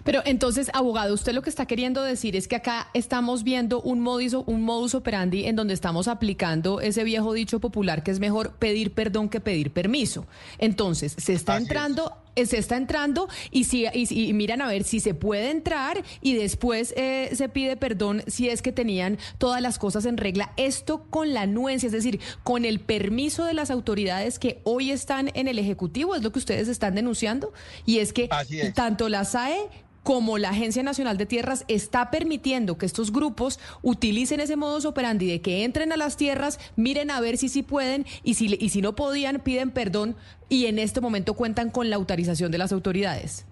Pero 0.04 0.22
entonces, 0.24 0.70
abogado, 0.74 1.14
usted 1.14 1.32
lo 1.32 1.42
que 1.42 1.50
está 1.50 1.66
queriendo 1.66 2.02
decir 2.02 2.36
es 2.36 2.48
que 2.48 2.56
acá 2.56 2.88
estamos 2.94 3.42
viendo 3.42 3.80
un 3.80 4.00
modus, 4.00 4.34
un 4.34 4.62
modus 4.62 4.94
operandi 4.94 5.46
en 5.46 5.56
donde 5.56 5.74
estamos 5.74 6.08
aplicando 6.08 6.80
ese 6.80 7.04
viejo 7.04 7.32
dicho 7.32 7.60
popular 7.60 8.02
que 8.02 8.10
es 8.10 8.20
mejor 8.20 8.52
pedir 8.54 8.92
perdón 8.92 9.28
que 9.28 9.40
pedir 9.40 9.72
permiso. 9.72 10.26
Entonces, 10.58 11.14
se 11.18 11.32
está 11.32 11.56
entrando 11.56 12.16
se 12.36 12.58
está 12.58 12.76
entrando 12.76 13.28
y, 13.50 13.64
si, 13.64 13.86
y, 13.92 14.32
miran 14.32 14.62
a 14.62 14.68
ver 14.68 14.84
si 14.84 15.00
se 15.00 15.14
puede 15.14 15.50
entrar 15.50 16.02
y 16.20 16.34
después 16.34 16.94
eh, 16.96 17.30
se 17.34 17.48
pide 17.48 17.76
perdón 17.76 18.22
si 18.26 18.48
es 18.48 18.62
que 18.62 18.72
tenían 18.72 19.18
todas 19.38 19.60
las 19.60 19.78
cosas 19.78 20.04
en 20.06 20.16
regla. 20.16 20.52
Esto 20.56 21.04
con 21.10 21.34
la 21.34 21.42
anuencia, 21.42 21.86
es 21.86 21.92
decir, 21.92 22.20
con 22.42 22.64
el 22.64 22.80
permiso 22.80 23.44
de 23.44 23.54
las 23.54 23.70
autoridades 23.70 24.38
que 24.38 24.60
hoy 24.64 24.90
están 24.90 25.30
en 25.34 25.48
el 25.48 25.58
Ejecutivo, 25.58 26.14
es 26.14 26.22
lo 26.22 26.32
que 26.32 26.38
ustedes 26.38 26.68
están 26.68 26.94
denunciando. 26.94 27.52
Y 27.86 27.98
es 27.98 28.12
que 28.12 28.28
tanto 28.74 29.08
la 29.08 29.24
SAE 29.24 29.68
como 30.02 30.38
la 30.38 30.50
Agencia 30.50 30.82
Nacional 30.82 31.16
de 31.16 31.26
Tierras 31.26 31.64
está 31.68 32.10
permitiendo 32.10 32.76
que 32.78 32.86
estos 32.86 33.12
grupos 33.12 33.60
utilicen 33.82 34.40
ese 34.40 34.56
modus 34.56 34.84
operandi 34.84 35.26
de 35.26 35.40
que 35.40 35.64
entren 35.64 35.92
a 35.92 35.96
las 35.96 36.16
tierras, 36.16 36.58
miren 36.76 37.10
a 37.10 37.20
ver 37.20 37.38
si 37.38 37.48
sí 37.48 37.62
pueden 37.62 38.06
y 38.22 38.34
si, 38.34 38.56
y 38.58 38.70
si 38.70 38.82
no 38.82 38.94
podían, 38.94 39.40
piden 39.40 39.70
perdón 39.70 40.16
y 40.48 40.66
en 40.66 40.78
este 40.78 41.00
momento 41.00 41.34
cuentan 41.34 41.70
con 41.70 41.88
la 41.88 41.96
autorización 41.96 42.50
de 42.50 42.58
las 42.58 42.72
autoridades. 42.72 43.46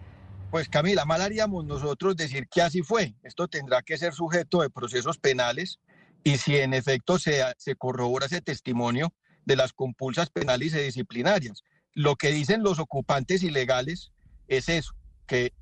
Pues 0.51 0.69
Camila, 0.69 1.05
mal 1.05 1.23
haríamos 1.23 1.65
nosotros 1.65 2.17
decir 2.17 2.49
que 2.49 2.61
así 2.61 2.83
fue. 2.83 3.15
Esto 3.23 3.47
tendrá 3.47 3.83
que 3.83 3.97
ser 3.97 4.13
sujeto 4.13 4.63
de 4.63 4.71
procesos 4.71 5.19
penales 5.19 5.79
y 6.25 6.39
si 6.39 6.57
en 6.57 6.75
efecto 6.75 7.19
se, 7.19 7.43
se 7.57 7.77
corrobora 7.77 8.27
ese 8.27 8.41
testimonio 8.41 9.13
de 9.45 9.55
las 9.55 9.73
compulsas 9.73 10.31
penales 10.31 10.75
y 10.75 10.79
disciplinarias. 10.79 11.63
Lo 11.95 12.17
que 12.17 12.33
dicen 12.33 12.65
los 12.65 12.81
ocupantes 12.81 13.45
ilegales 13.45 14.11
es 14.49 14.69
eso, 14.69 14.95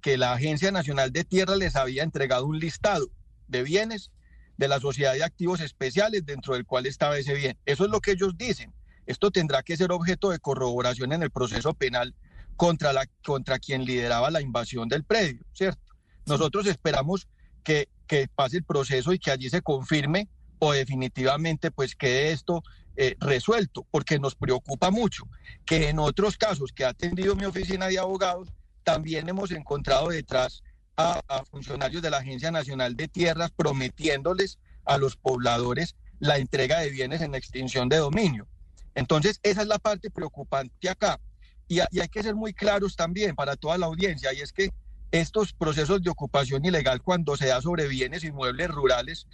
que, 0.01 0.17
la 0.17 0.33
Agencia 0.33 0.73
Nacional 0.73 1.13
de 1.13 1.25
Tierra 1.25 1.55
les 1.55 1.77
había 1.77 2.03
entregado 2.03 2.47
un 2.47 2.59
listado 2.59 3.11
de 3.49 3.63
bienes 3.63 4.11
de 4.57 4.67
la 4.67 4.81
Sociedad 4.81 5.13
de 5.13 5.23
Activos 5.23 5.61
Especiales 5.61 6.25
dentro 6.25 6.55
del 6.55 6.65
cual 6.65 6.87
estaba 6.87 7.19
ese 7.19 7.35
bien. 7.35 7.59
Eso 7.67 7.85
es 7.85 7.91
lo 7.91 8.01
que 8.01 8.13
ellos 8.13 8.39
dicen. 8.39 8.73
Esto 9.05 9.31
tendrá 9.31 9.63
que 9.63 9.77
ser 9.77 9.93
objeto 9.93 10.31
de 10.31 10.39
corroboración 10.39 11.13
en 11.13 11.23
el 11.23 11.31
proceso 11.31 11.75
penal 11.75 12.15
contra, 12.57 12.95
la, 12.95 13.07
contra 13.23 13.59
quien 13.59 13.85
lideraba 13.85 14.31
la 14.31 14.41
invasión 14.41 14.89
del 14.89 15.05
predio, 15.05 15.45
¿cierto? 15.53 15.95
Nosotros 16.25 16.67
esperamos 16.67 17.29
que, 17.63 17.89
que 18.07 18.27
pase 18.35 18.57
el 18.57 18.65
proceso 18.65 19.13
y 19.13 19.19
que 19.19 19.31
allí 19.31 19.51
se 19.51 19.61
confirme 19.61 20.29
o 20.61 20.73
definitivamente 20.73 21.71
pues 21.71 21.95
quede 21.95 22.33
esto 22.33 22.63
eh, 22.97 23.17
resuelto, 23.21 23.87
porque 23.91 24.19
nos 24.19 24.35
preocupa 24.35 24.91
mucho 24.91 25.25
que 25.67 25.91
en 25.91 25.99
otros 25.99 26.37
casos 26.37 26.73
que 26.73 26.85
ha 26.85 26.89
atendido 26.89 27.37
mi 27.37 27.45
oficina 27.45 27.87
de 27.87 27.99
abogados, 27.99 28.49
también 28.85 29.29
hemos 29.29 29.51
encontrado 29.51 30.09
detrás 30.09 30.63
a, 30.97 31.23
funcionarios 31.51 32.03
de 32.03 32.11
la 32.11 32.19
Agencia 32.19 32.51
Nacional 32.51 32.97
de 32.97 33.09
Tierras 33.09 33.53
prometiéndoles 33.53 34.59
a 34.85 34.99
los 34.99 35.17
pobladores 35.17 35.95
la 36.19 36.39
entrega 36.39 36.81
de 36.81 36.91
bienes 36.91 37.21
en 37.21 37.35
extinción 37.35 37.89
de 37.89 37.99
dominio. 37.99 38.49
Entonces, 38.95 39.39
esa 39.45 39.63
es 39.63 39.69
la 39.69 39.79
parte 39.79 40.11
preocupante 40.11 40.89
acá. 40.89 41.21
Y, 41.69 41.81
hay 41.81 42.09
que 42.11 42.23
ser 42.23 42.35
muy 42.35 42.53
claros 42.53 42.97
también 42.97 43.37
para 43.37 43.55
toda 43.55 43.79
la 43.79 43.87
audiencia, 43.87 44.33
y 44.33 44.41
es 44.41 44.53
que 44.53 44.71
estos 45.13 45.53
procesos 45.53 46.03
de 46.03 46.11
ocupación 46.11 46.65
ilegal 46.65 47.01
cuando 47.03 47.37
se 47.37 47.47
da 47.47 47.63
sobre 47.63 47.87
bienes 47.87 48.25
inmuebles 48.25 48.69
rurales 48.69 49.27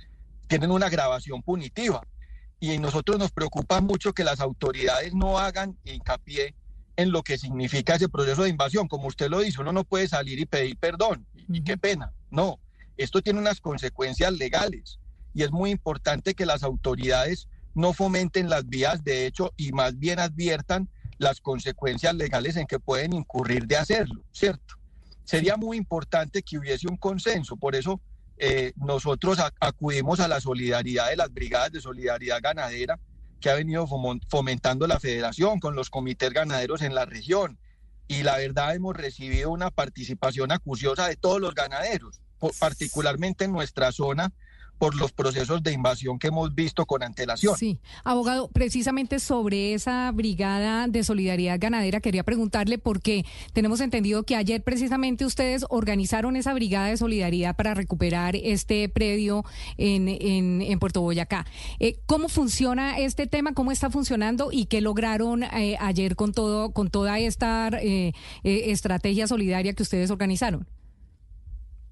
tienen 0.49 0.71
una 0.71 0.91
grabación 0.91 1.43
punitiva. 1.43 2.03
Y 2.61 2.79
nosotros 2.79 3.19
nos 3.19 3.33
preocupa 3.33 3.81
mucho 3.81 4.13
que 4.13 4.25
las 4.25 4.41
autoridades 4.41 5.15
no 5.15 5.39
hagan 5.39 5.79
hincapié 5.85 6.55
en 6.97 7.13
lo 7.13 7.23
que 7.23 7.39
significa 7.39 7.95
ese 7.95 8.09
proceso 8.09 8.43
de 8.43 8.51
invasión. 8.51 8.89
Como 8.89 9.09
usted 9.09 9.29
lo 9.29 9.41
dice, 9.41 9.61
uno 9.61 9.73
no 9.73 9.85
puede 9.85 10.09
salir 10.09 10.39
y 10.39 10.47
pedir 10.47 10.77
perdón, 10.79 11.27
y, 11.49 11.63
qué 11.63 11.77
pena. 11.77 12.13
No, 12.31 12.61
esto 12.97 13.23
tiene 13.23 13.41
unas 13.41 13.61
consecuencias 13.61 14.33
legales 14.33 14.99
y 15.35 15.43
es 15.43 15.51
muy 15.51 15.71
importante 15.71 16.35
que 16.35 16.47
las 16.47 16.63
autoridades 16.63 17.49
no 17.75 17.93
fomenten 17.93 18.49
las 18.49 18.69
vías 18.69 19.03
de 19.03 19.27
hecho 19.27 19.53
y 19.57 19.73
más 19.73 19.99
bien 19.99 20.21
adviertan 20.21 20.89
las 21.19 21.41
consecuencias 21.41 22.15
legales 22.15 22.57
en 22.57 22.67
que 22.67 22.79
pueden 22.79 23.13
incurrir 23.13 23.67
de 23.67 23.77
hacerlo, 23.77 24.23
¿cierto? 24.33 24.75
Sería 25.25 25.57
muy 25.57 25.77
importante 25.77 26.43
que 26.43 26.59
hubiese 26.59 26.87
un 26.89 26.97
consenso, 26.97 27.57
por 27.57 27.75
eso 27.75 28.01
eh, 28.37 28.73
nosotros 28.77 29.39
acudimos 29.61 30.21
a 30.21 30.29
la 30.29 30.41
solidaridad 30.41 31.11
de 31.11 31.17
las 31.17 31.33
brigadas 31.33 31.73
de 31.73 31.81
solidaridad 31.81 32.41
ganadera, 32.43 32.99
que 33.45 33.51
ha 33.51 33.55
venido 33.57 33.87
fomentando 34.31 34.87
la 34.87 34.99
federación 34.99 35.61
con 35.61 35.77
los 35.77 35.91
comités 35.91 36.33
ganaderos 36.33 36.81
en 36.81 36.95
la 36.95 37.05
región. 37.05 37.59
Y 38.09 38.23
la 38.23 38.39
verdad 38.39 38.75
hemos 38.75 38.97
recibido 38.97 39.51
una 39.51 39.71
participación 39.71 40.51
acuciosa 40.51 41.09
de 41.09 41.17
todos 41.17 41.43
los 41.43 41.55
ganaderos, 41.55 42.23
particularmente 42.59 43.45
en 43.45 43.53
nuestra 43.53 43.93
zona, 43.93 44.33
por 44.79 44.95
los 44.97 45.13
procesos 45.13 45.63
de 45.63 45.73
invasión 45.73 46.19
que 46.19 46.29
hemos 46.29 46.55
visto 46.55 46.87
con 46.87 47.03
antelación. 47.03 47.57
Sí, 47.57 47.79
abogado, 48.05 48.49
precisamente 48.49 49.21
sobre 49.21 49.75
esa 49.75 50.11
brigada 50.13 50.89
de 50.89 51.05
solidaridad 51.05 51.59
ganadera 51.59 52.01
quería 52.01 52.25
preguntarle 52.25 52.79
por 52.79 53.01
qué 53.01 53.25
tenemos 53.53 53.81
entendido 53.81 54.25
que 54.25 54.37
ayer 54.37 54.63
precisamente 54.63 55.25
ustedes 55.25 55.65
organizaron 55.69 56.37
esa 56.37 56.53
brigada 56.55 56.89
de 56.89 56.97
solidaridad 56.97 57.57
para 57.57 57.75
recuperar 57.75 58.37
este 58.37 58.89
predio 58.89 59.45
en, 59.77 60.09
en, 60.09 60.79
Puerto 60.79 61.01
Boyacá. 61.01 61.47
Eh, 61.79 62.01
¿Cómo 62.07 62.29
funciona 62.29 62.99
este 62.99 63.27
tema? 63.27 63.55
¿Cómo 63.55 63.73
está 63.73 63.91
funcionando 63.91 64.51
y 64.53 64.67
qué 64.67 64.81
lograron 64.81 65.45
eh, 65.45 65.77
ayer 65.81 66.17
con 66.17 66.33
todo 66.33 66.73
con 66.73 66.91
toda 66.91 67.19
esta 67.19 67.69
eh, 67.81 68.13
estrategia 68.43 69.27
solidaria 69.27 69.73
que 69.73 69.83
ustedes 69.83 70.11
organizaron? 70.11 70.67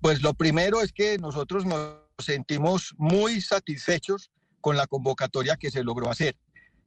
Pues 0.00 0.20
lo 0.20 0.34
primero 0.34 0.82
es 0.82 0.92
que 0.92 1.16
nosotros 1.18 1.64
nos 1.64 2.01
sentimos 2.18 2.94
muy 2.98 3.40
satisfechos 3.40 4.30
con 4.60 4.76
la 4.76 4.86
convocatoria 4.86 5.56
que 5.56 5.70
se 5.70 5.84
logró 5.84 6.10
hacer. 6.10 6.36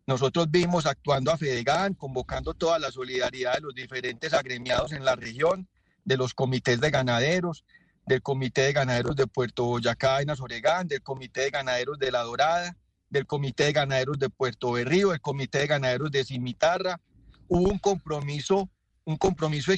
Nosotros 0.07 0.49
vimos 0.49 0.85
actuando 0.85 1.31
a 1.31 1.37
Fedegan, 1.37 1.95
convocando 1.95 2.53
toda 2.53 2.79
la 2.79 2.91
solidaridad 2.91 3.55
de 3.55 3.61
los 3.61 3.73
diferentes 3.73 4.33
agremiados 4.33 4.91
en 4.91 5.03
la 5.03 5.15
región, 5.15 5.67
de 6.03 6.17
los 6.17 6.33
comités 6.33 6.79
de 6.79 6.91
ganaderos, 6.91 7.65
del 8.05 8.21
Comité 8.21 8.61
de 8.61 8.73
Ganaderos 8.73 9.15
de 9.15 9.25
Puerto 9.25 9.65
Boyacá 9.65 10.21
en 10.21 10.29
Azoregán, 10.29 10.87
del 10.87 11.01
Comité 11.01 11.41
de 11.41 11.49
Ganaderos 11.49 11.97
de 11.97 12.11
La 12.11 12.21
Dorada, 12.21 12.77
del 13.09 13.25
Comité 13.25 13.65
de 13.65 13.73
Ganaderos 13.73 14.19
de 14.19 14.29
Puerto 14.29 14.73
Berrío, 14.73 15.13
el 15.13 15.21
Comité 15.21 15.59
de 15.59 15.67
Ganaderos 15.67 16.11
de 16.11 16.23
Cimitarra. 16.23 17.01
Hubo 17.47 17.71
un 17.71 17.79
compromiso, 17.79 18.69
un 19.05 19.17
compromiso 19.17 19.71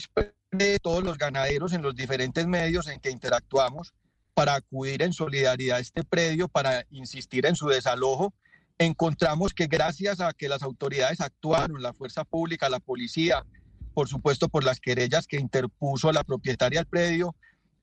de 0.52 0.80
todos 0.80 1.04
los 1.04 1.18
ganaderos 1.18 1.74
en 1.74 1.82
los 1.82 1.96
diferentes 1.96 2.46
medios 2.48 2.88
en 2.88 3.00
que 3.00 3.12
interactuamos 3.12 3.94
para 4.38 4.54
acudir 4.54 5.02
en 5.02 5.14
solidaridad 5.14 5.78
a 5.78 5.80
este 5.80 6.04
predio, 6.04 6.48
para 6.48 6.86
insistir 6.92 7.48
en 7.48 7.56
su 7.56 7.70
desalojo. 7.70 8.36
Encontramos 8.78 9.52
que 9.52 9.66
gracias 9.66 10.22
a 10.22 10.32
que 10.32 10.48
las 10.48 10.62
autoridades 10.62 11.22
actuaron, 11.22 11.82
la 11.82 11.92
fuerza 11.92 12.24
pública, 12.24 12.70
la 12.70 12.80
policía, 12.80 13.44
por 13.96 14.08
supuesto 14.08 14.48
por 14.48 14.64
las 14.64 14.80
querellas 14.80 15.26
que 15.26 15.40
interpuso 15.40 16.12
la 16.12 16.24
propietaria 16.24 16.82
del 16.82 16.86
predio, 16.86 17.36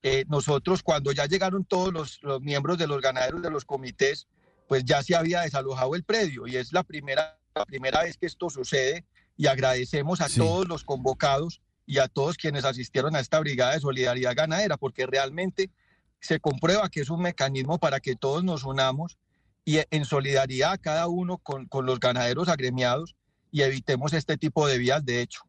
eh, 0.05 0.27
nosotros 0.29 0.85
cuando 0.85 1.11
ya 1.11 1.27
llegaron 1.27 1.65
todos 1.65 1.93
los, 1.93 2.23
los 2.23 2.41
miembros 2.41 2.79
de 2.79 2.87
los 2.87 3.01
ganaderos 3.01 3.43
de 3.43 3.51
los 3.51 3.65
comités, 3.65 4.29
pues 4.69 4.85
ya 4.85 5.03
se 5.03 5.17
había 5.17 5.41
desalojado 5.41 5.97
el 5.97 6.05
predio 6.05 6.47
y 6.47 6.55
es 6.55 6.73
la 6.73 6.85
primera, 6.85 7.37
la 7.53 7.67
primera 7.67 8.05
vez 8.05 8.17
que 8.17 8.27
esto 8.27 8.49
sucede 8.49 9.05
y 9.37 9.49
agradecemos 9.49 10.21
a 10.21 10.29
todos 10.29 10.69
los 10.69 10.85
convocados 10.85 11.61
y 11.85 11.99
a 11.99 12.07
todos 12.07 12.37
quienes 12.37 12.65
asistieron 12.65 13.17
a 13.17 13.21
esta 13.21 13.41
brigada 13.41 13.73
de 13.73 13.81
solidaridad 13.81 14.37
ganadera, 14.37 14.77
porque 14.77 15.05
realmente 15.05 15.69
se 16.25 16.41
comprueba 16.41 16.89
que 16.89 17.01
es 17.01 17.11
un 17.11 17.21
mecanismo 17.21 17.79
para 17.79 18.01
que 18.01 18.17
todos 18.17 18.43
nos 18.43 18.65
unamos 18.65 19.19
y 19.65 19.81
en 19.91 20.05
solidaridad 20.05 20.81
cada 20.81 21.07
uno 21.07 21.39
con, 21.39 21.67
con 21.67 21.85
los 21.85 22.01
ganaderos 22.01 22.49
agremiados 22.49 23.15
y 23.51 23.63
evitemos 23.63 24.13
este 24.15 24.39
tipo 24.39 24.67
de 24.67 24.79
vías 24.79 25.05
de 25.05 25.21
hecho. 25.21 25.43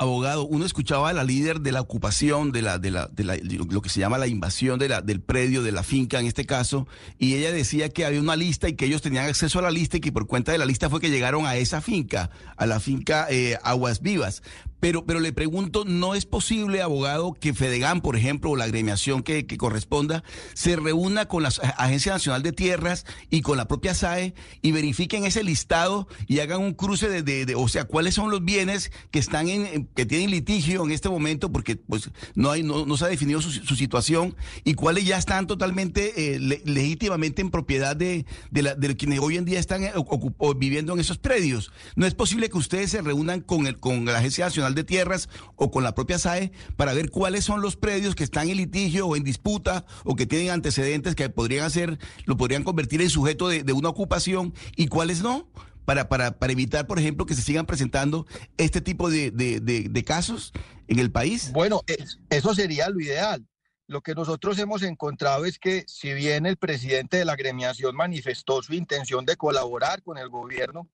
Abogado, 0.00 0.46
uno 0.46 0.64
escuchaba 0.64 1.08
a 1.08 1.12
la 1.12 1.24
líder 1.24 1.60
de 1.60 1.72
la 1.72 1.80
ocupación, 1.80 2.52
de 2.52 2.62
la, 2.62 2.78
de 2.78 2.92
la, 2.92 3.08
de 3.08 3.24
la, 3.24 3.36
lo 3.36 3.82
que 3.82 3.88
se 3.88 3.98
llama 3.98 4.16
la 4.16 4.28
invasión 4.28 4.78
de 4.78 4.88
la, 4.88 5.02
del 5.02 5.20
predio, 5.20 5.64
de 5.64 5.72
la 5.72 5.82
finca 5.82 6.20
en 6.20 6.26
este 6.26 6.46
caso, 6.46 6.86
y 7.18 7.34
ella 7.34 7.50
decía 7.50 7.88
que 7.88 8.04
había 8.04 8.20
una 8.20 8.36
lista 8.36 8.68
y 8.68 8.74
que 8.74 8.84
ellos 8.84 9.02
tenían 9.02 9.26
acceso 9.26 9.58
a 9.58 9.62
la 9.62 9.72
lista 9.72 9.96
y 9.96 10.00
que 10.00 10.12
por 10.12 10.28
cuenta 10.28 10.52
de 10.52 10.58
la 10.58 10.66
lista 10.66 10.88
fue 10.88 11.00
que 11.00 11.10
llegaron 11.10 11.46
a 11.46 11.56
esa 11.56 11.80
finca, 11.80 12.30
a 12.56 12.66
la 12.66 12.78
finca 12.78 13.26
eh, 13.28 13.58
Aguas 13.64 14.00
Vivas. 14.00 14.44
Pero, 14.80 15.04
pero 15.04 15.20
le 15.20 15.32
pregunto, 15.32 15.84
¿no 15.84 16.14
es 16.14 16.26
posible, 16.26 16.82
abogado, 16.82 17.34
que 17.34 17.54
Fedegan, 17.54 18.00
por 18.00 18.16
ejemplo, 18.16 18.50
o 18.50 18.56
la 18.56 18.64
agremiación 18.64 19.22
que, 19.22 19.46
corresponda, 19.56 20.22
se 20.54 20.76
reúna 20.76 21.26
con 21.26 21.42
la 21.42 21.48
Agencia 21.76 22.12
Nacional 22.12 22.42
de 22.42 22.52
Tierras 22.52 23.04
y 23.30 23.40
con 23.40 23.56
la 23.56 23.66
propia 23.66 23.94
SAE 23.94 24.34
y 24.62 24.72
verifiquen 24.72 25.24
ese 25.24 25.42
listado 25.42 26.06
y 26.26 26.40
hagan 26.40 26.60
un 26.60 26.74
cruce 26.74 27.08
de, 27.08 27.54
o 27.56 27.68
sea, 27.68 27.84
cuáles 27.84 28.14
son 28.14 28.30
los 28.30 28.44
bienes 28.44 28.92
que 29.10 29.18
están 29.18 29.48
en, 29.48 29.86
que 29.94 30.06
tienen 30.06 30.30
litigio 30.30 30.84
en 30.84 30.92
este 30.92 31.08
momento, 31.08 31.50
porque 31.50 31.76
pues 31.76 32.10
no 32.34 32.50
hay, 32.50 32.62
no, 32.62 32.86
no 32.86 32.96
se 32.96 33.04
ha 33.04 33.08
definido 33.08 33.40
su, 33.40 33.50
su, 33.50 33.76
situación, 33.76 34.36
y 34.64 34.74
cuáles 34.74 35.04
ya 35.04 35.18
están 35.18 35.46
totalmente 35.46 36.34
eh, 36.34 36.38
le, 36.38 36.62
legítimamente 36.64 37.42
en 37.42 37.50
propiedad 37.50 37.96
de, 37.96 38.26
de, 38.50 38.62
la, 38.62 38.74
de 38.74 38.96
quienes 38.96 39.20
hoy 39.20 39.36
en 39.36 39.44
día 39.44 39.58
están 39.58 39.84
eh, 39.84 39.92
viviendo 40.56 40.92
en 40.92 41.00
esos 41.00 41.18
predios. 41.18 41.72
No 41.96 42.06
es 42.06 42.14
posible 42.14 42.48
que 42.48 42.58
ustedes 42.58 42.90
se 42.90 43.02
reúnan 43.02 43.40
con 43.40 43.66
el, 43.66 43.78
con 43.78 44.04
la 44.04 44.18
Agencia 44.18 44.46
Nacional 44.46 44.67
de 44.74 44.84
Tierras 44.84 45.28
o 45.56 45.70
con 45.70 45.84
la 45.84 45.94
propia 45.94 46.18
SAE 46.18 46.52
para 46.76 46.92
ver 46.94 47.10
cuáles 47.10 47.44
son 47.44 47.60
los 47.60 47.76
predios 47.76 48.14
que 48.14 48.24
están 48.24 48.48
en 48.48 48.56
litigio 48.56 49.06
o 49.06 49.16
en 49.16 49.24
disputa 49.24 49.84
o 50.04 50.16
que 50.16 50.26
tienen 50.26 50.50
antecedentes 50.50 51.14
que 51.14 51.28
podrían 51.28 51.64
hacer, 51.64 51.98
lo 52.24 52.36
podrían 52.36 52.64
convertir 52.64 53.02
en 53.02 53.10
sujeto 53.10 53.48
de, 53.48 53.72
una 53.72 53.88
ocupación 53.88 54.54
y 54.76 54.88
cuáles 54.88 55.22
no. 55.22 55.48
Para, 55.84 56.10
para, 56.10 56.32
para, 56.38 56.52
evitar, 56.52 56.86
por 56.86 56.98
ejemplo, 56.98 57.24
que 57.24 57.34
se 57.34 57.40
sigan 57.40 57.64
presentando 57.64 58.26
este 58.58 58.82
tipo 58.82 59.08
de, 59.08 59.30
de, 59.30 59.58
de, 59.58 60.04
casos 60.04 60.52
en 60.86 60.98
el 60.98 61.10
país? 61.10 61.50
Bueno, 61.50 61.80
es, 61.86 62.18
eso 62.28 62.54
sería 62.54 62.90
lo 62.90 63.00
ideal. 63.00 63.46
Lo 63.86 64.02
que 64.02 64.14
nosotros 64.14 64.58
hemos 64.58 64.82
encontrado 64.82 65.46
es 65.46 65.58
que 65.58 65.84
si 65.88 66.12
bien 66.12 66.44
el 66.44 66.58
presidente 66.58 67.16
de 67.16 67.24
la 67.24 67.36
gremiación 67.36 67.96
manifestó 67.96 68.62
su 68.62 68.74
intención 68.74 69.24
de 69.24 69.36
colaborar 69.36 70.02
con 70.02 70.18
el 70.18 70.28
gobierno, 70.28 70.90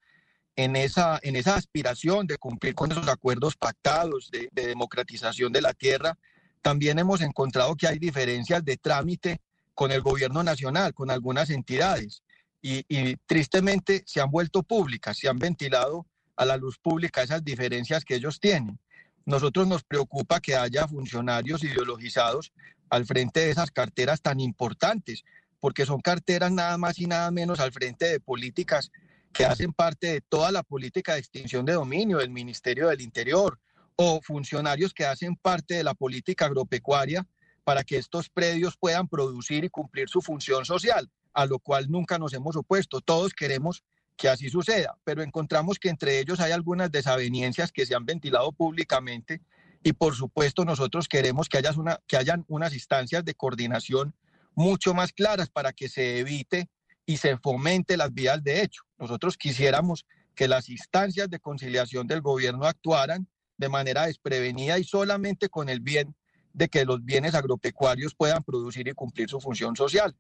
en 0.57 0.77
esa, 0.77 1.19
en 1.23 1.37
esa 1.37 1.57
aspiración 1.57 2.27
de 2.27 2.39
cumplir 2.39 2.75
con 2.75 2.93
esos 2.93 3.09
acuerdos 3.09 3.57
pactados 3.57 4.31
de, 4.31 4.49
de, 4.53 4.67
democratización 4.67 5.53
de 5.53 5.63
la 5.63 5.75
tierra, 5.75 6.17
también 6.63 6.99
hemos 6.99 7.21
encontrado 7.21 7.75
que 7.77 7.87
hay 7.87 7.99
diferencias 7.99 8.65
de 8.65 8.77
trámite 8.77 9.41
con 9.75 9.91
el 9.91 10.01
gobierno 10.01 10.43
nacional, 10.43 10.95
con 10.95 11.11
algunas 11.11 11.51
entidades, 11.51 12.23
y 12.67 13.17
tristemente 13.27 14.03
se 14.07 14.23
han 14.23 14.31
vuelto 14.31 14.63
públicas, 14.63 15.19
se 15.19 15.29
han 15.29 15.39
ventilado 15.39 16.07
a 16.37 16.45
la 16.45 16.57
luz 16.57 16.79
pública 16.79 17.23
esas 17.23 17.45
diferencias 17.45 18.05
que 18.05 18.15
ellos 18.15 18.41
tienen. 18.41 18.79
Nosotros 19.27 19.67
nos 19.67 19.85
preocupa 19.85 20.41
que 20.41 20.57
haya 20.57 20.87
funcionarios 20.87 21.65
ideologizados 21.65 22.53
al 22.91 23.07
frente 23.07 23.41
de 23.41 23.51
esas 23.51 23.71
carteras 23.71 24.21
tan 24.21 24.41
importantes, 24.41 25.25
porque 25.61 25.87
son 25.87 26.01
carteras 26.01 26.53
nada 26.53 26.77
más 26.77 26.99
y 26.99 27.07
nada 27.07 27.31
menos 27.31 27.61
al 27.61 27.73
frente 27.73 28.07
de 28.07 28.21
políticas 28.21 28.91
que 29.35 29.45
hacen 29.45 29.73
parte 29.73 30.07
de 30.07 30.21
toda 30.23 30.51
la 30.53 30.63
política 30.63 31.15
de 31.15 31.19
extinción 31.19 31.67
de 31.67 31.75
dominio 31.75 32.19
del 32.19 32.31
Ministerio 32.31 32.89
del 32.89 33.03
Interior 33.03 33.59
o 33.97 34.21
funcionarios 34.23 34.95
que 34.95 35.05
hacen 35.05 35.37
parte 35.37 35.75
de 35.75 35.85
la 35.85 35.95
política 35.95 36.47
agropecuaria 36.47 37.27
para 37.65 37.83
que 37.85 37.99
estos 37.99 38.31
predios 38.31 38.77
puedan 38.77 39.09
producir 39.09 39.65
y 39.65 39.69
cumplir 39.69 40.09
su 40.09 40.23
función 40.23 40.65
social, 40.65 41.11
a 41.33 41.47
lo 41.47 41.59
cual 41.59 41.91
nunca 41.91 42.19
nos 42.19 42.33
hemos 42.33 42.57
opuesto. 42.57 43.01
Todos 43.01 43.35
queremos 43.35 43.83
que 44.17 44.29
así 44.29 44.49
suceda, 44.49 44.97
pero 45.03 45.23
encontramos 45.23 45.79
que 45.79 45.89
entre 45.89 46.21
ellos 46.21 46.39
hay 46.41 46.53
algunas 46.53 46.93
desavenencias 46.93 47.73
que 47.73 47.87
se 47.87 47.95
han 47.95 48.07
ventilado 48.07 48.53
públicamente 48.53 49.41
y 49.83 49.93
por 49.93 50.15
supuesto 50.15 50.65
nosotros 50.65 51.09
queremos 51.09 51.49
que, 51.49 51.59
haya 51.59 51.73
una, 51.73 52.01
que 52.07 52.17
hayan 52.17 52.45
unas 52.47 52.73
instancias 52.73 53.25
de 53.25 53.35
coordinación 53.35 54.15
mucho 54.55 54.95
más 54.95 55.13
claras 55.13 55.51
para 55.51 55.73
que 55.73 55.89
se 55.89 56.21
evite 56.21 56.69
y 57.07 57.17
se 57.19 57.37
fomente 57.39 57.97
las 57.97 58.13
vías 58.13 58.43
de 58.43 58.63
hecho. 58.63 58.83
Nosotros 58.99 59.37
quisiéramos 59.37 60.07
que 60.35 60.49
las 60.49 60.69
instancias 60.69 61.31
de 61.31 61.39
conciliación 61.39 62.07
del 62.07 62.21
gobierno 62.21 62.67
actuaran 62.67 63.29
de 63.57 63.69
manera 63.69 64.07
desprevenida 64.07 64.79
y 64.79 64.85
solamente 64.85 65.49
con 65.49 65.69
el 65.69 65.81
bien 65.81 66.15
de 66.53 66.69
que 66.69 66.85
los 66.85 67.05
bienes 67.05 67.35
agropecuarios 67.35 68.15
puedan 68.15 68.43
producir 68.43 68.89
y 68.89 68.93
cumplir 68.93 69.29
su 69.29 69.41
función 69.41 69.77
social. 69.77 70.17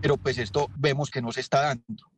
Pero 0.00 0.16
pues 0.16 0.38
esto 0.38 0.68
vemos 0.76 1.10
que 1.10 1.22
no 1.22 1.32
se 1.32 1.40
está 1.40 1.62
dando. 1.62 2.10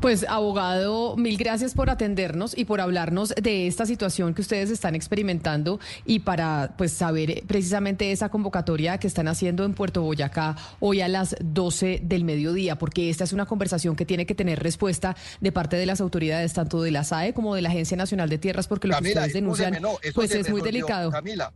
Pues 0.00 0.24
abogado, 0.28 1.16
mil 1.16 1.36
gracias 1.36 1.74
por 1.74 1.90
atendernos 1.90 2.56
y 2.56 2.64
por 2.64 2.80
hablarnos 2.80 3.30
de 3.30 3.66
esta 3.66 3.86
situación 3.86 4.34
que 4.34 4.42
ustedes 4.42 4.70
están 4.70 4.94
experimentando 4.94 5.80
y 6.04 6.20
para 6.20 6.74
pues 6.76 6.92
saber 6.92 7.42
precisamente 7.46 8.12
esa 8.12 8.28
convocatoria 8.28 8.98
que 8.98 9.06
están 9.06 9.28
haciendo 9.28 9.64
en 9.64 9.74
Puerto 9.74 10.02
Boyacá 10.02 10.56
hoy 10.80 11.00
a 11.00 11.08
las 11.08 11.36
12 11.40 12.00
del 12.02 12.24
mediodía, 12.24 12.76
porque 12.76 13.10
esta 13.10 13.24
es 13.24 13.32
una 13.32 13.46
conversación 13.46 13.96
que 13.96 14.06
tiene 14.06 14.26
que 14.26 14.34
tener 14.34 14.62
respuesta 14.62 15.16
de 15.40 15.52
parte 15.52 15.76
de 15.76 15.86
las 15.86 16.00
autoridades 16.00 16.52
tanto 16.52 16.82
de 16.82 16.90
la 16.90 17.04
SAE 17.04 17.34
como 17.34 17.54
de 17.54 17.62
la 17.62 17.68
Agencia 17.68 17.96
Nacional 17.96 18.28
de 18.28 18.38
Tierras, 18.38 18.68
porque 18.68 18.88
lo 18.88 18.94
Camila, 18.94 19.12
que 19.12 19.18
ustedes 19.18 19.34
denuncian 19.34 19.78
no, 19.80 19.96
pues 20.14 20.30
es 20.30 20.38
resolvió, 20.38 20.50
muy 20.52 20.62
delicado. 20.62 21.10
Camila, 21.10 21.52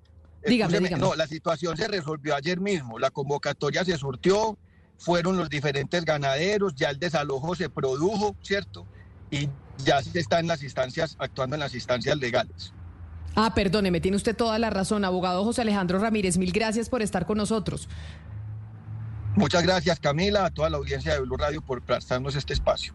dígame, 0.47 0.81
dígame. 0.81 1.01
No, 1.01 1.15
la 1.15 1.27
situación 1.27 1.77
se 1.77 1.89
resolvió 1.89 2.35
ayer 2.35 2.61
mismo, 2.61 2.99
la 2.99 3.11
convocatoria 3.11 3.85
se 3.85 3.97
surtió 3.97 4.59
fueron 4.99 5.37
los 5.37 5.49
diferentes 5.49 6.05
ganaderos, 6.05 6.75
ya 6.75 6.91
el 6.91 6.99
desalojo 6.99 7.55
se 7.55 7.69
produjo, 7.69 8.35
¿cierto? 8.43 8.87
Y 9.31 9.49
ya 9.85 10.03
se 10.03 10.19
está 10.19 10.41
en 10.41 10.47
las 10.47 10.63
instancias, 10.63 11.17
actuando 11.19 11.57
en 11.57 11.61
las 11.61 11.75
instancias 11.75 12.17
legales. 12.17 12.73
Ah, 13.35 13.53
perdóneme, 13.55 14.01
tiene 14.01 14.17
usted 14.17 14.35
toda 14.35 14.59
la 14.59 14.71
razón, 14.71 15.05
abogado 15.05 15.45
José 15.45 15.63
Alejandro 15.63 15.99
Ramírez. 15.99 16.39
Mil 16.39 16.53
gracias 16.53 16.89
por 16.89 17.03
estar 17.03 17.27
con 17.27 17.37
nosotros. 17.37 17.89
Muchas 19.35 19.63
gracias, 19.63 20.01
Camila, 20.01 20.47
a 20.47 20.51
toda 20.51 20.71
la 20.71 20.79
audiencia 20.79 21.13
de 21.13 21.21
Blue 21.21 21.37
Radio 21.37 21.61
por 21.61 21.83
prestarnos 21.83 22.35
este 22.35 22.55
espacio. 22.55 22.95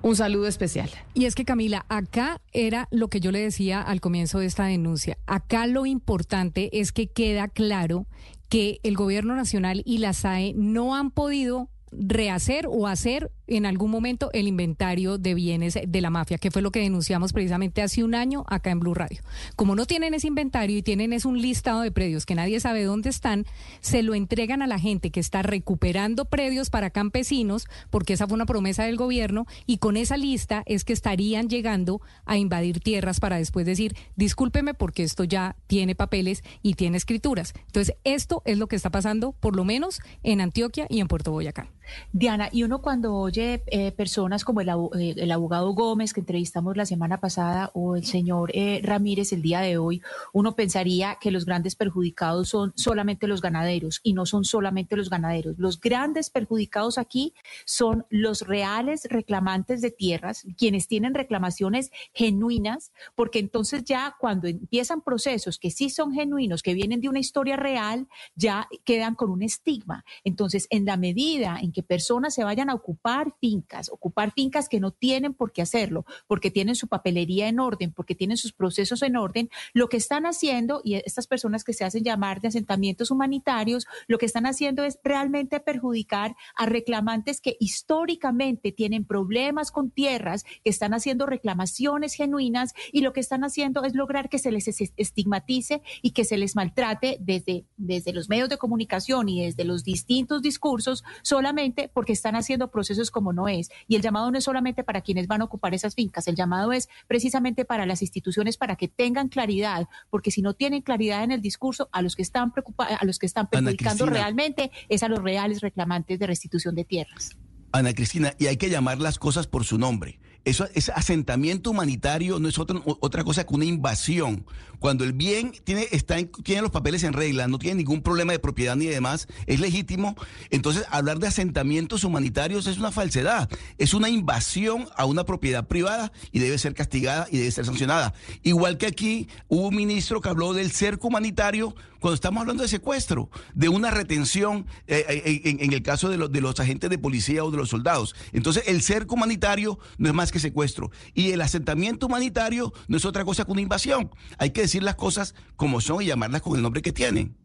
Un 0.00 0.16
saludo 0.16 0.48
especial. 0.48 0.90
Y 1.14 1.26
es 1.26 1.34
que 1.36 1.44
Camila, 1.44 1.84
acá 1.88 2.40
era 2.52 2.88
lo 2.90 3.08
que 3.08 3.20
yo 3.20 3.30
le 3.30 3.40
decía 3.40 3.80
al 3.80 4.00
comienzo 4.00 4.40
de 4.40 4.46
esta 4.46 4.64
denuncia. 4.64 5.16
Acá 5.26 5.68
lo 5.68 5.86
importante 5.86 6.80
es 6.80 6.90
que 6.90 7.06
queda 7.06 7.46
claro 7.46 8.06
que 8.52 8.80
el 8.82 8.96
gobierno 8.96 9.34
nacional 9.34 9.80
y 9.86 9.96
la 9.96 10.12
SAE 10.12 10.52
no 10.54 10.94
han 10.94 11.10
podido 11.10 11.70
rehacer 11.90 12.66
o 12.68 12.86
hacer 12.86 13.32
en 13.46 13.66
algún 13.66 13.90
momento 13.90 14.30
el 14.32 14.48
inventario 14.48 15.18
de 15.18 15.34
bienes 15.34 15.78
de 15.86 16.00
la 16.00 16.10
mafia, 16.10 16.38
que 16.38 16.50
fue 16.50 16.62
lo 16.62 16.70
que 16.70 16.80
denunciamos 16.80 17.32
precisamente 17.32 17.82
hace 17.82 18.04
un 18.04 18.14
año 18.14 18.44
acá 18.48 18.70
en 18.70 18.80
Blue 18.80 18.94
Radio. 18.94 19.20
Como 19.56 19.74
no 19.74 19.86
tienen 19.86 20.14
ese 20.14 20.28
inventario 20.28 20.76
y 20.76 20.82
tienen 20.82 21.12
es 21.12 21.24
un 21.24 21.40
listado 21.40 21.82
de 21.82 21.90
predios 21.90 22.26
que 22.26 22.34
nadie 22.34 22.60
sabe 22.60 22.84
dónde 22.84 23.10
están, 23.10 23.46
se 23.80 24.02
lo 24.02 24.14
entregan 24.14 24.62
a 24.62 24.66
la 24.66 24.78
gente 24.78 25.10
que 25.10 25.20
está 25.20 25.42
recuperando 25.42 26.24
predios 26.24 26.70
para 26.70 26.90
campesinos, 26.90 27.66
porque 27.90 28.14
esa 28.14 28.26
fue 28.26 28.34
una 28.34 28.46
promesa 28.46 28.84
del 28.84 28.96
gobierno, 28.96 29.46
y 29.66 29.78
con 29.78 29.96
esa 29.96 30.16
lista 30.16 30.62
es 30.66 30.84
que 30.84 30.92
estarían 30.92 31.48
llegando 31.48 32.00
a 32.24 32.36
invadir 32.36 32.80
tierras 32.80 33.20
para 33.20 33.36
después 33.36 33.66
decir, 33.66 33.94
discúlpeme 34.16 34.74
porque 34.74 35.02
esto 35.02 35.24
ya 35.24 35.56
tiene 35.66 35.94
papeles 35.94 36.42
y 36.62 36.74
tiene 36.74 36.96
escrituras. 36.96 37.54
Entonces, 37.66 37.96
esto 38.04 38.42
es 38.44 38.58
lo 38.58 38.66
que 38.66 38.76
está 38.76 38.90
pasando, 38.90 39.32
por 39.32 39.56
lo 39.56 39.64
menos 39.64 40.00
en 40.22 40.40
Antioquia 40.40 40.86
y 40.88 41.00
en 41.00 41.08
Puerto 41.08 41.32
Boyacá. 41.32 41.70
Diana, 42.12 42.48
y 42.52 42.62
uno 42.62 42.80
cuando 42.80 43.28
eh, 43.36 43.92
personas 43.92 44.44
como 44.44 44.60
el, 44.60 44.68
eh, 44.68 45.14
el, 45.16 45.30
abogado 45.32 45.72
Gómez 45.72 46.12
que 46.12 46.20
entrevistamos 46.20 46.76
la 46.76 46.86
semana 46.86 47.20
pasada 47.20 47.70
o 47.72 47.96
el 47.96 48.04
señor 48.04 48.50
eh, 48.54 48.80
Ramírez 48.82 49.32
el 49.32 49.42
día 49.42 49.60
de 49.60 49.78
hoy, 49.78 50.02
uno 50.32 50.54
pensaría 50.54 51.16
que 51.20 51.30
los 51.30 51.46
grandes 51.46 51.74
perjudicados 51.74 52.50
son 52.50 52.72
solamente 52.76 53.26
los 53.26 53.40
ganaderos 53.40 54.00
y 54.02 54.12
no 54.12 54.26
son 54.26 54.44
solamente 54.44 54.96
los 54.96 55.08
ganaderos. 55.08 55.58
Los 55.58 55.80
grandes 55.80 56.30
perjudicados 56.30 56.98
aquí 56.98 57.32
son 57.64 58.04
los 58.10 58.42
reales 58.42 59.06
reclamantes 59.08 59.80
de 59.80 59.90
tierras, 59.90 60.44
quienes 60.58 60.86
tienen 60.86 61.14
reclamaciones 61.14 61.90
genuinas, 62.12 62.92
porque 63.14 63.38
entonces 63.38 63.84
ya 63.84 64.16
cuando 64.20 64.48
empiezan 64.48 65.00
procesos 65.00 65.58
que 65.58 65.70
sí 65.70 65.90
son 65.90 66.12
genuinos, 66.12 66.62
que 66.62 66.74
vienen 66.74 67.00
de 67.00 67.08
una 67.08 67.20
historia 67.20 67.56
real, 67.56 68.08
ya 68.34 68.68
quedan 68.84 69.14
con 69.14 69.30
un 69.30 69.42
estigma. 69.42 70.04
Entonces, 70.24 70.66
en 70.70 70.84
la 70.84 70.96
medida 70.96 71.58
en 71.60 71.72
que 71.72 71.82
personas 71.82 72.34
se 72.34 72.44
vayan 72.44 72.68
a 72.70 72.74
ocupar 72.74 73.21
fincas, 73.40 73.90
ocupar 73.90 74.32
fincas 74.32 74.68
que 74.68 74.80
no 74.80 74.90
tienen 74.90 75.34
por 75.34 75.52
qué 75.52 75.62
hacerlo, 75.62 76.04
porque 76.26 76.50
tienen 76.50 76.74
su 76.74 76.88
papelería 76.88 77.48
en 77.48 77.60
orden, 77.60 77.92
porque 77.92 78.14
tienen 78.14 78.36
sus 78.36 78.52
procesos 78.52 79.02
en 79.02 79.16
orden, 79.16 79.50
lo 79.72 79.88
que 79.88 79.96
están 79.96 80.26
haciendo, 80.26 80.80
y 80.84 80.94
estas 80.94 81.26
personas 81.26 81.64
que 81.64 81.72
se 81.72 81.84
hacen 81.84 82.04
llamar 82.04 82.40
de 82.40 82.48
asentamientos 82.48 83.10
humanitarios, 83.10 83.86
lo 84.06 84.18
que 84.18 84.26
están 84.26 84.46
haciendo 84.46 84.84
es 84.84 84.98
realmente 85.04 85.60
perjudicar 85.60 86.36
a 86.56 86.66
reclamantes 86.66 87.40
que 87.40 87.56
históricamente 87.60 88.72
tienen 88.72 89.04
problemas 89.04 89.70
con 89.70 89.90
tierras, 89.90 90.44
que 90.64 90.70
están 90.70 90.94
haciendo 90.94 91.26
reclamaciones 91.26 92.14
genuinas 92.14 92.74
y 92.92 93.00
lo 93.00 93.12
que 93.12 93.20
están 93.20 93.44
haciendo 93.44 93.84
es 93.84 93.94
lograr 93.94 94.28
que 94.28 94.38
se 94.38 94.50
les 94.50 94.68
estigmatice 94.68 95.82
y 96.02 96.10
que 96.10 96.24
se 96.24 96.36
les 96.36 96.56
maltrate 96.56 97.18
desde, 97.20 97.64
desde 97.76 98.12
los 98.12 98.28
medios 98.28 98.48
de 98.48 98.58
comunicación 98.58 99.28
y 99.28 99.44
desde 99.44 99.64
los 99.64 99.84
distintos 99.84 100.42
discursos 100.42 101.04
solamente 101.22 101.88
porque 101.92 102.12
están 102.12 102.36
haciendo 102.36 102.70
procesos 102.70 103.10
como 103.12 103.32
no 103.32 103.46
es. 103.46 103.70
Y 103.86 103.94
el 103.94 104.02
llamado 104.02 104.30
no 104.32 104.38
es 104.38 104.44
solamente 104.44 104.82
para 104.82 105.02
quienes 105.02 105.28
van 105.28 105.42
a 105.42 105.44
ocupar 105.44 105.74
esas 105.74 105.94
fincas, 105.94 106.26
el 106.26 106.34
llamado 106.34 106.72
es 106.72 106.88
precisamente 107.06 107.64
para 107.64 107.86
las 107.86 108.02
instituciones 108.02 108.56
para 108.56 108.74
que 108.74 108.88
tengan 108.88 109.28
claridad, 109.28 109.86
porque 110.10 110.32
si 110.32 110.42
no 110.42 110.54
tienen 110.54 110.82
claridad 110.82 111.22
en 111.22 111.30
el 111.30 111.40
discurso, 111.40 111.88
a 111.92 112.02
los 112.02 112.16
que 112.16 112.22
están 112.22 112.52
preocupados, 112.52 112.96
a 113.00 113.04
los 113.04 113.18
que 113.18 113.26
están 113.26 113.48
perjudicando 113.48 114.06
realmente 114.06 114.72
es 114.88 115.02
a 115.02 115.08
los 115.08 115.22
reales 115.22 115.60
reclamantes 115.60 116.18
de 116.18 116.26
restitución 116.26 116.74
de 116.74 116.84
tierras. 116.84 117.36
Ana 117.72 117.94
Cristina, 117.94 118.34
y 118.38 118.46
hay 118.46 118.56
que 118.56 118.68
llamar 118.68 118.98
las 118.98 119.18
cosas 119.18 119.46
por 119.46 119.64
su 119.64 119.78
nombre. 119.78 120.18
Eso, 120.44 120.66
ese 120.74 120.92
asentamiento 120.92 121.70
humanitario 121.70 122.38
no 122.38 122.48
es 122.48 122.58
otra, 122.58 122.80
otra 122.84 123.22
cosa 123.24 123.44
que 123.44 123.54
una 123.54 123.64
invasión. 123.64 124.44
Cuando 124.80 125.04
el 125.04 125.12
bien 125.12 125.52
tiene, 125.62 125.86
está 125.92 126.16
tiene 126.42 126.62
los 126.62 126.72
papeles 126.72 127.04
en 127.04 127.12
regla, 127.12 127.46
no 127.46 127.60
tiene 127.60 127.76
ningún 127.76 128.02
problema 128.02 128.32
de 128.32 128.40
propiedad 128.40 128.74
ni 128.74 128.86
demás, 128.86 129.28
es 129.46 129.60
legítimo. 129.60 130.16
Entonces, 130.50 130.84
hablar 130.90 131.20
de 131.20 131.28
asentamientos 131.28 132.02
humanitarios 132.02 132.66
es 132.66 132.78
una 132.78 132.90
falsedad. 132.90 133.48
Es 133.78 133.94
una 133.94 134.08
invasión 134.08 134.88
a 134.96 135.04
una 135.04 135.24
propiedad 135.24 135.68
privada 135.68 136.10
y 136.32 136.40
debe 136.40 136.58
ser 136.58 136.74
castigada 136.74 137.28
y 137.30 137.38
debe 137.38 137.50
ser 137.52 137.64
sancionada. 137.64 138.12
Igual 138.42 138.78
que 138.78 138.86
aquí 138.86 139.28
hubo 139.46 139.68
un 139.68 139.76
ministro 139.76 140.20
que 140.20 140.28
habló 140.28 140.52
del 140.52 140.72
cerco 140.72 141.06
humanitario 141.06 141.76
cuando 142.02 142.16
estamos 142.16 142.40
hablando 142.40 142.64
de 142.64 142.68
secuestro, 142.68 143.30
de 143.54 143.68
una 143.68 143.92
retención 143.92 144.66
eh, 144.88 145.04
eh, 145.08 145.40
en, 145.44 145.72
el 145.72 145.82
caso 145.82 146.08
de, 146.08 146.18
de 146.28 146.40
los 146.40 146.58
agentes 146.58 146.90
de 146.90 146.98
policía 146.98 147.44
o 147.44 147.50
de 147.52 147.56
los 147.56 147.68
soldados. 147.68 148.16
Entonces, 148.32 148.64
el 148.66 148.82
cerco 148.82 149.14
humanitario 149.14 149.78
no 149.98 150.08
es 150.08 150.14
más 150.14 150.32
que 150.32 150.40
secuestro. 150.40 150.90
Y 151.14 151.30
el 151.30 151.40
asentamiento 151.40 152.06
humanitario 152.06 152.72
no 152.88 152.96
es 152.96 153.04
otra 153.04 153.24
cosa 153.24 153.44
que 153.44 153.52
una 153.52 153.60
invasión. 153.60 154.10
Hay 154.36 154.50
que 154.50 154.62
decir 154.62 154.82
las 154.82 154.96
cosas 154.96 155.36
como 155.54 155.80
son 155.80 156.02
y 156.02 156.06
llamarlas 156.06 156.42
con 156.42 156.56
el 156.56 156.62
nombre 156.62 156.82
que 156.82 156.92
tienen. 156.92 157.36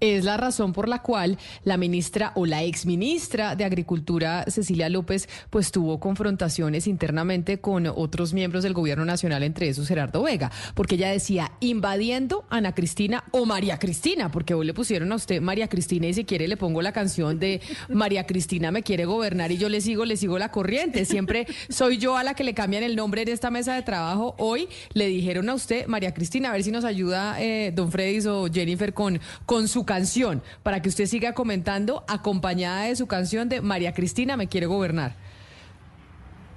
Es 0.00 0.24
la 0.24 0.38
razón 0.38 0.72
por 0.72 0.88
la 0.88 1.02
cual 1.02 1.36
la 1.62 1.76
ministra 1.76 2.32
o 2.34 2.46
la 2.46 2.62
exministra 2.62 3.54
de 3.54 3.64
Agricultura, 3.64 4.44
Cecilia 4.48 4.88
López, 4.88 5.28
pues 5.50 5.72
tuvo 5.72 6.00
confrontaciones 6.00 6.86
internamente 6.86 7.60
con 7.60 7.86
otros 7.86 8.32
miembros 8.32 8.62
del 8.62 8.72
gobierno 8.72 9.04
nacional, 9.04 9.42
entre 9.42 9.68
esos 9.68 9.88
Gerardo 9.88 10.22
Vega, 10.22 10.50
porque 10.74 10.94
ella 10.94 11.10
decía 11.10 11.52
invadiendo 11.60 12.46
Ana 12.48 12.74
Cristina 12.74 13.24
o 13.30 13.44
María 13.44 13.78
Cristina, 13.78 14.30
porque 14.30 14.54
hoy 14.54 14.66
le 14.66 14.72
pusieron 14.72 15.12
a 15.12 15.16
usted 15.16 15.42
María 15.42 15.68
Cristina 15.68 16.06
y 16.06 16.14
si 16.14 16.24
quiere 16.24 16.48
le 16.48 16.56
pongo 16.56 16.80
la 16.80 16.92
canción 16.92 17.38
de 17.38 17.60
María 17.88 18.26
Cristina 18.26 18.70
me 18.70 18.82
quiere 18.82 19.04
gobernar 19.04 19.52
y 19.52 19.58
yo 19.58 19.68
le 19.68 19.82
sigo, 19.82 20.06
le 20.06 20.16
sigo 20.16 20.38
la 20.38 20.50
corriente. 20.50 21.04
Siempre 21.04 21.46
soy 21.68 21.98
yo 21.98 22.16
a 22.16 22.24
la 22.24 22.32
que 22.32 22.44
le 22.44 22.54
cambian 22.54 22.82
el 22.82 22.96
nombre 22.96 23.22
en 23.22 23.28
esta 23.28 23.50
mesa 23.50 23.74
de 23.74 23.82
trabajo. 23.82 24.34
Hoy 24.38 24.68
le 24.94 25.08
dijeron 25.08 25.50
a 25.50 25.54
usted, 25.54 25.86
María 25.86 26.14
Cristina, 26.14 26.48
a 26.48 26.52
ver 26.52 26.62
si 26.62 26.70
nos 26.70 26.84
ayuda 26.84 27.40
eh, 27.42 27.70
don 27.74 27.92
Freddy 27.92 28.26
o 28.26 28.48
Jennifer 28.50 28.94
con, 28.94 29.20
con 29.44 29.68
su 29.68 29.84
canción 29.90 30.40
para 30.62 30.80
que 30.82 30.88
usted 30.88 31.06
siga 31.06 31.32
comentando 31.32 32.04
acompañada 32.06 32.84
de 32.84 32.94
su 32.94 33.08
canción 33.08 33.48
de 33.48 33.60
María 33.60 33.92
Cristina 33.92 34.36
me 34.36 34.46
quiere 34.46 34.66
gobernar. 34.66 35.16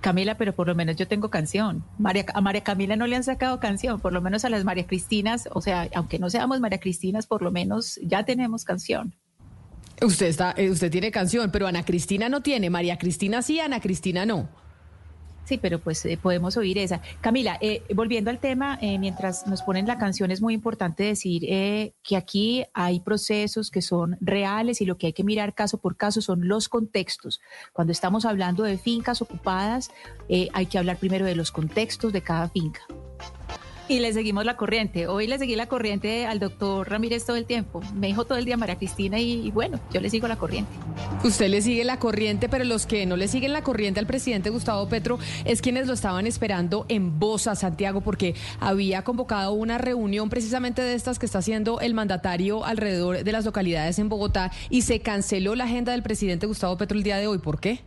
Camila, 0.01 0.37
pero 0.37 0.53
por 0.53 0.67
lo 0.67 0.75
menos 0.75 0.97
yo 0.97 1.07
tengo 1.07 1.31
canción. 1.31 1.83
María, 1.97 2.25
a 2.35 2.41
María 2.41 2.61
Camila 2.61 2.95
no 2.95 3.07
le 3.07 3.15
han 3.15 3.23
sacado 3.23 3.59
canción, 3.59 3.99
por 3.99 4.13
lo 4.13 4.21
menos 4.21 4.45
a 4.45 4.49
las 4.49 4.63
María 4.63 4.85
Cristinas, 4.85 5.49
o 5.51 5.61
sea, 5.61 5.89
aunque 5.95 6.19
no 6.19 6.29
seamos 6.29 6.59
María 6.59 6.79
Cristinas, 6.79 7.25
por 7.25 7.41
lo 7.41 7.51
menos 7.51 7.99
ya 8.03 8.23
tenemos 8.23 8.65
canción. 8.65 9.15
Usted 9.99 10.27
está, 10.27 10.53
eh, 10.55 10.69
usted 10.69 10.91
tiene 10.91 11.09
canción, 11.09 11.49
pero 11.49 11.65
Ana 11.65 11.83
Cristina 11.83 12.29
no 12.29 12.41
tiene. 12.41 12.69
María 12.69 12.99
Cristina 12.99 13.41
sí, 13.41 13.59
Ana 13.59 13.79
Cristina 13.79 14.27
no. 14.27 14.47
Sí, 15.45 15.57
pero 15.57 15.79
pues 15.79 16.05
eh, 16.05 16.17
podemos 16.21 16.55
oír 16.55 16.77
esa. 16.77 17.01
Camila, 17.19 17.57
eh, 17.59 17.83
volviendo 17.93 18.29
al 18.29 18.39
tema, 18.39 18.77
eh, 18.81 18.97
mientras 18.97 19.45
nos 19.45 19.61
ponen 19.61 19.87
la 19.87 19.97
canción, 19.97 20.31
es 20.31 20.41
muy 20.41 20.53
importante 20.53 21.03
decir 21.03 21.41
que 21.43 22.17
aquí 22.17 22.65
hay 22.73 22.99
procesos 23.01 23.69
que 23.69 23.81
son 23.81 24.17
reales 24.21 24.81
y 24.81 24.85
lo 24.85 24.97
que 24.97 25.07
hay 25.07 25.13
que 25.13 25.23
mirar 25.23 25.53
caso 25.53 25.79
por 25.79 25.97
caso 25.97 26.21
son 26.21 26.47
los 26.47 26.69
contextos. 26.69 27.41
Cuando 27.73 27.91
estamos 27.91 28.25
hablando 28.25 28.63
de 28.63 28.77
fincas 28.77 29.21
ocupadas, 29.21 29.91
hay 30.29 30.65
que 30.67 30.77
hablar 30.77 30.97
primero 30.97 31.25
de 31.25 31.35
los 31.35 31.51
contextos 31.51 32.13
de 32.13 32.21
cada 32.21 32.49
finca. 32.49 32.81
Y 33.89 33.99
le 33.99 34.13
seguimos 34.13 34.45
la 34.45 34.55
corriente. 34.55 35.07
Hoy 35.07 35.27
le 35.27 35.37
seguí 35.37 35.57
la 35.57 35.67
corriente 35.67 36.25
al 36.25 36.39
doctor 36.39 36.89
Ramírez 36.89 37.25
todo 37.25 37.35
el 37.35 37.45
tiempo. 37.45 37.81
Me 37.93 38.07
dijo 38.07 38.23
todo 38.23 38.37
el 38.37 38.45
día 38.45 38.55
María 38.55 38.77
Cristina 38.77 39.19
y, 39.19 39.51
bueno, 39.51 39.79
yo 39.91 39.99
le 39.99 40.09
sigo 40.09 40.27
la 40.27 40.37
corriente. 40.37 40.71
Usted 41.23 41.49
le 41.49 41.61
sigue 41.61 41.83
la 41.83 41.99
corriente, 41.99 42.47
pero 42.47 42.63
los 42.63 42.85
que 42.85 43.05
no 43.05 43.17
le 43.17 43.27
siguen 43.27 43.51
la 43.51 43.61
corriente 43.61 43.99
al 43.99 44.07
presidente 44.07 44.49
Gustavo 44.49 44.87
Petro 44.87 45.19
es 45.43 45.61
quienes 45.61 45.87
lo 45.87 45.93
estaban 45.93 46.27
esperando 46.27 46.85
en 46.87 47.19
Bosa, 47.19 47.55
Santiago, 47.55 48.01
porque 48.01 48.35
había 48.61 49.03
convocado 49.03 49.51
una 49.51 49.77
reunión 49.77 50.29
precisamente 50.29 50.81
de 50.81 50.93
estas 50.93 51.19
que 51.19 51.25
está 51.25 51.39
haciendo 51.39 51.81
el 51.81 51.93
mandatario 51.93 52.63
alrededor 52.65 53.23
de 53.23 53.31
las 53.31 53.43
localidades 53.43 53.99
en 53.99 54.07
Bogotá 54.07 54.51
y 54.69 54.83
se 54.83 55.01
canceló 55.01 55.55
la 55.55 55.65
agenda 55.65 55.91
del 55.91 56.03
presidente 56.03 56.45
Gustavo 56.45 56.77
Petro 56.77 56.97
el 56.97 57.03
día 57.03 57.17
de 57.17 57.27
hoy. 57.27 57.39
¿Por 57.39 57.59
qué? 57.59 57.81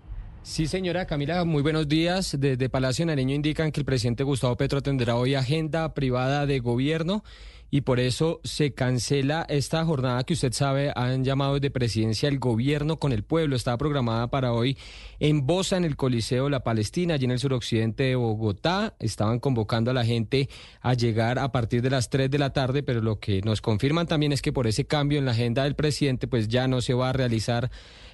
Sí, 0.46 0.68
señora 0.68 1.06
Camila, 1.06 1.44
muy 1.44 1.60
buenos 1.60 1.88
días. 1.88 2.36
Desde 2.38 2.68
Palacio 2.68 3.04
Nareño 3.04 3.34
indican 3.34 3.72
que 3.72 3.80
el 3.80 3.84
presidente 3.84 4.22
Gustavo 4.22 4.56
Petro 4.56 4.80
tendrá 4.80 5.16
hoy 5.16 5.34
agenda 5.34 5.92
privada 5.92 6.46
de 6.46 6.60
gobierno 6.60 7.24
y 7.68 7.80
por 7.80 7.98
eso 7.98 8.40
se 8.44 8.72
cancela 8.72 9.44
esta 9.48 9.84
jornada 9.84 10.22
que 10.22 10.34
usted 10.34 10.52
sabe 10.52 10.92
han 10.94 11.24
llamado 11.24 11.58
de 11.58 11.72
presidencia 11.72 12.28
el 12.28 12.38
gobierno 12.38 13.00
con 13.00 13.12
el 13.12 13.24
pueblo. 13.24 13.56
Estaba 13.56 13.76
programada 13.76 14.28
para 14.28 14.52
hoy 14.52 14.78
en 15.18 15.46
Bosa, 15.46 15.78
en 15.78 15.84
el 15.84 15.96
Coliseo 15.96 16.48
La 16.48 16.60
Palestina, 16.60 17.14
allí 17.14 17.24
en 17.24 17.32
el 17.32 17.40
suroccidente 17.40 18.04
de 18.04 18.14
Bogotá. 18.14 18.94
Estaban 19.00 19.40
convocando 19.40 19.90
a 19.90 19.94
la 19.94 20.04
gente 20.04 20.48
a 20.80 20.94
llegar 20.94 21.40
a 21.40 21.50
partir 21.50 21.82
de 21.82 21.90
las 21.90 22.08
3 22.08 22.30
de 22.30 22.38
la 22.38 22.52
tarde, 22.52 22.84
pero 22.84 23.00
lo 23.00 23.18
que 23.18 23.42
nos 23.42 23.60
confirman 23.60 24.06
también 24.06 24.30
es 24.30 24.42
que 24.42 24.52
por 24.52 24.68
ese 24.68 24.86
cambio 24.86 25.18
en 25.18 25.24
la 25.24 25.32
agenda 25.32 25.64
del 25.64 25.74
presidente, 25.74 26.28
pues 26.28 26.46
ya 26.46 26.68
no 26.68 26.80
se 26.82 26.94
va 26.94 27.10
a 27.10 27.12
realizar 27.12 27.68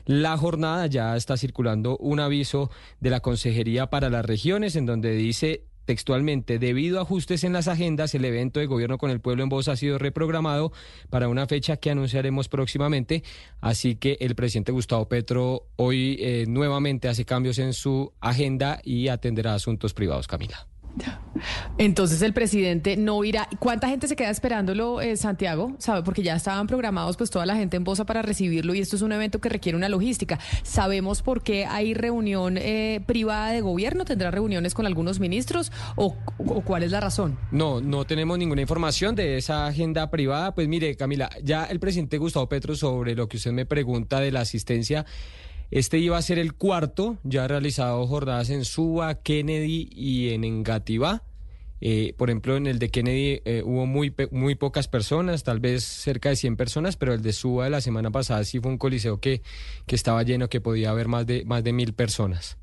la 0.04 0.36
jornada. 0.36 0.86
Ya 0.86 1.16
está 1.16 1.36
circulando 1.36 1.96
un 1.98 2.20
aviso 2.20 2.70
de 3.00 3.10
la 3.10 3.20
Consejería 3.20 3.88
para 3.88 4.10
las 4.10 4.24
Regiones 4.24 4.76
en 4.76 4.86
donde 4.86 5.12
dice 5.12 5.64
textualmente, 5.84 6.58
debido 6.58 6.98
a 6.98 7.02
ajustes 7.02 7.44
en 7.44 7.52
las 7.52 7.68
agendas, 7.68 8.14
el 8.14 8.24
evento 8.24 8.60
de 8.60 8.66
gobierno 8.66 8.98
con 8.98 9.10
el 9.10 9.20
pueblo 9.20 9.42
en 9.42 9.48
voz 9.48 9.68
ha 9.68 9.76
sido 9.76 9.98
reprogramado 9.98 10.72
para 11.10 11.28
una 11.28 11.46
fecha 11.46 11.76
que 11.76 11.90
anunciaremos 11.90 12.48
próximamente. 12.48 13.22
Así 13.60 13.96
que 13.96 14.16
el 14.20 14.34
presidente 14.34 14.72
Gustavo 14.72 15.08
Petro 15.08 15.66
hoy 15.76 16.16
eh, 16.20 16.44
nuevamente 16.48 17.08
hace 17.08 17.24
cambios 17.24 17.58
en 17.58 17.72
su 17.72 18.12
agenda 18.20 18.80
y 18.84 19.08
atenderá 19.08 19.54
asuntos 19.54 19.94
privados, 19.94 20.28
Camila. 20.28 20.71
Entonces 21.78 22.22
el 22.22 22.32
presidente 22.32 22.96
no 22.96 23.24
irá. 23.24 23.48
¿Cuánta 23.58 23.88
gente 23.88 24.06
se 24.06 24.16
queda 24.16 24.30
esperándolo, 24.30 25.00
eh, 25.00 25.16
Santiago? 25.16 25.74
¿Sabe? 25.78 26.02
Porque 26.02 26.22
ya 26.22 26.36
estaban 26.36 26.66
programados 26.66 27.16
pues 27.16 27.30
toda 27.30 27.46
la 27.46 27.56
gente 27.56 27.76
en 27.76 27.84
Bosa 27.84 28.04
para 28.04 28.22
recibirlo 28.22 28.74
y 28.74 28.80
esto 28.80 28.96
es 28.96 29.02
un 29.02 29.12
evento 29.12 29.40
que 29.40 29.48
requiere 29.48 29.76
una 29.76 29.88
logística. 29.88 30.38
¿Sabemos 30.62 31.22
por 31.22 31.42
qué 31.42 31.66
hay 31.66 31.94
reunión 31.94 32.58
eh, 32.58 33.00
privada 33.06 33.50
de 33.50 33.60
gobierno? 33.60 34.04
¿Tendrá 34.04 34.30
reuniones 34.30 34.74
con 34.74 34.86
algunos 34.86 35.20
ministros 35.20 35.72
o, 35.96 36.16
o, 36.38 36.60
cuál 36.62 36.82
es 36.82 36.90
la 36.90 37.00
razón? 37.00 37.38
No, 37.50 37.80
no 37.80 38.04
tenemos 38.04 38.38
ninguna 38.38 38.60
información 38.60 39.14
de 39.14 39.38
esa 39.38 39.66
agenda 39.66 40.10
privada. 40.10 40.54
Pues 40.54 40.68
mire, 40.68 40.96
Camila, 40.96 41.30
ya 41.42 41.64
el 41.64 41.80
presidente 41.80 42.18
Gustavo 42.18 42.48
Petro 42.48 42.76
sobre 42.76 43.14
lo 43.14 43.28
que 43.28 43.38
usted 43.38 43.52
me 43.52 43.66
pregunta 43.66 44.20
de 44.20 44.30
la 44.30 44.40
asistencia 44.40 45.06
este 45.72 45.96
iba 45.98 46.18
a 46.18 46.22
ser 46.22 46.38
el 46.38 46.52
cuarto, 46.52 47.16
ya 47.24 47.44
ha 47.44 47.48
realizado 47.48 48.06
jornadas 48.06 48.50
en 48.50 48.66
Suba, 48.66 49.22
Kennedy 49.22 49.88
y 49.90 50.28
en 50.28 50.44
Engativá. 50.44 51.22
Eh, 51.80 52.14
por 52.18 52.28
ejemplo, 52.28 52.56
en 52.56 52.66
el 52.66 52.78
de 52.78 52.90
Kennedy 52.90 53.40
eh, 53.46 53.62
hubo 53.64 53.86
muy, 53.86 54.14
muy 54.30 54.54
pocas 54.54 54.86
personas, 54.86 55.44
tal 55.44 55.60
vez 55.60 55.82
cerca 55.82 56.28
de 56.28 56.36
100 56.36 56.56
personas, 56.56 56.96
pero 56.96 57.14
el 57.14 57.22
de 57.22 57.32
Suba 57.32 57.64
de 57.64 57.70
la 57.70 57.80
semana 57.80 58.10
pasada 58.10 58.44
sí 58.44 58.60
fue 58.60 58.70
un 58.70 58.76
coliseo 58.76 59.18
que, 59.18 59.40
que 59.86 59.96
estaba 59.96 60.22
lleno, 60.22 60.50
que 60.50 60.60
podía 60.60 60.90
haber 60.90 61.08
más 61.08 61.26
de, 61.26 61.44
más 61.46 61.64
de 61.64 61.72
mil 61.72 61.94
personas. 61.94 62.58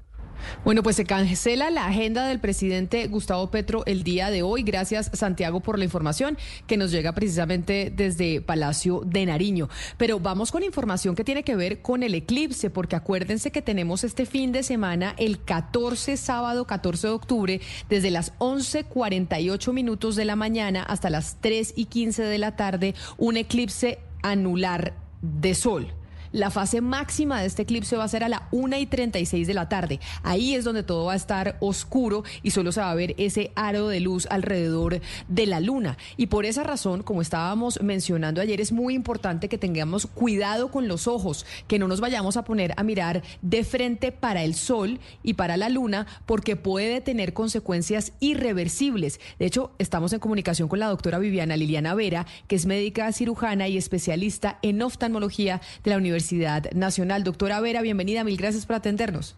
Bueno, 0.64 0.84
pues 0.84 0.96
se 0.96 1.06
cancela 1.06 1.70
la 1.70 1.88
agenda 1.88 2.28
del 2.28 2.40
presidente 2.40 3.08
Gustavo 3.08 3.52
Petro 3.52 3.84
el 3.86 4.04
día 4.04 4.30
de 4.30 4.44
hoy. 4.44 4.64
Gracias, 4.64 5.10
Santiago, 5.14 5.60
por 5.60 5.78
la 5.78 5.86
información 5.86 6.38
que 6.68 6.78
nos 6.78 6.92
llega 6.92 7.14
precisamente 7.14 7.92
desde 7.96 8.42
Palacio 8.42 9.02
de 9.06 9.26
Nariño. 9.26 9.70
Pero 9.98 10.20
vamos 10.20 10.52
con 10.52 10.64
información 10.64 11.16
que 11.16 11.24
tiene 11.24 11.44
que 11.44 11.56
ver 11.56 11.82
con 11.82 12.04
el 12.04 12.16
eclipse, 12.16 12.70
porque 12.70 12.96
acuérdense 12.96 13.52
que 13.52 13.62
tenemos 13.62 14.04
este 14.04 14.26
fin 14.26 14.52
de 14.52 14.64
semana, 14.64 15.16
el 15.18 15.44
14, 15.44 16.18
sábado 16.18 16.66
14 16.66 17.08
de 17.08 17.14
octubre, 17.14 17.62
desde 17.90 18.12
las 18.12 18.38
11.48 18.40 19.74
minutos 19.74 20.16
de 20.16 20.26
la 20.26 20.36
mañana 20.36 20.84
hasta 20.84 21.10
las 21.10 21.38
3 21.42 21.74
y 21.76 21.86
15 21.86 22.24
de 22.24 22.38
la 22.38 22.56
tarde, 22.56 22.96
un 23.18 23.38
eclipse 23.38 24.00
anular 24.22 24.94
de 25.22 25.56
sol. 25.56 25.99
La 26.32 26.52
fase 26.52 26.80
máxima 26.80 27.42
de 27.42 27.48
este 27.48 27.64
eclipse 27.64 27.98
va 27.98 28.04
a 28.04 28.08
ser 28.08 28.24
a 28.24 28.30
la 28.30 28.48
1 28.52 28.78
y 28.78 28.86
36 28.86 29.48
de 29.48 29.54
la 29.56 29.68
tarde. 29.68 30.00
Ahí 30.22 30.54
es 30.54 30.64
donde 30.64 30.84
todo 30.84 31.06
va 31.06 31.14
a 31.14 31.16
estar 31.16 31.58
oscuro 31.60 32.24
y 32.44 32.52
solo 32.52 32.72
se 32.72 32.82
va 32.82 32.92
a 32.92 32.96
ver 32.96 33.16
ese 33.18 33.52
aro 33.56 33.88
de 33.88 34.00
luz 34.00 34.28
alrededor 34.30 35.02
de 35.28 35.46
la 35.48 35.60
luna. 35.60 35.98
Y 36.18 36.28
por 36.28 36.46
esa 36.46 36.64
razón, 36.64 37.02
como 37.02 37.24
estábamos 37.24 37.82
mencionando 37.82 38.42
ayer, 38.42 38.62
es 38.62 38.72
muy 38.72 38.94
importante 38.94 39.50
que 39.50 39.58
tengamos 39.58 40.06
cuidado 40.06 40.70
con 40.70 40.88
los 40.88 41.08
ojos, 41.08 41.48
que 41.68 41.80
no 41.80 41.88
nos 41.88 42.00
vayamos 42.00 42.38
a 42.38 42.44
poner 42.44 42.74
a 42.78 42.84
mirar 42.84 43.24
de 43.42 43.64
frente 43.64 44.12
para 44.12 44.44
el 44.44 44.54
sol 44.54 45.00
y 45.24 45.34
para 45.34 45.58
la 45.58 45.70
luna, 45.70 46.06
porque 46.28 46.56
puede 46.56 47.02
tener 47.02 47.34
consecuencias 47.34 48.14
irreversibles. 48.20 49.20
De 49.40 49.48
hecho, 49.48 49.72
estamos 49.80 50.14
en 50.14 50.20
comunicación 50.20 50.70
con 50.70 50.78
la 50.78 50.90
doctora 50.90 51.18
Viviana 51.18 51.58
Liliana 51.58 51.96
Vera, 51.96 52.28
que 52.48 52.56
es 52.56 52.68
médica 52.68 53.12
cirujana 53.14 53.68
y 53.68 53.78
especialista 53.78 54.60
en 54.62 54.84
oftalmología 54.84 55.60
de 55.84 55.90
la 55.90 55.98
Universidad 55.98 56.19
Universidad 56.20 56.72
Nacional. 56.74 57.24
Doctora 57.24 57.62
Vera, 57.62 57.82
bienvenida, 57.82 58.24
mil 58.24 58.36
gracias 58.36 58.66
por 58.66 58.76
atendernos. 58.76 59.38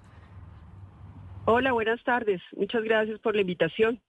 Hola, 1.45 1.71
buenas 1.73 2.03
tardes. 2.03 2.41
Muchas 2.55 2.83
gracias 2.83 3.19
por 3.19 3.35
la 3.35 3.41
invitación. 3.41 3.99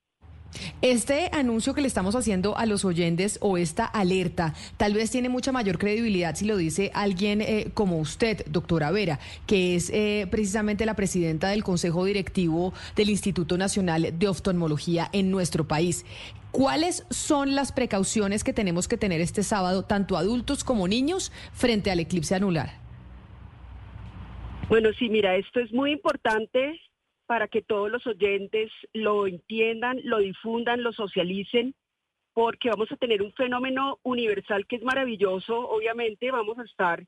Este 0.83 1.31
anuncio 1.33 1.73
que 1.75 1.81
le 1.81 1.87
estamos 1.87 2.15
haciendo 2.15 2.57
a 2.59 2.67
los 2.67 2.85
oyentes 2.85 3.39
o 3.41 3.57
esta 3.57 3.87
alerta 3.87 4.55
tal 4.77 4.93
vez 4.93 5.11
tiene 5.11 5.31
mucha 5.31 5.51
mayor 5.51 5.79
credibilidad 5.79 6.35
si 6.35 6.45
lo 6.45 6.59
dice 6.59 6.91
alguien 6.93 7.41
eh, 7.41 7.71
como 7.73 7.99
usted, 7.99 8.45
doctora 8.47 8.91
Vera, 8.91 9.19
que 9.47 9.77
es 9.77 9.91
eh, 9.91 10.27
precisamente 10.31 10.85
la 10.85 10.95
presidenta 10.95 11.49
del 11.49 11.65
Consejo 11.65 12.05
Directivo 12.05 12.75
del 12.97 13.09
Instituto 13.09 13.57
Nacional 13.57 14.19
de 14.19 14.29
Oftalmología 14.29 15.09
en 15.13 15.31
nuestro 15.31 15.67
país. 15.67 16.05
¿Cuáles 16.53 17.07
son 17.09 17.55
las 17.55 17.73
precauciones 17.73 18.45
que 18.45 18.53
tenemos 18.53 18.87
que 18.87 18.99
tener 18.99 19.23
este 19.23 19.43
sábado, 19.43 19.87
tanto 19.87 20.19
adultos 20.19 20.65
como 20.65 20.87
niños, 20.87 21.33
frente 21.55 21.91
al 21.91 21.99
eclipse 21.99 22.35
anular? 22.35 22.69
Bueno, 24.69 24.91
sí, 24.99 25.09
mira, 25.09 25.35
esto 25.37 25.61
es 25.61 25.73
muy 25.73 25.93
importante 25.93 26.79
para 27.27 27.49
que 27.49 27.63
todos 27.63 27.91
los 27.91 28.07
oyentes 28.07 28.71
lo 28.93 29.27
entiendan, 29.27 30.01
lo 30.05 30.19
difundan, 30.19 30.83
lo 30.83 30.93
socialicen, 30.93 31.75
porque 32.35 32.69
vamos 32.69 32.93
a 32.93 32.97
tener 32.97 33.23
un 33.23 33.33
fenómeno 33.33 33.99
universal 34.03 34.67
que 34.67 34.77
es 34.77 34.83
maravilloso. 34.83 35.59
Obviamente 35.71 36.31
vamos 36.31 36.59
a 36.59 36.65
estar 36.65 37.03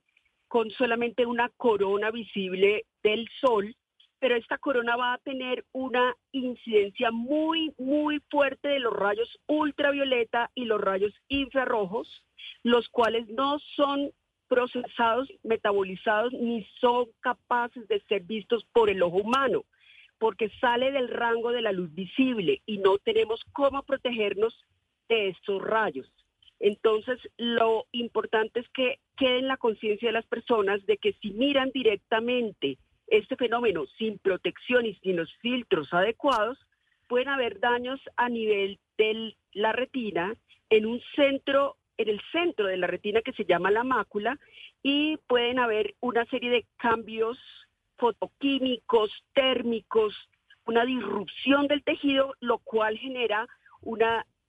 con 0.48 0.70
solamente 0.70 1.26
una 1.26 1.50
corona 1.50 2.10
visible 2.10 2.86
del 3.02 3.28
sol 3.42 3.76
pero 4.24 4.36
esta 4.36 4.56
corona 4.56 4.96
va 4.96 5.12
a 5.12 5.18
tener 5.18 5.66
una 5.72 6.16
incidencia 6.32 7.10
muy, 7.10 7.74
muy 7.76 8.22
fuerte 8.30 8.68
de 8.68 8.78
los 8.78 8.94
rayos 8.94 9.28
ultravioleta 9.46 10.50
y 10.54 10.64
los 10.64 10.80
rayos 10.80 11.12
infrarrojos, 11.28 12.08
los 12.62 12.88
cuales 12.88 13.28
no 13.28 13.58
son 13.76 14.12
procesados, 14.48 15.28
metabolizados, 15.42 16.32
ni 16.32 16.66
son 16.80 17.08
capaces 17.20 17.86
de 17.86 18.00
ser 18.08 18.22
vistos 18.22 18.64
por 18.72 18.88
el 18.88 19.02
ojo 19.02 19.18
humano, 19.18 19.66
porque 20.18 20.48
sale 20.58 20.90
del 20.90 21.08
rango 21.08 21.52
de 21.52 21.60
la 21.60 21.72
luz 21.72 21.92
visible 21.92 22.62
y 22.64 22.78
no 22.78 22.96
tenemos 22.96 23.44
cómo 23.52 23.82
protegernos 23.82 24.58
de 25.06 25.28
estos 25.28 25.60
rayos. 25.60 26.10
Entonces, 26.60 27.20
lo 27.36 27.84
importante 27.92 28.60
es 28.60 28.68
que 28.70 29.00
quede 29.18 29.40
en 29.40 29.48
la 29.48 29.58
conciencia 29.58 30.08
de 30.08 30.14
las 30.14 30.24
personas 30.24 30.86
de 30.86 30.96
que 30.96 31.12
si 31.20 31.32
miran 31.32 31.70
directamente 31.74 32.78
este 33.06 33.36
fenómeno 33.36 33.84
sin 33.98 34.18
protección 34.18 34.86
y 34.86 34.94
sin 34.96 35.16
los 35.16 35.32
filtros 35.36 35.92
adecuados, 35.92 36.58
pueden 37.08 37.28
haber 37.28 37.60
daños 37.60 38.00
a 38.16 38.28
nivel 38.28 38.78
de 38.96 39.36
la 39.52 39.72
retina 39.72 40.34
en 40.70 40.86
un 40.86 41.00
centro, 41.14 41.76
en 41.96 42.08
el 42.08 42.20
centro 42.32 42.66
de 42.66 42.76
la 42.76 42.86
retina 42.86 43.22
que 43.22 43.32
se 43.32 43.44
llama 43.44 43.70
la 43.70 43.84
mácula, 43.84 44.38
y 44.82 45.16
pueden 45.26 45.58
haber 45.58 45.94
una 46.00 46.24
serie 46.26 46.50
de 46.50 46.66
cambios 46.76 47.38
fotoquímicos, 47.96 49.10
térmicos, 49.32 50.14
una 50.66 50.84
disrupción 50.84 51.68
del 51.68 51.82
tejido, 51.82 52.34
lo 52.40 52.58
cual 52.58 52.98
genera 52.98 53.46
un 53.82 54.00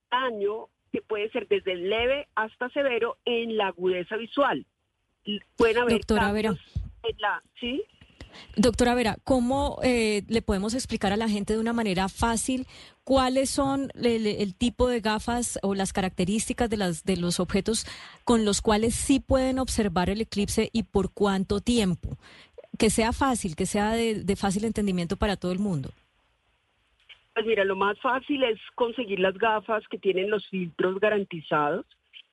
daño 0.10 0.68
que 0.92 1.02
puede 1.02 1.30
ser 1.32 1.48
desde 1.48 1.76
leve 1.76 2.28
hasta 2.36 2.70
severo 2.70 3.18
en 3.26 3.58
la 3.58 3.68
agudeza 3.68 4.16
visual. 4.16 4.66
Pueden 5.58 5.78
haber 5.80 6.06
cambios 6.06 6.58
en 7.04 7.18
la, 7.20 7.44
¿sí? 7.60 7.84
Doctora 8.56 8.96
Vera, 8.96 9.18
¿cómo 9.24 9.80
eh, 9.84 10.24
le 10.28 10.42
podemos 10.42 10.74
explicar 10.74 11.14
a 11.14 11.18
la 11.18 11.30
gente 11.30 11.54
de 11.54 11.60
una 11.60 11.74
manera 11.74 12.10
fácil 12.10 12.68
cuáles 13.04 13.50
son 13.50 13.90
el, 13.96 14.56
tipo 14.56 14.88
de 14.88 15.02
gafas 15.02 15.60
o 15.62 15.76
las 15.76 15.94
características 15.94 16.70
de, 16.70 16.78
las, 16.78 17.04
de 17.04 17.18
los 17.18 17.40
objetos 17.40 17.86
con 18.24 18.46
los 18.46 18.62
cuales 18.62 18.96
sí 18.96 19.20
pueden 19.20 19.60
observar 19.60 20.10
el 20.10 20.22
eclipse 20.22 20.70
y 20.74 20.84
por 20.84 21.14
cuánto 21.14 21.62
tiempo? 21.62 22.18
Que 22.80 22.90
sea 22.90 23.14
fácil, 23.14 23.56
que 23.56 23.66
sea 23.66 23.92
de, 23.92 24.24
de 24.24 24.36
fácil 24.36 24.66
entendimiento 24.66 25.18
para 25.18 25.38
todo 25.38 25.52
el 25.52 25.60
mundo. 25.60 25.92
Pues 27.36 27.46
mira, 27.46 27.66
lo 27.66 27.76
más 27.76 28.00
fácil 28.00 28.44
es 28.44 28.58
conseguir 28.76 29.20
las 29.20 29.38
gafas 29.38 29.86
que 29.90 29.98
tienen 29.98 30.30
los 30.30 30.48
filtros 30.48 31.00
garantizados. 31.02 31.86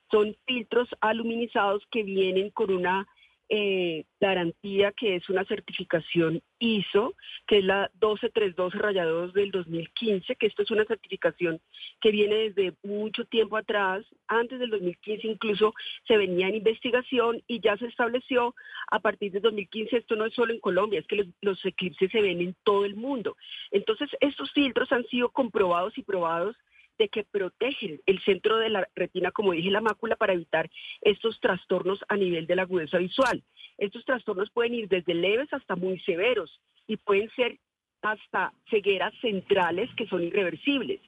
Son 0.09 0.33
filtros 0.45 0.87
aluminizados 1.01 1.83
que 1.91 2.03
vienen 2.03 2.51
con 2.51 2.71
una 2.71 3.05
eh, 3.49 4.05
garantía 4.19 4.91
que 4.93 5.15
es 5.15 5.29
una 5.29 5.43
certificación 5.45 6.41
ISO, 6.59 7.13
que 7.45 7.59
es 7.59 7.65
la 7.65 7.91
12312 7.99 8.77
rayados 8.77 9.33
del 9.33 9.51
2015, 9.51 10.35
que 10.35 10.47
esto 10.47 10.63
es 10.63 10.71
una 10.71 10.85
certificación 10.85 11.59
que 12.01 12.11
viene 12.11 12.49
desde 12.49 12.73
mucho 12.83 13.25
tiempo 13.25 13.57
atrás, 13.57 14.05
antes 14.27 14.59
del 14.59 14.69
2015 14.69 15.27
incluso 15.27 15.73
se 16.07 16.17
venía 16.17 16.47
en 16.47 16.55
investigación 16.55 17.43
y 17.47 17.59
ya 17.59 17.77
se 17.77 17.87
estableció 17.87 18.55
a 18.89 18.99
partir 18.99 19.31
del 19.31 19.41
2015, 19.41 19.97
esto 19.97 20.15
no 20.15 20.25
es 20.25 20.33
solo 20.33 20.53
en 20.53 20.59
Colombia, 20.59 20.99
es 20.99 21.07
que 21.07 21.17
los, 21.17 21.27
los 21.41 21.65
eclipses 21.65 22.11
se 22.11 22.21
ven 22.21 22.41
en 22.41 22.55
todo 22.63 22.85
el 22.85 22.95
mundo. 22.95 23.35
Entonces, 23.71 24.09
estos 24.21 24.51
filtros 24.51 24.91
han 24.91 25.05
sido 25.07 25.29
comprobados 25.29 25.97
y 25.97 26.03
probados 26.03 26.55
de 26.97 27.09
que 27.09 27.23
protegen 27.23 28.01
el 28.05 28.21
centro 28.23 28.57
de 28.57 28.69
la 28.69 28.87
retina, 28.95 29.31
como 29.31 29.53
dije, 29.53 29.71
la 29.71 29.81
mácula, 29.81 30.15
para 30.15 30.33
evitar 30.33 30.69
estos 31.01 31.39
trastornos 31.39 31.99
a 32.07 32.15
nivel 32.15 32.47
de 32.47 32.55
la 32.55 32.63
agudeza 32.63 32.97
visual. 32.97 33.43
Estos 33.77 34.05
trastornos 34.05 34.51
pueden 34.51 34.75
ir 34.75 34.87
desde 34.87 35.13
leves 35.13 35.51
hasta 35.53 35.75
muy 35.75 35.99
severos 36.01 36.61
y 36.87 36.97
pueden 36.97 37.29
ser 37.31 37.57
hasta 38.01 38.53
cegueras 38.69 39.13
centrales 39.21 39.89
que 39.95 40.07
son 40.07 40.23
irreversibles. 40.23 41.01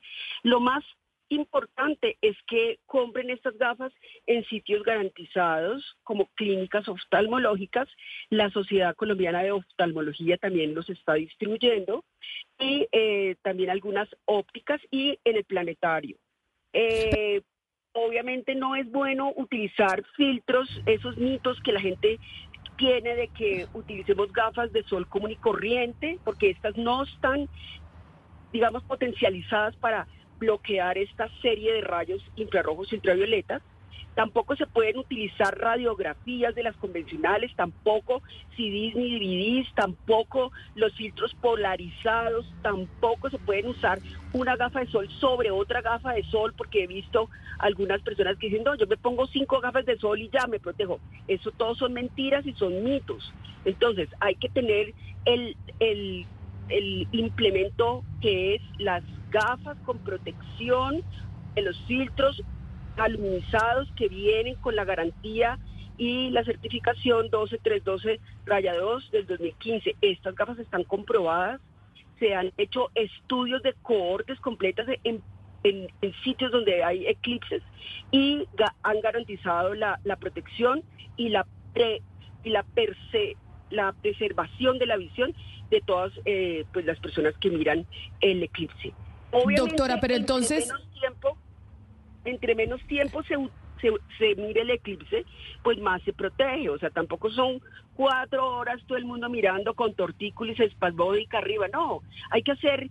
Lo 0.44 0.60
más 0.60 0.84
importante 1.30 2.18
es 2.22 2.36
que 2.48 2.80
compren 2.86 3.30
estas 3.30 3.58
gafas 3.58 3.92
en 4.28 4.46
sitios 4.46 4.84
garantizados 4.84 5.98
como 6.04 6.28
clínicas 6.36 6.88
oftalmológicas. 6.88 7.88
La 8.30 8.50
Sociedad 8.52 8.96
Colombiana 8.96 9.44
de 9.44 9.52
Oftalmología 9.52 10.38
también 10.38 10.76
los 10.76 10.90
está 10.90 11.16
distribuyendo 11.16 12.04
y 12.60 12.88
eh, 12.92 13.36
también 13.42 13.70
algunas 13.70 14.08
ópticas 14.26 14.82
y 14.92 15.20
en 15.24 15.38
el 15.38 15.44
planetario. 15.46 16.18
Eh, 16.74 17.42
obviamente 17.94 18.54
no 18.56 18.76
es 18.76 18.90
bueno 18.92 19.32
utilizar 19.36 20.04
filtros, 20.16 20.70
esos 20.86 21.18
mitos 21.18 21.60
que 21.62 21.72
la 21.72 21.82
gente 21.82 22.20
tiene 22.78 23.16
de 23.16 23.30
que 23.30 23.68
utilicemos 23.74 24.32
gafas 24.34 24.72
de 24.74 24.84
sol 24.84 25.08
común 25.08 25.32
y 25.32 25.38
corriente, 25.38 26.20
porque 26.24 26.50
estas 26.50 26.76
no 26.76 27.04
están, 27.04 27.48
digamos, 28.52 28.84
potencializadas 28.84 29.76
para 29.78 30.08
bloquear 30.40 30.98
esta 30.98 31.30
serie 31.42 31.74
de 31.74 31.82
rayos 31.82 32.24
infrarrojos 32.36 32.92
y 32.92 32.96
ultravioletas. 32.96 33.62
Tampoco 34.16 34.56
se 34.56 34.66
pueden 34.66 34.98
utilizar 34.98 35.58
radiografías 35.60 36.56
de 36.56 36.64
las 36.64 36.76
convencionales, 36.78 37.54
tampoco 37.56 38.22
CDs 38.56 38.96
ni 38.96 39.20
DVDs, 39.20 39.68
tampoco 39.76 40.54
los 40.76 40.94
filtros 40.94 41.36
polarizados, 41.42 42.50
tampoco 42.62 43.30
se 43.30 43.38
pueden 43.40 43.68
usar 43.68 44.00
una 44.32 44.56
gafa 44.56 44.80
de 44.80 44.88
sol 44.88 45.10
sobre 45.20 45.52
otra 45.52 45.82
gafa 45.82 46.14
de 46.14 46.24
sol, 46.24 46.54
porque 46.56 46.84
he 46.84 46.88
visto 46.88 47.30
algunas 47.60 48.02
personas 48.02 48.38
que 48.38 48.48
dicen, 48.48 48.64
no, 48.64 48.76
yo 48.76 48.88
me 48.88 48.96
pongo 48.96 49.28
cinco 49.28 49.60
gafas 49.60 49.86
de 49.86 49.98
sol 49.98 50.22
y 50.22 50.30
ya 50.30 50.48
me 50.48 50.60
protejo. 50.60 51.02
Eso 51.28 51.52
todo 51.52 51.76
son 51.76 51.92
mentiras 51.92 52.46
y 52.46 52.54
son 52.54 52.86
mitos. 52.86 53.34
Entonces 53.66 54.08
hay 54.22 54.36
que 54.36 54.48
tener 54.50 54.94
el, 55.26 55.58
el, 55.80 56.26
el 56.70 57.08
implemento 57.12 58.04
que 58.22 58.56
es 58.56 58.62
las 58.80 59.04
gafas 59.32 59.78
con 59.86 60.00
protección 60.00 61.04
de 61.56 61.62
los 61.62 61.78
filtros 61.86 62.42
aluminizados 62.98 63.90
que 63.96 64.08
vienen 64.08 64.56
con 64.56 64.76
la 64.76 64.86
garantía 64.86 65.60
y 65.98 66.30
la 66.32 66.44
certificación 66.44 67.30
12312 67.30 68.20
raya 68.46 68.76
2 68.76 69.12
del 69.12 69.26
2015. 69.28 69.96
Estas 70.02 70.36
gafas 70.36 70.60
están 70.60 70.84
comprobadas 70.84 71.62
se 72.20 72.34
han 72.34 72.52
hecho 72.58 72.90
estudios 72.96 73.62
de 73.64 73.74
cohortes 73.82 74.40
completas 74.40 74.88
en, 75.04 75.22
sitios 76.24 76.52
donde 76.52 76.84
hay 76.84 77.08
eclipses 77.08 77.64
y 78.12 78.48
han 78.84 79.02
garantizado 79.02 79.74
la, 79.74 79.98
protección 80.20 80.84
y 81.18 81.30
la 81.30 81.48
y 82.44 82.50
la, 82.52 82.64
la 83.76 83.94
preservación 83.94 84.80
de 84.80 84.86
la 84.86 84.98
visión 84.98 85.34
de 85.70 85.82
todas 85.82 86.12
eh, 86.26 86.66
pues 86.74 86.86
las 86.86 87.00
personas 87.00 87.34
que 87.40 87.50
miran 87.50 87.86
el 88.22 88.44
eclipse. 88.44 88.94
Doctora, 89.58 90.00
pero 90.00 90.16
entonces... 90.16 90.64
Entre 90.64 90.76
menos 90.78 91.00
tiempo, 91.00 91.38
entre 92.26 92.56
menos 92.56 92.82
tiempo 92.88 93.24
se 93.24 93.36
se, 93.82 94.36
mire 94.36 94.62
el 94.62 94.70
eclipse, 94.70 95.26
pues 95.64 95.78
más 95.80 96.02
se 96.04 96.14
protege. 96.14 96.70
O 96.70 96.78
sea, 96.78 96.90
tampoco 96.90 97.30
son 97.32 97.62
cuatro 97.96 98.58
horas 98.58 98.82
todo 98.88 98.98
el 98.98 99.06
mundo 99.06 99.30
mirando 99.30 99.74
con 99.74 99.94
tortícolis 99.94 100.60
espasmódica 100.60 101.38
arriba. 101.38 101.68
No, 101.68 102.02
hay 102.32 102.44
que 102.44 102.52
hacer 102.52 102.90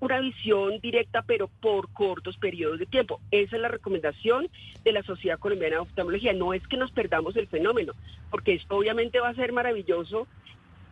una 0.00 0.20
visión 0.20 0.78
directa, 0.80 1.22
pero 1.22 1.48
por 1.60 1.92
cortos 1.92 2.36
periodos 2.36 2.78
de 2.78 2.86
tiempo. 2.86 3.20
Esa 3.30 3.56
es 3.56 3.62
la 3.62 3.68
recomendación 3.68 4.48
de 4.84 4.92
la 4.92 5.02
Sociedad 5.02 5.38
Colombiana 5.38 5.76
de 5.76 5.82
Oftalmología. 5.82 6.32
No 6.32 6.52
es 6.52 6.66
que 6.68 6.76
nos 6.76 6.92
perdamos 6.92 7.36
el 7.36 7.48
fenómeno, 7.48 7.92
porque 8.30 8.54
esto 8.54 8.76
obviamente 8.76 9.20
va 9.20 9.30
a 9.30 9.34
ser 9.34 9.52
maravilloso 9.52 10.26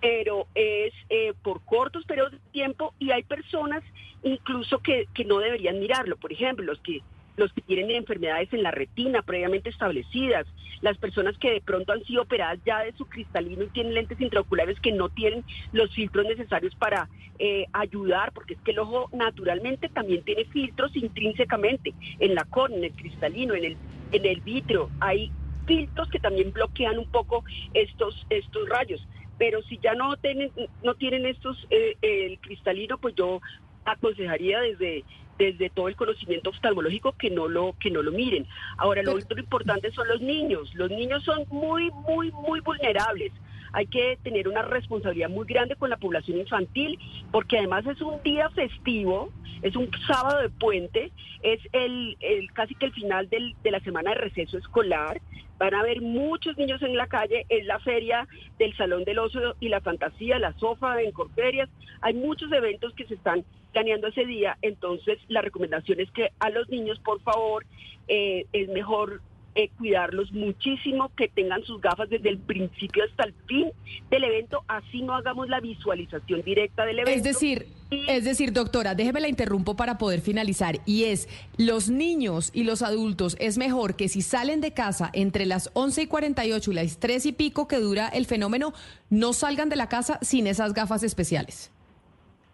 pero 0.01 0.49
es 0.57 0.93
eh, 1.11 1.33
por 1.45 1.65
cortos 1.65 2.05
periodos 2.05 2.33
de 2.33 2.39
tiempo 2.51 2.93
y 2.99 3.13
hay 3.13 3.23
personas 3.23 3.85
incluso 4.25 4.81
que, 4.81 5.07
que 5.15 5.25
no 5.25 5.39
deberían 5.39 5.79
mirarlo. 5.79 6.17
Por 6.17 6.33
ejemplo, 6.33 6.65
los 6.65 6.81
que 6.81 7.03
los 7.37 7.53
que 7.53 7.63
tienen 7.63 7.91
enfermedades 7.91 8.53
en 8.53 8.63
la 8.63 8.71
retina 8.71 9.23
previamente 9.23 9.71
establecidas, 9.71 10.47
las 10.81 10.99
personas 10.99 11.39
que 11.39 11.53
de 11.53 11.61
pronto 11.61 11.93
han 11.93 12.05
sido 12.05 12.23
operadas 12.23 12.59
ya 12.65 12.81
de 12.81 12.93
su 12.93 13.07
cristalino 13.07 13.65
y 13.65 13.69
tienen 13.69 13.95
lentes 13.95 14.21
intraoculares 14.21 14.79
que 14.81 14.93
no 14.93 15.09
tienen 15.09 15.45
los 15.73 15.93
filtros 15.95 16.27
necesarios 16.27 16.75
para 16.75 17.09
eh, 17.39 17.67
ayudar, 17.73 18.33
porque 18.33 18.55
es 18.55 18.61
que 18.61 18.73
el 18.73 18.81
ojo 18.81 19.09
naturalmente 19.13 19.89
también 19.89 20.23
tiene 20.23 20.45
filtros 20.47 20.95
intrínsecamente 20.97 21.95
en 22.19 22.35
la 22.35 22.45
córnea, 22.45 22.79
en 22.79 22.85
el 22.85 22.93
cristalino, 22.93 23.55
en 23.55 23.65
el, 23.65 23.77
en 24.13 24.27
el 24.27 24.41
vitrio. 24.41 24.91
Hay 25.01 25.31
filtros 25.67 26.09
que 26.09 26.19
también 26.19 26.53
bloquean 26.53 26.99
un 26.99 27.07
poco 27.07 27.45
estos, 27.75 28.27
estos 28.31 28.69
rayos. 28.69 29.07
Pero 29.39 29.63
si 29.63 29.79
ya 29.79 29.95
no 29.95 30.17
tienen, 30.17 30.53
no 30.83 30.95
tienen 30.95 31.27
estos, 31.27 31.67
eh, 31.71 31.97
el 32.03 32.39
cristalino, 32.39 32.99
pues 32.99 33.15
yo 33.15 33.41
aconsejaría 33.85 34.61
desde 34.61 35.05
desde 35.39 35.71
todo 35.71 35.89
el 35.89 35.97
conocimiento 35.97 36.51
oftalmológico 36.51 37.13
que 37.13 37.31
no 37.31 37.49
lo 37.49 37.75
que 37.81 37.91
no 37.91 38.03
lo 38.03 38.13
miren. 38.13 38.47
Ahora 38.77 39.03
lo 39.03 39.15
otro 39.15 39.39
importante 39.39 39.91
son 39.93 40.09
los 40.09 40.21
niños. 40.21 40.75
Los 40.75 40.91
niños 40.91 41.23
son 41.25 41.45
muy 41.51 41.91
muy 41.91 42.31
muy 42.33 42.61
vulnerables. 42.61 43.33
Hay 43.73 43.87
que 43.87 44.19
tener 44.23 44.49
una 44.49 44.63
responsabilidad 44.63 45.31
muy 45.31 45.47
grande 45.47 45.77
con 45.77 45.91
la 45.91 45.97
población 45.97 46.39
infantil 46.39 46.99
porque 47.31 47.59
además 47.59 47.87
es 47.87 48.01
un 48.01 48.23
día 48.23 48.51
festivo, 48.51 49.33
es 49.63 49.77
un 49.77 49.91
sábado 50.07 50.41
de 50.43 50.51
puente, 50.51 51.13
es 51.43 51.61
el, 51.73 52.17
casi 52.55 52.75
que 52.75 52.87
el 52.87 52.93
final 52.93 53.29
del, 53.29 53.55
de 53.63 53.71
la 53.71 53.81
semana 53.81 54.11
de 54.11 54.17
receso 54.17 54.59
escolar. 54.59 55.21
Van 55.59 55.75
a 55.75 55.81
haber 55.81 56.01
muchos 56.01 56.57
niños 56.59 56.83
en 56.83 56.97
la 56.97 57.07
calle, 57.07 57.47
es 57.49 57.65
la 57.67 57.79
feria 57.79 58.27
del 58.59 58.77
Salón 58.77 59.05
del 59.05 59.21
Oso 59.21 59.55
y 59.61 59.69
la 59.69 59.81
Fantasía, 59.81 60.41
la 60.41 60.59
Sofa 60.59 61.01
en 61.01 61.13
Corferias. 61.13 61.69
Hay 62.01 62.15
muchos 62.15 62.51
eventos 62.51 62.93
que 62.95 63.07
se 63.07 63.15
están 63.15 63.45
planeando 63.73 64.09
ese 64.09 64.27
día, 64.27 64.59
entonces 64.61 65.19
la 65.29 65.41
recomendación 65.41 66.01
es 66.01 66.11
que 66.11 66.31
a 66.41 66.51
los 66.51 66.69
niños, 66.69 66.99
por 66.99 67.21
favor, 67.23 67.65
eh, 68.09 68.45
es 68.53 68.69
mejor 68.69 69.23
eh, 69.55 69.71
cuidarlos 69.79 70.33
muchísimo, 70.33 71.11
que 71.17 71.29
tengan 71.29 71.63
sus 71.65 71.81
gafas 71.81 72.09
desde 72.09 72.29
el 72.29 72.39
principio 72.39 73.05
hasta 73.05 73.25
el 73.25 73.35
fin 73.47 73.71
del 74.11 74.25
evento, 74.25 74.65
así 74.69 75.03
no 75.03 75.15
hagamos 75.15 75.49
la 75.49 75.61
visualización 75.61 76.43
directa 76.43 76.85
del 76.85 77.01
evento. 77.01 77.19
Es 77.19 77.23
decir, 77.23 77.67
es 77.91 78.25
decir, 78.25 78.53
doctora, 78.53 78.95
déjeme 78.95 79.21
la 79.21 79.29
interrumpo 79.29 79.77
para 79.77 79.99
poder 79.99 80.21
finalizar, 80.21 80.81
y 80.87 81.05
es, 81.05 81.29
los 81.57 81.91
niños 81.91 82.51
y 82.55 82.65
los 82.65 82.83
adultos, 82.83 83.37
es 83.41 83.59
mejor 83.59 83.97
que 83.97 84.09
si 84.09 84.23
salen 84.23 84.61
de 84.61 84.73
casa 84.73 85.11
entre 85.13 85.45
las 85.45 85.71
11 85.75 86.03
y 86.03 86.07
48 86.07 86.71
y 86.71 86.75
las 86.75 86.99
3 86.99 87.27
y 87.27 87.33
pico 87.33 87.69
que 87.69 87.79
dura 87.79 88.09
el 88.09 88.27
fenómeno, 88.27 88.73
no 89.11 89.33
salgan 89.33 89.69
de 89.69 89.77
la 89.77 89.89
casa 89.89 90.19
sin 90.23 90.47
esas 90.47 90.73
gafas 90.73 91.03
especiales. 91.03 91.72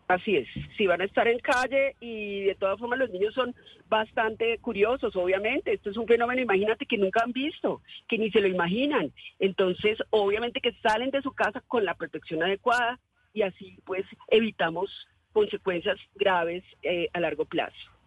Así 0.08 0.36
es, 0.36 0.48
si 0.78 0.86
van 0.86 1.02
a 1.02 1.04
estar 1.04 1.28
en 1.28 1.38
calle 1.38 1.94
y 2.00 2.44
de 2.44 2.54
todas 2.54 2.78
formas 2.78 2.98
los 2.98 3.10
niños 3.10 3.34
son 3.34 3.54
bastante 3.90 4.56
curiosos, 4.56 5.14
obviamente, 5.16 5.74
esto 5.74 5.90
es 5.90 5.98
un 5.98 6.06
fenómeno, 6.06 6.40
imagínate 6.40 6.86
que 6.86 6.96
nunca 6.96 7.22
han 7.22 7.32
visto, 7.32 7.82
que 8.08 8.16
ni 8.16 8.30
se 8.30 8.40
lo 8.40 8.48
imaginan, 8.48 9.12
entonces 9.38 9.98
obviamente 10.08 10.62
que 10.62 10.72
salen 10.80 11.10
de 11.10 11.20
su 11.20 11.32
casa 11.32 11.62
con 11.68 11.84
la 11.84 11.94
protección 11.94 12.42
adecuada 12.42 12.98
y 13.34 13.42
así 13.42 13.76
pues 13.84 14.06
evitamos 14.28 14.90
consecuencias 15.34 15.98
graves 16.14 16.64
eh, 16.82 17.10
a 17.12 17.20
largo 17.20 17.44
plazo. 17.44 17.97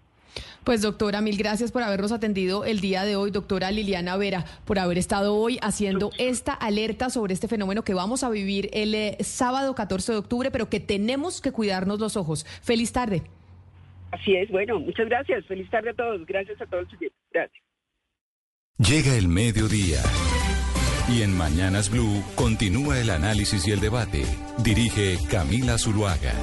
Pues 0.64 0.82
doctora, 0.82 1.22
mil 1.22 1.38
gracias 1.38 1.72
por 1.72 1.84
habernos 1.84 2.12
atendido 2.12 2.66
el 2.66 2.82
día 2.82 3.04
de 3.04 3.16
hoy, 3.16 3.32
doctora 3.32 3.72
Liliana 3.72 4.16
Vera, 4.18 4.46
por 4.66 4.78
haber 4.80 4.98
estado 4.98 5.36
hoy 5.36 5.58
haciendo 5.62 6.12
esta 6.18 6.54
alerta 6.54 7.10
sobre 7.10 7.34
este 7.34 7.48
fenómeno 7.48 7.84
que 7.84 7.94
vamos 7.94 8.24
a 8.24 8.30
vivir 8.30 8.70
el 8.74 8.94
eh, 8.94 9.18
sábado 9.22 9.74
14 9.74 10.12
de 10.12 10.18
octubre, 10.20 10.52
pero 10.52 10.70
que 10.70 10.80
tenemos 10.80 11.42
que 11.42 11.52
cuidarnos 11.52 12.00
los 12.00 12.16
ojos. 12.16 12.46
Feliz 12.62 12.92
tarde. 12.92 13.24
Así 14.12 14.36
es, 14.36 14.50
bueno, 14.52 14.80
muchas 14.80 15.08
gracias. 15.08 15.46
Feliz 15.46 15.70
tarde 15.70 15.92
a 15.92 15.94
todos. 15.94 16.26
Gracias 16.26 16.62
a 16.62 16.66
todos. 16.66 16.88
Gracias. 17.32 17.64
Llega 18.78 19.16
el 19.16 19.28
mediodía. 19.28 20.02
Y 21.08 21.24
en 21.24 21.36
Mañanas 21.36 21.90
Blue 21.90 22.24
continúa 22.36 23.00
el 23.00 23.10
análisis 23.10 23.68
y 23.68 23.72
el 23.72 23.80
debate. 23.80 24.24
Dirige 24.64 25.18
Camila 25.30 25.78
Zuluaga. 25.78 26.34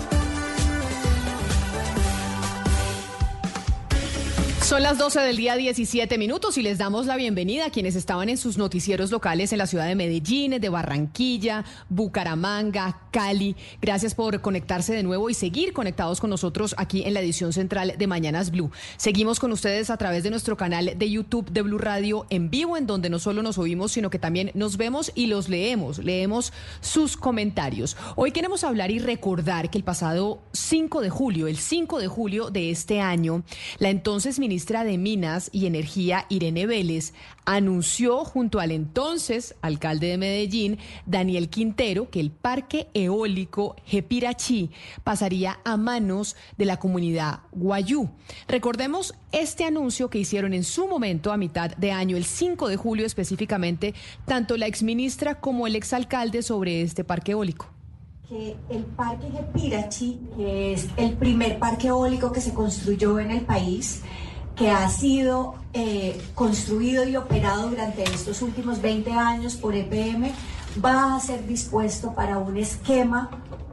Son 4.69 4.83
las 4.83 4.99
12 4.99 5.21
del 5.21 5.39
día 5.39 5.57
17 5.57 6.19
minutos 6.19 6.59
y 6.59 6.63
les 6.63 6.77
damos 6.77 7.07
la 7.07 7.17
bienvenida 7.17 7.65
a 7.65 7.71
quienes 7.71 7.97
estaban 7.97 8.29
en 8.29 8.37
sus 8.37 8.59
noticieros 8.59 9.11
locales 9.11 9.51
en 9.53 9.57
la 9.57 9.67
ciudad 9.67 9.87
de 9.87 9.95
Medellín, 9.95 10.61
de 10.61 10.69
Barranquilla, 10.69 11.65
Bucaramanga, 11.89 13.01
Cali. 13.11 13.57
Gracias 13.81 14.15
por 14.15 14.43
conectarse 14.43 14.93
de 14.93 15.03
nuevo 15.03 15.31
y 15.31 15.35
seguir 15.35 15.73
conectados 15.73 16.21
con 16.21 16.29
nosotros 16.29 16.75
aquí 16.77 17.03
en 17.05 17.15
la 17.15 17.21
edición 17.21 17.55
central 17.55 17.95
de 17.97 18.07
Mañanas 18.07 18.51
Blue. 18.51 18.71
Seguimos 18.99 19.41
con 19.41 19.53
ustedes 19.53 19.89
a 19.89 19.97
través 19.97 20.23
de 20.23 20.29
nuestro 20.29 20.59
canal 20.59 20.99
de 20.99 21.11
YouTube 21.11 21.51
de 21.51 21.63
Blue 21.63 21.79
Radio 21.79 22.27
en 22.29 22.51
vivo, 22.51 22.77
en 22.77 22.87
donde 22.87 23.09
no 23.09 23.19
solo 23.19 23.43
nos 23.43 23.57
oímos, 23.57 23.93
sino 23.93 24.11
que 24.11 24.19
también 24.19 24.51
nos 24.53 24.77
vemos 24.77 25.13
y 25.15 25.29
los 25.29 25.49
leemos. 25.49 25.97
Leemos 25.97 26.53
sus 26.83 27.17
comentarios. 27.17 27.97
Hoy 28.17 28.33
queremos 28.33 28.65
hablar 28.65 28.91
y 28.91 28.99
recordar 28.99 29.71
que 29.71 29.79
el 29.79 29.85
pasado 29.85 30.43
5 30.53 31.01
de 31.01 31.09
julio, 31.09 31.47
el 31.47 31.57
5 31.57 31.99
de 32.01 32.09
julio 32.09 32.51
de 32.51 32.71
este 32.71 33.01
año, 33.01 33.45
la 33.79 33.89
entonces 33.89 34.39
ministra 34.39 34.58
ministra 34.59 34.83
de 34.83 34.99
Minas 34.99 35.51
y 35.53 35.67
Energía, 35.67 36.27
Irene 36.29 36.67
Vélez, 36.67 37.15
anunció 37.45 38.25
junto 38.25 38.59
al 38.59 38.73
entonces 38.73 39.55
alcalde 39.63 40.09
de 40.09 40.19
Medellín, 40.19 40.79
Daniel 41.07 41.49
Quintero, 41.49 42.11
que 42.11 42.19
el 42.19 42.33
parque 42.33 42.89
eólico 42.93 43.77
Jepirachi 43.87 44.73
pasaría 45.05 45.61
a 45.65 45.77
manos 45.77 46.35
de 46.57 46.65
la 46.65 46.81
comunidad 46.81 47.43
Guayú. 47.53 48.11
Recordemos 48.49 49.15
este 49.31 49.65
anuncio 49.65 50.11
que 50.11 50.19
hicieron 50.19 50.53
en 50.53 50.65
su 50.65 50.89
momento 50.89 51.31
a 51.31 51.37
mitad 51.37 51.71
de 51.77 51.93
año, 51.93 52.17
el 52.17 52.25
5 52.25 52.67
de 52.67 52.77
julio 52.77 53.07
específicamente, 53.07 53.95
tanto 54.27 54.57
la 54.57 54.67
exministra 54.67 55.39
como 55.39 55.69
el 55.69 55.77
exalcalde 55.77 56.43
sobre 56.43 56.83
este 56.83 57.05
parque 57.05 57.31
eólico 57.31 57.79
que 58.29 58.57
el 58.69 58.85
Parque 58.85 59.31
Jepirachi, 59.31 60.21
es 60.39 60.89
el 60.99 61.15
primer 61.15 61.59
parque 61.59 61.89
eólico 61.89 62.31
que 62.31 62.43
se 62.43 62.53
construyó 62.53 63.19
en 63.19 63.31
el 63.31 63.41
país, 63.41 64.03
que 64.59 64.71
ha 64.71 64.89
sido 64.89 65.55
eh, 65.73 66.21
construido 66.35 67.07
y 67.07 67.17
operado 67.17 67.71
durante 67.71 68.03
estos 68.03 68.43
últimos 68.43 68.83
20 68.83 69.13
años 69.13 69.55
por 69.55 69.77
EPM 69.77 70.33
va 70.85 71.15
a 71.15 71.21
ser 71.21 71.47
dispuesto 71.47 72.13
para 72.15 72.39
un 72.39 72.57
esquema 72.57 73.31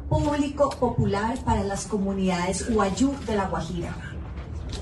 público 0.10 0.70
popular 0.70 1.38
para 1.44 1.64
las 1.64 1.88
comunidades 1.88 2.72
Guayú 2.72 3.16
de 3.26 3.36
La 3.36 3.48
Guajira. 3.48 4.15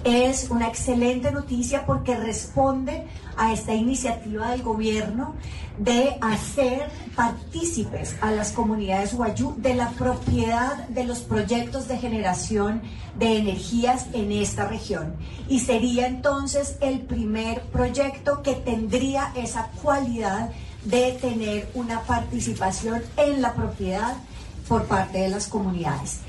Es 0.03 0.49
una 0.49 0.67
excelente 0.67 1.31
noticia 1.31 1.85
porque 1.85 2.15
responde 2.15 3.07
a 3.37 3.53
esta 3.53 3.73
iniciativa 3.73 4.51
del 4.51 4.61
gobierno 4.61 5.35
de 5.77 6.17
hacer 6.21 6.89
partícipes 7.15 8.15
a 8.21 8.31
las 8.31 8.51
comunidades 8.51 9.13
Guayú 9.13 9.55
de 9.57 9.73
la 9.75 9.89
propiedad 9.91 10.87
de 10.89 11.05
los 11.05 11.21
proyectos 11.21 11.87
de 11.87 11.97
generación 11.97 12.81
de 13.17 13.37
energías 13.37 14.07
en 14.13 14.31
esta 14.31 14.67
región. 14.67 15.15
Y 15.47 15.61
sería 15.61 16.07
entonces 16.07 16.77
el 16.81 17.01
primer 17.01 17.61
proyecto 17.63 18.41
que 18.43 18.53
tendría 18.53 19.31
esa 19.35 19.69
cualidad 19.81 20.51
de 20.85 21.13
tener 21.13 21.69
una 21.73 22.01
participación 22.01 23.01
en 23.17 23.41
la 23.41 23.53
propiedad 23.53 24.15
por 24.67 24.85
parte 24.85 25.19
de 25.19 25.29
las 25.29 25.47
comunidades. 25.47 26.19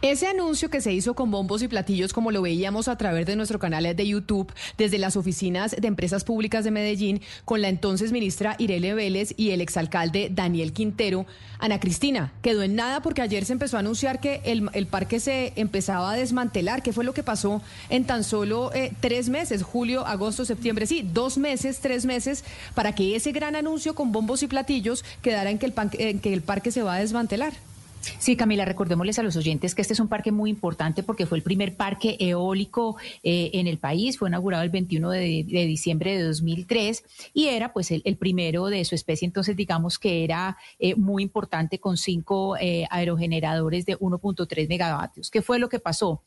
Ese 0.00 0.28
anuncio 0.28 0.70
que 0.70 0.80
se 0.80 0.92
hizo 0.92 1.14
con 1.14 1.30
bombos 1.30 1.62
y 1.62 1.68
platillos, 1.68 2.12
como 2.12 2.30
lo 2.30 2.42
veíamos 2.42 2.86
a 2.86 2.96
través 2.96 3.26
de 3.26 3.34
nuestro 3.34 3.58
canal 3.58 3.96
de 3.96 4.06
YouTube, 4.06 4.52
desde 4.76 4.98
las 4.98 5.16
oficinas 5.16 5.74
de 5.78 5.88
empresas 5.88 6.24
públicas 6.24 6.64
de 6.64 6.70
Medellín, 6.70 7.20
con 7.44 7.62
la 7.62 7.68
entonces 7.68 8.12
ministra 8.12 8.54
Irene 8.58 8.94
Vélez 8.94 9.34
y 9.36 9.50
el 9.50 9.60
exalcalde 9.60 10.30
Daniel 10.32 10.72
Quintero, 10.72 11.26
Ana 11.58 11.80
Cristina, 11.80 12.32
quedó 12.42 12.62
en 12.62 12.76
nada 12.76 13.02
porque 13.02 13.22
ayer 13.22 13.44
se 13.44 13.52
empezó 13.52 13.76
a 13.76 13.80
anunciar 13.80 14.20
que 14.20 14.40
el, 14.44 14.86
parque 14.86 15.20
se 15.20 15.52
empezaba 15.56 16.12
a 16.12 16.16
desmantelar. 16.16 16.82
¿Qué 16.82 16.92
fue 16.92 17.04
lo 17.04 17.14
que 17.14 17.22
pasó 17.22 17.60
en 17.90 18.04
tan 18.04 18.22
solo 18.24 18.72
eh, 18.74 18.92
tres 19.00 19.28
meses? 19.28 19.62
Julio, 19.62 20.06
agosto, 20.06 20.44
septiembre. 20.44 20.86
Sí, 20.86 21.08
dos 21.12 21.38
meses, 21.38 21.80
tres 21.80 22.06
meses, 22.06 22.44
para 22.74 22.94
que 22.94 23.16
ese 23.16 23.32
gran 23.32 23.56
anuncio 23.56 23.94
con 23.94 24.12
bombos 24.12 24.42
y 24.42 24.46
platillos 24.46 25.04
quedara 25.22 25.50
en 25.50 25.58
que 25.58 25.66
el, 25.66 25.74
en 25.98 26.20
que 26.20 26.32
el 26.32 26.42
parque 26.42 26.70
se 26.70 26.82
va 26.82 26.94
a 26.94 26.98
desmantelar. 26.98 27.52
Sí, 28.00 28.36
Camila, 28.36 28.64
recordémosles 28.64 29.18
a 29.18 29.22
los 29.22 29.36
oyentes 29.36 29.74
que 29.74 29.82
este 29.82 29.94
es 29.94 30.00
un 30.00 30.08
parque 30.08 30.32
muy 30.32 30.50
importante 30.50 31.02
porque 31.02 31.26
fue 31.26 31.38
el 31.38 31.44
primer 31.44 31.76
parque 31.76 32.16
eólico 32.20 32.96
eh, 33.22 33.50
en 33.54 33.66
el 33.66 33.78
país, 33.78 34.18
fue 34.18 34.28
inaugurado 34.28 34.62
el 34.64 34.70
21 34.70 35.10
de, 35.10 35.44
diciembre 35.44 36.16
de 36.16 36.24
2003 36.24 37.04
y 37.34 37.46
era 37.46 37.72
pues 37.72 37.90
el, 37.90 38.16
primero 38.16 38.66
de 38.66 38.84
su 38.84 38.94
especie, 38.94 39.26
entonces 39.26 39.56
digamos 39.56 39.98
que 39.98 40.24
era 40.24 40.56
eh, 40.78 40.94
muy 40.94 41.22
importante 41.22 41.78
con 41.78 41.96
cinco 41.96 42.56
eh, 42.56 42.86
aerogeneradores 42.90 43.86
de 43.86 43.98
1.3 43.98 44.68
megavatios. 44.68 45.30
¿Qué 45.30 45.42
fue 45.42 45.58
lo 45.58 45.68
que 45.68 45.78
pasó? 45.78 46.22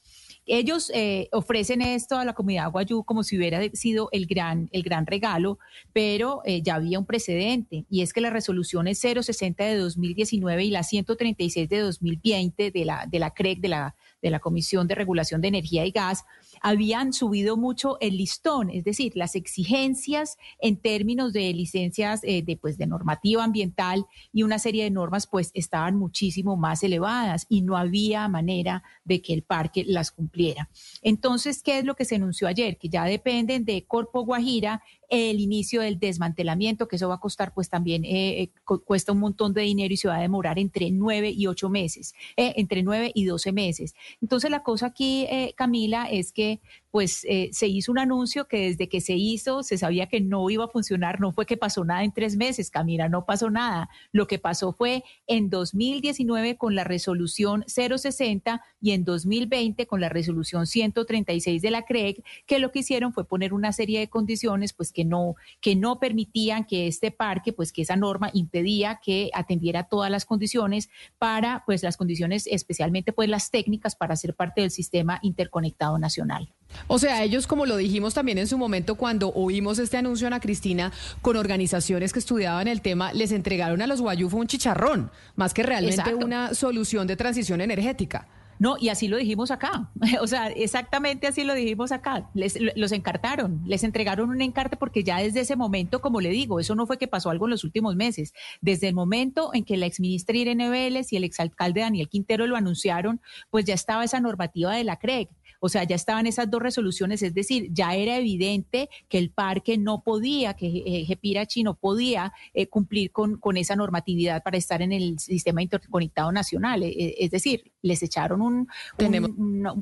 Ellos 0.47 0.91
eh, 0.93 1.29
ofrecen 1.31 1.81
esto 1.81 2.17
a 2.17 2.25
la 2.25 2.33
comunidad 2.33 2.71
guayú 2.71 3.03
como 3.03 3.23
si 3.23 3.37
hubiera 3.37 3.61
sido 3.73 4.09
el 4.11 4.25
gran, 4.25 4.69
el 4.71 4.81
gran 4.81 5.05
regalo, 5.05 5.59
pero 5.93 6.41
eh, 6.45 6.61
ya 6.61 6.75
había 6.75 6.97
un 6.97 7.05
precedente 7.05 7.85
y 7.89 8.01
es 8.01 8.11
que 8.11 8.21
las 8.21 8.33
resoluciones 8.33 8.99
060 8.99 9.63
de 9.63 9.77
2019 9.77 10.65
y 10.65 10.71
la 10.71 10.83
136 10.83 11.69
de 11.69 11.79
2020 11.79 12.71
de 12.71 12.85
la, 12.85 13.05
de 13.09 13.19
la 13.19 13.31
CREC, 13.31 13.59
de 13.59 13.67
la, 13.67 13.95
de 14.21 14.29
la 14.31 14.39
Comisión 14.39 14.87
de 14.87 14.95
Regulación 14.95 15.41
de 15.41 15.49
Energía 15.49 15.85
y 15.85 15.91
Gas, 15.91 16.25
habían 16.61 17.11
subido 17.11 17.57
mucho 17.57 17.97
el 17.99 18.17
listón, 18.17 18.69
es 18.69 18.83
decir, 18.83 19.13
las 19.15 19.35
exigencias 19.35 20.37
en 20.59 20.77
términos 20.77 21.33
de 21.33 21.51
licencias 21.53 22.21
eh, 22.23 22.43
de, 22.43 22.55
pues, 22.55 22.77
de 22.77 22.87
normativa 22.87 23.43
ambiental 23.43 24.05
y 24.31 24.43
una 24.43 24.59
serie 24.59 24.83
de 24.83 24.91
normas 24.91 25.27
pues 25.27 25.51
estaban 25.53 25.95
muchísimo 25.95 26.55
más 26.55 26.83
elevadas 26.83 27.45
y 27.49 27.61
no 27.61 27.77
había 27.77 28.27
manera 28.27 28.83
de 29.03 29.21
que 29.21 29.33
el 29.33 29.43
parque 29.43 29.83
las 29.85 30.11
cumpliera. 30.11 30.69
Entonces, 31.01 31.63
¿qué 31.63 31.79
es 31.79 31.85
lo 31.85 31.95
que 31.95 32.05
se 32.05 32.15
anunció 32.15 32.47
ayer? 32.47 32.77
Que 32.77 32.89
ya 32.89 33.03
dependen 33.05 33.65
de 33.65 33.85
Corpo 33.85 34.23
Guajira 34.23 34.83
el 35.11 35.39
inicio 35.39 35.81
del 35.81 35.99
desmantelamiento, 35.99 36.87
que 36.87 36.95
eso 36.95 37.09
va 37.09 37.15
a 37.15 37.19
costar 37.19 37.53
pues 37.53 37.69
también, 37.69 38.03
eh, 38.05 38.41
eh, 38.41 38.51
cuesta 38.63 39.11
un 39.11 39.19
montón 39.19 39.53
de 39.53 39.61
dinero 39.61 39.93
y 39.93 39.97
se 39.97 40.07
va 40.07 40.15
a 40.15 40.21
demorar 40.21 40.57
entre 40.57 40.89
nueve 40.89 41.29
y 41.29 41.45
ocho 41.45 41.69
meses, 41.69 42.15
entre 42.35 42.81
nueve 42.81 43.11
y 43.13 43.25
doce 43.25 43.51
meses. 43.51 43.93
Entonces 44.21 44.49
la 44.49 44.63
cosa 44.63 44.87
aquí, 44.87 45.27
Camila, 45.55 46.05
es 46.09 46.31
que 46.31 46.61
pues 46.91 47.25
eh, 47.27 47.49
se 47.53 47.67
hizo 47.67 47.91
un 47.91 47.99
anuncio 47.99 48.47
que 48.47 48.67
desde 48.67 48.89
que 48.89 49.01
se 49.01 49.13
hizo 49.13 49.63
se 49.63 49.77
sabía 49.77 50.07
que 50.07 50.19
no 50.19 50.49
iba 50.49 50.65
a 50.65 50.67
funcionar, 50.67 51.19
no 51.19 51.31
fue 51.31 51.45
que 51.45 51.57
pasó 51.57 51.85
nada 51.85 52.03
en 52.03 52.11
tres 52.11 52.35
meses, 52.35 52.69
Camila, 52.69 53.07
no 53.09 53.25
pasó 53.25 53.49
nada. 53.49 53.89
Lo 54.11 54.27
que 54.27 54.39
pasó 54.39 54.73
fue 54.73 55.03
en 55.25 55.49
2019 55.49 56.57
con 56.57 56.75
la 56.75 56.83
resolución 56.83 57.63
060 57.67 58.61
y 58.81 58.91
en 58.91 59.05
2020 59.05 59.87
con 59.87 60.01
la 60.01 60.09
resolución 60.09 60.67
136 60.67 61.61
de 61.61 61.71
la 61.71 61.83
CREG, 61.83 62.23
que 62.45 62.59
lo 62.59 62.71
que 62.71 62.79
hicieron 62.79 63.13
fue 63.13 63.27
poner 63.27 63.53
una 63.53 63.71
serie 63.71 63.99
de 63.99 64.09
condiciones 64.09 64.73
pues 64.73 64.91
que 64.91 65.05
no, 65.05 65.35
que 65.61 65.75
no 65.75 65.99
permitían 65.99 66.65
que 66.65 66.87
este 66.87 67.11
parque, 67.11 67.53
pues 67.53 67.71
que 67.71 67.83
esa 67.83 67.95
norma 67.95 68.29
impedía 68.33 68.99
que 69.01 69.29
atendiera 69.33 69.85
todas 69.85 70.11
las 70.11 70.25
condiciones 70.25 70.89
para 71.17 71.63
pues 71.65 71.83
las 71.83 71.95
condiciones 71.95 72.47
especialmente 72.47 73.13
pues 73.13 73.29
las 73.29 73.49
técnicas 73.49 73.95
para 73.95 74.15
ser 74.15 74.35
parte 74.35 74.61
del 74.61 74.71
sistema 74.71 75.19
interconectado 75.21 75.97
nacional. 75.97 76.49
O 76.87 76.99
sea, 76.99 77.23
ellos, 77.23 77.47
como 77.47 77.65
lo 77.65 77.77
dijimos 77.77 78.13
también 78.13 78.37
en 78.37 78.47
su 78.47 78.57
momento 78.57 78.95
cuando 78.95 79.31
oímos 79.33 79.79
este 79.79 79.97
anuncio, 79.97 80.27
Ana 80.27 80.39
Cristina, 80.39 80.91
con 81.21 81.37
organizaciones 81.37 82.13
que 82.13 82.19
estudiaban 82.19 82.67
el 82.67 82.81
tema, 82.81 83.13
les 83.13 83.31
entregaron 83.31 83.81
a 83.81 83.87
los 83.87 84.01
guayufos 84.01 84.39
un 84.39 84.47
chicharrón, 84.47 85.11
más 85.35 85.53
que 85.53 85.63
realmente 85.63 86.15
una 86.15 86.53
solución 86.53 87.07
de 87.07 87.15
transición 87.15 87.61
energética. 87.61 88.27
No, 88.61 88.75
y 88.79 88.89
así 88.89 89.07
lo 89.07 89.17
dijimos 89.17 89.49
acá. 89.49 89.89
O 90.21 90.27
sea, 90.27 90.49
exactamente 90.49 91.25
así 91.25 91.43
lo 91.43 91.55
dijimos 91.55 91.91
acá. 91.91 92.29
Les, 92.35 92.59
los 92.75 92.91
encartaron, 92.91 93.59
les 93.65 93.83
entregaron 93.83 94.29
un 94.29 94.39
encarte 94.39 94.77
porque 94.77 95.03
ya 95.03 95.17
desde 95.17 95.39
ese 95.39 95.55
momento, 95.55 95.99
como 95.99 96.21
le 96.21 96.29
digo, 96.29 96.59
eso 96.59 96.75
no 96.75 96.85
fue 96.85 96.99
que 96.99 97.07
pasó 97.07 97.31
algo 97.31 97.47
en 97.47 97.51
los 97.51 97.63
últimos 97.63 97.95
meses. 97.95 98.33
Desde 98.61 98.87
el 98.87 98.93
momento 98.93 99.49
en 99.55 99.63
que 99.63 99.77
la 99.77 99.87
exministra 99.87 100.37
Irene 100.37 100.69
Vélez 100.69 101.11
y 101.11 101.17
el 101.17 101.23
exalcalde 101.23 101.81
Daniel 101.81 102.07
Quintero 102.07 102.45
lo 102.45 102.55
anunciaron, 102.55 103.19
pues 103.49 103.65
ya 103.65 103.73
estaba 103.73 104.03
esa 104.03 104.19
normativa 104.19 104.75
de 104.75 104.83
la 104.83 104.97
CREG. 104.97 105.29
O 105.63 105.69
sea, 105.69 105.83
ya 105.83 105.95
estaban 105.95 106.25
esas 106.25 106.49
dos 106.49 106.61
resoluciones, 106.61 107.21
es 107.21 107.35
decir, 107.35 107.69
ya 107.71 107.95
era 107.95 108.17
evidente 108.17 108.89
que 109.07 109.19
el 109.19 109.29
parque 109.29 109.77
no 109.77 110.01
podía, 110.03 110.55
que 110.55 111.05
Jepirachi 111.07 111.61
no 111.61 111.75
podía 111.75 112.33
eh, 112.53 112.65
cumplir 112.65 113.11
con, 113.11 113.37
con 113.37 113.57
esa 113.57 113.75
normatividad 113.75 114.41
para 114.41 114.57
estar 114.57 114.81
en 114.81 114.91
el 114.91 115.19
sistema 115.19 115.61
interconectado 115.61 116.31
nacional. 116.31 116.81
E, 116.81 117.15
es 117.19 117.29
decir, 117.29 117.71
les 117.83 118.01
echaron 118.01 118.41
un, 118.41 118.67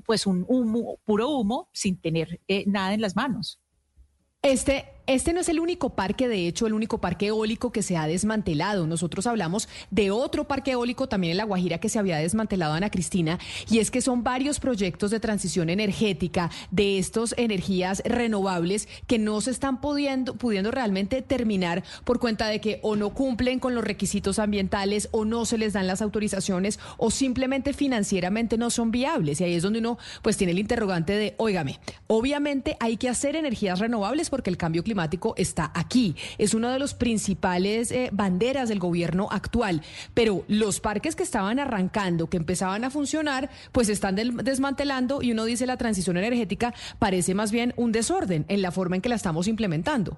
pues 0.05 0.27
un 0.27 0.45
humo, 0.49 0.99
puro 1.05 1.29
humo 1.29 1.69
sin 1.71 1.95
tener 1.95 2.41
eh, 2.49 2.65
nada 2.67 2.93
en 2.93 3.01
las 3.01 3.15
manos. 3.15 3.59
Este 4.41 4.85
este 5.09 5.33
no 5.33 5.41
es 5.41 5.49
el 5.49 5.59
único 5.59 5.95
parque, 5.95 6.27
de 6.27 6.47
hecho, 6.47 6.67
el 6.67 6.73
único 6.73 7.01
parque 7.01 7.27
eólico 7.27 7.71
que 7.71 7.81
se 7.81 7.97
ha 7.97 8.05
desmantelado. 8.05 8.85
Nosotros 8.85 9.25
hablamos 9.25 9.67
de 9.89 10.11
otro 10.11 10.47
parque 10.47 10.73
eólico 10.73 11.09
también 11.09 11.31
en 11.31 11.37
La 11.37 11.45
Guajira 11.45 11.79
que 11.79 11.89
se 11.89 11.97
había 11.97 12.17
desmantelado, 12.17 12.75
Ana 12.75 12.91
Cristina, 12.91 13.39
y 13.71 13.79
es 13.79 13.89
que 13.89 14.01
son 14.01 14.23
varios 14.23 14.59
proyectos 14.59 15.09
de 15.09 15.19
transición 15.19 15.71
energética 15.71 16.51
de 16.69 16.99
estas 16.99 17.33
energías 17.37 18.03
renovables 18.05 18.87
que 19.07 19.17
no 19.17 19.41
se 19.41 19.49
están 19.49 19.81
pudiendo, 19.81 20.35
pudiendo 20.35 20.69
realmente 20.69 21.23
terminar 21.23 21.83
por 22.03 22.19
cuenta 22.19 22.45
de 22.45 22.61
que 22.61 22.79
o 22.83 22.95
no 22.95 23.09
cumplen 23.09 23.59
con 23.59 23.73
los 23.73 23.83
requisitos 23.83 24.37
ambientales 24.37 25.09
o 25.09 25.25
no 25.25 25.45
se 25.45 25.57
les 25.57 25.73
dan 25.73 25.87
las 25.87 26.03
autorizaciones 26.03 26.79
o 26.97 27.09
simplemente 27.09 27.73
financieramente 27.73 28.59
no 28.59 28.69
son 28.69 28.91
viables. 28.91 29.41
Y 29.41 29.45
ahí 29.45 29.55
es 29.55 29.63
donde 29.63 29.79
uno 29.79 29.97
pues 30.21 30.37
tiene 30.37 30.51
el 30.51 30.59
interrogante 30.59 31.13
de, 31.13 31.33
óigame, 31.37 31.79
obviamente 32.05 32.77
hay 32.79 32.97
que 32.97 33.09
hacer 33.09 33.35
energías 33.35 33.79
renovables 33.79 34.29
porque 34.29 34.51
el 34.51 34.57
cambio 34.57 34.83
está 35.37 35.71
aquí. 35.73 36.15
Es 36.37 36.53
una 36.53 36.73
de 36.73 36.79
los 36.79 36.93
principales 36.93 37.91
eh, 37.91 38.09
banderas 38.11 38.69
del 38.69 38.79
gobierno 38.79 39.27
actual. 39.31 39.81
Pero 40.13 40.43
los 40.47 40.79
parques 40.79 41.15
que 41.15 41.23
estaban 41.23 41.59
arrancando, 41.59 42.29
que 42.29 42.37
empezaban 42.37 42.83
a 42.83 42.89
funcionar, 42.89 43.49
pues 43.71 43.89
están 43.89 44.15
desmantelando 44.15 45.21
y 45.21 45.31
uno 45.31 45.45
dice 45.45 45.65
la 45.65 45.77
transición 45.77 46.17
energética 46.17 46.73
parece 46.99 47.33
más 47.33 47.51
bien 47.51 47.73
un 47.77 47.91
desorden 47.91 48.45
en 48.47 48.61
la 48.61 48.71
forma 48.71 48.95
en 48.95 49.01
que 49.01 49.09
la 49.09 49.15
estamos 49.15 49.47
implementando. 49.47 50.17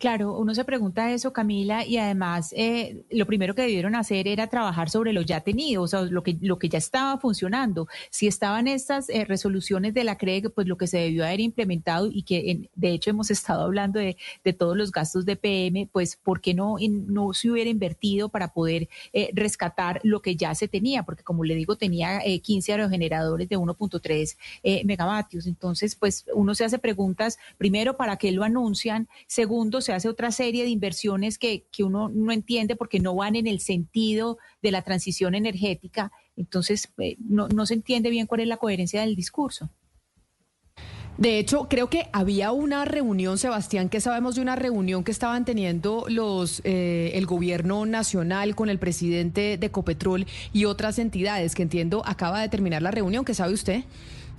Claro, 0.00 0.38
uno 0.38 0.54
se 0.54 0.64
pregunta 0.64 1.12
eso, 1.12 1.34
Camila, 1.34 1.84
y 1.84 1.98
además 1.98 2.54
eh, 2.56 3.04
lo 3.10 3.26
primero 3.26 3.54
que 3.54 3.60
debieron 3.60 3.94
hacer 3.94 4.28
era 4.28 4.46
trabajar 4.46 4.88
sobre 4.88 5.12
lo 5.12 5.20
ya 5.20 5.42
tenido, 5.42 5.82
o 5.82 5.88
sea, 5.88 6.00
lo 6.00 6.22
que, 6.22 6.38
lo 6.40 6.58
que 6.58 6.70
ya 6.70 6.78
estaba 6.78 7.18
funcionando. 7.18 7.86
Si 8.08 8.26
estaban 8.26 8.66
estas 8.66 9.10
eh, 9.10 9.26
resoluciones 9.26 9.92
de 9.92 10.04
la 10.04 10.16
CREG, 10.16 10.54
pues 10.54 10.66
lo 10.66 10.78
que 10.78 10.86
se 10.86 10.96
debió 10.96 11.26
haber 11.26 11.40
implementado 11.40 12.08
y 12.10 12.22
que 12.22 12.70
de 12.74 12.92
hecho 12.92 13.10
hemos 13.10 13.30
estado 13.30 13.64
hablando 13.64 14.00
de, 14.00 14.16
todos 14.58 14.74
los 14.74 14.90
gastos 14.90 15.26
de 15.26 15.36
PM, 15.36 15.86
pues 15.92 16.16
¿por 16.16 16.40
qué 16.40 16.54
no, 16.54 16.76
no 16.80 17.34
se 17.34 17.50
hubiera 17.50 17.68
invertido 17.68 18.30
para 18.30 18.54
poder 18.54 18.88
eh, 19.12 19.28
rescatar 19.34 20.00
lo 20.02 20.22
que 20.22 20.34
ya 20.34 20.54
se 20.54 20.66
tenía? 20.66 21.02
Porque 21.02 21.22
como 21.24 21.44
le 21.44 21.54
digo, 21.54 21.76
tenía 21.76 22.20
15 22.42 22.72
aerogeneradores 22.72 23.50
de 23.50 23.58
1.3 23.58 24.84
megavatios. 24.86 25.46
Entonces, 25.46 25.94
pues 25.94 26.24
uno 26.34 26.54
se 26.54 26.64
hace 26.64 26.78
preguntas, 26.78 27.38
primero, 27.58 27.98
¿para 27.98 28.16
qué 28.16 28.32
lo 28.32 28.44
anuncian? 28.44 29.06
Segundo, 29.26 29.82
se 29.82 29.89
hace 29.92 30.08
otra 30.08 30.30
serie 30.30 30.64
de 30.64 30.70
inversiones 30.70 31.38
que, 31.38 31.66
que 31.72 31.84
uno 31.84 32.08
no 32.08 32.32
entiende 32.32 32.76
porque 32.76 33.00
no 33.00 33.14
van 33.14 33.36
en 33.36 33.46
el 33.46 33.60
sentido 33.60 34.38
de 34.62 34.70
la 34.70 34.82
transición 34.82 35.34
energética. 35.34 36.12
Entonces, 36.36 36.92
eh, 36.98 37.16
no, 37.18 37.48
no 37.48 37.66
se 37.66 37.74
entiende 37.74 38.10
bien 38.10 38.26
cuál 38.26 38.40
es 38.40 38.48
la 38.48 38.56
coherencia 38.56 39.02
del 39.02 39.16
discurso. 39.16 39.70
De 41.20 41.38
hecho, 41.38 41.68
creo 41.68 41.90
que 41.90 42.08
había 42.14 42.50
una 42.50 42.86
reunión, 42.86 43.36
Sebastián, 43.36 43.90
que 43.90 44.00
sabemos 44.00 44.36
de 44.36 44.40
una 44.40 44.56
reunión 44.56 45.04
que 45.04 45.10
estaban 45.10 45.44
teniendo 45.44 46.06
los 46.08 46.62
eh, 46.64 47.12
el 47.14 47.26
gobierno 47.26 47.84
nacional 47.84 48.54
con 48.54 48.70
el 48.70 48.78
presidente 48.78 49.58
de 49.58 49.70
Copetrol 49.70 50.26
y 50.54 50.64
otras 50.64 50.98
entidades, 50.98 51.54
que 51.54 51.62
entiendo 51.62 52.02
acaba 52.06 52.40
de 52.40 52.48
terminar 52.48 52.80
la 52.80 52.90
reunión, 52.90 53.26
¿qué 53.26 53.34
sabe 53.34 53.52
usted? 53.52 53.84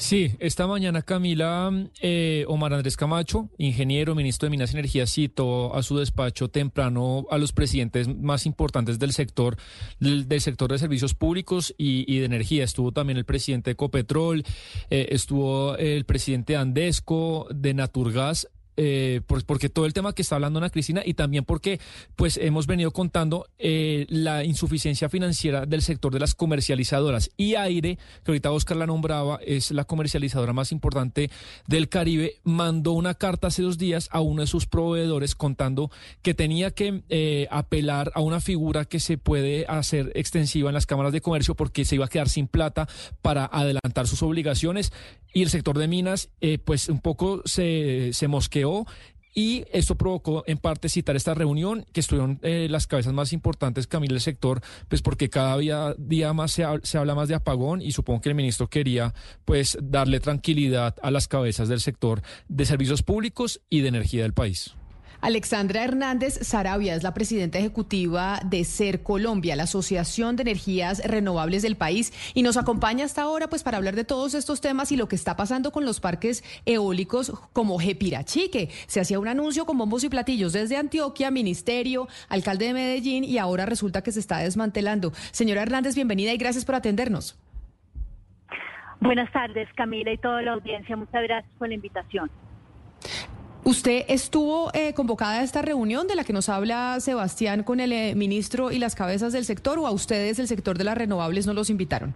Sí, 0.02 0.32
esta 0.40 0.65
mañana 0.65 1.03
Camila 1.03 1.72
eh, 2.02 2.44
Omar 2.48 2.73
Andrés 2.73 2.98
Camacho, 2.98 3.52
ingeniero, 3.60 4.15
ministro 4.15 4.48
de 4.48 4.49
Minas 4.49 4.72
y 4.72 4.73
Energía, 4.73 5.06
citó 5.06 5.76
a 5.76 5.84
su 5.84 5.95
despacho 5.95 6.49
temprano 6.49 7.28
a 7.30 7.38
los 7.38 7.53
presidentes 7.53 8.07
más 8.07 8.48
importantes 8.48 8.98
del 8.98 9.14
sector, 9.14 9.57
del, 9.99 10.41
sector 10.41 10.72
de 10.72 10.80
servicios 10.80 11.14
públicos 11.14 11.76
y, 11.78 12.18
de 12.18 12.26
energía. 12.26 12.64
Estuvo 12.64 12.91
también 12.91 13.18
el 13.18 13.26
presidente 13.26 13.69
de 13.69 13.76
Copetrol, 13.76 14.44
eh, 14.90 15.10
estuvo 15.11 15.78
el 15.78 16.03
presidente 16.06 16.53
de 16.53 16.57
Andesco, 16.57 17.48
de 17.53 17.76
Naturgas, 17.76 18.48
eh, 18.84 19.22
porque 19.45 19.70
todo 19.70 19.86
el 19.86 19.94
tema 19.94 20.14
que 20.14 20.24
está 20.24 20.34
hablando 20.36 20.58
Ana 20.58 20.72
Cristina 20.72 21.03
y 21.06 21.14
también 21.14 21.45
porque 21.45 21.80
pues 22.16 22.38
hemos 22.38 22.66
venido 22.66 22.90
contando 22.90 23.45
eh, 23.60 24.08
la 24.10 24.44
insuficiencia 24.44 25.08
financiera 25.08 25.68
del 25.68 25.84
sector 25.84 26.12
de 26.12 26.20
las 26.20 26.34
comercializadoras. 26.34 27.30
Y 27.38 27.53
Aire, 27.53 27.99
que 28.24 28.32
ahorita 28.32 28.52
Oscar 28.52 28.78
la 28.78 28.88
nombraba, 28.88 29.40
es 29.45 29.70
la 29.70 29.84
comercializadora 29.84 30.52
más 30.52 30.72
importante 30.72 31.30
del 31.68 31.90
Caribe, 31.90 32.40
mandó 32.44 32.94
una 32.94 33.14
carta 33.14 33.48
hace 33.48 33.62
dos 33.62 33.78
días 33.78 34.10
a 34.12 34.22
uno 34.22 34.41
de 34.41 34.48
sus 34.48 34.66
proveedores 34.66 35.36
contando 35.36 35.91
que 36.24 36.34
tenía 36.34 36.72
que 36.72 37.03
eh, 37.10 37.48
apelar 37.52 38.12
a 38.16 38.22
una 38.22 38.41
figura 38.41 38.86
que 38.86 38.99
se 38.99 39.20
puede 39.20 39.68
hacer 39.68 40.12
extensiva 40.16 40.72
en 40.72 40.74
las 40.74 40.88
cámaras 40.88 41.14
de 41.14 41.22
comercio 41.22 41.53
porque 41.53 41.86
se 41.86 41.95
iba 41.95 42.06
a 42.06 42.10
quedar 42.10 42.30
sin 42.30 42.48
plata 42.48 42.88
para 43.22 43.45
adelantar 43.45 44.08
sus 44.08 44.24
obligaciones 44.24 44.91
y 45.34 45.44
el 45.44 45.49
sector 45.49 45.78
de 45.78 45.88
minas 45.88 46.30
eh, 46.41 46.58
pues 46.58 46.90
un 46.90 46.99
poco 46.99 47.41
se, 47.45 48.12
se 48.14 48.28
mosqueó 48.28 48.86
y 49.34 49.64
esto 49.72 49.95
provocó 49.95 50.44
en 50.45 50.58
parte 50.58 50.90
citar 50.90 51.16
esta 51.16 51.34
reunión 51.34 51.86
que 51.94 52.02
estuvieron 52.02 52.40
eh, 52.41 52.68
las 52.70 52.88
cabezas 52.88 53.14
más 53.14 53.32
importantes, 53.32 53.88
Camila, 53.88 54.14
del 54.14 54.22
sector, 54.22 54.62
pues 54.90 55.02
porque 55.02 55.30
cada 55.30 55.58
día, 55.58 55.95
día 55.98 56.34
más 56.34 56.52
se, 56.52 56.66
se, 56.84 56.98
habla 56.98 57.16
más 57.16 57.30
de 57.30 57.36
apagón 57.36 57.82
y 57.82 57.94
supongo 57.94 58.22
que 58.22 58.30
el 58.30 58.36
ministro 58.36 58.68
quería 58.68 59.14
pues 59.45 59.78
darle 59.82 60.20
tranquilidad 60.20 60.95
a 61.02 61.12
las 61.12 61.28
cabezas 61.28 61.70
del 61.70 61.80
sector 61.80 62.22
de 62.49 62.66
servicios 62.66 63.03
públicos 63.03 63.62
y 63.70 63.82
de 63.82 63.88
energía 63.88 64.24
del 64.24 64.34
país. 64.34 64.76
Alexandra 65.22 65.84
Hernández 65.84 66.39
Sarabia 66.41 66.95
es 66.95 67.03
la 67.03 67.14
presidenta 67.14 67.60
ejecutiva 67.60 68.39
de 68.43 68.64
SER 68.64 69.03
Colombia, 69.03 69.56
la 69.56 69.64
Asociación 69.64 70.35
de 70.35 70.41
Energías 70.41 71.02
Renovables 71.06 71.61
del 71.61 71.77
país, 71.77 72.11
y 72.34 72.41
nos 72.41 72.57
acompaña 72.57 73.06
hasta 73.06 73.22
ahora 73.22 73.48
pues 73.48 73.61
para 73.61 73.77
hablar 73.77 73.95
de 73.95 74.03
todos 74.03 74.34
estos 74.34 74.61
temas 74.61 74.91
y 74.91 74.98
lo 74.98 75.07
que 75.07 75.15
está 75.15 75.35
pasando 75.35 75.72
con 75.72 75.85
los 75.85 75.99
parques 75.99 76.43
eólicos 76.65 77.31
como 77.53 77.80
Jepirachi, 77.80 78.49
que 78.49 78.69
se 78.88 78.99
hacía 78.99 79.19
un 79.19 79.27
anuncio 79.27 79.68
con 79.68 79.77
bombos 79.77 80.03
y 80.03 80.10
platillos 80.10 80.53
desde 80.53 80.77
Antioquia, 80.77 81.30
Ministerio, 81.30 82.07
alcalde 82.27 82.65
de 82.65 82.73
Medellín 82.73 83.23
y 83.23 83.38
ahora 83.38 83.68
resulta 83.68 84.02
que 84.02 84.11
se 84.11 84.19
está 84.19 84.39
desmantelando. 84.39 85.11
Señora 85.31 85.61
Hernández, 85.61 85.93
bienvenida 85.93 86.34
y 86.34 86.38
gracias 86.38 86.65
por 86.65 86.73
atendernos. 86.73 87.38
Buenas 88.99 89.31
tardes, 89.31 89.68
Camila 89.76 90.11
y 90.11 90.18
toda 90.18 90.41
la 90.41 90.53
audiencia. 90.53 90.95
Muchas 90.95 91.23
gracias 91.23 91.53
por 91.60 91.68
la 91.68 91.76
invitación. 91.76 92.31
¿Usted 93.63 94.05
estuvo 94.07 94.71
eh, 94.73 94.95
convocada 94.95 95.39
a 95.39 95.43
esta 95.43 95.61
reunión 95.61 96.07
de 96.07 96.15
la 96.15 96.23
que 96.23 96.33
nos 96.33 96.49
habla 96.49 96.99
Sebastián 96.99 97.61
con 97.61 97.79
el 97.79 97.91
eh, 97.91 98.15
ministro 98.15 98.71
y 98.71 98.79
las 98.79 98.95
cabezas 98.95 99.33
del 99.33 99.45
sector 99.45 99.77
o 99.77 99.85
a 99.85 99.91
ustedes, 99.91 100.39
el 100.39 100.47
sector 100.47 100.79
de 100.79 100.83
las 100.83 100.97
renovables, 100.97 101.45
no 101.45 101.53
los 101.53 101.69
invitaron? 101.69 102.15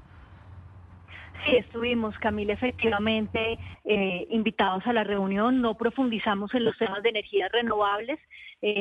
Sí, 1.45 1.55
estuvimos, 1.57 2.17
Camila, 2.17 2.53
efectivamente 2.53 3.59
eh, 3.83 4.25
invitados 4.31 4.87
a 4.87 4.93
la 4.93 5.03
reunión. 5.03 5.61
No 5.61 5.77
profundizamos 5.77 6.51
en 6.55 6.65
los 6.65 6.75
temas 6.79 7.03
de 7.03 7.09
energías 7.09 7.51
renovables. 7.51 8.19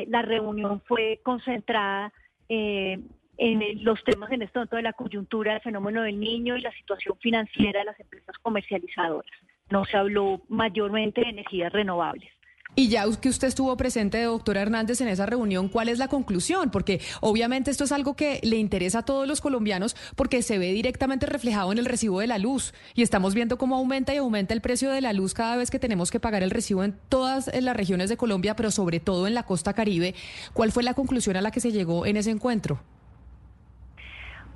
la 0.07 0.23
reunión 0.23 0.81
fue 0.87 1.19
concentrada 1.23 2.11
en 2.49 3.83
los 3.83 4.03
temas 4.03 4.31
en 4.31 4.39
momento 4.39 4.75
de 4.75 4.81
la 4.81 4.93
coyuntura, 4.93 5.53
el 5.53 5.61
fenómeno 5.61 6.01
del 6.01 6.19
niño 6.19 6.57
y 6.57 6.61
la 6.61 6.71
situación 6.71 7.15
financiera 7.19 7.81
de 7.81 7.85
las 7.85 7.99
empresas 7.99 8.35
comercializadoras. 8.41 9.31
No 9.69 9.85
se 9.85 9.97
habló 9.97 10.41
mayormente 10.49 11.21
de 11.21 11.29
energías 11.29 11.71
renovables. 11.71 12.34
Y 12.77 12.89
ya 12.89 13.05
que 13.21 13.29
usted 13.29 13.47
estuvo 13.47 13.75
presente, 13.77 14.21
doctora 14.23 14.61
Hernández, 14.61 14.99
en 14.99 15.07
esa 15.07 15.25
reunión, 15.25 15.69
¿cuál 15.69 15.87
es 15.87 15.97
la 15.97 16.09
conclusión? 16.09 16.71
Porque 16.71 16.99
obviamente 17.21 17.71
esto 17.71 17.85
es 17.85 17.93
algo 17.93 18.15
que 18.15 18.41
le 18.43 18.57
interesa 18.57 18.99
a 18.99 19.05
todos 19.05 19.25
los 19.27 19.39
colombianos 19.39 19.95
porque 20.17 20.41
se 20.41 20.57
ve 20.59 20.73
directamente 20.73 21.25
reflejado 21.25 21.71
en 21.71 21.77
el 21.77 21.85
recibo 21.85 22.19
de 22.19 22.27
la 22.27 22.37
luz 22.37 22.73
y 22.93 23.01
estamos 23.01 23.33
viendo 23.33 23.57
cómo 23.57 23.77
aumenta 23.77 24.13
y 24.13 24.17
aumenta 24.17 24.53
el 24.53 24.59
precio 24.59 24.91
de 24.91 24.99
la 24.99 25.13
luz 25.13 25.33
cada 25.33 25.55
vez 25.55 25.71
que 25.71 25.79
tenemos 25.79 26.11
que 26.11 26.19
pagar 26.19 26.43
el 26.43 26.51
recibo 26.51 26.83
en 26.83 26.97
todas 27.07 27.49
las 27.61 27.77
regiones 27.77 28.09
de 28.09 28.17
Colombia, 28.17 28.57
pero 28.57 28.71
sobre 28.71 28.99
todo 28.99 29.25
en 29.25 29.35
la 29.35 29.43
costa 29.43 29.73
caribe. 29.73 30.13
¿Cuál 30.51 30.73
fue 30.73 30.83
la 30.83 30.93
conclusión 30.93 31.37
a 31.37 31.41
la 31.41 31.51
que 31.51 31.61
se 31.61 31.71
llegó 31.71 32.05
en 32.05 32.17
ese 32.17 32.31
encuentro? 32.31 32.81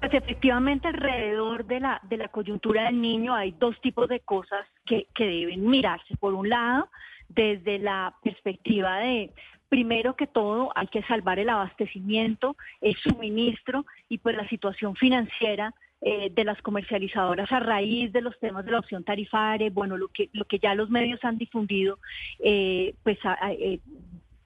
Pues 0.01 0.13
efectivamente 0.13 0.89
alrededor 0.89 1.65
de 1.65 1.79
la, 1.79 2.01
de 2.09 2.17
la 2.17 2.27
coyuntura 2.27 2.83
del 2.85 3.01
niño 3.01 3.33
hay 3.33 3.51
dos 3.51 3.79
tipos 3.81 4.09
de 4.09 4.19
cosas 4.19 4.65
que, 4.85 5.07
que 5.15 5.25
deben 5.25 5.69
mirarse. 5.69 6.15
Por 6.17 6.33
un 6.33 6.49
lado, 6.49 6.89
desde 7.29 7.79
la 7.79 8.15
perspectiva 8.23 8.99
de 8.99 9.31
primero 9.69 10.15
que 10.15 10.27
todo 10.27 10.71
hay 10.75 10.87
que 10.87 11.03
salvar 11.03 11.39
el 11.39 11.49
abastecimiento, 11.49 12.57
el 12.81 12.95
suministro 12.95 13.85
y 14.09 14.17
pues 14.17 14.35
la 14.35 14.47
situación 14.49 14.95
financiera 14.95 15.73
eh, 16.01 16.31
de 16.33 16.43
las 16.43 16.61
comercializadoras 16.61 17.51
a 17.51 17.59
raíz 17.59 18.11
de 18.11 18.21
los 18.21 18.37
temas 18.39 18.65
de 18.65 18.71
la 18.71 18.79
opción 18.79 19.03
tarifaria, 19.03 19.69
bueno, 19.69 19.97
lo 19.97 20.07
que, 20.07 20.29
lo 20.33 20.45
que 20.45 20.57
ya 20.57 20.73
los 20.73 20.89
medios 20.89 21.23
han 21.23 21.37
difundido, 21.37 21.99
eh, 22.39 22.95
pues 23.03 23.19
eh, 23.49 23.79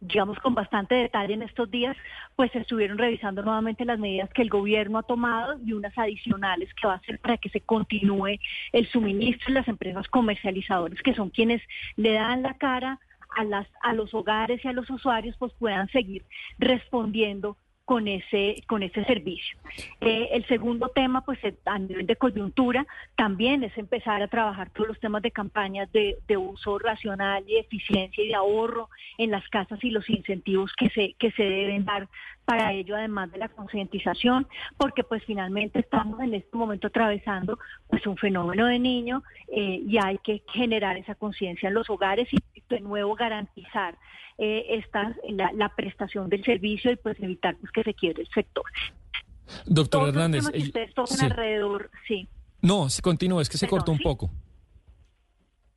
digamos 0.03 0.37
con 0.39 0.53
bastante 0.53 0.95
detalle 0.95 1.33
en 1.33 1.43
estos 1.43 1.69
días, 1.71 1.95
pues 2.35 2.53
estuvieron 2.55 2.97
revisando 2.97 3.41
nuevamente 3.41 3.85
las 3.85 3.99
medidas 3.99 4.29
que 4.33 4.41
el 4.41 4.49
gobierno 4.49 4.99
ha 4.99 5.03
tomado 5.03 5.59
y 5.65 5.73
unas 5.73 5.97
adicionales 5.97 6.73
que 6.73 6.87
va 6.87 6.93
a 6.93 6.97
hacer 6.97 7.19
para 7.19 7.37
que 7.37 7.49
se 7.49 7.61
continúe 7.61 8.39
el 8.71 8.87
suministro 8.89 9.47
de 9.47 9.59
las 9.59 9.67
empresas 9.67 10.07
comercializadoras, 10.09 11.01
que 11.01 11.13
son 11.13 11.29
quienes 11.29 11.61
le 11.95 12.13
dan 12.13 12.43
la 12.43 12.55
cara 12.55 12.99
a, 13.35 13.43
las, 13.43 13.67
a 13.81 13.93
los 13.93 14.13
hogares 14.13 14.63
y 14.63 14.67
a 14.67 14.73
los 14.73 14.89
usuarios, 14.89 15.35
pues 15.37 15.53
puedan 15.53 15.87
seguir 15.89 16.23
respondiendo 16.59 17.57
con 17.85 18.07
ese, 18.07 18.63
con 18.67 18.81
ese 18.81 19.03
servicio. 19.05 19.57
Eh, 19.99 20.29
el 20.31 20.45
segundo 20.47 20.89
tema, 20.89 21.21
pues 21.21 21.39
a 21.65 21.79
nivel 21.79 22.07
de 22.07 22.15
coyuntura, 22.15 22.85
también 23.15 23.63
es 23.63 23.77
empezar 23.77 24.21
a 24.21 24.27
trabajar 24.27 24.69
todos 24.69 24.87
los 24.87 24.99
temas 24.99 25.21
de 25.21 25.31
campañas 25.31 25.91
de, 25.91 26.17
de, 26.27 26.37
uso 26.37 26.79
racional 26.79 27.43
y 27.47 27.57
eficiencia 27.57 28.23
y 28.23 28.29
de 28.29 28.35
ahorro 28.35 28.89
en 29.17 29.31
las 29.31 29.47
casas 29.49 29.83
y 29.83 29.89
los 29.89 30.09
incentivos 30.09 30.71
que 30.77 30.89
se, 30.89 31.13
que 31.13 31.31
se 31.31 31.43
deben 31.43 31.85
dar 31.85 32.07
para 32.45 32.73
ello, 32.73 32.95
además 32.95 33.31
de 33.31 33.37
la 33.37 33.49
concientización, 33.49 34.47
porque 34.77 35.03
pues 35.03 35.23
finalmente 35.25 35.79
estamos 35.79 36.19
en 36.19 36.33
este 36.33 36.57
momento 36.57 36.87
atravesando 36.87 37.57
pues 37.89 38.05
un 38.05 38.17
fenómeno 38.17 38.65
de 38.65 38.79
niño 38.79 39.23
eh, 39.47 39.81
y 39.85 39.97
hay 39.97 40.17
que 40.17 40.43
generar 40.51 40.97
esa 40.97 41.15
conciencia 41.15 41.69
en 41.69 41.75
los 41.75 41.89
hogares 41.89 42.27
y 42.31 42.52
de 42.69 42.79
nuevo 42.79 43.15
garantizar 43.15 43.97
eh, 44.37 44.65
esta, 44.69 45.15
la, 45.29 45.69
prestación 45.75 46.29
del 46.29 46.43
servicio 46.43 46.91
y 46.91 46.95
pues 46.95 47.19
evitar 47.21 47.55
pues, 47.57 47.71
que 47.71 47.83
se 47.83 47.93
quiebre 47.93 48.23
el 48.23 48.29
sector. 48.29 48.65
Doctor 49.65 50.09
Hernández. 50.09 50.49
Que 50.49 50.59
ustedes 50.59 50.91
sí. 51.05 51.25
alrededor, 51.25 51.91
sí. 52.07 52.27
No, 52.61 52.87
continúa, 53.01 53.41
es 53.41 53.49
que 53.49 53.57
se 53.57 53.67
cortó 53.67 53.91
un 53.91 53.99
poco. 53.99 54.29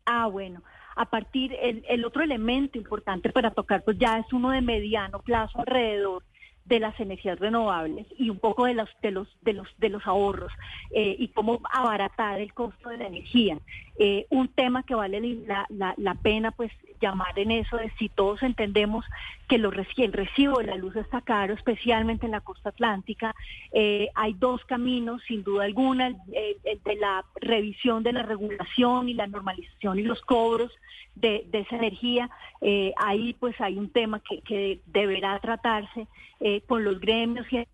Ah, 0.05 0.27
bueno. 0.29 0.63
A 0.95 1.11
partir, 1.11 1.53
el, 1.61 1.85
el 1.89 2.05
otro 2.07 2.23
elemento 2.23 2.79
importante 2.79 3.31
para 3.31 3.51
tocar, 3.51 3.85
pues 3.85 3.99
ya 3.99 4.19
es 4.19 4.33
uno 4.33 4.51
de 4.51 4.63
mediano 4.63 5.21
plazo 5.21 5.59
alrededor 5.59 6.23
de 6.67 6.81
las 6.81 6.99
energías 6.99 7.39
renovables 7.39 8.07
y 8.19 8.31
un 8.31 8.39
poco 8.39 8.67
de 8.67 8.75
los 8.75 8.89
de 9.03 9.13
los 9.13 9.29
de 9.43 9.53
los 9.53 9.69
de 9.79 9.89
los 9.89 10.07
ahorros 10.07 10.53
eh, 10.91 11.17
y 11.19 11.29
cómo 11.29 11.61
abaratar 11.73 12.41
el 12.41 12.53
costo 12.53 12.89
de 12.89 12.99
la 12.99 13.07
energía. 13.07 13.59
Eh, 13.99 14.27
un 14.31 14.49
tema 14.49 14.83
que 14.83 14.95
vale 14.95 15.21
la, 15.47 15.67
la, 15.71 15.95
la, 15.97 16.15
pena 16.15 16.51
pues 16.51 16.71
llamar 17.01 17.39
en 17.39 17.51
eso 17.51 17.79
es 17.79 17.93
si 17.99 18.09
todos 18.09 18.43
entendemos 18.43 19.05
que 19.49 19.59
los, 19.59 19.75
el 19.97 20.13
recibo 20.13 20.59
de 20.59 20.67
la 20.67 20.77
luz 20.77 20.97
está 20.97 21.21
caro, 21.21 21.55
especialmente 21.55 22.27
en 22.27 22.33
la 22.33 22.41
costa 22.41 22.71
atlántica, 22.71 23.35
eh, 23.73 24.09
hay 24.15 24.35
dos 24.35 24.65
caminos, 24.65 25.23
sin 25.27 25.45
duda 25.45 25.65
alguna, 25.65 26.09
el, 26.09 26.83
de 26.85 26.97
la 26.97 27.25
revisión 27.37 28.03
de 28.03 28.13
la 28.13 28.23
regulación 28.23 29.09
y 29.09 29.15
la 29.15 29.27
normalización 29.27 29.99
y 29.99 30.03
los 30.03 30.21
cobros 30.23 30.73
de, 31.15 31.47
esa 31.53 31.77
energía. 31.77 32.31
Eh, 32.61 32.93
ahí 32.97 33.35
pues 33.35 33.61
hay 33.61 33.79
un 33.79 33.91
tema 33.91 34.21
que, 34.21 34.41
que 34.41 34.81
deberá 34.87 35.39
tratarse 35.41 36.07
eh, 36.41 36.61
con 36.63 36.85
los 36.85 37.01
gremios 37.01 37.47
y 37.53 37.65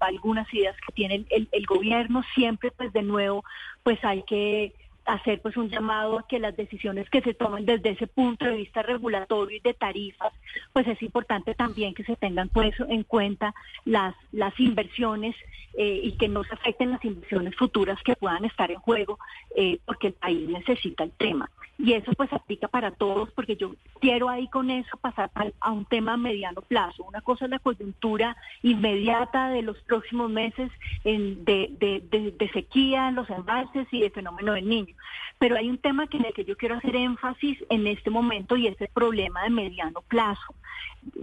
algunas 0.00 0.52
ideas 0.52 0.76
que 0.86 0.92
tiene 0.92 1.24
el, 1.30 1.48
el 1.50 1.66
gobierno. 1.66 2.22
Siempre 2.34 2.70
pues 2.70 2.92
de 2.92 3.02
nuevo 3.02 3.44
pues 3.82 4.02
hay 4.04 4.22
que 4.24 4.72
hacer 5.04 5.40
pues 5.40 5.56
un 5.56 5.68
llamado 5.68 6.18
a 6.18 6.26
que 6.26 6.38
las 6.38 6.56
decisiones 6.56 7.08
que 7.10 7.20
se 7.20 7.34
tomen 7.34 7.66
desde 7.66 7.90
ese 7.90 8.06
punto 8.06 8.44
de 8.44 8.56
vista 8.56 8.82
regulatorio 8.82 9.56
y 9.56 9.60
de 9.60 9.74
tarifas, 9.74 10.32
pues 10.72 10.86
es 10.86 11.00
importante 11.02 11.54
también 11.54 11.94
que 11.94 12.04
se 12.04 12.16
tengan 12.16 12.48
pues 12.48 12.74
en 12.88 13.02
cuenta 13.04 13.54
las, 13.84 14.14
las 14.32 14.58
inversiones 14.58 15.36
eh, 15.76 16.00
y 16.04 16.12
que 16.12 16.28
no 16.28 16.44
se 16.44 16.54
afecten 16.54 16.90
las 16.90 17.04
inversiones 17.04 17.56
futuras 17.56 18.00
que 18.04 18.14
puedan 18.16 18.44
estar 18.44 18.70
en 18.70 18.78
juego, 18.78 19.18
eh, 19.56 19.78
porque 19.84 20.08
el 20.08 20.12
país 20.14 20.48
necesita 20.48 21.04
el 21.04 21.10
tema. 21.12 21.50
Y 21.76 21.94
eso 21.94 22.12
pues 22.12 22.32
aplica 22.32 22.68
para 22.68 22.92
todos, 22.92 23.32
porque 23.32 23.56
yo 23.56 23.74
quiero 24.00 24.28
ahí 24.28 24.46
con 24.46 24.70
eso 24.70 24.96
pasar 24.98 25.32
a, 25.60 25.72
un 25.72 25.84
tema 25.84 26.12
a 26.12 26.16
mediano 26.16 26.62
plazo. 26.62 27.02
Una 27.02 27.20
cosa 27.20 27.46
es 27.46 27.50
la 27.50 27.58
coyuntura 27.58 28.36
inmediata 28.62 29.48
de 29.48 29.62
los 29.62 29.76
próximos 29.78 30.30
meses 30.30 30.70
de, 31.02 31.68
de, 31.80 32.32
de 32.38 32.50
sequía 32.52 33.10
los 33.10 33.28
embalses 33.28 33.88
y 33.90 34.00
de 34.00 34.10
fenómeno 34.10 34.52
del 34.52 34.68
niño. 34.68 34.93
Pero 35.38 35.56
hay 35.56 35.68
un 35.68 35.78
tema 35.78 36.06
que 36.06 36.16
en 36.16 36.26
el 36.26 36.32
que 36.32 36.44
yo 36.44 36.56
quiero 36.56 36.76
hacer 36.76 36.96
énfasis 36.96 37.58
en 37.68 37.86
este 37.86 38.10
momento 38.10 38.56
y 38.56 38.66
es 38.66 38.80
el 38.80 38.88
problema 38.88 39.42
de 39.42 39.50
mediano 39.50 40.02
plazo, 40.02 40.54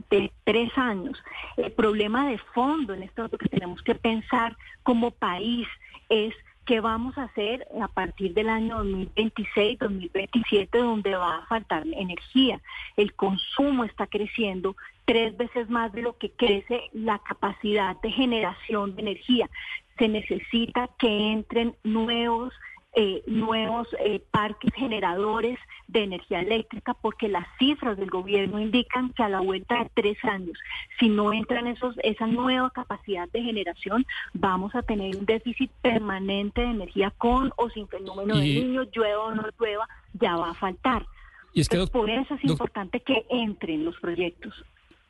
de 0.10 0.32
tres 0.44 0.72
años. 0.78 1.22
El 1.58 1.72
problema 1.72 2.28
de 2.28 2.38
fondo 2.38 2.94
en 2.94 3.04
esto 3.04 3.30
que 3.30 3.50
tenemos 3.50 3.82
que 3.82 3.96
pensar 3.96 4.56
como 4.84 5.12
país 5.12 5.68
es 6.10 6.34
¿Qué 6.66 6.80
vamos 6.80 7.18
a 7.18 7.24
hacer 7.24 7.68
a 7.82 7.88
partir 7.88 8.36
del 8.36 8.48
año 8.48 8.78
2026, 8.78 9.80
2027, 9.80 10.78
donde 10.78 11.16
va 11.16 11.38
a 11.38 11.46
faltar 11.48 11.86
energía? 11.88 12.62
El 12.98 13.14
consumo 13.14 13.84
está 13.84 14.06
creciendo 14.06 14.76
tres 15.06 15.36
veces 15.36 15.70
más 15.70 15.92
de 15.92 16.04
lo 16.04 16.18
que 16.18 16.30
crece 16.30 16.84
la 16.94 17.18
capacidad 17.20 18.00
de 18.02 18.12
generación 18.12 18.96
de 18.96 19.02
energía. 19.02 19.50
Se 19.98 20.08
necesita 20.08 20.88
que 21.00 21.32
entren 21.32 21.76
nuevos 21.84 22.54
eh, 22.94 23.24
nuevos 23.26 23.88
eh, 24.00 24.22
parques 24.32 24.74
generadores 24.74 25.58
de 25.88 26.04
energía 26.04 26.42
eléctrica 26.42 26.94
porque 26.94 27.30
las 27.30 27.48
cifras 27.58 27.98
del 27.98 28.10
gobierno 28.10 28.60
indican 28.60 29.14
que 29.14 29.24
a 29.24 29.30
la 29.30 29.40
vuelta 29.40 29.76
de 29.84 29.90
tres 29.94 30.18
años, 30.24 30.58
si 31.00 31.08
no 31.08 31.32
entran 31.32 31.68
esos, 31.68 31.96
esa 32.04 32.28
nueva 32.28 32.70
capacidad 32.72 33.30
de 33.30 33.44
generación, 33.44 34.06
vamos 34.34 34.76
a 34.76 34.82
tener 34.82 35.16
un 35.16 35.26
déficit 35.26 35.72
permanente 35.82 36.62
de 36.62 36.72
energía 36.72 37.12
con 37.18 37.54
o 37.56 37.70
sin 37.70 37.88
fenómeno 37.88 38.38
de 38.38 38.44
niño, 38.44 38.84
llueva 38.94 39.24
o 39.24 39.36
no 39.36 39.44
llueva, 39.58 39.88
ya 40.14 40.36
va 40.36 40.52
a 40.52 40.56
faltar. 40.56 41.06
Y 41.54 41.62
es 41.62 41.70
que, 41.70 41.86
por 41.88 42.10
eso 42.10 42.36
es 42.36 42.44
importante 42.44 43.00
que 43.02 43.26
entren 43.30 43.86
los 43.86 43.98
proyectos. 44.00 44.54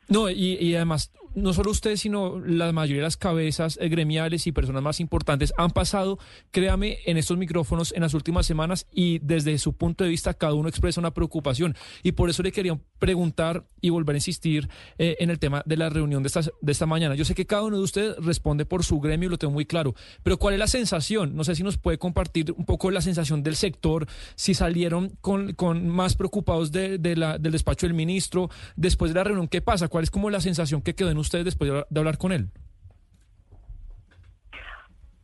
No, 0.08 0.28
y, 0.30 0.74
además 0.74 1.10
no 1.34 1.52
solo 1.52 1.70
usted, 1.70 1.96
sino 1.96 2.40
la 2.40 2.72
mayoría 2.72 3.00
de 3.00 3.06
las 3.06 3.16
cabezas 3.16 3.78
eh, 3.80 3.88
gremiales 3.88 4.46
y 4.46 4.52
personas 4.52 4.82
más 4.82 5.00
importantes 5.00 5.54
han 5.56 5.70
pasado, 5.70 6.18
créame, 6.50 6.98
en 7.06 7.16
estos 7.16 7.38
micrófonos 7.38 7.92
en 7.92 8.02
las 8.02 8.14
últimas 8.14 8.46
semanas 8.46 8.86
y 8.92 9.18
desde 9.20 9.56
su 9.58 9.72
punto 9.74 10.04
de 10.04 10.10
vista 10.10 10.34
cada 10.34 10.54
uno 10.54 10.68
expresa 10.68 11.00
una 11.00 11.14
preocupación. 11.14 11.74
Y 12.02 12.12
por 12.12 12.28
eso 12.28 12.42
le 12.42 12.52
quería 12.52 12.78
preguntar 12.98 13.64
y 13.80 13.90
volver 13.90 14.14
a 14.14 14.18
insistir 14.18 14.68
eh, 14.98 15.16
en 15.20 15.30
el 15.30 15.38
tema 15.38 15.62
de 15.64 15.76
la 15.76 15.88
reunión 15.88 16.22
de 16.22 16.26
esta, 16.26 16.42
de 16.60 16.72
esta 16.72 16.86
mañana. 16.86 17.14
Yo 17.14 17.24
sé 17.24 17.34
que 17.34 17.46
cada 17.46 17.62
uno 17.62 17.78
de 17.78 17.82
ustedes 17.82 18.16
responde 18.18 18.66
por 18.66 18.84
su 18.84 19.00
gremio, 19.00 19.28
lo 19.28 19.38
tengo 19.38 19.52
muy 19.52 19.64
claro, 19.64 19.94
pero 20.22 20.38
¿cuál 20.38 20.54
es 20.54 20.60
la 20.60 20.66
sensación? 20.66 21.34
No 21.34 21.44
sé 21.44 21.54
si 21.54 21.62
nos 21.62 21.78
puede 21.78 21.98
compartir 21.98 22.52
un 22.52 22.66
poco 22.66 22.90
la 22.90 23.00
sensación 23.00 23.42
del 23.42 23.56
sector, 23.56 24.06
si 24.34 24.54
salieron 24.54 25.16
con, 25.20 25.54
con 25.54 25.88
más 25.88 26.14
preocupados 26.14 26.72
del 26.72 27.00
despacho 27.40 27.86
del 27.86 27.94
ministro 27.94 28.50
después 28.76 29.12
de 29.12 29.18
la 29.18 29.24
reunión, 29.24 29.48
¿qué 29.48 29.62
pasa? 29.62 29.88
¿Cuál 29.92 30.04
es 30.04 30.10
como 30.10 30.30
la 30.30 30.40
sensación 30.40 30.80
que 30.80 30.94
quedó 30.94 31.10
en 31.10 31.18
ustedes 31.18 31.44
después 31.44 31.70
de 31.70 32.00
hablar 32.00 32.16
con 32.16 32.32
él? 32.32 32.48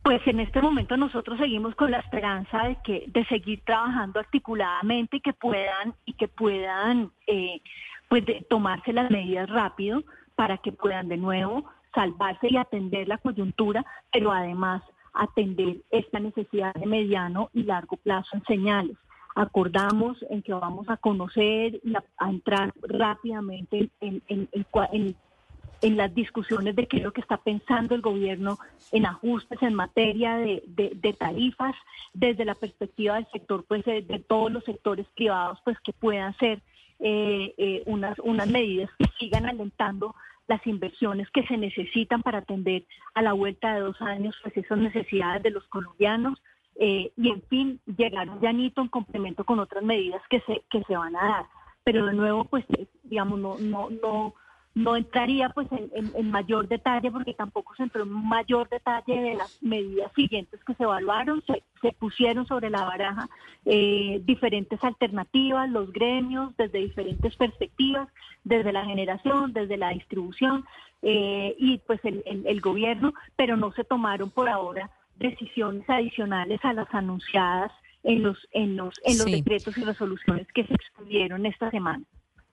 Pues 0.03 0.21
en 0.27 0.39
este 0.39 0.61
momento 0.61 0.95
nosotros 0.95 1.39
seguimos 1.39 1.73
con 1.73 1.89
la 1.89 1.97
esperanza 1.97 2.65
de 2.65 2.77
que 2.83 3.05
de 3.07 3.25
seguir 3.25 3.63
trabajando 3.65 4.19
articuladamente 4.19 5.17
y 5.17 5.21
que 5.21 5.33
puedan 5.33 5.95
y 6.05 6.13
que 6.13 6.27
puedan 6.27 7.09
eh, 7.25 7.61
pues 8.09 8.23
tomarse 8.47 8.93
las 8.93 9.09
medidas 9.09 9.49
rápido 9.49 10.03
para 10.35 10.59
que 10.59 10.71
puedan 10.71 11.07
de 11.07 11.17
nuevo 11.17 11.65
salvarse 11.95 12.45
y 12.51 12.57
atender 12.57 13.07
la 13.07 13.17
coyuntura, 13.17 13.83
pero 14.13 14.31
además 14.31 14.83
atender 15.13 15.77
esta 15.89 16.19
necesidad 16.19 16.75
de 16.75 16.85
mediano 16.85 17.49
y 17.55 17.63
largo 17.63 17.97
plazo 17.97 18.37
en 18.37 18.43
señales. 18.45 18.97
Acordamos 19.39 20.17
en 20.29 20.41
que 20.41 20.51
vamos 20.53 20.89
a 20.89 20.97
conocer 20.97 21.79
y 21.81 21.93
a, 21.95 22.29
entrar 22.29 22.73
rápidamente 22.81 23.89
en, 24.01 24.21
en, 24.27 25.95
las 25.95 26.13
discusiones 26.13 26.75
de 26.75 26.87
qué 26.87 26.97
es 26.97 27.03
lo 27.03 27.13
que 27.13 27.21
está 27.21 27.37
pensando 27.37 27.95
el 27.95 28.01
gobierno 28.01 28.59
en 28.91 29.05
ajustes 29.05 29.61
en 29.61 29.75
materia 29.75 30.35
de, 30.35 31.15
tarifas, 31.17 31.73
desde 32.13 32.43
la 32.43 32.53
perspectiva 32.53 33.15
del 33.15 33.27
sector, 33.31 33.63
pues 33.65 33.85
de, 33.85 34.01
todos 34.27 34.51
los 34.51 34.65
sectores 34.65 35.05
privados, 35.15 35.57
pues 35.63 35.79
que 35.79 35.93
puedan 35.93 36.35
ser 36.37 36.61
eh, 36.99 37.53
eh, 37.57 37.83
unas, 37.85 38.19
unas 38.19 38.49
medidas 38.49 38.89
que 38.99 39.05
sigan 39.19 39.45
alentando 39.45 40.15
las 40.49 40.67
inversiones 40.67 41.29
que 41.29 41.47
se 41.47 41.55
necesitan 41.55 42.23
para 42.23 42.39
atender 42.39 42.83
a 43.13 43.21
la 43.21 43.31
vuelta 43.31 43.73
de 43.73 43.79
dos 43.79 44.01
años 44.01 44.35
pues 44.43 44.57
esas 44.57 44.79
necesidades 44.79 45.43
de 45.43 45.51
los 45.51 45.63
colombianos 45.67 46.41
eh, 46.79 47.11
y 47.15 47.29
en 47.29 47.41
fin 47.43 47.79
llegar 47.85 48.29
un 48.29 48.39
llanito 48.39 48.81
en 48.81 48.87
complemento 48.87 49.43
con 49.43 49.59
otras 49.59 49.83
medidas 49.83 50.21
que 50.29 50.39
se 50.41 50.63
que 50.69 50.83
se 50.83 50.95
van 50.97 51.15
a 51.15 51.23
dar 51.23 51.45
pero 51.83 52.05
de 52.05 52.13
nuevo 52.13 52.45
pues 52.45 52.65
digamos 53.03 53.39
no 53.39 53.57
no 53.59 53.89
no 53.89 54.33
no 54.75 54.95
entraría 54.95 55.49
pues 55.49 55.67
en, 55.71 56.31
mayor 56.31 56.67
detalle 56.67 57.11
porque 57.11 57.33
tampoco 57.33 57.75
se 57.75 57.83
entró 57.83 58.03
en 58.03 58.11
mayor 58.11 58.69
detalle 58.69 59.19
de 59.19 59.35
las 59.35 59.61
medidas 59.61 60.11
siguientes 60.15 60.63
que 60.63 60.73
se 60.75 60.83
evaluaron. 60.83 61.43
Se, 61.45 61.63
pusieron 61.93 62.45
sobre 62.45 62.69
la 62.69 62.83
baraja 62.83 63.29
eh, 63.65 64.21
diferentes 64.25 64.83
alternativas, 64.83 65.69
los 65.69 65.91
gremios 65.93 66.55
desde 66.57 66.79
diferentes 66.79 67.35
perspectivas, 67.37 68.09
desde 68.43 68.73
la 68.73 68.85
generación, 68.85 69.53
desde 69.53 69.77
la 69.77 69.89
distribución 69.89 70.65
eh, 71.01 71.55
y 71.57 71.77
pues 71.79 71.99
el, 72.03 72.21
el, 72.25 72.61
gobierno, 72.61 73.13
pero 73.37 73.55
no 73.55 73.71
se 73.71 73.85
tomaron 73.85 74.29
por 74.29 74.49
ahora 74.49 74.91
decisiones 75.19 75.87
adicionales 75.89 76.59
a 76.63 76.73
las 76.73 76.87
anunciadas 76.93 77.71
en 78.03 78.23
los 78.23 78.37
en 78.51 78.77
los 78.77 78.95
en 79.03 79.17
los 79.17 79.25
decretos 79.25 79.77
y 79.77 79.83
resoluciones 79.83 80.47
que 80.53 80.65
se 80.65 80.73
expidieron 80.73 81.45
esta 81.45 81.69
semana. 81.69 82.03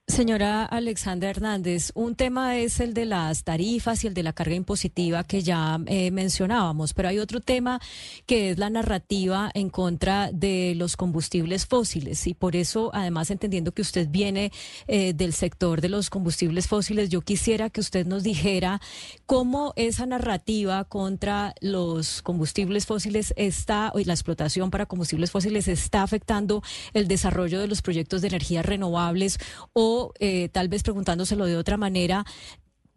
Señora 0.07 0.63
Alexandra 0.63 1.29
Hernández, 1.29 1.91
un 1.93 2.15
tema 2.15 2.57
es 2.57 2.79
el 2.79 2.93
de 2.93 3.05
las 3.05 3.43
tarifas 3.43 4.03
y 4.03 4.07
el 4.07 4.13
de 4.13 4.23
la 4.23 4.31
carga 4.31 4.55
impositiva 4.55 5.25
que 5.25 5.43
ya 5.43 5.77
eh, 5.85 6.11
mencionábamos, 6.11 6.93
pero 6.93 7.09
hay 7.09 7.19
otro 7.19 7.41
tema 7.41 7.81
que 8.25 8.51
es 8.51 8.57
la 8.57 8.69
narrativa 8.69 9.51
en 9.53 9.69
contra 9.69 10.31
de 10.31 10.75
los 10.77 10.95
combustibles 10.95 11.65
fósiles. 11.65 12.25
Y 12.25 12.33
por 12.33 12.55
eso, 12.55 12.89
además, 12.93 13.31
entendiendo 13.31 13.73
que 13.73 13.81
usted 13.81 14.07
viene 14.09 14.53
eh, 14.87 15.11
del 15.11 15.33
sector 15.33 15.81
de 15.81 15.89
los 15.89 16.09
combustibles 16.09 16.67
fósiles, 16.67 17.09
yo 17.09 17.19
quisiera 17.19 17.69
que 17.69 17.81
usted 17.81 18.07
nos 18.07 18.23
dijera 18.23 18.79
cómo 19.25 19.73
esa 19.75 20.05
narrativa 20.05 20.85
contra 20.85 21.53
los 21.59 22.21
combustibles 22.21 22.85
fósiles 22.85 23.33
está, 23.35 23.91
y 23.93 24.05
la 24.05 24.13
explotación 24.13 24.71
para 24.71 24.85
combustibles 24.85 25.31
fósiles 25.31 25.67
está 25.67 26.01
afectando 26.01 26.63
el 26.93 27.09
desarrollo 27.09 27.59
de 27.59 27.67
los 27.67 27.81
proyectos 27.81 28.21
de 28.21 28.29
energías 28.29 28.65
renovables 28.65 29.37
o 29.73 29.96
eh, 30.19 30.49
tal 30.49 30.69
vez 30.69 30.83
preguntándoselo 30.83 31.45
de 31.45 31.57
otra 31.57 31.77
manera, 31.77 32.25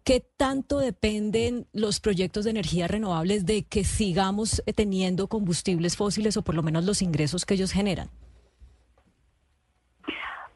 ¿Qué 0.05 0.23
tanto 0.39 0.79
dependen 0.79 1.67
los 1.73 2.01
proyectos 2.01 2.45
de 2.45 2.51
energía 2.51 2.89
renovables 2.89 3.45
de 3.45 3.67
que 3.69 3.85
sigamos 3.85 4.63
teniendo 4.75 5.29
combustibles 5.29 5.97
fósiles 5.97 6.37
o 6.37 6.43
por 6.43 6.55
lo 6.55 6.63
menos 6.63 6.87
los 6.87 7.03
ingresos 7.03 7.45
que 7.45 7.55
ellos 7.55 7.71
generan? 7.71 8.09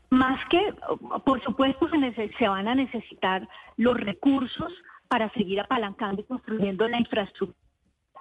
Más 0.09 0.41
que, 0.49 0.59
por 1.25 1.43
supuesto, 1.43 1.89
se, 1.89 2.33
se 2.39 2.49
van 2.49 2.69
a 2.69 2.75
necesitar 2.75 3.47
los 3.77 3.97
recursos 3.97 4.73
para 5.09 5.31
seguir 5.33 5.61
apalancando 5.61 6.23
y 6.23 6.25
construyendo 6.25 6.89
la 6.89 6.99
infraestructura 6.99 7.64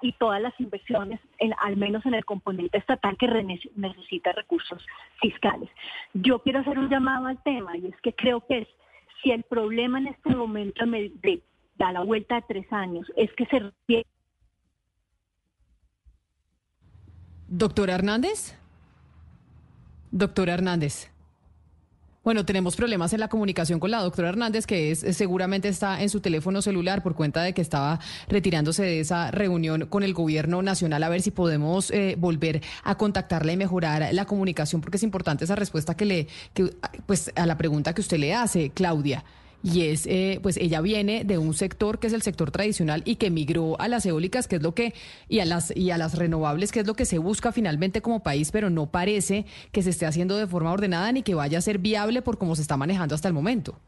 y 0.03 0.11
todas 0.11 0.41
las 0.41 0.53
inversiones, 0.59 1.19
en, 1.39 1.53
al 1.59 1.77
menos 1.77 2.05
en 2.05 2.13
el 2.13 2.25
componente 2.25 2.77
estatal 2.77 3.17
que 3.17 3.27
necesita 3.75 4.33
recursos 4.33 4.85
fiscales. 5.21 5.69
Yo 6.13 6.39
quiero 6.39 6.59
hacer 6.59 6.77
un 6.77 6.89
llamado 6.89 7.27
al 7.27 7.41
tema 7.41 7.77
y 7.77 7.87
es 7.87 7.95
que 8.01 8.13
creo 8.13 8.45
que 8.45 8.59
es, 8.59 8.67
si 9.23 9.31
el 9.31 9.43
problema 9.43 9.99
en 9.99 10.07
este 10.07 10.35
momento 10.35 10.85
de, 10.85 11.41
da 11.77 11.93
la 11.93 12.03
vuelta 12.03 12.35
de 12.35 12.41
tres 12.41 12.73
años 12.73 13.09
es 13.15 13.31
que 13.33 13.45
se. 13.45 14.03
Doctora 17.47 17.95
Hernández. 17.95 18.59
Doctora 20.11 20.55
Hernández. 20.55 21.12
Bueno, 22.23 22.45
tenemos 22.45 22.77
problemas 22.77 23.11
en 23.11 23.19
la 23.19 23.27
comunicación 23.27 23.81
con 23.81 23.91
la 23.91 24.01
doctora 24.01 24.29
Hernández, 24.29 24.65
que 24.65 24.91
es, 24.91 24.99
seguramente 25.11 25.67
está 25.67 26.01
en 26.01 26.07
su 26.07 26.21
teléfono 26.21 26.61
celular 26.61 27.03
por 27.03 27.15
cuenta 27.15 27.43
de 27.43 27.53
que 27.53 27.61
estaba 27.61 27.99
retirándose 28.29 28.81
de 28.81 29.01
esa 29.01 29.29
reunión 29.29 29.87
con 29.87 30.03
el 30.03 30.13
gobierno 30.13 30.61
nacional. 30.61 31.03
A 31.03 31.09
ver 31.09 31.21
si 31.21 31.31
podemos 31.31 31.91
eh, 31.91 32.15
volver 32.17 32.61
a 32.85 32.95
contactarla 32.95 33.51
y 33.51 33.57
mejorar 33.57 34.13
la 34.13 34.23
comunicación, 34.23 34.79
porque 34.79 34.95
es 34.95 35.03
importante 35.03 35.43
esa 35.43 35.57
respuesta 35.57 35.97
que 35.97 36.05
le, 36.05 36.27
que, 36.53 36.73
pues, 37.05 37.29
a 37.35 37.45
la 37.45 37.57
pregunta 37.57 37.93
que 37.93 37.99
usted 37.99 38.17
le 38.17 38.33
hace, 38.33 38.69
Claudia 38.69 39.25
y 39.63 39.83
es, 39.87 40.05
eh, 40.07 40.39
pues 40.43 40.57
ella 40.57 40.81
viene 40.81 41.23
de 41.23 41.37
un 41.37 41.53
sector 41.53 41.97
que 41.97 42.07
es 42.07 42.13
el 42.13 42.21
sector 42.21 42.51
tradicional 42.51 43.01
y 43.05 43.15
que 43.15 43.31
migró 43.31 43.79
a 43.79 43.87
las 43.87 44.05
eólicas, 44.05 44.47
que 44.47 44.57
es 44.57 44.61
lo 44.61 44.75
que, 44.75 44.93
y 45.29 45.39
a 45.39 45.45
las, 45.45 45.75
y 45.75 45.91
a 45.91 45.97
las 45.97 46.17
renovables, 46.17 46.73
que 46.73 46.81
es 46.81 46.87
lo 46.87 46.95
que 46.95 47.05
se 47.05 47.17
busca 47.17 47.53
finalmente 47.53 48.01
como 48.01 48.21
país, 48.21 48.51
pero 48.51 48.69
no 48.69 48.87
parece 48.87 49.45
que 49.71 49.81
se 49.81 49.91
esté 49.91 50.05
haciendo 50.05 50.37
de 50.37 50.47
forma 50.47 50.71
ordenada 50.73 51.11
ni 51.13 51.23
que 51.23 51.33
vaya 51.33 51.57
a 51.57 51.61
ser 51.61 51.77
viable 51.77 52.21
por 52.21 52.37
cómo 52.37 52.55
se 52.57 52.61
está 52.61 52.75
manejando 52.75 53.15
hasta 53.15 53.29
el 53.29 53.33
momento. 53.33 53.79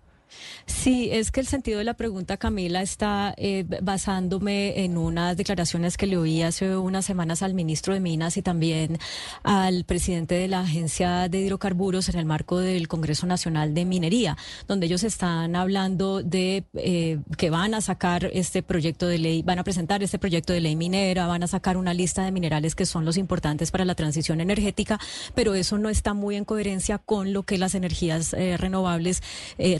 Sí, 0.65 1.09
es 1.11 1.31
que 1.31 1.39
el 1.39 1.47
sentido 1.47 1.77
de 1.77 1.83
la 1.83 1.93
pregunta, 1.93 2.37
Camila, 2.37 2.81
está 2.81 3.33
eh, 3.37 3.65
basándome 3.81 4.83
en 4.83 4.97
unas 4.97 5.37
declaraciones 5.37 5.95
que 5.95 6.07
le 6.07 6.17
oí 6.17 6.41
hace 6.41 6.75
unas 6.75 7.05
semanas 7.05 7.43
al 7.43 7.53
ministro 7.53 7.93
de 7.93 7.99
Minas 7.99 8.37
y 8.37 8.41
también 8.41 8.97
al 9.43 9.85
presidente 9.85 10.35
de 10.35 10.47
la 10.47 10.61
Agencia 10.61 11.29
de 11.29 11.39
Hidrocarburos 11.39 12.09
en 12.09 12.17
el 12.17 12.25
marco 12.25 12.59
del 12.59 12.87
Congreso 12.87 13.27
Nacional 13.27 13.73
de 13.73 13.85
Minería, 13.85 14.37
donde 14.67 14.87
ellos 14.87 15.03
están 15.03 15.55
hablando 15.55 16.23
de 16.23 16.63
eh, 16.73 17.19
que 17.37 17.49
van 17.49 17.73
a 17.73 17.81
sacar 17.81 18.29
este 18.33 18.63
proyecto 18.63 19.07
de 19.07 19.19
ley, 19.19 19.43
van 19.43 19.59
a 19.59 19.63
presentar 19.63 20.01
este 20.01 20.19
proyecto 20.19 20.51
de 20.53 20.61
ley 20.61 20.75
minera, 20.75 21.27
van 21.27 21.43
a 21.43 21.47
sacar 21.47 21.77
una 21.77 21.93
lista 21.93 22.23
de 22.23 22.31
minerales 22.31 22.75
que 22.75 22.85
son 22.85 23.05
los 23.05 23.17
importantes 23.17 23.71
para 23.71 23.85
la 23.85 23.95
transición 23.95 24.41
energética, 24.41 24.99
pero 25.35 25.53
eso 25.53 25.77
no 25.77 25.89
está 25.89 26.13
muy 26.13 26.35
en 26.35 26.45
coherencia 26.45 26.97
con 26.97 27.33
lo 27.33 27.43
que 27.43 27.57
las 27.57 27.75
energías 27.75 28.33
eh, 28.33 28.57
renovables 28.57 29.21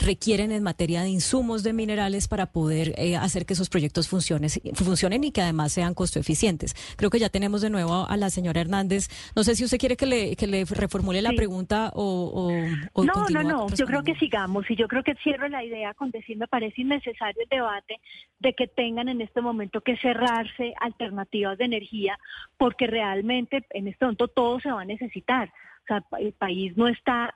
requieren 0.00 0.35
requieren 0.36 0.52
en 0.54 0.62
materia 0.62 1.00
de 1.00 1.08
insumos 1.08 1.62
de 1.62 1.72
minerales 1.72 2.28
para 2.28 2.44
poder 2.44 2.92
eh, 2.98 3.16
hacer 3.16 3.46
que 3.46 3.54
esos 3.54 3.70
proyectos 3.70 4.06
funcionen, 4.06 4.50
funcionen 4.74 5.24
y 5.24 5.32
que 5.32 5.40
además 5.40 5.72
sean 5.72 5.94
costo 5.94 6.18
eficientes. 6.18 6.74
Creo 6.98 7.08
que 7.08 7.18
ya 7.18 7.30
tenemos 7.30 7.62
de 7.62 7.70
nuevo 7.70 8.06
a 8.06 8.16
la 8.18 8.28
señora 8.28 8.60
Hernández. 8.60 9.08
No 9.34 9.44
sé 9.44 9.54
si 9.54 9.64
usted 9.64 9.78
quiere 9.78 9.96
que 9.96 10.04
le, 10.04 10.36
que 10.36 10.46
le 10.46 10.66
reformule 10.66 11.22
la 11.22 11.32
pregunta 11.32 11.90
o, 11.94 12.52
o, 12.92 13.04
No, 13.04 13.26
no, 13.30 13.42
no. 13.42 13.66
Yo 13.74 13.86
creo 13.86 14.02
que 14.02 14.14
sigamos 14.16 14.70
y 14.70 14.76
yo 14.76 14.88
creo 14.88 15.02
que 15.02 15.14
cierro 15.22 15.48
la 15.48 15.64
idea 15.64 15.94
con 15.94 16.10
decir 16.10 16.36
me 16.36 16.48
parece 16.48 16.82
innecesario 16.82 17.42
el 17.42 17.48
debate 17.48 17.98
de 18.38 18.52
que 18.52 18.66
tengan 18.66 19.08
en 19.08 19.22
este 19.22 19.40
momento 19.40 19.80
que 19.80 19.96
cerrarse 19.96 20.74
alternativas 20.80 21.56
de 21.56 21.64
energía 21.64 22.18
porque 22.58 22.86
realmente 22.86 23.64
en 23.70 23.88
este 23.88 24.04
momento 24.04 24.28
todo 24.28 24.60
se 24.60 24.70
va 24.70 24.82
a 24.82 24.84
necesitar. 24.84 25.48
O 25.48 25.86
sea, 25.86 26.04
el 26.18 26.32
país 26.32 26.76
no 26.76 26.88
está 26.88 27.34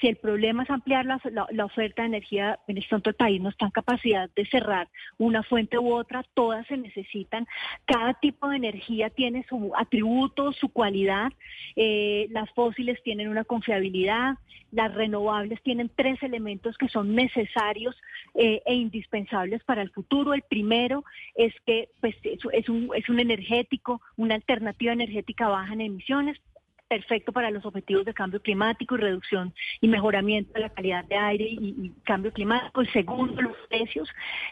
si 0.00 0.08
el 0.08 0.16
problema 0.16 0.62
es 0.62 0.70
ampliar 0.70 1.04
la, 1.04 1.64
oferta 1.64 2.02
de 2.02 2.08
energía, 2.08 2.58
en 2.66 2.78
este 2.78 2.94
momento 2.94 3.10
el 3.10 3.16
país 3.16 3.40
no 3.40 3.50
está 3.50 3.66
en 3.66 3.70
capacidad 3.72 4.30
de 4.34 4.46
cerrar 4.46 4.88
una 5.18 5.42
fuente 5.42 5.78
u 5.78 5.92
otra, 5.92 6.24
todas 6.34 6.66
se 6.66 6.76
necesitan. 6.76 7.46
Cada 7.84 8.14
tipo 8.14 8.48
de 8.48 8.56
energía 8.56 9.10
tiene 9.10 9.44
su 9.48 9.72
atributo, 9.76 10.52
su 10.52 10.70
cualidad. 10.70 11.30
Eh, 11.76 12.26
las 12.30 12.50
fósiles 12.52 13.02
tienen 13.02 13.28
una 13.28 13.44
confiabilidad, 13.44 14.36
las 14.72 14.94
renovables 14.94 15.62
tienen 15.62 15.90
tres 15.94 16.22
elementos 16.22 16.78
que 16.78 16.88
son 16.88 17.14
necesarios 17.14 17.94
eh, 18.34 18.62
e 18.64 18.74
indispensables 18.74 19.62
para 19.64 19.82
el 19.82 19.90
futuro. 19.90 20.32
El 20.32 20.42
primero 20.42 21.04
es 21.34 21.54
que 21.66 21.90
pues, 22.00 22.16
es, 22.22 22.68
un, 22.68 22.90
es 22.94 23.08
un 23.08 23.20
energético, 23.20 24.00
una 24.16 24.36
alternativa 24.36 24.92
energética 24.92 25.48
baja 25.48 25.74
en 25.74 25.82
emisiones 25.82 26.38
perfecto 26.88 27.32
para 27.32 27.50
los 27.50 27.64
objetivos 27.64 28.04
de 28.04 28.14
cambio 28.14 28.40
climático 28.40 28.94
y 28.94 28.98
reducción 28.98 29.54
y 29.80 29.88
mejoramiento 29.88 30.52
de 30.52 30.60
la 30.60 30.70
calidad 30.70 31.04
de 31.04 31.16
aire 31.16 31.46
y, 31.48 31.92
cambio 32.04 32.32
climático. 32.32 32.80
El 32.80 32.92
segundo, 32.92 33.42
los 33.42 33.56
precios, 33.68 34.08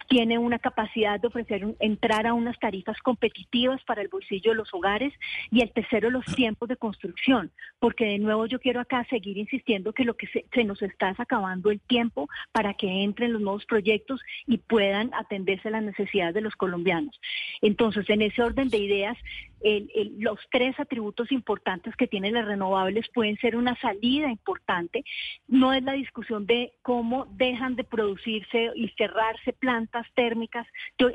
tiene 0.08 0.38
una 0.38 0.58
capacidad 0.58 1.20
de 1.20 1.28
ofrecer 1.28 1.64
entrar 1.78 2.26
a 2.26 2.34
unas 2.34 2.58
tarifas 2.58 2.98
competitivas 3.02 3.82
para 3.84 4.02
el 4.02 4.08
bolsillo 4.08 4.50
de 4.50 4.56
los 4.56 4.72
hogares. 4.74 5.12
Y 5.50 5.62
el 5.62 5.72
tercero, 5.72 6.10
los 6.10 6.24
tiempos 6.34 6.68
de 6.68 6.76
construcción, 6.76 7.50
porque 7.78 8.06
de 8.06 8.18
nuevo 8.18 8.46
yo 8.46 8.58
quiero 8.58 8.80
acá 8.80 9.06
seguir 9.08 9.38
insistiendo 9.38 9.92
que 9.92 10.04
lo 10.04 10.16
que 10.16 10.26
se, 10.28 10.46
se 10.52 10.64
nos 10.64 10.82
está 10.82 11.10
es 11.10 11.20
acabando 11.20 11.70
el 11.70 11.80
tiempo 11.80 12.28
para 12.52 12.74
que 12.74 13.04
entren 13.04 13.32
los 13.32 13.42
nuevos 13.42 13.64
proyectos 13.66 14.20
y 14.46 14.58
puedan 14.58 15.12
atenderse 15.14 15.68
a 15.68 15.72
las 15.72 15.82
necesidades 15.82 16.34
de 16.34 16.40
los 16.40 16.54
colombianos. 16.56 17.20
Entonces, 17.62 18.08
en 18.10 18.22
ese 18.22 18.42
orden 18.42 18.68
de 18.68 18.78
ideas, 18.78 19.16
los 20.18 20.38
tres 20.50 20.78
atributos 20.78 21.32
importantes 21.32 21.96
que 21.96 22.06
tienen 22.06 22.34
las 22.34 22.44
renovables 22.44 23.08
pueden 23.14 23.36
ser 23.38 23.56
una 23.56 23.74
salida 23.80 24.30
importante. 24.30 25.04
No 25.48 25.72
es 25.72 25.82
la 25.82 25.92
discusión 25.92 26.46
de 26.46 26.72
cómo 26.82 27.26
dejan 27.36 27.74
de 27.76 27.84
producirse 27.84 28.70
y 28.74 28.88
cerrarse 28.90 29.52
plantas 29.52 30.06
térmicas. 30.14 30.66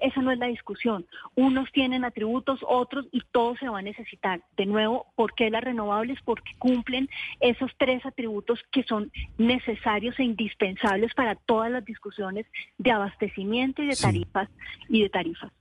esa 0.01 0.21
no 0.21 0.31
es 0.31 0.39
la 0.39 0.47
discusión. 0.47 1.05
Unos 1.35 1.71
tienen 1.71 2.03
atributos, 2.03 2.59
otros 2.67 3.07
y 3.11 3.21
todos 3.31 3.59
se 3.59 3.69
van 3.69 3.79
a 3.79 3.89
necesitar. 3.89 4.41
De 4.57 4.65
nuevo, 4.65 5.05
¿por 5.15 5.33
qué 5.35 5.49
las 5.49 5.63
renovables? 5.63 6.19
Porque 6.25 6.51
cumplen 6.57 7.09
esos 7.39 7.71
tres 7.77 8.05
atributos 8.05 8.59
que 8.71 8.83
son 8.83 9.11
necesarios 9.37 10.17
e 10.19 10.23
indispensables 10.23 11.13
para 11.13 11.35
todas 11.35 11.71
las 11.71 11.85
discusiones 11.85 12.45
de 12.77 12.91
abastecimiento 12.91 13.83
y 13.83 13.87
de 13.87 13.95
tarifas 13.95 14.49
y 14.87 15.03
de 15.03 15.09
tarifas. 15.09 15.51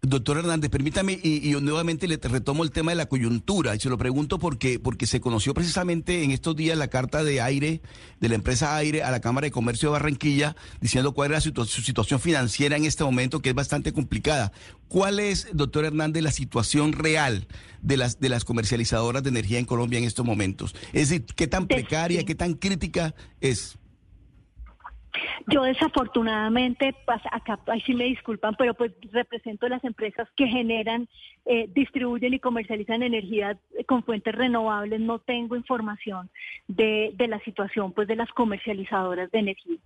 Doctor 0.00 0.38
Hernández, 0.38 0.70
permítame, 0.70 1.18
y, 1.20 1.56
nuevamente 1.60 2.06
le 2.06 2.18
retomo 2.18 2.62
el 2.62 2.70
tema 2.70 2.92
de 2.92 2.96
la 2.96 3.06
coyuntura, 3.06 3.74
y 3.74 3.80
se 3.80 3.88
lo 3.88 3.98
pregunto 3.98 4.38
porque, 4.38 4.78
porque 4.78 5.08
se 5.08 5.20
conoció 5.20 5.54
precisamente 5.54 6.22
en 6.22 6.30
estos 6.30 6.54
días 6.54 6.78
la 6.78 6.86
carta 6.86 7.24
de 7.24 7.40
aire 7.40 7.82
de 8.20 8.28
la 8.28 8.36
empresa 8.36 8.76
Aire 8.76 9.02
a 9.02 9.10
la 9.10 9.20
Cámara 9.20 9.46
de 9.46 9.50
Comercio 9.50 9.88
de 9.88 9.94
Barranquilla, 9.94 10.54
diciendo 10.80 11.14
cuál 11.14 11.32
era 11.32 11.40
su, 11.40 11.52
situación 11.64 12.20
financiera 12.20 12.76
en 12.76 12.84
este 12.84 13.02
momento, 13.02 13.42
que 13.42 13.48
es 13.48 13.54
bastante 13.56 13.92
complicada. 13.92 14.52
¿Cuál 14.86 15.18
es, 15.18 15.48
doctor 15.52 15.84
Hernández, 15.84 16.22
la 16.22 16.30
situación 16.30 16.92
real 16.92 17.48
de 17.82 17.96
las, 17.96 18.20
de 18.20 18.28
las 18.28 18.44
comercializadoras 18.44 19.24
de 19.24 19.30
energía 19.30 19.58
en 19.58 19.64
Colombia 19.64 19.98
en 19.98 20.04
estos 20.04 20.24
momentos? 20.24 20.76
Es 20.92 21.08
decir, 21.08 21.26
¿qué 21.34 21.48
tan 21.48 21.66
precaria, 21.66 22.24
qué 22.24 22.36
tan 22.36 22.54
crítica 22.54 23.16
es? 23.40 23.78
Yo 25.46 25.62
desafortunadamente, 25.62 26.94
pues, 27.06 27.20
acá 27.30 27.58
ahí 27.66 27.80
sí 27.82 27.94
me 27.94 28.04
disculpan, 28.04 28.54
pero 28.56 28.74
pues 28.74 28.92
represento 29.12 29.68
las 29.68 29.82
empresas 29.84 30.28
que 30.36 30.46
generan, 30.46 31.08
eh, 31.46 31.68
distribuyen 31.74 32.34
y 32.34 32.40
comercializan 32.40 33.02
energía 33.02 33.58
con 33.86 34.02
fuentes 34.02 34.34
renovables. 34.34 35.00
No 35.00 35.18
tengo 35.18 35.56
información 35.56 36.30
de, 36.66 37.12
de 37.14 37.28
la 37.28 37.40
situación 37.40 37.92
pues 37.92 38.08
de 38.08 38.16
las 38.16 38.30
comercializadoras 38.30 39.30
de 39.30 39.38
energía. 39.38 39.78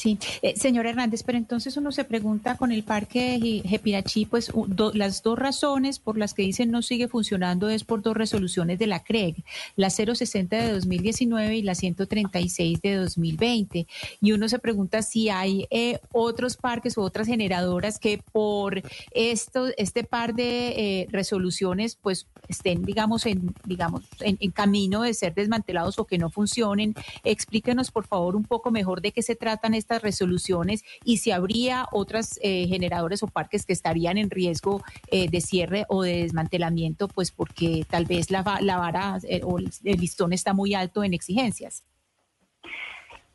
Sí, 0.00 0.18
eh, 0.40 0.56
señor 0.56 0.86
Hernández, 0.86 1.22
pero 1.24 1.36
entonces 1.36 1.76
uno 1.76 1.92
se 1.92 2.04
pregunta 2.04 2.56
con 2.56 2.72
el 2.72 2.84
parque 2.84 3.62
Jepirachi, 3.66 4.24
pues 4.24 4.50
las 4.94 5.22
dos 5.22 5.38
razones 5.38 5.98
por 5.98 6.16
las 6.16 6.32
que 6.32 6.40
dicen 6.40 6.70
no 6.70 6.80
sigue 6.80 7.06
funcionando 7.06 7.68
es 7.68 7.84
por 7.84 8.00
dos 8.00 8.16
resoluciones 8.16 8.78
de 8.78 8.86
la 8.86 9.04
CREG, 9.04 9.44
la 9.76 9.90
060 9.90 10.56
de 10.56 10.72
2019 10.72 11.54
y 11.54 11.60
la 11.60 11.74
136 11.74 12.80
de 12.80 12.94
2020. 12.94 13.86
Y 14.22 14.32
uno 14.32 14.48
se 14.48 14.58
pregunta 14.58 15.02
si 15.02 15.28
hay 15.28 15.66
eh, 15.68 15.98
otros 16.12 16.56
parques 16.56 16.96
o 16.96 17.02
otras 17.02 17.26
generadoras 17.26 17.98
que 17.98 18.22
por 18.32 18.82
esto, 19.10 19.66
este 19.76 20.02
par 20.02 20.32
de 20.34 20.68
eh, 20.68 21.08
resoluciones 21.10 21.98
pues 22.00 22.26
estén, 22.48 22.86
digamos, 22.86 23.26
en, 23.26 23.54
digamos 23.66 24.04
en, 24.20 24.38
en 24.40 24.50
camino 24.50 25.02
de 25.02 25.12
ser 25.12 25.34
desmantelados 25.34 25.98
o 25.98 26.06
que 26.06 26.16
no 26.16 26.30
funcionen. 26.30 26.94
Explíquenos, 27.22 27.90
por 27.90 28.06
favor, 28.06 28.34
un 28.34 28.44
poco 28.44 28.70
mejor 28.70 29.02
de 29.02 29.12
qué 29.12 29.20
se 29.20 29.36
tratan 29.36 29.74
estas 29.74 29.89
resoluciones 29.98 30.84
y 31.04 31.18
si 31.18 31.30
habría 31.30 31.86
otras 31.92 32.38
eh, 32.42 32.66
generadores 32.68 33.22
o 33.22 33.26
parques 33.26 33.66
que 33.66 33.72
estarían 33.72 34.18
en 34.18 34.30
riesgo 34.30 34.82
eh, 35.10 35.28
de 35.28 35.40
cierre 35.40 35.84
o 35.88 36.02
de 36.02 36.22
desmantelamiento, 36.22 37.08
pues 37.08 37.32
porque 37.32 37.84
tal 37.88 38.04
vez 38.04 38.30
la, 38.30 38.44
la 38.60 38.78
vara 38.78 39.18
eh, 39.28 39.40
o 39.44 39.58
el 39.58 39.70
listón 39.82 40.32
está 40.32 40.54
muy 40.54 40.74
alto 40.74 41.02
en 41.02 41.14
exigencias. 41.14 41.84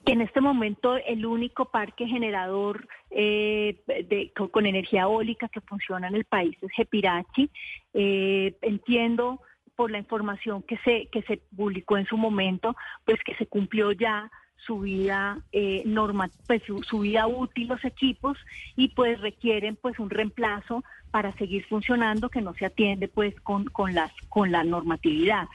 En 0.06 0.22
este 0.22 0.40
momento 0.40 0.98
el 0.98 1.26
único 1.26 1.66
parque 1.66 2.08
generador 2.08 2.88
de, 3.10 4.32
con, 4.52 4.68
energía 4.68 5.04
eólica 5.04 5.50
que 5.50 5.62
funciona 5.62 6.08
en 6.08 6.16
el 6.16 6.26
país 6.26 6.56
es 6.62 6.70
Jepirachi. 6.76 7.50
entiendo 7.94 9.42
por 9.76 9.92
la 9.92 9.98
información 9.98 10.64
que 10.64 10.78
se, 10.78 11.08
que 11.12 11.22
se 11.24 11.38
publicó 11.56 11.98
en 11.98 12.06
su 12.06 12.18
momento, 12.18 12.76
pues 13.04 13.20
que 13.26 13.36
se 13.36 13.48
cumplió 13.48 13.92
ya 13.92 14.32
su 14.58 14.80
vida 14.80 15.40
eh, 15.52 15.84
norma, 15.86 16.30
pues 16.48 16.62
su, 16.64 17.00
vida 17.00 17.28
útil 17.28 17.68
los 17.68 17.84
equipos 17.86 18.38
y 18.76 18.90
pues 18.90 19.20
requieren 19.22 19.76
pues 19.76 20.00
un 20.00 20.10
reemplazo 20.10 20.84
para 21.12 21.34
seguir 21.34 21.66
funcionando 21.66 22.30
que 22.30 22.42
no 22.42 22.54
se 22.56 22.66
atiende 22.66 23.08
pues 23.08 23.40
con, 23.42 23.66
con 23.66 23.94
las 23.94 24.12
con 24.30 24.52
la 24.52 24.64
normatividad. 24.64 25.48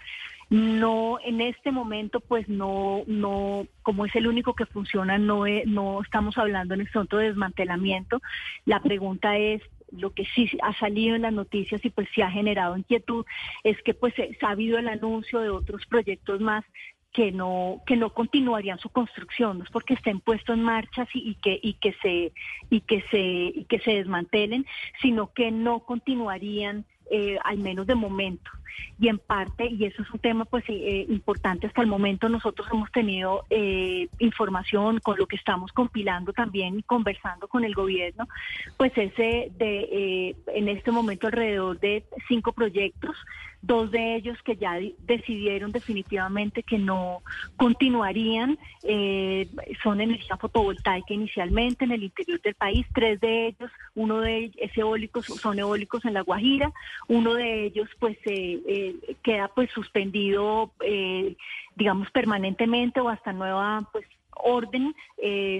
No 0.48 1.18
en 1.24 1.40
este 1.40 1.70
momento 1.70 2.20
pues 2.20 2.48
no 2.48 3.02
no 3.06 3.66
como 3.82 4.06
es 4.06 4.14
el 4.16 4.26
único 4.26 4.54
que 4.54 4.66
funciona 4.66 5.18
no 5.18 5.44
no 5.66 6.02
estamos 6.02 6.38
hablando 6.38 6.74
en 6.74 6.82
este 6.82 6.98
momento 6.98 7.18
de 7.18 7.28
desmantelamiento. 7.28 8.20
La 8.64 8.80
pregunta 8.80 9.36
es 9.36 9.62
lo 9.92 10.12
que 10.12 10.24
sí 10.24 10.48
ha 10.62 10.72
salido 10.78 11.16
en 11.16 11.22
las 11.22 11.32
noticias 11.32 11.84
y 11.84 11.90
pues 11.90 12.08
sí 12.14 12.22
ha 12.22 12.30
generado 12.30 12.76
inquietud 12.76 13.24
es 13.64 13.80
que 13.82 13.94
pues 13.94 14.14
ha 14.42 14.50
habido 14.50 14.78
el 14.78 14.88
anuncio 14.88 15.40
de 15.40 15.50
otros 15.50 15.84
proyectos 15.86 16.40
más 16.40 16.64
que 17.12 17.32
no 17.32 17.82
que 17.86 17.96
no 17.96 18.10
continuarían 18.10 18.78
su 18.78 18.88
construcción 18.88 19.58
no 19.58 19.64
es 19.64 19.70
porque 19.70 19.94
estén 19.94 20.20
puestos 20.20 20.56
en 20.56 20.62
marcha 20.62 21.06
y, 21.12 21.34
que 21.36 21.58
y 21.62 21.74
que 21.74 21.92
se 22.02 22.32
y 22.70 22.80
que 22.82 23.02
se 23.10 23.18
y 23.18 23.64
que 23.68 23.80
se 23.80 23.92
desmantelen 23.92 24.64
sino 25.02 25.32
que 25.32 25.50
no 25.50 25.80
continuarían 25.80 26.84
eh, 27.10 27.38
al 27.42 27.58
menos 27.58 27.86
de 27.86 27.96
momento 27.96 28.50
y 28.98 29.08
en 29.08 29.18
parte 29.18 29.66
y 29.66 29.84
eso 29.84 30.02
es 30.02 30.10
un 30.10 30.20
tema 30.20 30.44
pues 30.44 30.64
eh, 30.68 31.06
importante 31.08 31.66
hasta 31.66 31.82
el 31.82 31.88
momento 31.88 32.28
nosotros 32.28 32.66
hemos 32.72 32.90
tenido 32.92 33.44
eh, 33.50 34.08
información 34.18 34.98
con 35.00 35.18
lo 35.18 35.26
que 35.26 35.36
estamos 35.36 35.72
compilando 35.72 36.32
también 36.32 36.78
y 36.78 36.82
conversando 36.82 37.48
con 37.48 37.64
el 37.64 37.74
gobierno 37.74 38.28
pues 38.76 38.92
ese 38.96 39.50
de 39.58 40.36
en 40.46 40.68
este 40.68 40.90
momento 40.90 41.26
alrededor 41.26 41.78
de 41.80 42.04
cinco 42.28 42.52
proyectos 42.52 43.16
dos 43.62 43.90
de 43.90 44.16
ellos 44.16 44.38
que 44.42 44.56
ya 44.56 44.78
decidieron 45.06 45.72
definitivamente 45.72 46.62
que 46.62 46.78
no 46.78 47.22
continuarían, 47.56 48.58
eh, 48.82 49.48
son 49.82 50.00
energía 50.00 50.36
fotovoltaica 50.36 51.12
inicialmente 51.12 51.84
en 51.84 51.92
el 51.92 52.04
interior 52.04 52.40
del 52.40 52.54
país, 52.54 52.86
tres 52.94 53.20
de 53.20 53.48
ellos, 53.48 53.70
uno 53.94 54.20
de 54.20 54.38
ellos 54.38 54.56
es 54.58 54.76
eólicos, 54.78 55.26
son 55.26 55.58
eólicos 55.58 56.04
en 56.04 56.14
La 56.14 56.22
Guajira, 56.22 56.72
uno 57.08 57.34
de 57.34 57.66
ellos 57.66 57.88
pues 57.98 58.16
eh, 58.24 58.59
eh, 58.66 59.16
queda 59.22 59.48
pues 59.48 59.70
suspendido, 59.70 60.72
digamos, 61.76 62.10
permanentemente 62.10 63.00
o 63.00 63.08
hasta 63.08 63.32
nueva 63.32 63.88
pues 63.92 64.06
orden, 64.42 64.94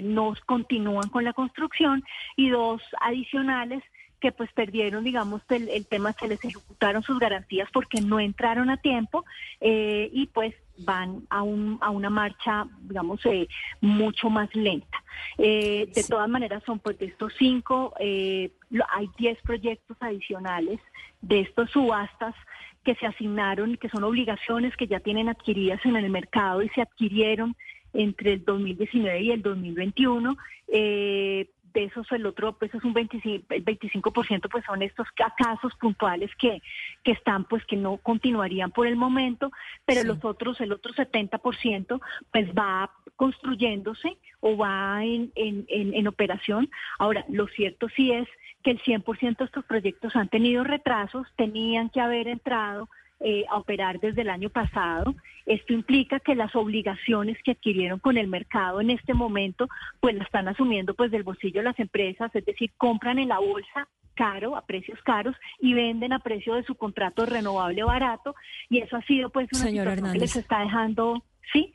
no 0.03 0.33
continúan 0.45 1.09
con 1.09 1.23
la 1.23 1.33
construcción 1.33 2.03
y 2.35 2.49
dos 2.49 2.81
adicionales 2.99 3.83
que 4.21 4.31
pues 4.31 4.49
perdieron, 4.53 5.03
digamos, 5.03 5.41
el, 5.49 5.85
tema, 5.87 6.13
se 6.13 6.27
les 6.27 6.43
ejecutaron 6.45 7.01
sus 7.01 7.19
garantías 7.19 7.67
porque 7.73 7.99
no 7.99 8.19
entraron 8.19 8.69
a 8.69 8.77
tiempo 8.77 9.25
eh, 9.59 10.09
y 10.13 10.27
pues 10.27 10.53
van 10.77 11.23
a, 11.29 11.41
un, 11.41 11.79
a 11.81 11.89
una 11.89 12.09
marcha, 12.09 12.67
digamos, 12.83 13.25
eh, 13.25 13.47
mucho 13.81 14.29
más 14.29 14.53
lenta. 14.55 15.03
Eh, 15.37 15.91
de 15.93 16.03
todas 16.03 16.29
maneras, 16.29 16.63
son 16.65 16.79
pues 16.79 16.97
de 16.99 17.07
estos 17.07 17.33
cinco, 17.37 17.93
eh, 17.99 18.51
hay 18.89 19.09
diez 19.17 19.39
proyectos 19.41 19.97
adicionales 19.99 20.79
de 21.21 21.41
estos 21.41 21.69
subastas 21.71 22.35
que 22.83 22.95
se 22.95 23.05
asignaron, 23.05 23.77
que 23.77 23.89
son 23.89 24.03
obligaciones 24.03 24.75
que 24.75 24.87
ya 24.87 24.99
tienen 24.99 25.29
adquiridas 25.29 25.79
en 25.85 25.95
el 25.95 26.09
mercado 26.09 26.61
y 26.61 26.69
se 26.69 26.81
adquirieron 26.81 27.55
entre 27.93 28.33
el 28.33 28.45
2019 28.45 29.21
y 29.21 29.31
el 29.31 29.41
2021. 29.41 30.37
Eh, 30.67 31.49
de 31.73 31.85
esos 31.85 32.11
el 32.11 32.25
otro 32.25 32.57
pues 32.57 32.73
es 32.73 32.83
un 32.83 32.93
25, 32.93 33.45
el 33.49 33.63
25% 33.63 34.49
pues 34.51 34.65
son 34.65 34.81
estos 34.81 35.07
casos 35.37 35.73
puntuales 35.79 36.29
que, 36.37 36.61
que 37.03 37.11
están 37.11 37.45
pues 37.45 37.65
que 37.65 37.77
no 37.77 37.97
continuarían 37.97 38.71
por 38.71 38.87
el 38.87 38.95
momento, 38.95 39.51
pero 39.85 40.03
los 40.03 40.23
otros, 40.23 40.59
el 40.61 40.71
otro 40.73 40.93
70% 40.93 42.01
pues 42.31 42.49
va 42.49 42.91
construyéndose 43.15 44.17
o 44.39 44.57
va 44.57 45.03
en, 45.03 45.31
en, 45.35 45.65
en, 45.69 45.93
en 45.93 46.07
operación. 46.07 46.69
Ahora, 46.99 47.25
lo 47.29 47.47
cierto 47.47 47.87
sí 47.95 48.11
es 48.11 48.27
que 48.61 48.71
el 48.71 48.81
100% 48.81 49.37
de 49.37 49.45
estos 49.45 49.65
proyectos 49.65 50.15
han 50.15 50.29
tenido 50.29 50.63
retrasos, 50.63 51.27
tenían 51.35 51.89
que 51.89 52.01
haber 52.01 52.27
entrado 52.27 52.89
eh, 53.19 53.45
a 53.49 53.57
operar 53.57 53.99
desde 53.99 54.21
el 54.21 54.29
año 54.29 54.49
pasado. 54.49 55.13
Esto 55.45 55.73
implica 55.73 56.19
que 56.19 56.33
las 56.33 56.55
obligaciones 56.55 57.37
que 57.43 57.51
adquirieron 57.51 57.99
con 57.99 58.17
el 58.17 58.27
mercado 58.27 58.81
en 58.81 58.89
este 58.89 59.13
momento, 59.13 59.67
pues 59.99 60.15
la 60.15 60.23
están 60.23 60.47
asumiendo 60.47 60.95
pues 60.95 61.11
del 61.11 61.23
bolsillo 61.23 61.61
las 61.61 61.79
empresas, 61.79 62.33
es 62.33 62.45
decir, 62.45 62.71
compran 62.77 63.19
en 63.19 63.27
la 63.27 63.39
bolsa 63.39 63.87
caro, 64.15 64.55
a 64.55 64.65
precios 64.65 64.99
caros, 65.03 65.35
y 65.59 65.73
venden 65.73 66.13
a 66.13 66.19
precio 66.19 66.55
de 66.55 66.63
su 66.63 66.75
contrato 66.75 67.25
renovable 67.25 67.83
barato, 67.83 68.35
y 68.69 68.79
eso 68.79 68.97
ha 68.97 69.01
sido 69.03 69.29
pues 69.29 69.47
una 69.53 69.69
situación 69.69 70.13
que 70.13 70.19
les 70.19 70.35
está 70.35 70.61
dejando, 70.61 71.23
sí, 71.53 71.73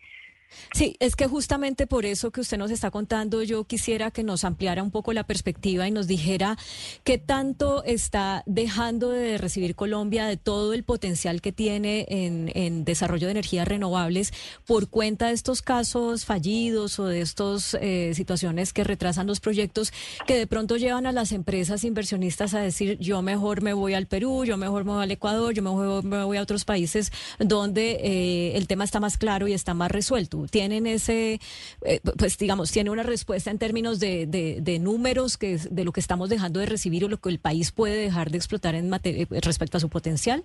Sí, 0.72 0.96
es 1.00 1.16
que 1.16 1.26
justamente 1.26 1.86
por 1.86 2.04
eso 2.04 2.30
que 2.30 2.40
usted 2.40 2.58
nos 2.58 2.70
está 2.70 2.90
contando, 2.90 3.42
yo 3.42 3.64
quisiera 3.64 4.10
que 4.10 4.22
nos 4.22 4.44
ampliara 4.44 4.82
un 4.82 4.90
poco 4.90 5.12
la 5.12 5.24
perspectiva 5.24 5.88
y 5.88 5.90
nos 5.90 6.06
dijera 6.06 6.58
qué 7.04 7.18
tanto 7.18 7.82
está 7.84 8.42
dejando 8.46 9.10
de 9.10 9.38
recibir 9.38 9.74
Colombia 9.74 10.26
de 10.26 10.36
todo 10.36 10.74
el 10.74 10.84
potencial 10.84 11.40
que 11.40 11.52
tiene 11.52 12.06
en, 12.08 12.84
desarrollo 12.84 13.26
de 13.26 13.32
energías 13.32 13.66
renovables 13.66 14.32
por 14.66 14.88
cuenta 14.88 15.28
de 15.28 15.32
estos 15.32 15.62
casos 15.62 16.24
fallidos 16.24 16.98
o 16.98 17.06
de 17.06 17.20
estas 17.20 17.76
eh, 17.80 18.12
situaciones 18.14 18.72
que 18.72 18.84
retrasan 18.84 19.26
los 19.26 19.40
proyectos 19.40 19.92
que 20.26 20.36
de 20.36 20.46
pronto 20.46 20.76
llevan 20.76 21.06
a 21.06 21.12
las 21.12 21.32
empresas 21.32 21.84
inversionistas 21.84 22.54
a 22.54 22.60
decir 22.60 22.98
yo 22.98 23.22
mejor 23.22 23.62
me 23.62 23.72
voy 23.72 23.94
al 23.94 24.06
Perú, 24.06 24.44
yo 24.44 24.56
mejor 24.56 24.84
me 24.84 24.92
voy 24.92 25.02
al 25.02 25.10
Ecuador, 25.10 25.54
yo 25.54 25.62
mejor 25.62 26.04
me 26.04 26.24
voy 26.24 26.36
a 26.36 26.42
otros 26.42 26.64
países 26.64 27.12
donde 27.38 27.92
eh, 28.02 28.56
el 28.56 28.66
tema 28.66 28.84
está 28.84 29.00
más 29.00 29.16
claro 29.16 29.48
y 29.48 29.52
está 29.52 29.72
más 29.72 29.90
resuelto 29.90 30.35
tienen 30.50 30.86
ese, 30.86 31.40
eh, 31.84 32.00
pues 32.16 32.38
digamos, 32.38 32.70
tiene 32.70 32.90
una 32.90 33.02
respuesta 33.02 33.50
en 33.50 33.58
términos 33.58 34.00
de, 34.00 34.26
de, 34.26 34.78
números 34.78 35.36
que 35.36 35.58
de 35.58 35.84
lo 35.84 35.92
que 35.92 36.00
estamos 36.00 36.28
dejando 36.28 36.60
de 36.60 36.66
recibir 36.66 37.04
o 37.04 37.08
lo 37.08 37.18
que 37.18 37.28
el 37.28 37.38
país 37.38 37.72
puede 37.72 37.96
dejar 37.96 38.30
de 38.30 38.36
explotar 38.36 38.74
en 38.74 38.92
eh, 38.92 39.26
respecto 39.40 39.78
a 39.78 39.80
su 39.80 39.88
potencial? 39.88 40.44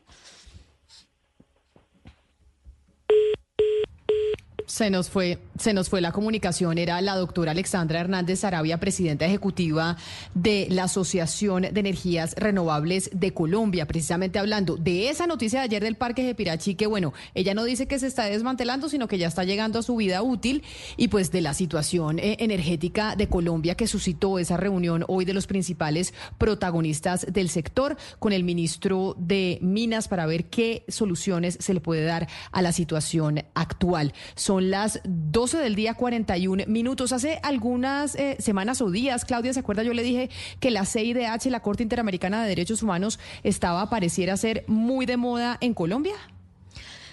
Se 4.72 4.90
nos 4.90 5.10
fue, 5.10 5.38
se 5.60 5.74
nos 5.74 5.90
fue 5.90 6.00
la 6.00 6.14
comunicación. 6.14 6.78
Era 6.78 7.02
la 7.02 7.18
doctora 7.18 7.52
Alexandra 7.52 8.00
Hernández 8.00 8.46
Arabia, 8.46 8.80
presidenta 8.80 9.26
ejecutiva 9.26 9.98
de 10.34 10.68
la 10.70 10.86
Asociación 10.86 11.64
de 11.64 11.78
Energías 11.78 12.36
Renovables 12.38 13.10
de 13.12 13.34
Colombia, 13.34 13.86
precisamente 13.86 14.40
hablando 14.40 14.78
de 14.78 15.10
esa 15.10 15.28
noticia 15.28 15.60
de 15.60 15.66
ayer 15.66 15.84
del 15.84 15.98
Parque 15.98 16.24
de 16.24 16.36
Pirachi, 16.36 16.76
que 16.76 16.88
bueno, 16.88 17.12
ella 17.36 17.54
no 17.54 17.66
dice 17.66 17.86
que 17.86 18.00
se 18.00 18.08
está 18.08 18.24
desmantelando, 18.28 18.88
sino 18.88 19.10
que 19.10 19.18
ya 19.18 19.28
está 19.28 19.44
llegando 19.44 19.78
a 19.78 19.84
su 19.84 19.98
vida 19.98 20.22
útil, 20.22 20.64
y 20.96 21.10
pues 21.10 21.32
de 21.34 21.42
la 21.42 21.54
situación 21.54 22.18
eh, 22.20 22.38
energética 22.40 23.18
de 23.18 23.28
Colombia 23.28 23.76
que 23.76 23.88
suscitó 23.88 24.40
esa 24.40 24.56
reunión 24.56 25.04
hoy 25.10 25.26
de 25.26 25.34
los 25.34 25.48
principales 25.48 26.14
protagonistas 26.38 27.28
del 27.30 27.50
sector 27.50 27.98
con 28.20 28.32
el 28.32 28.46
ministro 28.46 29.18
de 29.18 29.60
Minas 29.62 30.08
para 30.08 30.26
ver 30.26 30.46
qué 30.46 30.86
soluciones 30.88 31.58
se 31.60 31.74
le 31.74 31.82
puede 31.82 32.06
dar 32.06 32.30
a 32.54 32.62
la 32.62 32.72
situación 32.72 33.44
actual. 33.54 34.14
Son 34.36 34.61
las 34.62 35.00
12 35.04 35.58
del 35.58 35.76
día 35.76 35.94
41 35.94 36.66
minutos. 36.68 37.12
Hace 37.12 37.40
algunas 37.44 38.16
eh, 38.16 38.38
semanas 38.40 38.82
o 38.82 38.92
días, 38.92 39.26
Claudia, 39.26 39.54
¿se 39.54 39.60
acuerda? 39.60 39.84
Yo 39.84 39.94
le 39.94 40.04
dije 40.04 40.30
que 40.60 40.72
la 40.72 40.86
CIDH, 40.86 41.48
la 41.50 41.62
Corte 41.62 41.84
Interamericana 41.84 42.44
de 42.44 42.50
Derechos 42.50 42.84
Humanos, 42.84 43.20
estaba, 43.44 43.90
pareciera 43.90 44.38
ser 44.38 44.64
muy 44.68 45.06
de 45.06 45.18
moda 45.18 45.58
en 45.62 45.74
Colombia. 45.74 46.16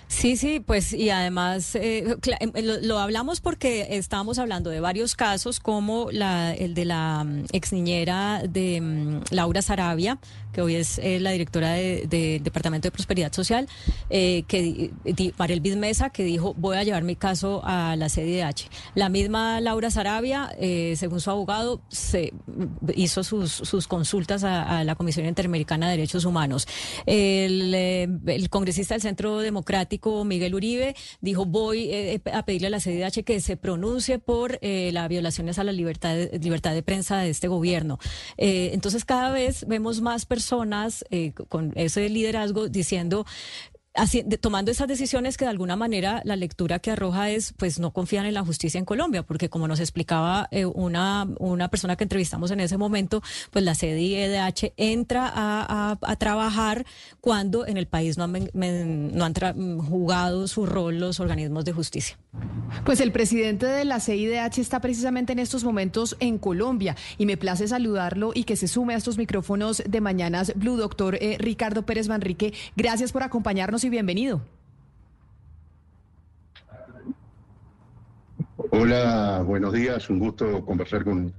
Sí, 0.08 0.36
sí, 0.38 0.58
pues 0.58 0.94
y 0.94 1.10
además 1.10 1.74
eh, 1.74 2.16
em, 2.40 2.52
lo, 2.82 2.98
hablamos 2.98 3.40
porque 3.40 3.88
estábamos 3.90 4.38
hablando 4.38 4.70
de 4.70 4.80
varios 4.80 5.14
casos 5.14 5.60
como 5.60 6.08
la, 6.10 6.54
el 6.54 6.72
de 6.74 6.86
la 6.86 7.24
mm, 7.24 7.44
ex 7.52 7.72
niñera 7.72 8.42
de 8.48 8.80
mm, 8.80 9.20
Laura 9.30 9.60
Sarabia, 9.60 10.18
que 10.52 10.62
hoy 10.62 10.76
es 10.76 10.98
eh, 10.98 11.20
la 11.20 11.30
directora 11.30 11.72
del 11.72 12.08
de, 12.08 12.40
Departamento 12.42 12.86
de 12.86 12.92
Prosperidad 12.92 13.32
Social, 13.32 13.68
eh, 14.10 14.44
que 14.46 14.90
Mariel 15.38 15.60
Bismesa, 15.60 16.10
que 16.10 16.24
dijo 16.24 16.54
voy 16.56 16.76
a 16.76 16.84
llevar 16.84 17.02
mi 17.02 17.16
caso 17.16 17.60
a 17.64 17.96
la 17.96 18.08
CDH. 18.08 18.68
La 18.94 19.08
misma 19.08 19.60
Laura 19.60 19.90
Sarabia, 19.90 20.50
según 20.96 21.20
su 21.20 21.30
abogado, 21.30 21.80
se 21.88 22.32
hizo 22.94 23.24
sus, 23.24 23.52
sus 23.52 23.86
consultas 23.86 24.44
a, 24.44 24.84
la 24.84 24.94
Comisión 24.94 25.26
Interamericana 25.26 25.86
de 25.86 25.96
Derechos 25.96 26.24
Humanos. 26.24 26.66
El, 27.06 27.74
el 27.74 28.50
congresista 28.50 28.94
del 28.94 29.02
Centro 29.02 29.38
Democrático 29.38 30.24
Miguel 30.24 30.54
Uribe 30.54 30.94
dijo 31.20 31.44
voy 31.44 31.88
eh, 31.90 32.20
a 32.32 32.44
pedirle 32.44 32.68
a 32.68 32.70
la 32.70 32.80
CDH 32.80 33.24
que 33.24 33.40
se 33.40 33.56
pronuncie 33.56 34.18
por 34.18 34.58
eh, 34.62 34.90
las 34.92 35.08
violaciones 35.08 35.58
a 35.58 35.64
la 35.64 35.72
libertad 35.72 36.16
libertad 36.40 36.74
de 36.74 36.82
prensa 36.82 37.18
de 37.18 37.30
este 37.30 37.48
gobierno. 37.48 37.98
Eh, 38.36 38.70
entonces 38.72 39.04
cada 39.04 39.30
vez 39.30 39.66
vemos 39.66 40.00
más 40.00 40.26
personas 40.26 40.37
con 41.48 41.72
ese 41.76 42.08
liderazgo 42.08 42.68
diciendo 42.68 43.24
tomando 44.40 44.70
esas 44.70 44.88
decisiones 44.88 45.36
que 45.36 45.44
de 45.44 45.50
alguna 45.50 45.76
manera 45.76 46.22
la 46.24 46.36
lectura 46.36 46.78
que 46.78 46.90
arroja 46.90 47.30
es, 47.30 47.52
pues 47.56 47.78
no 47.78 47.92
confían 47.92 48.26
en 48.26 48.34
la 48.34 48.44
justicia 48.44 48.78
en 48.78 48.84
Colombia, 48.84 49.22
porque 49.22 49.48
como 49.48 49.68
nos 49.68 49.80
explicaba 49.80 50.48
eh, 50.50 50.64
una, 50.64 51.26
una 51.38 51.68
persona 51.68 51.96
que 51.96 52.04
entrevistamos 52.04 52.50
en 52.50 52.60
ese 52.60 52.76
momento, 52.76 53.22
pues 53.50 53.64
la 53.64 53.74
CDH 53.74 54.72
entra 54.76 55.30
a, 55.34 55.96
trabajar 56.18 56.84
cuando 57.20 57.66
en 57.66 57.76
el 57.76 57.86
país 57.86 58.18
no 58.18 58.24
han, 58.24 58.50
no 58.52 59.24
han 59.24 59.78
jugado 59.78 60.48
su 60.48 60.66
rol 60.66 60.98
los 60.98 61.20
organismos 61.20 61.64
de 61.64 61.72
justicia. 61.72 62.18
Pues 62.84 63.00
el 63.00 63.12
presidente 63.12 63.66
de 63.66 63.84
la 63.84 64.00
CIDH 64.00 64.58
está 64.58 64.80
precisamente 64.80 65.32
en 65.32 65.38
estos 65.38 65.64
momentos 65.64 66.16
en 66.20 66.38
Colombia 66.38 66.96
y 67.18 67.26
me 67.26 67.36
place 67.36 67.66
saludarlo 67.68 68.32
y 68.34 68.44
que 68.44 68.56
se 68.56 68.68
sume 68.68 68.94
a 68.94 68.96
estos 68.96 69.18
micrófonos 69.18 69.82
de 69.86 70.00
Mañanas 70.00 70.52
Blue, 70.54 70.76
doctor 70.76 71.16
eh, 71.16 71.36
Ricardo 71.38 71.82
Pérez 71.84 72.08
Manrique. 72.08 72.54
Gracias 72.76 73.12
por 73.12 73.22
acompañarnos 73.22 73.84
y 73.84 73.87
bienvenido. 73.90 74.40
Hola, 78.70 79.42
buenos 79.46 79.72
días, 79.72 80.10
un 80.10 80.18
gusto 80.18 80.64
conversar 80.64 81.04
con 81.04 81.32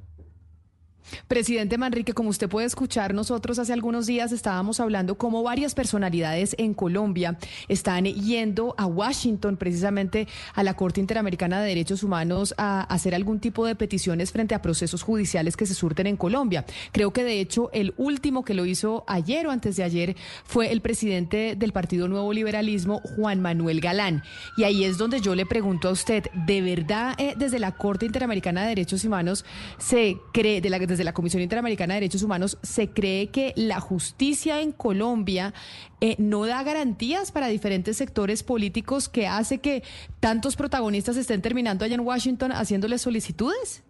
Presidente 1.27 1.77
Manrique, 1.77 2.13
como 2.13 2.29
usted 2.29 2.49
puede 2.49 2.67
escuchar, 2.67 3.13
nosotros 3.13 3.59
hace 3.59 3.73
algunos 3.73 4.07
días 4.07 4.31
estábamos 4.31 4.79
hablando 4.79 5.15
cómo 5.15 5.43
varias 5.43 5.75
personalidades 5.75 6.55
en 6.57 6.73
Colombia 6.73 7.37
están 7.67 8.05
yendo 8.05 8.75
a 8.77 8.85
Washington, 8.85 9.57
precisamente 9.57 10.27
a 10.53 10.63
la 10.63 10.75
Corte 10.75 10.99
Interamericana 10.99 11.61
de 11.61 11.69
Derechos 11.69 12.03
Humanos, 12.03 12.53
a 12.57 12.81
hacer 12.81 13.15
algún 13.15 13.39
tipo 13.39 13.65
de 13.65 13.75
peticiones 13.75 14.31
frente 14.31 14.55
a 14.55 14.61
procesos 14.61 15.03
judiciales 15.03 15.57
que 15.57 15.65
se 15.65 15.73
surten 15.73 16.07
en 16.07 16.17
Colombia. 16.17 16.65
Creo 16.91 17.11
que 17.11 17.23
de 17.23 17.39
hecho 17.39 17.69
el 17.73 17.93
último 17.97 18.43
que 18.43 18.53
lo 18.53 18.65
hizo 18.65 19.03
ayer 19.07 19.47
o 19.47 19.51
antes 19.51 19.75
de 19.75 19.83
ayer 19.83 20.15
fue 20.43 20.71
el 20.71 20.81
presidente 20.81 21.55
del 21.57 21.73
Partido 21.73 22.07
Nuevo 22.07 22.33
Liberalismo, 22.33 23.01
Juan 23.15 23.41
Manuel 23.41 23.81
Galán. 23.81 24.23
Y 24.57 24.63
ahí 24.63 24.83
es 24.83 24.97
donde 24.97 25.21
yo 25.21 25.35
le 25.35 25.45
pregunto 25.45 25.89
a 25.89 25.91
usted, 25.91 26.25
¿de 26.45 26.61
verdad 26.61 27.15
eh, 27.17 27.33
desde 27.37 27.59
la 27.59 27.73
Corte 27.73 28.05
Interamericana 28.05 28.61
de 28.61 28.69
Derechos 28.69 29.03
Humanos 29.03 29.45
se 29.77 30.17
cree, 30.33 30.61
la, 30.61 30.79
la 31.03 31.13
Comisión 31.13 31.41
Interamericana 31.41 31.93
de 31.93 32.01
Derechos 32.01 32.23
Humanos, 32.23 32.57
se 32.61 32.89
cree 32.89 33.27
que 33.27 33.53
la 33.55 33.79
justicia 33.79 34.61
en 34.61 34.71
Colombia 34.71 35.53
eh, 36.01 36.15
no 36.17 36.45
da 36.45 36.63
garantías 36.63 37.31
para 37.31 37.47
diferentes 37.47 37.97
sectores 37.97 38.43
políticos 38.43 39.09
que 39.09 39.27
hace 39.27 39.59
que 39.59 39.83
tantos 40.19 40.55
protagonistas 40.55 41.17
estén 41.17 41.41
terminando 41.41 41.85
allá 41.85 41.95
en 41.95 42.01
Washington 42.01 42.51
haciéndoles 42.51 43.01
solicitudes? 43.01 43.83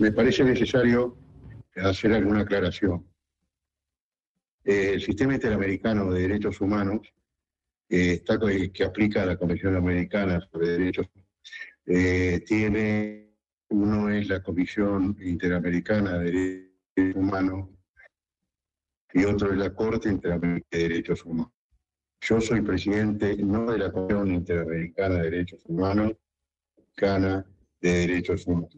Me 0.00 0.12
parece 0.12 0.44
necesario 0.44 1.16
hacer 1.76 2.12
alguna 2.12 2.40
aclaración. 2.40 3.04
El 4.64 5.00
sistema 5.00 5.34
interamericano 5.34 6.10
de 6.10 6.22
derechos 6.22 6.60
humanos 6.60 7.12
está, 7.88 8.38
que 8.72 8.84
aplica 8.84 9.24
la 9.24 9.36
Comisión 9.36 9.76
Americana 9.76 10.40
sobre 10.50 10.68
Derechos, 10.68 11.08
eh, 11.86 12.42
tiene, 12.46 13.34
uno 13.70 14.10
es 14.10 14.28
la 14.28 14.42
Comisión 14.42 15.16
Interamericana 15.20 16.18
de 16.18 16.70
Derechos 16.94 17.16
Humanos, 17.16 17.70
y 19.14 19.24
otro 19.24 19.52
es 19.52 19.58
la 19.58 19.74
Corte 19.74 20.08
Interamericana 20.08 20.66
de 20.70 20.88
Derechos 20.88 21.24
Humanos. 21.24 21.52
Yo 22.20 22.40
soy 22.40 22.60
presidente 22.60 23.36
no 23.36 23.70
de 23.70 23.78
la 23.78 23.92
Comisión 23.92 24.32
Interamericana 24.32 25.16
de 25.16 25.30
Derechos 25.30 25.60
Humanos, 25.66 26.12
Cana 26.94 27.46
de 27.80 27.90
Derechos 27.90 28.46
Humanos. 28.46 28.76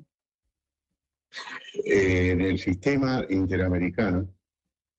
Eh, 1.85 2.31
en 2.31 2.41
el 2.41 2.59
sistema 2.59 3.24
interamericano, 3.28 4.28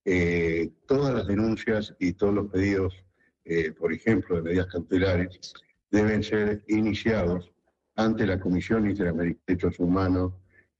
eh, 0.05 0.71
todas 0.87 1.13
las 1.13 1.27
denuncias 1.27 1.93
y 1.99 2.13
todos 2.13 2.33
los 2.33 2.51
pedidos, 2.51 3.05
eh, 3.45 3.71
por 3.71 3.93
ejemplo, 3.93 4.35
de 4.35 4.41
medidas 4.41 4.67
cautelares, 4.67 5.53
deben 5.89 6.23
ser 6.23 6.63
iniciados 6.67 7.51
ante 7.95 8.25
la 8.25 8.39
Comisión 8.39 8.89
Interamericana 8.89 9.37
de 9.45 9.53
Derechos 9.53 9.79
Humanos 9.79 10.33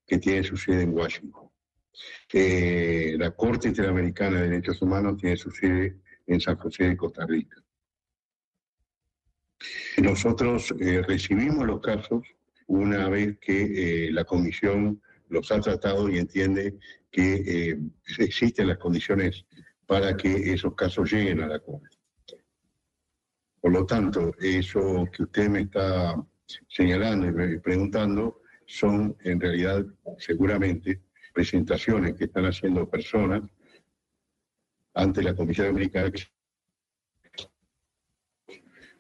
que 0.08 0.18
tiene 0.18 0.44
su 0.44 0.58
sede 0.58 0.84
en 0.84 0.94
Washington. 0.94 1.50
la 2.34 3.32
Corte 3.32 3.68
Interamericana 3.68 4.42
de 4.42 4.50
Derechos 4.50 4.82
Humanos 4.82 5.18
tiene 5.18 5.38
su 5.38 5.52
sede 5.52 5.98
en 6.28 6.40
San 6.40 6.56
José 6.56 6.86
de 6.90 6.98
Costa 6.98 7.26
Rica. 7.26 7.62
Nosotros 9.98 10.74
recibimos 11.08 11.68
los 11.68 11.82
casos 11.82 12.24
una 12.68 13.10
vez 13.10 13.38
que 13.40 14.10
la 14.12 14.24
Comisión 14.24 15.02
los 15.32 15.52
ha 15.52 15.60
tratado 15.60 16.10
y 16.10 16.18
entiende 16.18 16.78
que 17.10 17.72
eh, 17.72 17.80
existen 18.20 18.68
las 18.68 18.78
condiciones 18.78 19.46
para 19.86 20.16
que 20.16 20.54
esos 20.54 20.76
casos 20.76 21.12
lleguen 21.12 21.42
a 21.42 21.48
la 21.48 21.60
Corte. 21.60 21.91
Por 23.62 23.72
lo 23.72 23.86
tanto, 23.86 24.34
eso 24.40 25.08
que 25.16 25.24
usted 25.24 25.50
me 25.50 25.62
está 25.62 26.16
señalando 26.68 27.28
y 27.46 27.60
preguntando 27.60 28.42
son 28.66 29.16
en 29.24 29.40
realidad 29.40 29.86
seguramente 30.18 31.02
presentaciones 31.34 32.16
que 32.16 32.26
están 32.26 32.46
haciendo 32.46 32.90
personas 32.90 33.44
ante 34.94 35.22
la 35.24 35.36
Comisión 35.36 35.68
Americana 35.68 36.12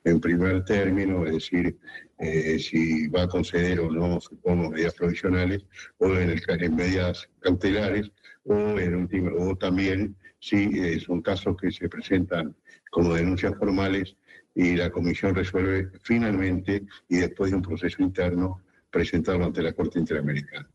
en 0.03 0.19
primer 0.19 0.63
término, 0.65 1.25
es 1.25 1.33
decir, 1.33 1.77
eh, 2.17 2.57
si 2.59 3.07
va 3.07 3.23
a 3.23 3.27
conceder 3.27 3.79
o 3.79 3.91
no, 3.91 4.19
supongo, 4.19 4.71
medidas 4.71 4.95
provisionales, 4.95 5.65
o 5.97 6.07
en, 6.07 6.31
el, 6.31 6.41
en 6.47 6.75
medidas 6.75 7.29
cautelares, 7.39 8.11
o, 8.43 8.55
en 8.79 8.95
último, 8.95 9.31
o 9.37 9.55
también 9.55 10.15
si 10.39 10.99
son 10.99 11.21
casos 11.21 11.55
que 11.57 11.71
se 11.71 11.87
presentan 11.87 12.55
como 12.89 13.13
denuncias 13.13 13.55
formales 13.57 14.15
y 14.53 14.75
la 14.75 14.89
comisión 14.91 15.33
resuelve 15.33 15.91
finalmente 16.01 16.85
y 17.07 17.17
después 17.17 17.51
de 17.51 17.57
un 17.57 17.63
proceso 17.63 18.01
interno 18.01 18.61
presentarlo 18.89 19.45
ante 19.45 19.61
la 19.61 19.73
Corte 19.73 19.99
Interamericana. 19.99 20.69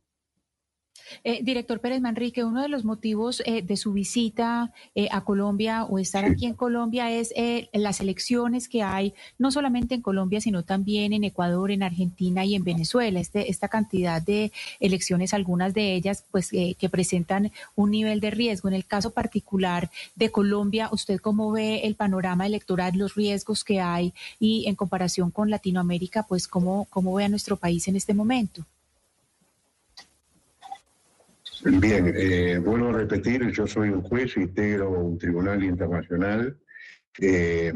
Eh, 1.25 1.41
director 1.43 1.81
Pérez 1.81 2.01
Manrique, 2.01 2.45
uno 2.45 2.63
de 2.63 2.69
los 2.69 2.85
motivos 2.85 3.43
eh, 3.47 3.63
de 3.63 3.77
su 3.77 3.93
visita 3.93 4.73
eh, 4.95 5.09
a 5.11 5.23
Colombia 5.25 5.85
o 5.85 5.99
estar 5.99 6.25
aquí 6.25 6.47
en 6.47 6.55
Colombia 6.55 7.11
es 7.11 7.33
las 7.73 8.01
elecciones 8.01 8.69
que 8.69 8.83
hay, 8.83 9.15
no 9.39 9.51
solamente 9.51 9.95
en 9.95 10.03
Colombia, 10.03 10.41
sino 10.41 10.65
también 10.65 11.13
en 11.13 11.25
Ecuador, 11.25 11.71
en 11.71 11.83
Argentina 11.83 12.45
y 12.45 12.55
en 12.55 12.65
Venezuela. 12.65 13.21
Este, 13.21 13.51
esta 13.51 13.69
cantidad 13.69 14.23
de 14.23 14.53
elecciones, 14.81 15.35
algunas 15.35 15.75
de 15.75 15.95
ellas, 15.95 16.25
pues 16.31 16.51
que 16.51 16.89
presentan 16.91 17.53
un 17.75 17.91
nivel 17.91 18.21
de 18.21 18.31
riesgo. 18.31 18.69
En 18.69 18.75
el 18.75 18.87
caso 18.87 19.11
particular 19.11 19.91
de 20.15 20.31
Colombia, 20.31 20.89
¿usted 20.93 21.21
cómo 21.21 21.53
ve 21.53 21.81
el 21.85 21.95
panorama 21.95 22.47
electoral, 22.47 22.97
los 22.97 23.15
riesgos 23.15 23.65
que 23.65 23.81
hay 23.81 24.15
y 24.39 24.67
en 24.69 24.75
comparación 24.75 25.31
con 25.31 25.51
Latinoamérica, 25.51 26.25
pues 26.25 26.49
cómo, 26.49 26.87
cómo 26.91 27.15
ve 27.15 27.25
a 27.25 27.29
nuestro 27.29 27.57
país 27.57 27.89
en 27.89 27.97
este 27.97 28.15
momento? 28.15 28.67
Bien, 31.65 32.13
eh, 32.15 32.59
vuelvo 32.59 32.89
a 32.91 32.93
repetir, 32.93 33.51
yo 33.51 33.67
soy 33.67 33.89
un 33.89 34.03
juez, 34.03 34.37
integro 34.37 34.91
un 34.91 35.17
tribunal 35.17 35.65
internacional. 35.65 36.59
Eh, 37.19 37.73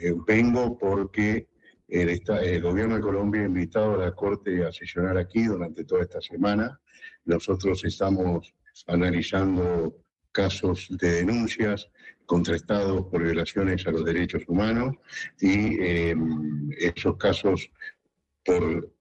eh, 0.00 0.14
vengo 0.26 0.76
porque 0.76 1.46
el, 1.86 2.08
el, 2.08 2.62
gobierno 2.62 2.96
de 2.96 3.00
Colombia 3.00 3.42
ha 3.42 3.46
invitado 3.46 3.94
a 3.94 4.06
la 4.06 4.12
Corte 4.12 4.64
a 4.64 4.72
sesionar 4.72 5.16
aquí 5.16 5.44
durante 5.44 5.84
toda 5.84 6.02
esta 6.02 6.20
semana. 6.20 6.80
Nosotros 7.24 7.84
estamos 7.84 8.52
analizando 8.88 9.96
casos 10.32 10.88
de 10.90 11.12
denuncias 11.12 11.88
contrastados 12.26 13.06
por 13.06 13.22
violaciones 13.22 13.86
a 13.86 13.92
los 13.92 14.04
derechos 14.04 14.42
humanos 14.48 14.96
y 15.40 15.78
esos 16.78 17.16
casos 17.16 17.70
por 18.44 18.93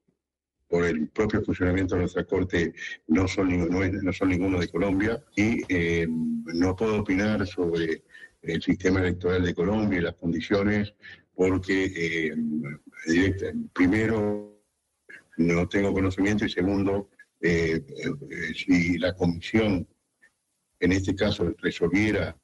por 0.73 0.85
el 0.85 1.07
propio 1.09 1.43
funcionamiento 1.43 1.93
de 1.93 2.01
nuestra 2.01 2.23
Corte 2.23 2.73
no 3.05 3.27
son, 3.27 3.69
no, 3.69 4.11
son 4.11 4.29
ninguno 4.29 4.59
de 4.59 4.69
Colombia. 4.69 5.23
Y 5.35 5.61
eh, 5.69 6.07
no 6.09 6.75
puedo 6.75 7.01
opinar 7.01 7.45
sobre 7.45 8.01
el 8.41 8.59
sistema 8.59 8.99
electoral 9.01 9.43
de 9.43 9.53
Colombia 9.53 9.99
y 9.99 10.01
las 10.01 10.15
condiciones 10.15 10.95
porque 11.35 12.31
eh, 13.05 13.35
primero 13.71 14.59
no 15.37 15.69
tengo 15.69 15.93
conocimiento 15.93 16.43
y 16.45 16.49
segundo 16.49 17.11
eh, 17.39 17.83
si 18.55 18.97
la 18.97 19.13
comisión 19.13 19.87
en 20.79 20.91
este 20.91 21.13
caso 21.13 21.53
resolviera 21.59 22.35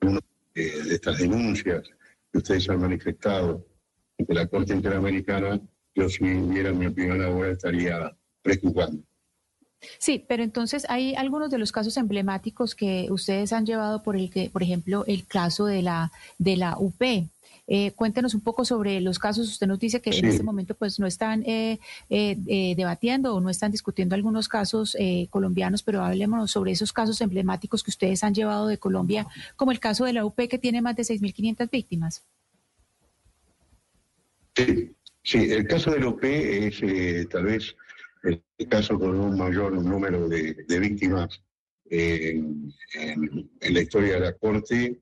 una 0.00 0.20
de 0.54 0.94
estas 0.94 1.18
denuncias 1.18 1.90
que 2.32 2.38
ustedes 2.38 2.70
han 2.70 2.80
manifestado 2.80 3.66
ante 4.18 4.32
la 4.32 4.46
Corte 4.46 4.72
Interamericana 4.72 5.60
yo 5.96 6.08
si 6.08 6.24
hubiera 6.24 6.72
mi 6.72 6.86
opinión 6.86 7.22
ahora 7.22 7.52
estaría 7.52 8.14
preocupando. 8.42 9.02
Sí, 9.98 10.24
pero 10.26 10.42
entonces 10.42 10.86
hay 10.88 11.14
algunos 11.14 11.50
de 11.50 11.58
los 11.58 11.72
casos 11.72 11.96
emblemáticos 11.96 12.74
que 12.74 13.08
ustedes 13.10 13.52
han 13.52 13.66
llevado 13.66 14.02
por 14.02 14.16
el 14.16 14.30
que, 14.30 14.50
por 14.50 14.62
ejemplo, 14.62 15.04
el 15.06 15.26
caso 15.26 15.66
de 15.66 15.82
la 15.82 16.12
de 16.38 16.56
la 16.56 16.76
UP. 16.78 17.02
Eh, 17.68 17.90
cuéntenos 17.92 18.34
un 18.34 18.42
poco 18.42 18.64
sobre 18.64 19.00
los 19.00 19.18
casos. 19.18 19.48
Usted 19.48 19.66
nos 19.66 19.80
dice 19.80 20.00
que 20.00 20.10
en 20.10 20.24
este 20.26 20.42
momento 20.44 20.74
pues 20.74 21.00
no 21.00 21.06
están 21.06 21.42
eh, 21.46 21.78
eh, 22.10 22.74
debatiendo 22.76 23.34
o 23.34 23.40
no 23.40 23.50
están 23.50 23.72
discutiendo 23.72 24.14
algunos 24.14 24.48
casos 24.48 24.96
colombianos, 25.30 25.82
pero 25.82 26.04
hablemos 26.04 26.50
sobre 26.50 26.72
esos 26.72 26.92
casos 26.92 27.20
emblemáticos 27.20 27.82
que 27.82 27.90
ustedes 27.90 28.22
han 28.22 28.34
llevado 28.34 28.68
de 28.68 28.78
Colombia, 28.78 29.26
como 29.56 29.72
el 29.72 29.80
caso 29.80 30.04
de 30.04 30.12
la 30.12 30.24
UP 30.24 30.36
que 30.48 30.58
tiene 30.58 30.80
más 30.80 30.94
de 30.96 31.02
6.500 31.02 31.70
víctimas. 31.70 32.22
Sí, 34.54 34.95
Sí, 35.26 35.50
el 35.50 35.66
caso 35.66 35.90
del 35.90 36.04
OP 36.04 36.22
es 36.22 36.80
eh, 36.84 37.26
tal 37.28 37.46
vez 37.46 37.74
el 38.22 38.40
caso 38.68 38.96
con 38.96 39.18
un 39.18 39.36
mayor 39.36 39.72
número 39.72 40.28
de, 40.28 40.78
víctimas 40.78 41.42
en, 41.86 42.72
la 43.60 43.80
historia 43.80 44.14
de 44.14 44.20
la 44.20 44.32
Corte. 44.34 45.00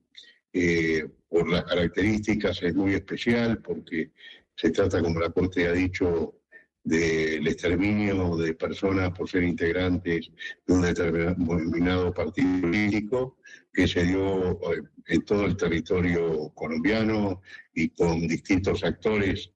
Eh, 0.51 1.07
por 1.29 1.47
las 1.47 1.65
características 1.65 2.63
es 2.63 2.73
muy 2.73 2.95
especial 2.95 3.61
porque 3.61 4.13
se 4.55 4.71
trata, 4.71 4.99
como 4.99 5.19
la 5.19 5.29
Corte 5.29 5.67
ha 5.67 5.73
dicho, 5.73 6.33
del 6.83 7.47
exterminio 7.47 8.35
de 8.35 8.55
personas 8.55 9.11
por 9.11 9.29
ser 9.29 9.43
integrantes 9.43 10.31
de 10.65 10.73
un 10.73 10.81
determinado 10.81 12.11
partido 12.11 12.61
político 12.61 13.37
que 13.71 13.87
se 13.87 14.03
dio 14.05 14.53
eh, 14.73 14.81
en 15.07 15.21
todo 15.21 15.45
el 15.45 15.55
territorio 15.55 16.49
colombiano 16.55 17.43
y 17.75 17.89
con 17.89 18.27
distintos 18.27 18.83
actores 18.83 19.51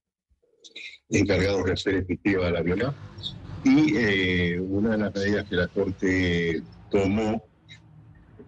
encargados 1.10 1.66
de 1.66 1.74
hacer 1.74 1.96
efectiva 1.96 2.50
la 2.50 2.62
violencia. 2.62 2.96
Y 3.64 3.96
eh, 3.98 4.60
una 4.60 4.92
de 4.92 4.98
las 4.98 5.14
medidas 5.14 5.50
que 5.50 5.56
la 5.56 5.68
Corte 5.68 6.62
tomó 6.90 7.44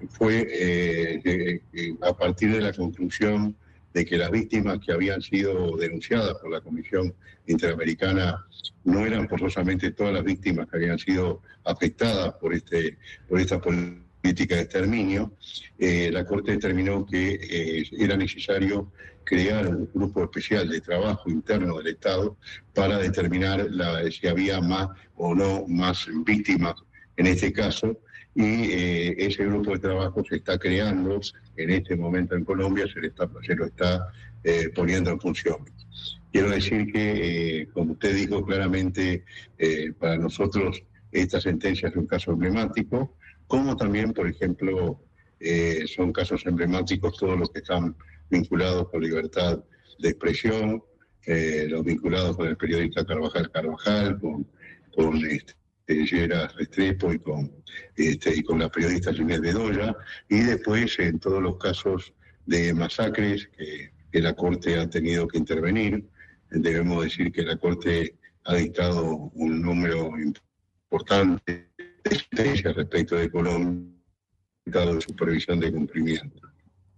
fue 0.10 0.48
eh, 0.50 1.62
a 2.02 2.14
partir 2.14 2.54
de 2.54 2.62
la 2.62 2.74
conclusión 2.74 3.56
de 3.94 4.06
que 4.06 4.18
las 4.18 4.32
víctimas 4.32 4.80
que 4.80 4.94
habían 4.94 5.22
sido 5.22 5.76
denunciadas 5.76 6.36
por 6.36 6.52
la 6.52 6.62
Comisión 6.62 7.14
Interamericana 7.48 8.46
no 8.86 9.06
eran 9.06 9.28
forzosamente 9.28 9.92
todas 9.92 10.14
las 10.14 10.24
víctimas 10.24 10.68
que 10.70 10.78
habían 10.78 10.98
sido 10.98 11.42
afectadas 11.66 12.34
por, 12.36 12.54
este, 12.54 12.98
por 13.28 13.40
esta 13.40 13.60
política 13.60 14.11
de 14.24 14.62
exterminio, 14.62 15.34
eh, 15.80 16.10
la 16.12 16.26
Corte 16.26 16.52
determinó 16.52 17.06
que 17.06 17.84
era 17.98 18.16
necesario 18.16 18.92
crear 19.24 19.68
un 19.68 19.90
grupo 19.94 20.24
especial 20.24 20.70
de 20.70 20.82
trabajo 20.82 21.30
interno 21.30 21.78
del 21.78 21.96
Estado 21.96 22.38
para 22.74 22.98
determinar 22.98 23.68
si 24.12 24.28
había 24.28 24.60
más 24.62 24.90
o 25.16 25.34
no 25.34 25.66
más 25.68 26.08
víctimas 26.26 26.76
en 27.18 27.28
este 27.28 27.54
caso. 27.54 27.98
Y 28.34 28.44
eh, 28.44 29.16
ese 29.18 29.46
grupo 29.46 29.72
de 29.72 29.80
trabajo 29.80 30.24
se 30.28 30.38
está 30.38 30.58
creando 30.58 31.20
en 31.58 31.70
este 31.70 31.96
momento 31.98 32.36
en 32.36 32.46
Colombia, 32.46 32.86
se, 32.92 33.06
está, 33.06 33.30
se 33.46 33.56
lo 33.56 33.66
está 33.66 34.08
eh, 34.44 34.70
poniendo 34.74 35.12
en 35.12 35.20
función. 35.20 35.58
Quiero 36.32 36.50
decir 36.50 36.92
que, 36.94 37.62
eh, 37.62 37.68
como 37.74 37.94
usted 37.94 38.16
dijo 38.16 38.46
claramente, 38.46 39.26
para 40.00 40.18
nosotros 40.18 40.82
esta 41.12 41.40
sentencia 41.42 41.90
es 41.90 41.96
un 41.96 42.08
caso 42.08 42.32
emblemático, 42.32 43.16
como 43.52 43.76
también, 43.76 44.14
por 44.14 44.30
ejemplo, 44.30 44.98
son 45.86 46.14
casos 46.14 46.46
emblemáticos 46.46 47.18
todos 47.18 47.38
los 47.38 47.50
que 47.52 47.60
están 47.60 47.98
vinculados 48.30 48.88
con 48.90 49.04
libertad 49.04 49.62
de 50.00 50.10
expresión, 50.10 50.82
eh, 51.26 51.66
los 51.68 51.84
vinculados 51.84 52.38
con 52.38 52.48
el 52.48 52.56
periodista 52.56 53.06
Carvajal 53.06 53.52
Carvajal, 53.52 54.20
con, 54.22 54.48
con 54.96 55.18
este, 55.26 55.54
Restrepo 56.58 57.12
y 57.12 57.20
con, 57.20 57.52
este, 57.98 58.38
y 58.38 58.42
con 58.42 58.60
la 58.60 58.70
periodista 58.70 59.14
Ginette 59.14 59.42
Bedoya, 59.42 59.98
y 60.30 60.40
después 60.40 60.98
en 61.00 61.20
todos 61.20 61.44
los 61.44 61.58
casos 61.58 62.14
de 62.46 62.74
masacres 62.74 63.50
que 63.58 64.22
la 64.22 64.34
Corte 64.34 64.80
ha 64.80 64.90
tenido 64.90 65.28
que 65.28 65.40
intervenir. 65.40 66.08
Debemos 66.50 67.04
decir 67.04 67.34
que 67.34 67.44
la 67.44 67.58
Corte 67.58 68.16
ha 68.46 68.56
dictado 68.56 69.30
un 69.34 69.62
número 69.62 70.10
importante 70.18 71.71
respecto 72.74 73.16
de 73.16 73.30
Colombia, 73.30 73.92
de 74.96 75.02
supervisión 75.02 75.60
de 75.60 75.72
cumplimiento. 75.72 76.51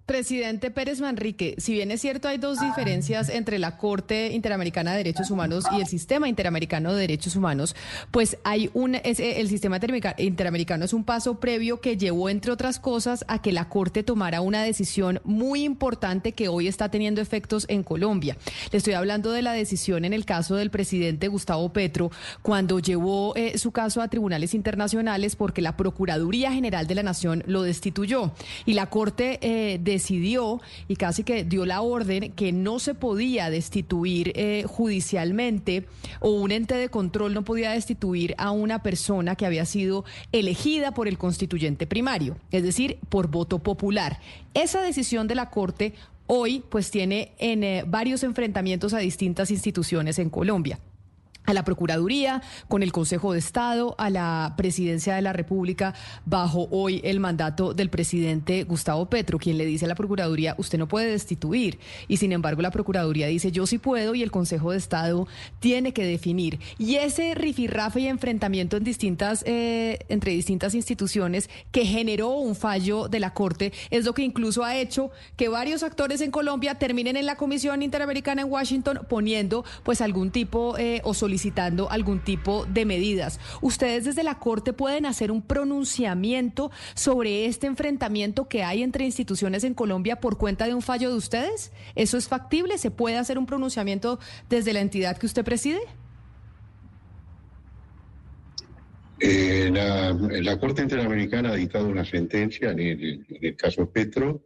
Presidente 0.05 0.69
Pérez 0.69 0.99
Manrique, 0.99 1.55
si 1.59 1.71
bien 1.71 1.89
es 1.89 2.01
cierto 2.01 2.27
hay 2.27 2.37
dos 2.37 2.59
diferencias 2.59 3.29
entre 3.29 3.57
la 3.57 3.77
Corte 3.77 4.33
Interamericana 4.33 4.91
de 4.91 4.97
Derechos 4.97 5.31
Humanos 5.31 5.63
y 5.71 5.79
el 5.79 5.87
Sistema 5.87 6.27
Interamericano 6.27 6.93
de 6.93 6.99
Derechos 6.99 7.37
Humanos, 7.37 7.73
pues 8.11 8.37
hay 8.43 8.69
un 8.73 8.95
el 8.95 9.47
sistema 9.47 9.79
interamericano 10.17 10.83
es 10.83 10.91
un 10.91 11.05
paso 11.05 11.39
previo 11.39 11.79
que 11.79 11.95
llevó 11.95 12.27
entre 12.27 12.51
otras 12.51 12.79
cosas 12.79 13.23
a 13.29 13.41
que 13.41 13.53
la 13.53 13.69
Corte 13.69 14.03
tomara 14.03 14.41
una 14.41 14.61
decisión 14.61 15.21
muy 15.23 15.63
importante 15.63 16.33
que 16.33 16.49
hoy 16.49 16.67
está 16.67 16.89
teniendo 16.89 17.21
efectos 17.21 17.65
en 17.69 17.83
Colombia. 17.83 18.35
Le 18.73 18.79
estoy 18.79 18.95
hablando 18.95 19.31
de 19.31 19.41
la 19.41 19.53
decisión 19.53 20.03
en 20.03 20.11
el 20.11 20.25
caso 20.25 20.57
del 20.57 20.69
presidente 20.69 21.29
Gustavo 21.29 21.71
Petro 21.71 22.11
cuando 22.41 22.79
llevó 22.79 23.37
eh, 23.37 23.57
su 23.57 23.71
caso 23.71 24.01
a 24.01 24.09
tribunales 24.09 24.53
internacionales 24.53 25.37
porque 25.37 25.61
la 25.61 25.77
Procuraduría 25.77 26.51
General 26.51 26.87
de 26.87 26.95
la 26.95 27.03
Nación 27.03 27.41
lo 27.47 27.61
destituyó 27.61 28.33
y 28.65 28.73
la 28.73 28.87
Corte 28.89 29.39
eh, 29.41 29.79
de 29.81 29.92
decidió 29.93 30.61
y 30.87 30.95
casi 30.95 31.23
que 31.23 31.43
dio 31.43 31.65
la 31.65 31.81
orden 31.81 32.33
que 32.33 32.51
no 32.51 32.79
se 32.79 32.93
podía 32.93 33.49
destituir 33.49 34.33
eh, 34.35 34.65
judicialmente 34.67 35.85
o 36.19 36.31
un 36.31 36.51
ente 36.51 36.75
de 36.75 36.89
control 36.89 37.33
no 37.33 37.43
podía 37.43 37.71
destituir 37.71 38.35
a 38.37 38.51
una 38.51 38.83
persona 38.83 39.35
que 39.35 39.45
había 39.45 39.65
sido 39.65 40.05
elegida 40.31 40.93
por 40.93 41.07
el 41.07 41.17
constituyente 41.17 41.87
primario, 41.87 42.37
es 42.51 42.63
decir, 42.63 42.99
por 43.09 43.29
voto 43.29 43.59
popular. 43.59 44.19
Esa 44.53 44.81
decisión 44.81 45.27
de 45.27 45.35
la 45.35 45.49
Corte 45.49 45.93
hoy 46.27 46.63
pues 46.69 46.91
tiene 46.91 47.31
en 47.37 47.63
eh, 47.63 47.83
varios 47.87 48.23
enfrentamientos 48.23 48.93
a 48.93 48.99
distintas 48.99 49.51
instituciones 49.51 50.19
en 50.19 50.29
Colombia 50.29 50.79
a 51.45 51.53
la 51.53 51.63
Procuraduría, 51.63 52.41
con 52.67 52.83
el 52.83 52.91
Consejo 52.91 53.33
de 53.33 53.39
Estado, 53.39 53.95
a 53.97 54.09
la 54.09 54.53
Presidencia 54.57 55.15
de 55.15 55.21
la 55.21 55.33
República, 55.33 55.93
bajo 56.25 56.67
hoy 56.71 57.01
el 57.03 57.19
mandato 57.19 57.73
del 57.73 57.89
presidente 57.89 58.63
Gustavo 58.63 59.07
Petro, 59.07 59.37
quien 59.37 59.57
le 59.57 59.65
dice 59.65 59.85
a 59.85 59.87
la 59.87 59.95
Procuraduría, 59.95 60.55
usted 60.57 60.77
no 60.77 60.87
puede 60.87 61.11
destituir. 61.11 61.79
Y 62.07 62.17
sin 62.17 62.31
embargo, 62.31 62.61
la 62.61 62.71
Procuraduría 62.71 63.27
dice, 63.27 63.51
yo 63.51 63.67
sí 63.67 63.77
puedo, 63.77 64.15
y 64.15 64.23
el 64.23 64.31
Consejo 64.31 64.71
de 64.71 64.77
Estado 64.77 65.27
tiene 65.59 65.93
que 65.93 66.05
definir. 66.05 66.59
Y 66.77 66.95
ese 66.95 67.35
rifirrafe 67.35 68.01
y 68.01 68.07
enfrentamiento 68.07 68.77
en 68.77 68.83
distintas, 68.83 69.43
eh, 69.45 69.99
entre 70.09 70.31
distintas 70.31 70.75
instituciones 70.75 71.49
que 71.71 71.85
generó 71.85 72.29
un 72.29 72.55
fallo 72.55 73.07
de 73.07 73.19
la 73.19 73.33
Corte 73.33 73.73
es 73.89 74.05
lo 74.05 74.13
que 74.13 74.23
incluso 74.23 74.63
ha 74.63 74.77
hecho 74.77 75.11
que 75.37 75.49
varios 75.49 75.83
actores 75.83 76.21
en 76.21 76.31
Colombia 76.31 76.75
terminen 76.75 77.17
en 77.17 77.25
la 77.25 77.35
Comisión 77.35 77.81
Interamericana 77.81 78.43
en 78.43 78.51
Washington 78.51 79.01
poniendo 79.09 79.65
pues 79.83 80.01
algún 80.01 80.31
tipo 80.31 80.77
eh, 80.77 81.01
o 81.03 81.13
solicitando 81.33 81.89
algún 81.89 82.19
tipo 82.19 82.67
de 82.67 82.85
medidas. 82.85 83.39
¿Ustedes 83.59 84.05
desde 84.05 84.21
la 84.21 84.37
Corte 84.37 84.71
pueden 84.71 85.07
hacer 85.07 85.31
un 85.31 85.41
pronunciamiento 85.41 86.69
sobre 86.93 87.47
este 87.47 87.65
enfrentamiento 87.65 88.47
que 88.47 88.61
hay 88.61 88.83
entre 88.83 89.05
instituciones 89.05 89.63
en 89.63 89.73
Colombia 89.73 90.19
por 90.19 90.37
cuenta 90.37 90.67
de 90.67 90.75
un 90.75 90.83
fallo 90.83 91.09
de 91.09 91.15
ustedes? 91.15 91.71
¿Eso 91.95 92.17
es 92.17 92.27
factible? 92.27 92.77
¿Se 92.77 92.91
puede 92.91 93.17
hacer 93.17 93.39
un 93.39 93.47
pronunciamiento 93.47 94.19
desde 94.47 94.73
la 94.73 94.81
entidad 94.81 95.17
que 95.17 95.25
usted 95.25 95.43
preside? 95.43 95.79
Eh, 99.19 99.71
la, 99.71 100.59
Corte 100.59 100.83
Interamericana 100.83 101.49
ha 101.49 101.55
dictado 101.55 101.87
una 101.87 102.05
sentencia 102.05 102.69
en 102.69 102.79
el, 102.79 103.55
caso 103.55 103.89
Petro. 103.89 104.45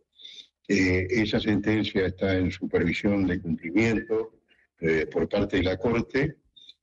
Eh, 0.70 1.06
esa 1.10 1.42
sentencia 1.42 2.06
está 2.06 2.38
en 2.38 2.50
supervisión 2.50 3.28
de 3.28 3.42
cumplimiento 3.42 4.38
eh, 4.80 5.06
por 5.12 5.28
parte 5.28 5.58
de 5.58 5.64
la 5.64 5.76
Corte 5.76 6.38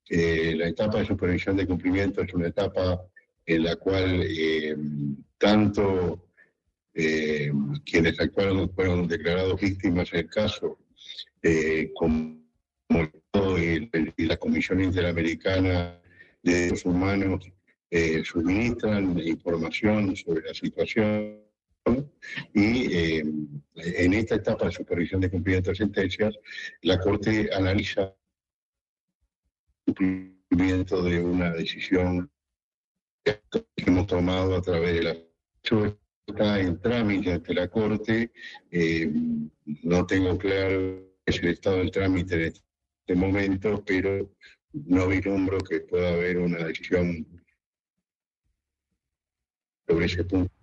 la 0.09 0.67
etapa 0.67 0.99
de 0.99 1.05
supervisión 1.05 1.57
de 1.57 1.65
cumplimiento 1.65 2.21
es 2.21 2.33
una 2.33 2.47
etapa 2.47 3.01
en 3.45 3.63
la 3.63 3.75
cual 3.75 4.23
eh, 4.27 4.75
tanto 5.37 6.29
eh, 6.93 7.51
quienes 7.85 8.19
actuaron 8.19 8.69
fueron 8.73 9.07
declarados 9.07 9.59
víctimas 9.59 10.11
en 10.13 10.19
el 10.19 10.29
caso, 10.29 10.79
eh, 11.41 11.91
como 11.93 12.43
y 14.17 14.25
la 14.25 14.37
Comisión 14.37 14.81
Interamericana 14.81 15.99
de 16.41 16.53
Derechos 16.53 16.85
Humanos 16.85 17.51
suministran 18.23 19.19
información 19.19 20.15
sobre 20.15 20.47
la 20.47 20.53
situación 20.53 21.41
y 22.53 23.19
en 23.75 24.13
esta 24.13 24.35
etapa 24.35 24.65
de 24.65 24.71
supervisión 24.71 25.21
de 25.21 25.29
cumplimiento 25.29 25.71
de 25.71 25.77
sentencias, 25.77 26.35
la 26.81 26.99
Corte 26.99 27.49
analiza 27.53 28.13
cumplimiento 29.85 31.01
de 31.03 31.21
una 31.21 31.51
decisión 31.51 32.29
que 33.23 33.41
hemos 33.77 34.07
tomado 34.07 34.55
a 34.55 34.61
través 34.61 34.93
de 34.93 35.03
la 35.03 35.15
está 36.27 36.59
en 36.59 36.79
trámite 36.79 37.33
ante 37.33 37.53
la 37.53 37.67
Corte. 37.67 38.31
Eh, 38.71 39.11
no 39.83 40.05
tengo 40.05 40.37
claro 40.37 41.05
el 41.25 41.47
estado 41.47 41.77
del 41.77 41.91
trámite 41.91 42.35
en 42.35 42.41
este 42.41 43.15
momento, 43.15 43.83
pero 43.85 44.31
no 44.73 45.07
vislumbro 45.07 45.59
que 45.59 45.81
pueda 45.81 46.13
haber 46.13 46.37
una 46.37 46.65
decisión 46.65 47.25
sobre 49.87 50.05
ese 50.05 50.23
punto. 50.23 50.54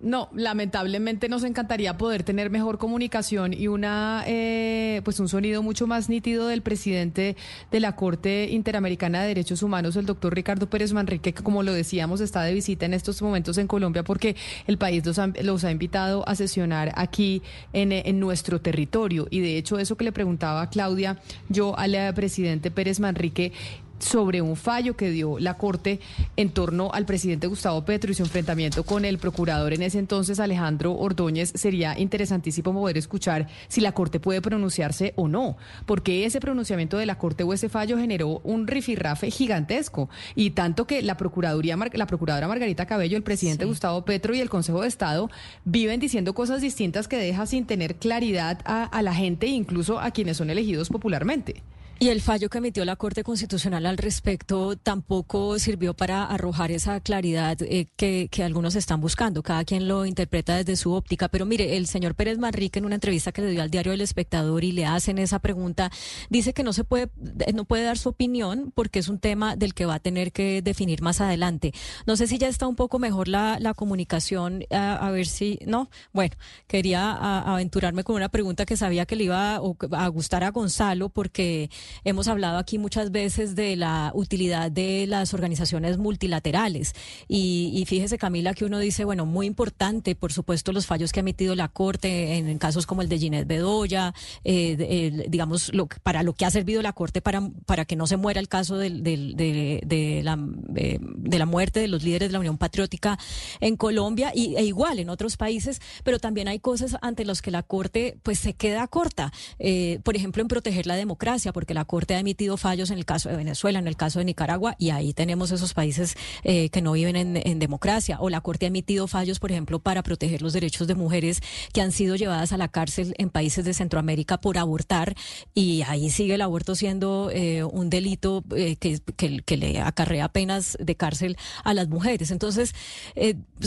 No, 0.00 0.28
lamentablemente 0.34 1.28
nos 1.28 1.44
encantaría 1.44 1.96
poder 1.96 2.24
tener 2.24 2.50
mejor 2.50 2.78
comunicación 2.78 3.54
y 3.54 3.68
una, 3.68 4.22
eh, 4.26 5.00
pues 5.04 5.18
un 5.18 5.28
sonido 5.28 5.62
mucho 5.62 5.86
más 5.86 6.08
nítido 6.08 6.48
del 6.48 6.62
presidente 6.62 7.36
de 7.70 7.80
la 7.80 7.96
Corte 7.96 8.48
Interamericana 8.50 9.22
de 9.22 9.28
Derechos 9.28 9.62
Humanos, 9.62 9.96
el 9.96 10.04
doctor 10.04 10.34
Ricardo 10.34 10.68
Pérez 10.68 10.92
Manrique, 10.92 11.32
que 11.32 11.42
como 11.42 11.62
lo 11.62 11.72
decíamos 11.72 12.20
está 12.20 12.42
de 12.42 12.52
visita 12.52 12.84
en 12.84 12.92
estos 12.92 13.22
momentos 13.22 13.56
en 13.56 13.66
Colombia 13.66 14.02
porque 14.02 14.36
el 14.66 14.76
país 14.76 15.04
los 15.06 15.64
ha, 15.64 15.70
invitado 15.70 16.28
a 16.28 16.34
sesionar 16.34 16.92
aquí 16.96 17.42
en, 17.72 17.92
en 17.92 18.20
nuestro 18.20 18.60
territorio. 18.60 19.26
Y 19.30 19.40
de 19.40 19.56
hecho 19.56 19.78
eso 19.78 19.96
que 19.96 20.04
le 20.04 20.12
preguntaba 20.12 20.68
Claudia, 20.68 21.20
yo 21.48 21.78
al 21.78 21.94
presidente 22.14 22.70
Pérez 22.70 23.00
Manrique, 23.00 23.52
sobre 23.98 24.42
un 24.42 24.56
fallo 24.56 24.96
que 24.96 25.10
dio 25.10 25.38
la 25.38 25.54
Corte 25.54 26.00
en 26.36 26.50
torno 26.50 26.90
al 26.92 27.06
presidente 27.06 27.46
Gustavo 27.46 27.84
Petro 27.84 28.10
y 28.10 28.14
su 28.14 28.22
enfrentamiento 28.22 28.84
con 28.84 29.04
el 29.04 29.18
procurador 29.18 29.72
en 29.72 29.82
ese 29.82 29.98
entonces, 29.98 30.40
Alejandro 30.40 30.94
Ordóñez. 30.94 31.52
Sería 31.54 31.98
interesantísimo 31.98 32.72
poder 32.72 32.98
escuchar 32.98 33.48
si 33.68 33.80
la 33.80 33.92
Corte 33.92 34.20
puede 34.20 34.42
pronunciarse 34.42 35.12
o 35.16 35.28
no, 35.28 35.56
porque 35.86 36.24
ese 36.24 36.40
pronunciamiento 36.40 36.98
de 36.98 37.06
la 37.06 37.18
Corte 37.18 37.44
o 37.44 37.52
ese 37.52 37.68
fallo 37.68 37.98
generó 37.98 38.40
un 38.44 38.66
rifirrafe 38.66 39.30
gigantesco 39.30 40.08
y 40.34 40.50
tanto 40.50 40.86
que 40.86 41.02
la 41.02 41.16
Procuraduría, 41.16 41.76
la 41.92 42.06
Procuradora 42.06 42.48
Margarita 42.48 42.86
Cabello, 42.86 43.16
el 43.16 43.22
presidente 43.22 43.64
Gustavo 43.64 44.04
Petro 44.04 44.34
y 44.34 44.40
el 44.40 44.50
Consejo 44.50 44.82
de 44.82 44.88
Estado 44.88 45.30
viven 45.64 46.00
diciendo 46.00 46.34
cosas 46.34 46.60
distintas 46.60 47.08
que 47.08 47.16
deja 47.16 47.46
sin 47.46 47.66
tener 47.66 47.96
claridad 47.96 48.60
a, 48.64 48.84
a 48.84 49.02
la 49.02 49.14
gente 49.14 49.46
e 49.46 49.50
incluso 49.50 50.00
a 50.00 50.10
quienes 50.10 50.36
son 50.36 50.50
elegidos 50.50 50.88
popularmente. 50.88 51.62
Y 52.00 52.08
el 52.08 52.20
fallo 52.20 52.50
que 52.50 52.58
emitió 52.58 52.84
la 52.84 52.96
Corte 52.96 53.22
Constitucional 53.22 53.86
al 53.86 53.96
respecto 53.96 54.76
tampoco 54.76 55.58
sirvió 55.60 55.94
para 55.94 56.24
arrojar 56.24 56.72
esa 56.72 57.00
claridad 57.00 57.56
eh, 57.62 57.86
que, 57.96 58.28
algunos 58.42 58.74
están 58.74 59.00
buscando. 59.00 59.42
Cada 59.42 59.64
quien 59.64 59.86
lo 59.86 60.04
interpreta 60.04 60.56
desde 60.56 60.76
su 60.76 60.92
óptica. 60.92 61.28
Pero 61.28 61.46
mire, 61.46 61.76
el 61.76 61.86
señor 61.86 62.16
Pérez 62.16 62.38
Manrique 62.38 62.80
en 62.80 62.84
una 62.84 62.96
entrevista 62.96 63.30
que 63.30 63.42
le 63.42 63.50
dio 63.52 63.62
al 63.62 63.70
diario 63.70 63.92
El 63.92 64.00
Espectador 64.00 64.64
y 64.64 64.72
le 64.72 64.84
hacen 64.86 65.18
esa 65.18 65.38
pregunta, 65.38 65.90
dice 66.28 66.52
que 66.52 66.64
no 66.64 66.72
se 66.72 66.82
puede, 66.82 67.10
no 67.54 67.64
puede 67.64 67.84
dar 67.84 67.96
su 67.96 68.08
opinión 68.08 68.72
porque 68.74 68.98
es 68.98 69.08
un 69.08 69.20
tema 69.20 69.54
del 69.54 69.72
que 69.72 69.86
va 69.86 69.94
a 69.94 70.00
tener 70.00 70.32
que 70.32 70.62
definir 70.62 71.00
más 71.00 71.20
adelante. 71.20 71.72
No 72.06 72.16
sé 72.16 72.26
si 72.26 72.38
ya 72.38 72.48
está 72.48 72.66
un 72.66 72.76
poco 72.76 72.98
mejor 72.98 73.28
la, 73.28 73.72
comunicación, 73.76 74.64
a, 74.70 75.10
ver 75.10 75.26
si, 75.26 75.60
no. 75.64 75.88
Bueno, 76.12 76.34
quería 76.66 77.12
aventurarme 77.12 78.02
con 78.02 78.16
una 78.16 78.28
pregunta 78.28 78.66
que 78.66 78.76
sabía 78.76 79.06
que 79.06 79.16
le 79.16 79.24
iba 79.24 79.54
a 79.54 80.08
gustar 80.08 80.44
a 80.44 80.50
Gonzalo 80.50 81.08
porque 81.08 81.70
Hemos 82.02 82.28
hablado 82.28 82.58
aquí 82.58 82.78
muchas 82.78 83.10
veces 83.10 83.54
de 83.54 83.76
la 83.76 84.10
utilidad 84.14 84.70
de 84.70 85.06
las 85.06 85.34
organizaciones 85.34 85.98
multilaterales. 85.98 86.94
Y, 87.28 87.84
fíjese 87.86 88.18
Camila 88.18 88.54
que 88.54 88.64
uno 88.64 88.78
dice, 88.78 89.04
bueno, 89.04 89.26
muy 89.26 89.46
importante, 89.46 90.14
por 90.14 90.32
supuesto, 90.32 90.72
los 90.72 90.86
fallos 90.86 91.12
que 91.12 91.20
ha 91.20 91.22
emitido 91.22 91.54
la 91.54 91.68
Corte 91.68 92.36
en, 92.36 92.58
casos 92.58 92.86
como 92.86 93.02
el 93.02 93.08
de 93.08 93.18
Ginette 93.18 93.46
Bedoya, 93.46 94.14
eh, 94.44 95.26
digamos, 95.28 95.72
lo, 95.74 95.86
para 96.02 96.22
lo 96.22 96.32
que 96.32 96.44
ha 96.44 96.50
servido 96.50 96.82
la 96.82 96.92
Corte 96.92 97.20
para, 97.20 97.50
para 97.66 97.84
que 97.84 97.96
no 97.96 98.06
se 98.06 98.16
muera 98.16 98.40
el 98.40 98.48
caso 98.48 98.76
de, 98.76 98.90
la, 98.90 100.38
eh, 100.76 100.98
de 101.00 101.38
la 101.38 101.46
muerte 101.46 101.80
de 101.80 101.88
los 101.88 102.02
líderes 102.02 102.28
de 102.28 102.32
la 102.32 102.40
Unión 102.40 102.58
Patriótica 102.58 103.18
en 103.60 103.76
Colombia 103.76 104.32
y, 104.34 104.56
e 104.56 104.64
igual 104.64 104.98
en 104.98 105.10
otros 105.10 105.36
países, 105.36 105.80
pero 106.02 106.18
también 106.18 106.48
hay 106.48 106.58
cosas 106.58 106.96
ante 107.02 107.24
las 107.24 107.42
que 107.42 107.50
la 107.50 107.62
Corte 107.62 108.18
pues 108.22 108.38
se 108.38 108.54
queda 108.54 108.86
corta, 108.88 109.32
eh, 109.58 110.00
por 110.04 110.16
ejemplo, 110.16 110.42
en 110.42 110.48
proteger 110.48 110.86
la 110.86 110.96
democracia, 110.96 111.52
porque 111.52 111.73
la 111.74 111.84
Corte 111.84 112.14
ha 112.14 112.18
emitido 112.18 112.56
fallos 112.56 112.90
en 112.90 112.98
el 112.98 113.04
caso 113.04 113.28
de 113.28 113.36
Venezuela, 113.36 113.78
en 113.78 113.88
el 113.88 113.96
caso 113.96 114.18
de 114.18 114.24
Nicaragua, 114.24 114.76
y 114.78 114.90
ahí 114.90 115.12
tenemos 115.12 115.50
esos 115.50 115.74
países 115.74 116.16
eh, 116.42 116.70
que 116.70 116.80
no 116.80 116.92
viven 116.92 117.16
en, 117.16 117.58
democracia. 117.58 118.18
O 118.20 118.30
la 118.30 118.40
Corte 118.40 118.66
ha 118.66 118.68
emitido 118.68 119.06
fallos, 119.06 119.38
por 119.38 119.50
ejemplo, 119.50 119.78
para 119.78 120.02
proteger 120.02 120.42
los 120.42 120.52
derechos 120.52 120.86
de 120.86 120.94
mujeres 120.94 121.40
que 121.72 121.80
han 121.80 121.92
sido 121.92 122.16
llevadas 122.16 122.52
a 122.52 122.56
la 122.56 122.68
cárcel 122.68 123.14
en 123.18 123.30
países 123.30 123.64
de 123.64 123.74
Centroamérica 123.74 124.40
por 124.40 124.58
abortar, 124.58 125.14
y 125.54 125.82
ahí 125.82 126.10
sigue 126.10 126.34
el 126.34 126.42
aborto 126.42 126.74
siendo 126.74 127.30
eh, 127.32 127.64
un 127.64 127.90
delito 127.90 128.44
eh, 128.56 128.76
que, 128.76 129.00
que, 129.16 129.56
le 129.56 129.80
acarrea 129.80 130.28
penas 130.28 130.76
de 130.80 130.94
cárcel 130.96 131.36
a 131.64 131.74
las 131.74 131.88
mujeres. 131.88 132.30
Entonces, 132.30 132.74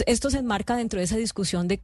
esto 0.06 0.30
se 0.30 0.38
enmarca 0.40 0.76
dentro 0.76 1.00
de 1.00 1.06
esa 1.06 1.18
discusión 1.18 1.68
de 1.68 1.82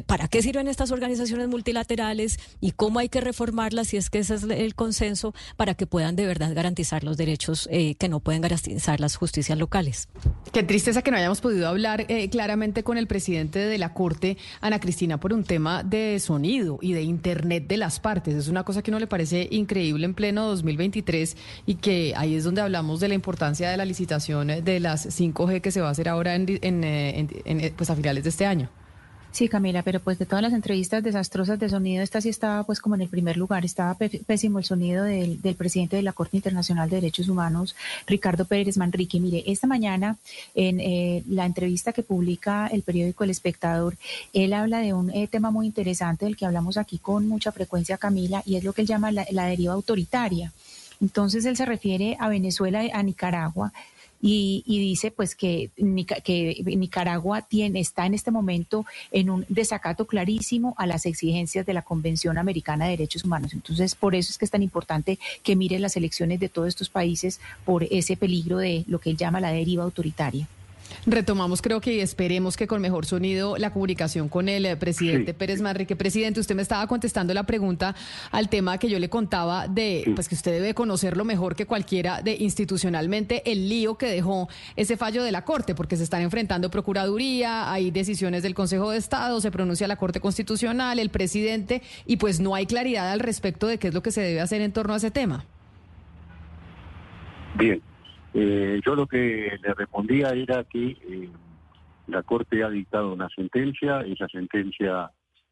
para 0.00 0.28
qué 0.28 0.40
sirven 0.40 0.68
estas 0.68 0.90
organizaciones 0.90 1.48
multilaterales 1.48 2.38
y 2.60 2.72
cómo 2.72 2.98
hay 2.98 3.08
que 3.08 3.20
reformarlas, 3.20 3.88
si 3.88 3.98
es 3.98 4.08
que 4.08 4.20
ese 4.20 4.34
es 4.34 4.44
el 4.44 4.74
consenso, 4.74 5.34
para 5.56 5.74
que 5.74 5.86
puedan 5.86 6.16
de 6.16 6.26
verdad 6.26 6.54
garantizar 6.54 7.04
los 7.04 7.16
derechos 7.16 7.68
eh, 7.70 7.94
que 7.96 8.08
no 8.08 8.20
pueden 8.20 8.40
garantizar 8.40 9.00
las 9.00 9.16
justicias 9.16 9.58
locales. 9.58 10.08
Qué 10.52 10.62
tristeza 10.62 11.02
que 11.02 11.10
no 11.10 11.16
hayamos 11.18 11.40
podido 11.40 11.68
hablar 11.68 12.06
eh, 12.08 12.28
claramente 12.30 12.82
con 12.82 12.96
el 12.96 13.06
presidente 13.06 13.58
de 13.58 13.78
la 13.78 13.92
Corte, 13.92 14.38
Ana 14.60 14.80
Cristina, 14.80 15.20
por 15.20 15.32
un 15.32 15.44
tema 15.44 15.82
de 15.82 16.18
sonido 16.20 16.78
y 16.80 16.92
de 16.92 17.02
Internet 17.02 17.66
de 17.66 17.76
las 17.76 18.00
partes. 18.00 18.34
Es 18.34 18.48
una 18.48 18.64
cosa 18.64 18.82
que 18.82 18.90
no 18.90 18.98
le 18.98 19.06
parece 19.06 19.48
increíble 19.50 20.06
en 20.06 20.14
pleno 20.14 20.46
2023 20.46 21.36
y 21.66 21.74
que 21.76 22.14
ahí 22.16 22.34
es 22.34 22.44
donde 22.44 22.60
hablamos 22.60 23.00
de 23.00 23.08
la 23.08 23.14
importancia 23.14 23.70
de 23.70 23.76
la 23.76 23.84
licitación 23.84 24.48
de 24.48 24.80
las 24.80 25.06
5G 25.06 25.60
que 25.60 25.70
se 25.70 25.80
va 25.80 25.88
a 25.88 25.90
hacer 25.90 26.08
ahora 26.08 26.34
en, 26.34 27.74
pues 27.76 27.90
a 27.90 27.96
finales 27.96 28.24
de 28.24 28.30
este 28.30 28.46
año. 28.46 28.70
Sí, 29.32 29.48
Camila, 29.48 29.82
pero 29.82 29.98
pues 29.98 30.18
de 30.18 30.26
todas 30.26 30.42
las 30.42 30.52
entrevistas 30.52 31.02
desastrosas 31.02 31.58
de 31.58 31.70
sonido, 31.70 32.02
esta 32.02 32.20
sí 32.20 32.28
estaba 32.28 32.64
pues 32.64 32.80
como 32.80 32.96
en 32.96 33.00
el 33.00 33.08
primer 33.08 33.38
lugar, 33.38 33.64
estaba 33.64 33.94
pésimo 33.94 34.58
el 34.58 34.64
sonido 34.66 35.04
del, 35.04 35.38
presidente 35.56 35.96
de 35.96 36.02
la 36.02 36.12
Corte 36.12 36.36
Internacional 36.36 36.90
de 36.90 36.96
Derechos 36.96 37.30
Humanos, 37.30 37.74
Ricardo 38.06 38.44
Pérez 38.44 38.76
Manrique. 38.76 39.18
Mire, 39.20 39.42
esta 39.46 39.66
mañana 39.66 40.18
en 40.54 40.80
eh, 40.80 41.22
la 41.26 41.46
entrevista 41.46 41.94
que 41.94 42.02
publica 42.02 42.66
el 42.66 42.82
periódico 42.82 43.24
El 43.24 43.30
Espectador, 43.30 43.96
él 44.34 44.52
habla 44.52 44.80
de 44.80 44.92
un 44.92 45.08
eh, 45.10 45.26
tema 45.28 45.50
muy 45.50 45.64
interesante 45.64 46.26
del 46.26 46.36
que 46.36 46.44
hablamos 46.44 46.76
aquí 46.76 46.98
con 46.98 47.26
mucha 47.26 47.52
frecuencia, 47.52 47.96
Camila, 47.96 48.42
y 48.44 48.56
es 48.56 48.64
lo 48.64 48.74
que 48.74 48.82
él 48.82 48.86
llama 48.86 49.12
la 49.12 49.46
deriva 49.46 49.72
autoritaria. 49.72 50.52
Entonces 51.00 51.46
él 51.46 51.56
se 51.56 51.64
refiere 51.64 52.18
a 52.20 52.28
Venezuela, 52.28 52.82
a 52.92 53.02
Nicaragua, 53.02 53.72
y, 54.24 54.62
dice 54.66 55.10
pues 55.10 55.34
que, 55.34 55.70
Nicaragua 55.76 57.42
tiene, 57.42 57.80
está 57.80 58.06
en 58.06 58.14
este 58.14 58.30
momento 58.30 58.86
en 59.10 59.28
un 59.30 59.44
desacato 59.48 60.06
clarísimo 60.06 60.74
a 60.78 60.86
las 60.86 61.06
exigencias 61.06 61.66
de 61.66 61.74
la 61.74 61.82
Convención 61.82 62.38
Americana 62.38 62.84
de 62.84 62.92
Derechos 62.92 63.24
Humanos. 63.24 63.52
Entonces, 63.52 63.96
por 63.96 64.14
eso 64.14 64.30
es 64.30 64.38
que 64.38 64.44
es 64.44 64.50
tan 64.50 64.62
importante 64.62 65.18
que 65.42 65.56
mire 65.56 65.78
las 65.80 65.96
elecciones 65.96 66.38
de 66.38 66.48
todos 66.48 66.68
estos 66.68 66.88
países 66.88 67.40
por 67.64 67.82
ese 67.84 68.16
peligro 68.16 68.58
de 68.58 68.84
lo 68.86 69.00
que 69.00 69.10
él 69.10 69.16
llama 69.16 69.40
la 69.40 69.50
deriva 69.50 69.82
autoritaria. 69.82 70.46
Retomamos, 71.04 71.60
creo 71.62 71.80
que 71.80 72.00
esperemos 72.00 72.56
que 72.56 72.68
con 72.68 72.80
mejor 72.80 73.06
sonido 73.06 73.56
la 73.56 73.72
comunicación 73.72 74.28
con 74.28 74.48
el 74.48 74.64
eh, 74.64 74.76
presidente 74.76 75.34
Pérez 75.34 75.60
Manrique. 75.60 75.96
Presidente, 75.96 76.38
usted 76.38 76.54
me 76.54 76.62
estaba 76.62 76.86
contestando 76.86 77.34
la 77.34 77.42
pregunta 77.42 77.96
al 78.30 78.48
tema 78.48 78.78
que 78.78 78.88
yo 78.88 79.00
le 79.00 79.08
contaba 79.08 79.66
de, 79.66 80.12
pues 80.14 80.28
que 80.28 80.36
usted 80.36 80.52
debe 80.52 80.74
conocerlo 80.74 81.24
mejor 81.24 81.56
que 81.56 81.66
cualquiera 81.66 82.22
de 82.22 82.36
institucionalmente 82.38 83.42
el 83.50 83.68
lío 83.68 83.98
que 83.98 84.06
dejó 84.06 84.48
ese 84.76 84.96
fallo 84.96 85.24
de 85.24 85.32
la 85.32 85.44
Corte, 85.44 85.74
porque 85.74 85.96
se 85.96 86.04
están 86.04 86.22
enfrentando 86.22 86.70
Procuraduría, 86.70 87.72
hay 87.72 87.90
decisiones 87.90 88.44
del 88.44 88.54
Consejo 88.54 88.92
de 88.92 88.98
Estado, 88.98 89.40
se 89.40 89.50
pronuncia 89.50 89.88
la 89.88 89.96
Corte 89.96 90.20
Constitucional, 90.20 91.00
el 91.00 91.10
presidente, 91.10 91.82
y 92.06 92.18
pues 92.18 92.38
no 92.38 92.54
hay 92.54 92.66
claridad 92.66 93.10
al 93.10 93.18
respecto 93.18 93.66
de 93.66 93.78
qué 93.78 93.88
es 93.88 93.94
lo 93.94 94.04
que 94.04 94.12
se 94.12 94.20
debe 94.20 94.40
hacer 94.40 94.60
en 94.60 94.72
torno 94.72 94.94
a 94.94 94.98
ese 94.98 95.10
tema. 95.10 95.44
Bien, 97.56 97.82
eh, 98.34 98.80
yo 98.84 98.94
lo 98.94 99.06
que 99.06 99.58
le 99.62 99.74
respondía 99.74 100.30
era 100.30 100.64
que 100.64 100.88
eh, 100.88 101.28
la 102.06 102.22
Corte 102.22 102.64
ha 102.64 102.70
dictado 102.70 103.12
una 103.12 103.28
sentencia, 103.28 104.00
esa 104.00 104.26
sentencia 104.28 105.10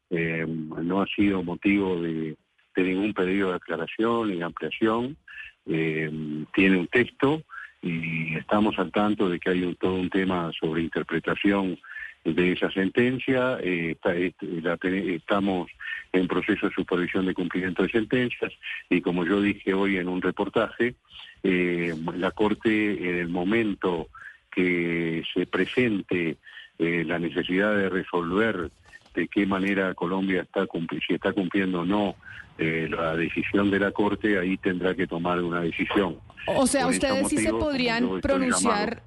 eh, 0.09 0.45
no 0.47 1.01
ha 1.01 1.05
sido 1.07 1.43
motivo 1.43 2.01
de, 2.01 2.35
ningún 2.75 3.13
pedido 3.13 3.49
de 3.49 3.55
aclaración 3.55 4.29
ni 4.29 4.41
ampliación, 4.41 5.15
tiene 5.63 6.77
un 6.77 6.87
texto 6.87 7.43
y 7.83 8.35
estamos 8.35 8.77
al 8.79 8.91
tanto 8.91 9.29
de 9.29 9.39
que 9.39 9.51
hay 9.51 9.75
todo 9.75 9.93
un 9.93 10.09
tema 10.09 10.51
sobre 10.59 10.81
interpretación 10.81 11.77
de 12.23 12.51
esa 12.51 12.69
sentencia, 12.71 13.57
estamos 13.59 15.69
en 16.13 16.27
proceso 16.27 16.67
de 16.67 16.73
supervisión 16.73 17.25
de 17.25 17.33
cumplimiento 17.33 17.83
de 17.83 17.89
sentencias 17.89 18.53
y 18.89 19.01
como 19.01 19.25
yo 19.25 19.41
dije 19.41 19.73
hoy 19.73 19.97
en 19.97 20.07
un 20.07 20.21
reportaje, 20.21 20.95
eh, 21.43 21.95
la 22.15 22.31
Corte 22.31 23.09
en 23.09 23.15
el 23.15 23.29
momento 23.29 24.07
que 24.51 25.23
se 25.33 25.47
presente 25.47 26.37
eh, 26.77 27.03
la 27.05 27.17
necesidad 27.17 27.75
de 27.75 27.89
resolver 27.89 28.69
de 29.15 29.27
qué 29.27 29.45
manera 29.45 29.93
Colombia 29.93 30.43
está 30.43 30.67
si 31.07 31.13
está 31.13 31.33
cumpliendo 31.33 31.81
o 31.81 31.85
no 31.85 32.15
eh, 32.57 32.87
la 32.89 33.15
decisión 33.15 33.71
de 33.71 33.79
la 33.79 33.91
Corte, 33.91 34.37
ahí 34.37 34.57
tendrá 34.57 34.93
que 34.93 35.07
tomar 35.07 35.41
una 35.41 35.61
decisión. 35.61 36.17
O 36.47 36.67
sea, 36.67 36.87
ustedes 36.87 37.27
sí 37.27 37.37
se 37.37 37.49
podrían 37.49 38.21
pronunciar 38.21 39.01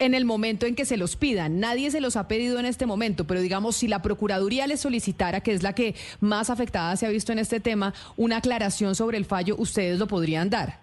en 0.00 0.14
el 0.14 0.24
momento 0.24 0.66
en 0.66 0.74
que 0.74 0.84
se 0.84 0.96
los 0.96 1.14
pidan. 1.14 1.60
Nadie 1.60 1.90
se 1.90 2.00
los 2.00 2.16
ha 2.16 2.26
pedido 2.26 2.58
en 2.58 2.66
este 2.66 2.86
momento, 2.86 3.26
pero 3.26 3.40
digamos, 3.40 3.76
si 3.76 3.86
la 3.86 4.02
Procuraduría 4.02 4.66
les 4.66 4.80
solicitara, 4.80 5.42
que 5.42 5.52
es 5.52 5.62
la 5.62 5.74
que 5.74 5.94
más 6.20 6.50
afectada 6.50 6.96
se 6.96 7.06
ha 7.06 7.10
visto 7.10 7.30
en 7.32 7.38
este 7.38 7.60
tema, 7.60 7.94
una 8.16 8.38
aclaración 8.38 8.94
sobre 8.94 9.18
el 9.18 9.26
fallo, 9.26 9.54
¿ustedes 9.58 9.98
lo 9.98 10.08
podrían 10.08 10.50
dar? 10.50 10.80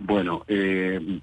Bueno, 0.00 0.44
eh, 0.48 1.20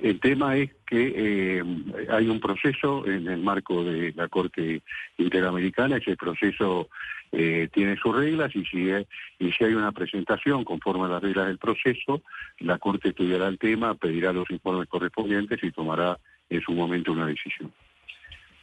el 0.00 0.20
tema 0.20 0.56
es 0.56 0.70
que 0.84 1.12
eh, 1.16 1.62
hay 2.10 2.28
un 2.28 2.40
proceso 2.40 3.06
en 3.06 3.28
el 3.28 3.40
marco 3.40 3.84
de 3.84 4.12
la 4.16 4.28
Corte 4.28 4.82
Interamericana, 5.16 5.96
ese 5.96 6.16
proceso 6.16 6.88
eh, 7.32 7.68
tiene 7.72 7.96
sus 7.96 8.16
reglas 8.16 8.54
y 8.54 8.64
si, 8.64 8.90
y 9.38 9.52
si 9.52 9.64
hay 9.64 9.74
una 9.74 9.92
presentación 9.92 10.64
conforme 10.64 11.04
a 11.04 11.08
las 11.08 11.22
reglas 11.22 11.46
del 11.48 11.58
proceso, 11.58 12.22
la 12.60 12.78
Corte 12.78 13.10
estudiará 13.10 13.48
el 13.48 13.58
tema, 13.58 13.94
pedirá 13.94 14.32
los 14.32 14.50
informes 14.50 14.88
correspondientes 14.88 15.62
y 15.62 15.70
tomará 15.70 16.18
en 16.48 16.60
su 16.62 16.72
momento 16.72 17.12
una 17.12 17.26
decisión. 17.26 17.72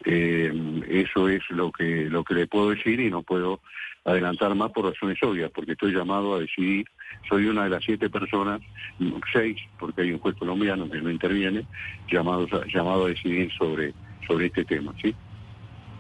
Eh, 0.04 0.54
eso 0.88 1.30
es 1.30 1.42
lo 1.50 1.72
que 1.72 2.10
lo 2.10 2.24
que 2.24 2.36
le 2.36 2.48
puedo 2.48 2.70
decir 2.70 3.00
y 3.00 3.10
no 3.10 3.24
puedo 3.24 3.62
adelantar 4.04 4.54
más 4.54 4.72
por 4.72 4.86
razones 4.86 5.22
obvias, 5.24 5.50
porque 5.52 5.72
estoy 5.72 5.92
llamado 5.92 6.36
a 6.36 6.40
decidir, 6.40 6.86
soy 7.28 7.48
una 7.48 7.64
de 7.64 7.72
las 7.72 7.84
siete 7.84 8.08
personas, 8.08 8.62
seis, 9.34 9.58
porque 9.80 10.04
hay 10.04 10.12
un 10.12 10.20
juez 10.20 10.36
colombiano 10.36 10.90
que 10.90 11.02
no 11.02 11.10
interviene, 11.10 11.66
llamados 12.12 12.52
llamado 12.72 13.06
a 13.06 13.10
decidir 13.10 13.52
sobre, 13.58 13.94
sobre 14.28 14.46
este 14.46 14.64
tema, 14.64 14.94
¿sí? 15.02 15.16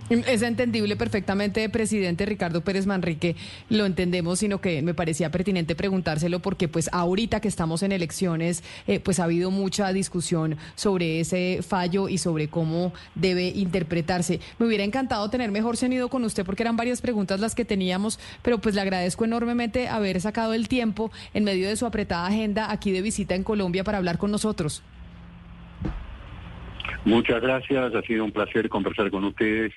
Es 0.07 0.43
entendible 0.43 0.95
perfectamente, 0.95 1.67
presidente 1.67 2.27
Ricardo 2.27 2.61
Pérez 2.61 2.85
Manrique, 2.85 3.35
lo 3.69 3.87
entendemos, 3.87 4.37
sino 4.37 4.61
que 4.61 4.83
me 4.83 4.93
parecía 4.93 5.31
pertinente 5.31 5.73
preguntárselo 5.73 6.41
porque 6.41 6.67
pues 6.67 6.91
ahorita 6.93 7.39
que 7.39 7.47
estamos 7.47 7.81
en 7.81 7.91
elecciones, 7.91 8.63
eh, 8.85 8.99
pues 8.99 9.19
ha 9.19 9.23
habido 9.23 9.49
mucha 9.49 9.91
discusión 9.93 10.57
sobre 10.75 11.21
ese 11.21 11.61
fallo 11.67 12.07
y 12.07 12.19
sobre 12.19 12.49
cómo 12.49 12.93
debe 13.15 13.47
interpretarse. 13.47 14.41
Me 14.59 14.67
hubiera 14.67 14.83
encantado 14.83 15.27
tener 15.31 15.49
mejor 15.49 15.75
sonido 15.75 16.07
con 16.07 16.23
usted 16.23 16.45
porque 16.45 16.61
eran 16.61 16.77
varias 16.77 17.01
preguntas 17.01 17.39
las 17.39 17.55
que 17.55 17.65
teníamos, 17.65 18.19
pero 18.43 18.59
pues 18.59 18.75
le 18.75 18.81
agradezco 18.81 19.25
enormemente 19.25 19.87
haber 19.87 20.21
sacado 20.21 20.53
el 20.53 20.67
tiempo 20.67 21.11
en 21.33 21.45
medio 21.45 21.67
de 21.67 21.77
su 21.77 21.87
apretada 21.87 22.27
agenda 22.27 22.71
aquí 22.71 22.91
de 22.91 23.01
visita 23.01 23.33
en 23.33 23.43
Colombia 23.43 23.83
para 23.83 23.97
hablar 23.97 24.19
con 24.19 24.29
nosotros. 24.29 24.83
Muchas 27.05 27.41
gracias, 27.41 27.95
ha 27.95 28.01
sido 28.03 28.23
un 28.23 28.31
placer 28.31 28.69
conversar 28.69 29.09
con 29.09 29.23
ustedes 29.23 29.73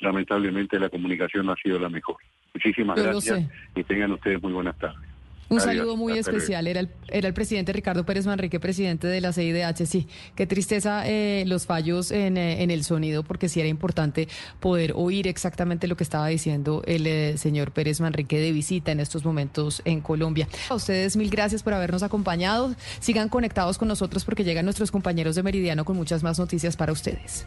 lamentablemente 0.00 0.78
la 0.78 0.88
comunicación 0.88 1.46
no 1.46 1.52
ha 1.52 1.56
sido 1.56 1.78
la 1.78 1.88
mejor. 1.88 2.16
Muchísimas 2.54 3.00
gracias 3.00 3.48
y 3.74 3.84
tengan 3.84 4.12
ustedes 4.12 4.42
muy 4.42 4.52
buenas 4.52 4.76
tardes. 4.78 5.08
Un 5.50 5.60
saludo 5.60 5.96
muy 5.96 6.18
especial. 6.18 6.66
Era 6.66 6.80
el, 6.80 6.90
era 7.08 7.26
el 7.26 7.34
presidente 7.34 7.72
Ricardo 7.72 8.04
Pérez 8.04 8.26
Manrique, 8.26 8.60
presidente 8.60 9.06
de 9.06 9.20
la 9.20 9.32
CIDH. 9.32 9.86
Sí, 9.86 10.06
qué 10.34 10.46
tristeza 10.46 11.08
eh, 11.08 11.44
los 11.46 11.66
fallos 11.66 12.10
en, 12.10 12.36
eh, 12.36 12.62
en, 12.62 12.70
el 12.70 12.84
sonido, 12.84 13.22
porque 13.22 13.48
sí 13.48 13.60
era 13.60 13.68
importante 13.68 14.28
poder 14.60 14.92
oír 14.94 15.26
exactamente 15.26 15.86
lo 15.86 15.96
que 15.96 16.04
estaba 16.04 16.28
diciendo 16.28 16.82
el 16.86 17.06
eh, 17.06 17.38
señor 17.38 17.72
Pérez 17.72 18.00
Manrique 18.00 18.38
de 18.38 18.52
visita 18.52 18.92
en 18.92 19.00
estos 19.00 19.24
momentos 19.24 19.80
en 19.86 20.02
Colombia. 20.02 20.48
A 20.68 20.74
ustedes 20.74 21.16
mil 21.16 21.30
gracias 21.30 21.62
por 21.62 21.72
habernos 21.72 22.02
acompañado. 22.02 22.74
Sigan 23.00 23.30
conectados 23.30 23.78
con 23.78 23.88
nosotros 23.88 24.24
porque 24.24 24.44
llegan 24.44 24.66
nuestros 24.66 24.90
compañeros 24.90 25.34
de 25.34 25.42
Meridiano 25.42 25.84
con 25.84 25.96
muchas 25.96 26.22
más 26.22 26.38
noticias 26.38 26.76
para 26.76 26.92
ustedes. 26.92 27.46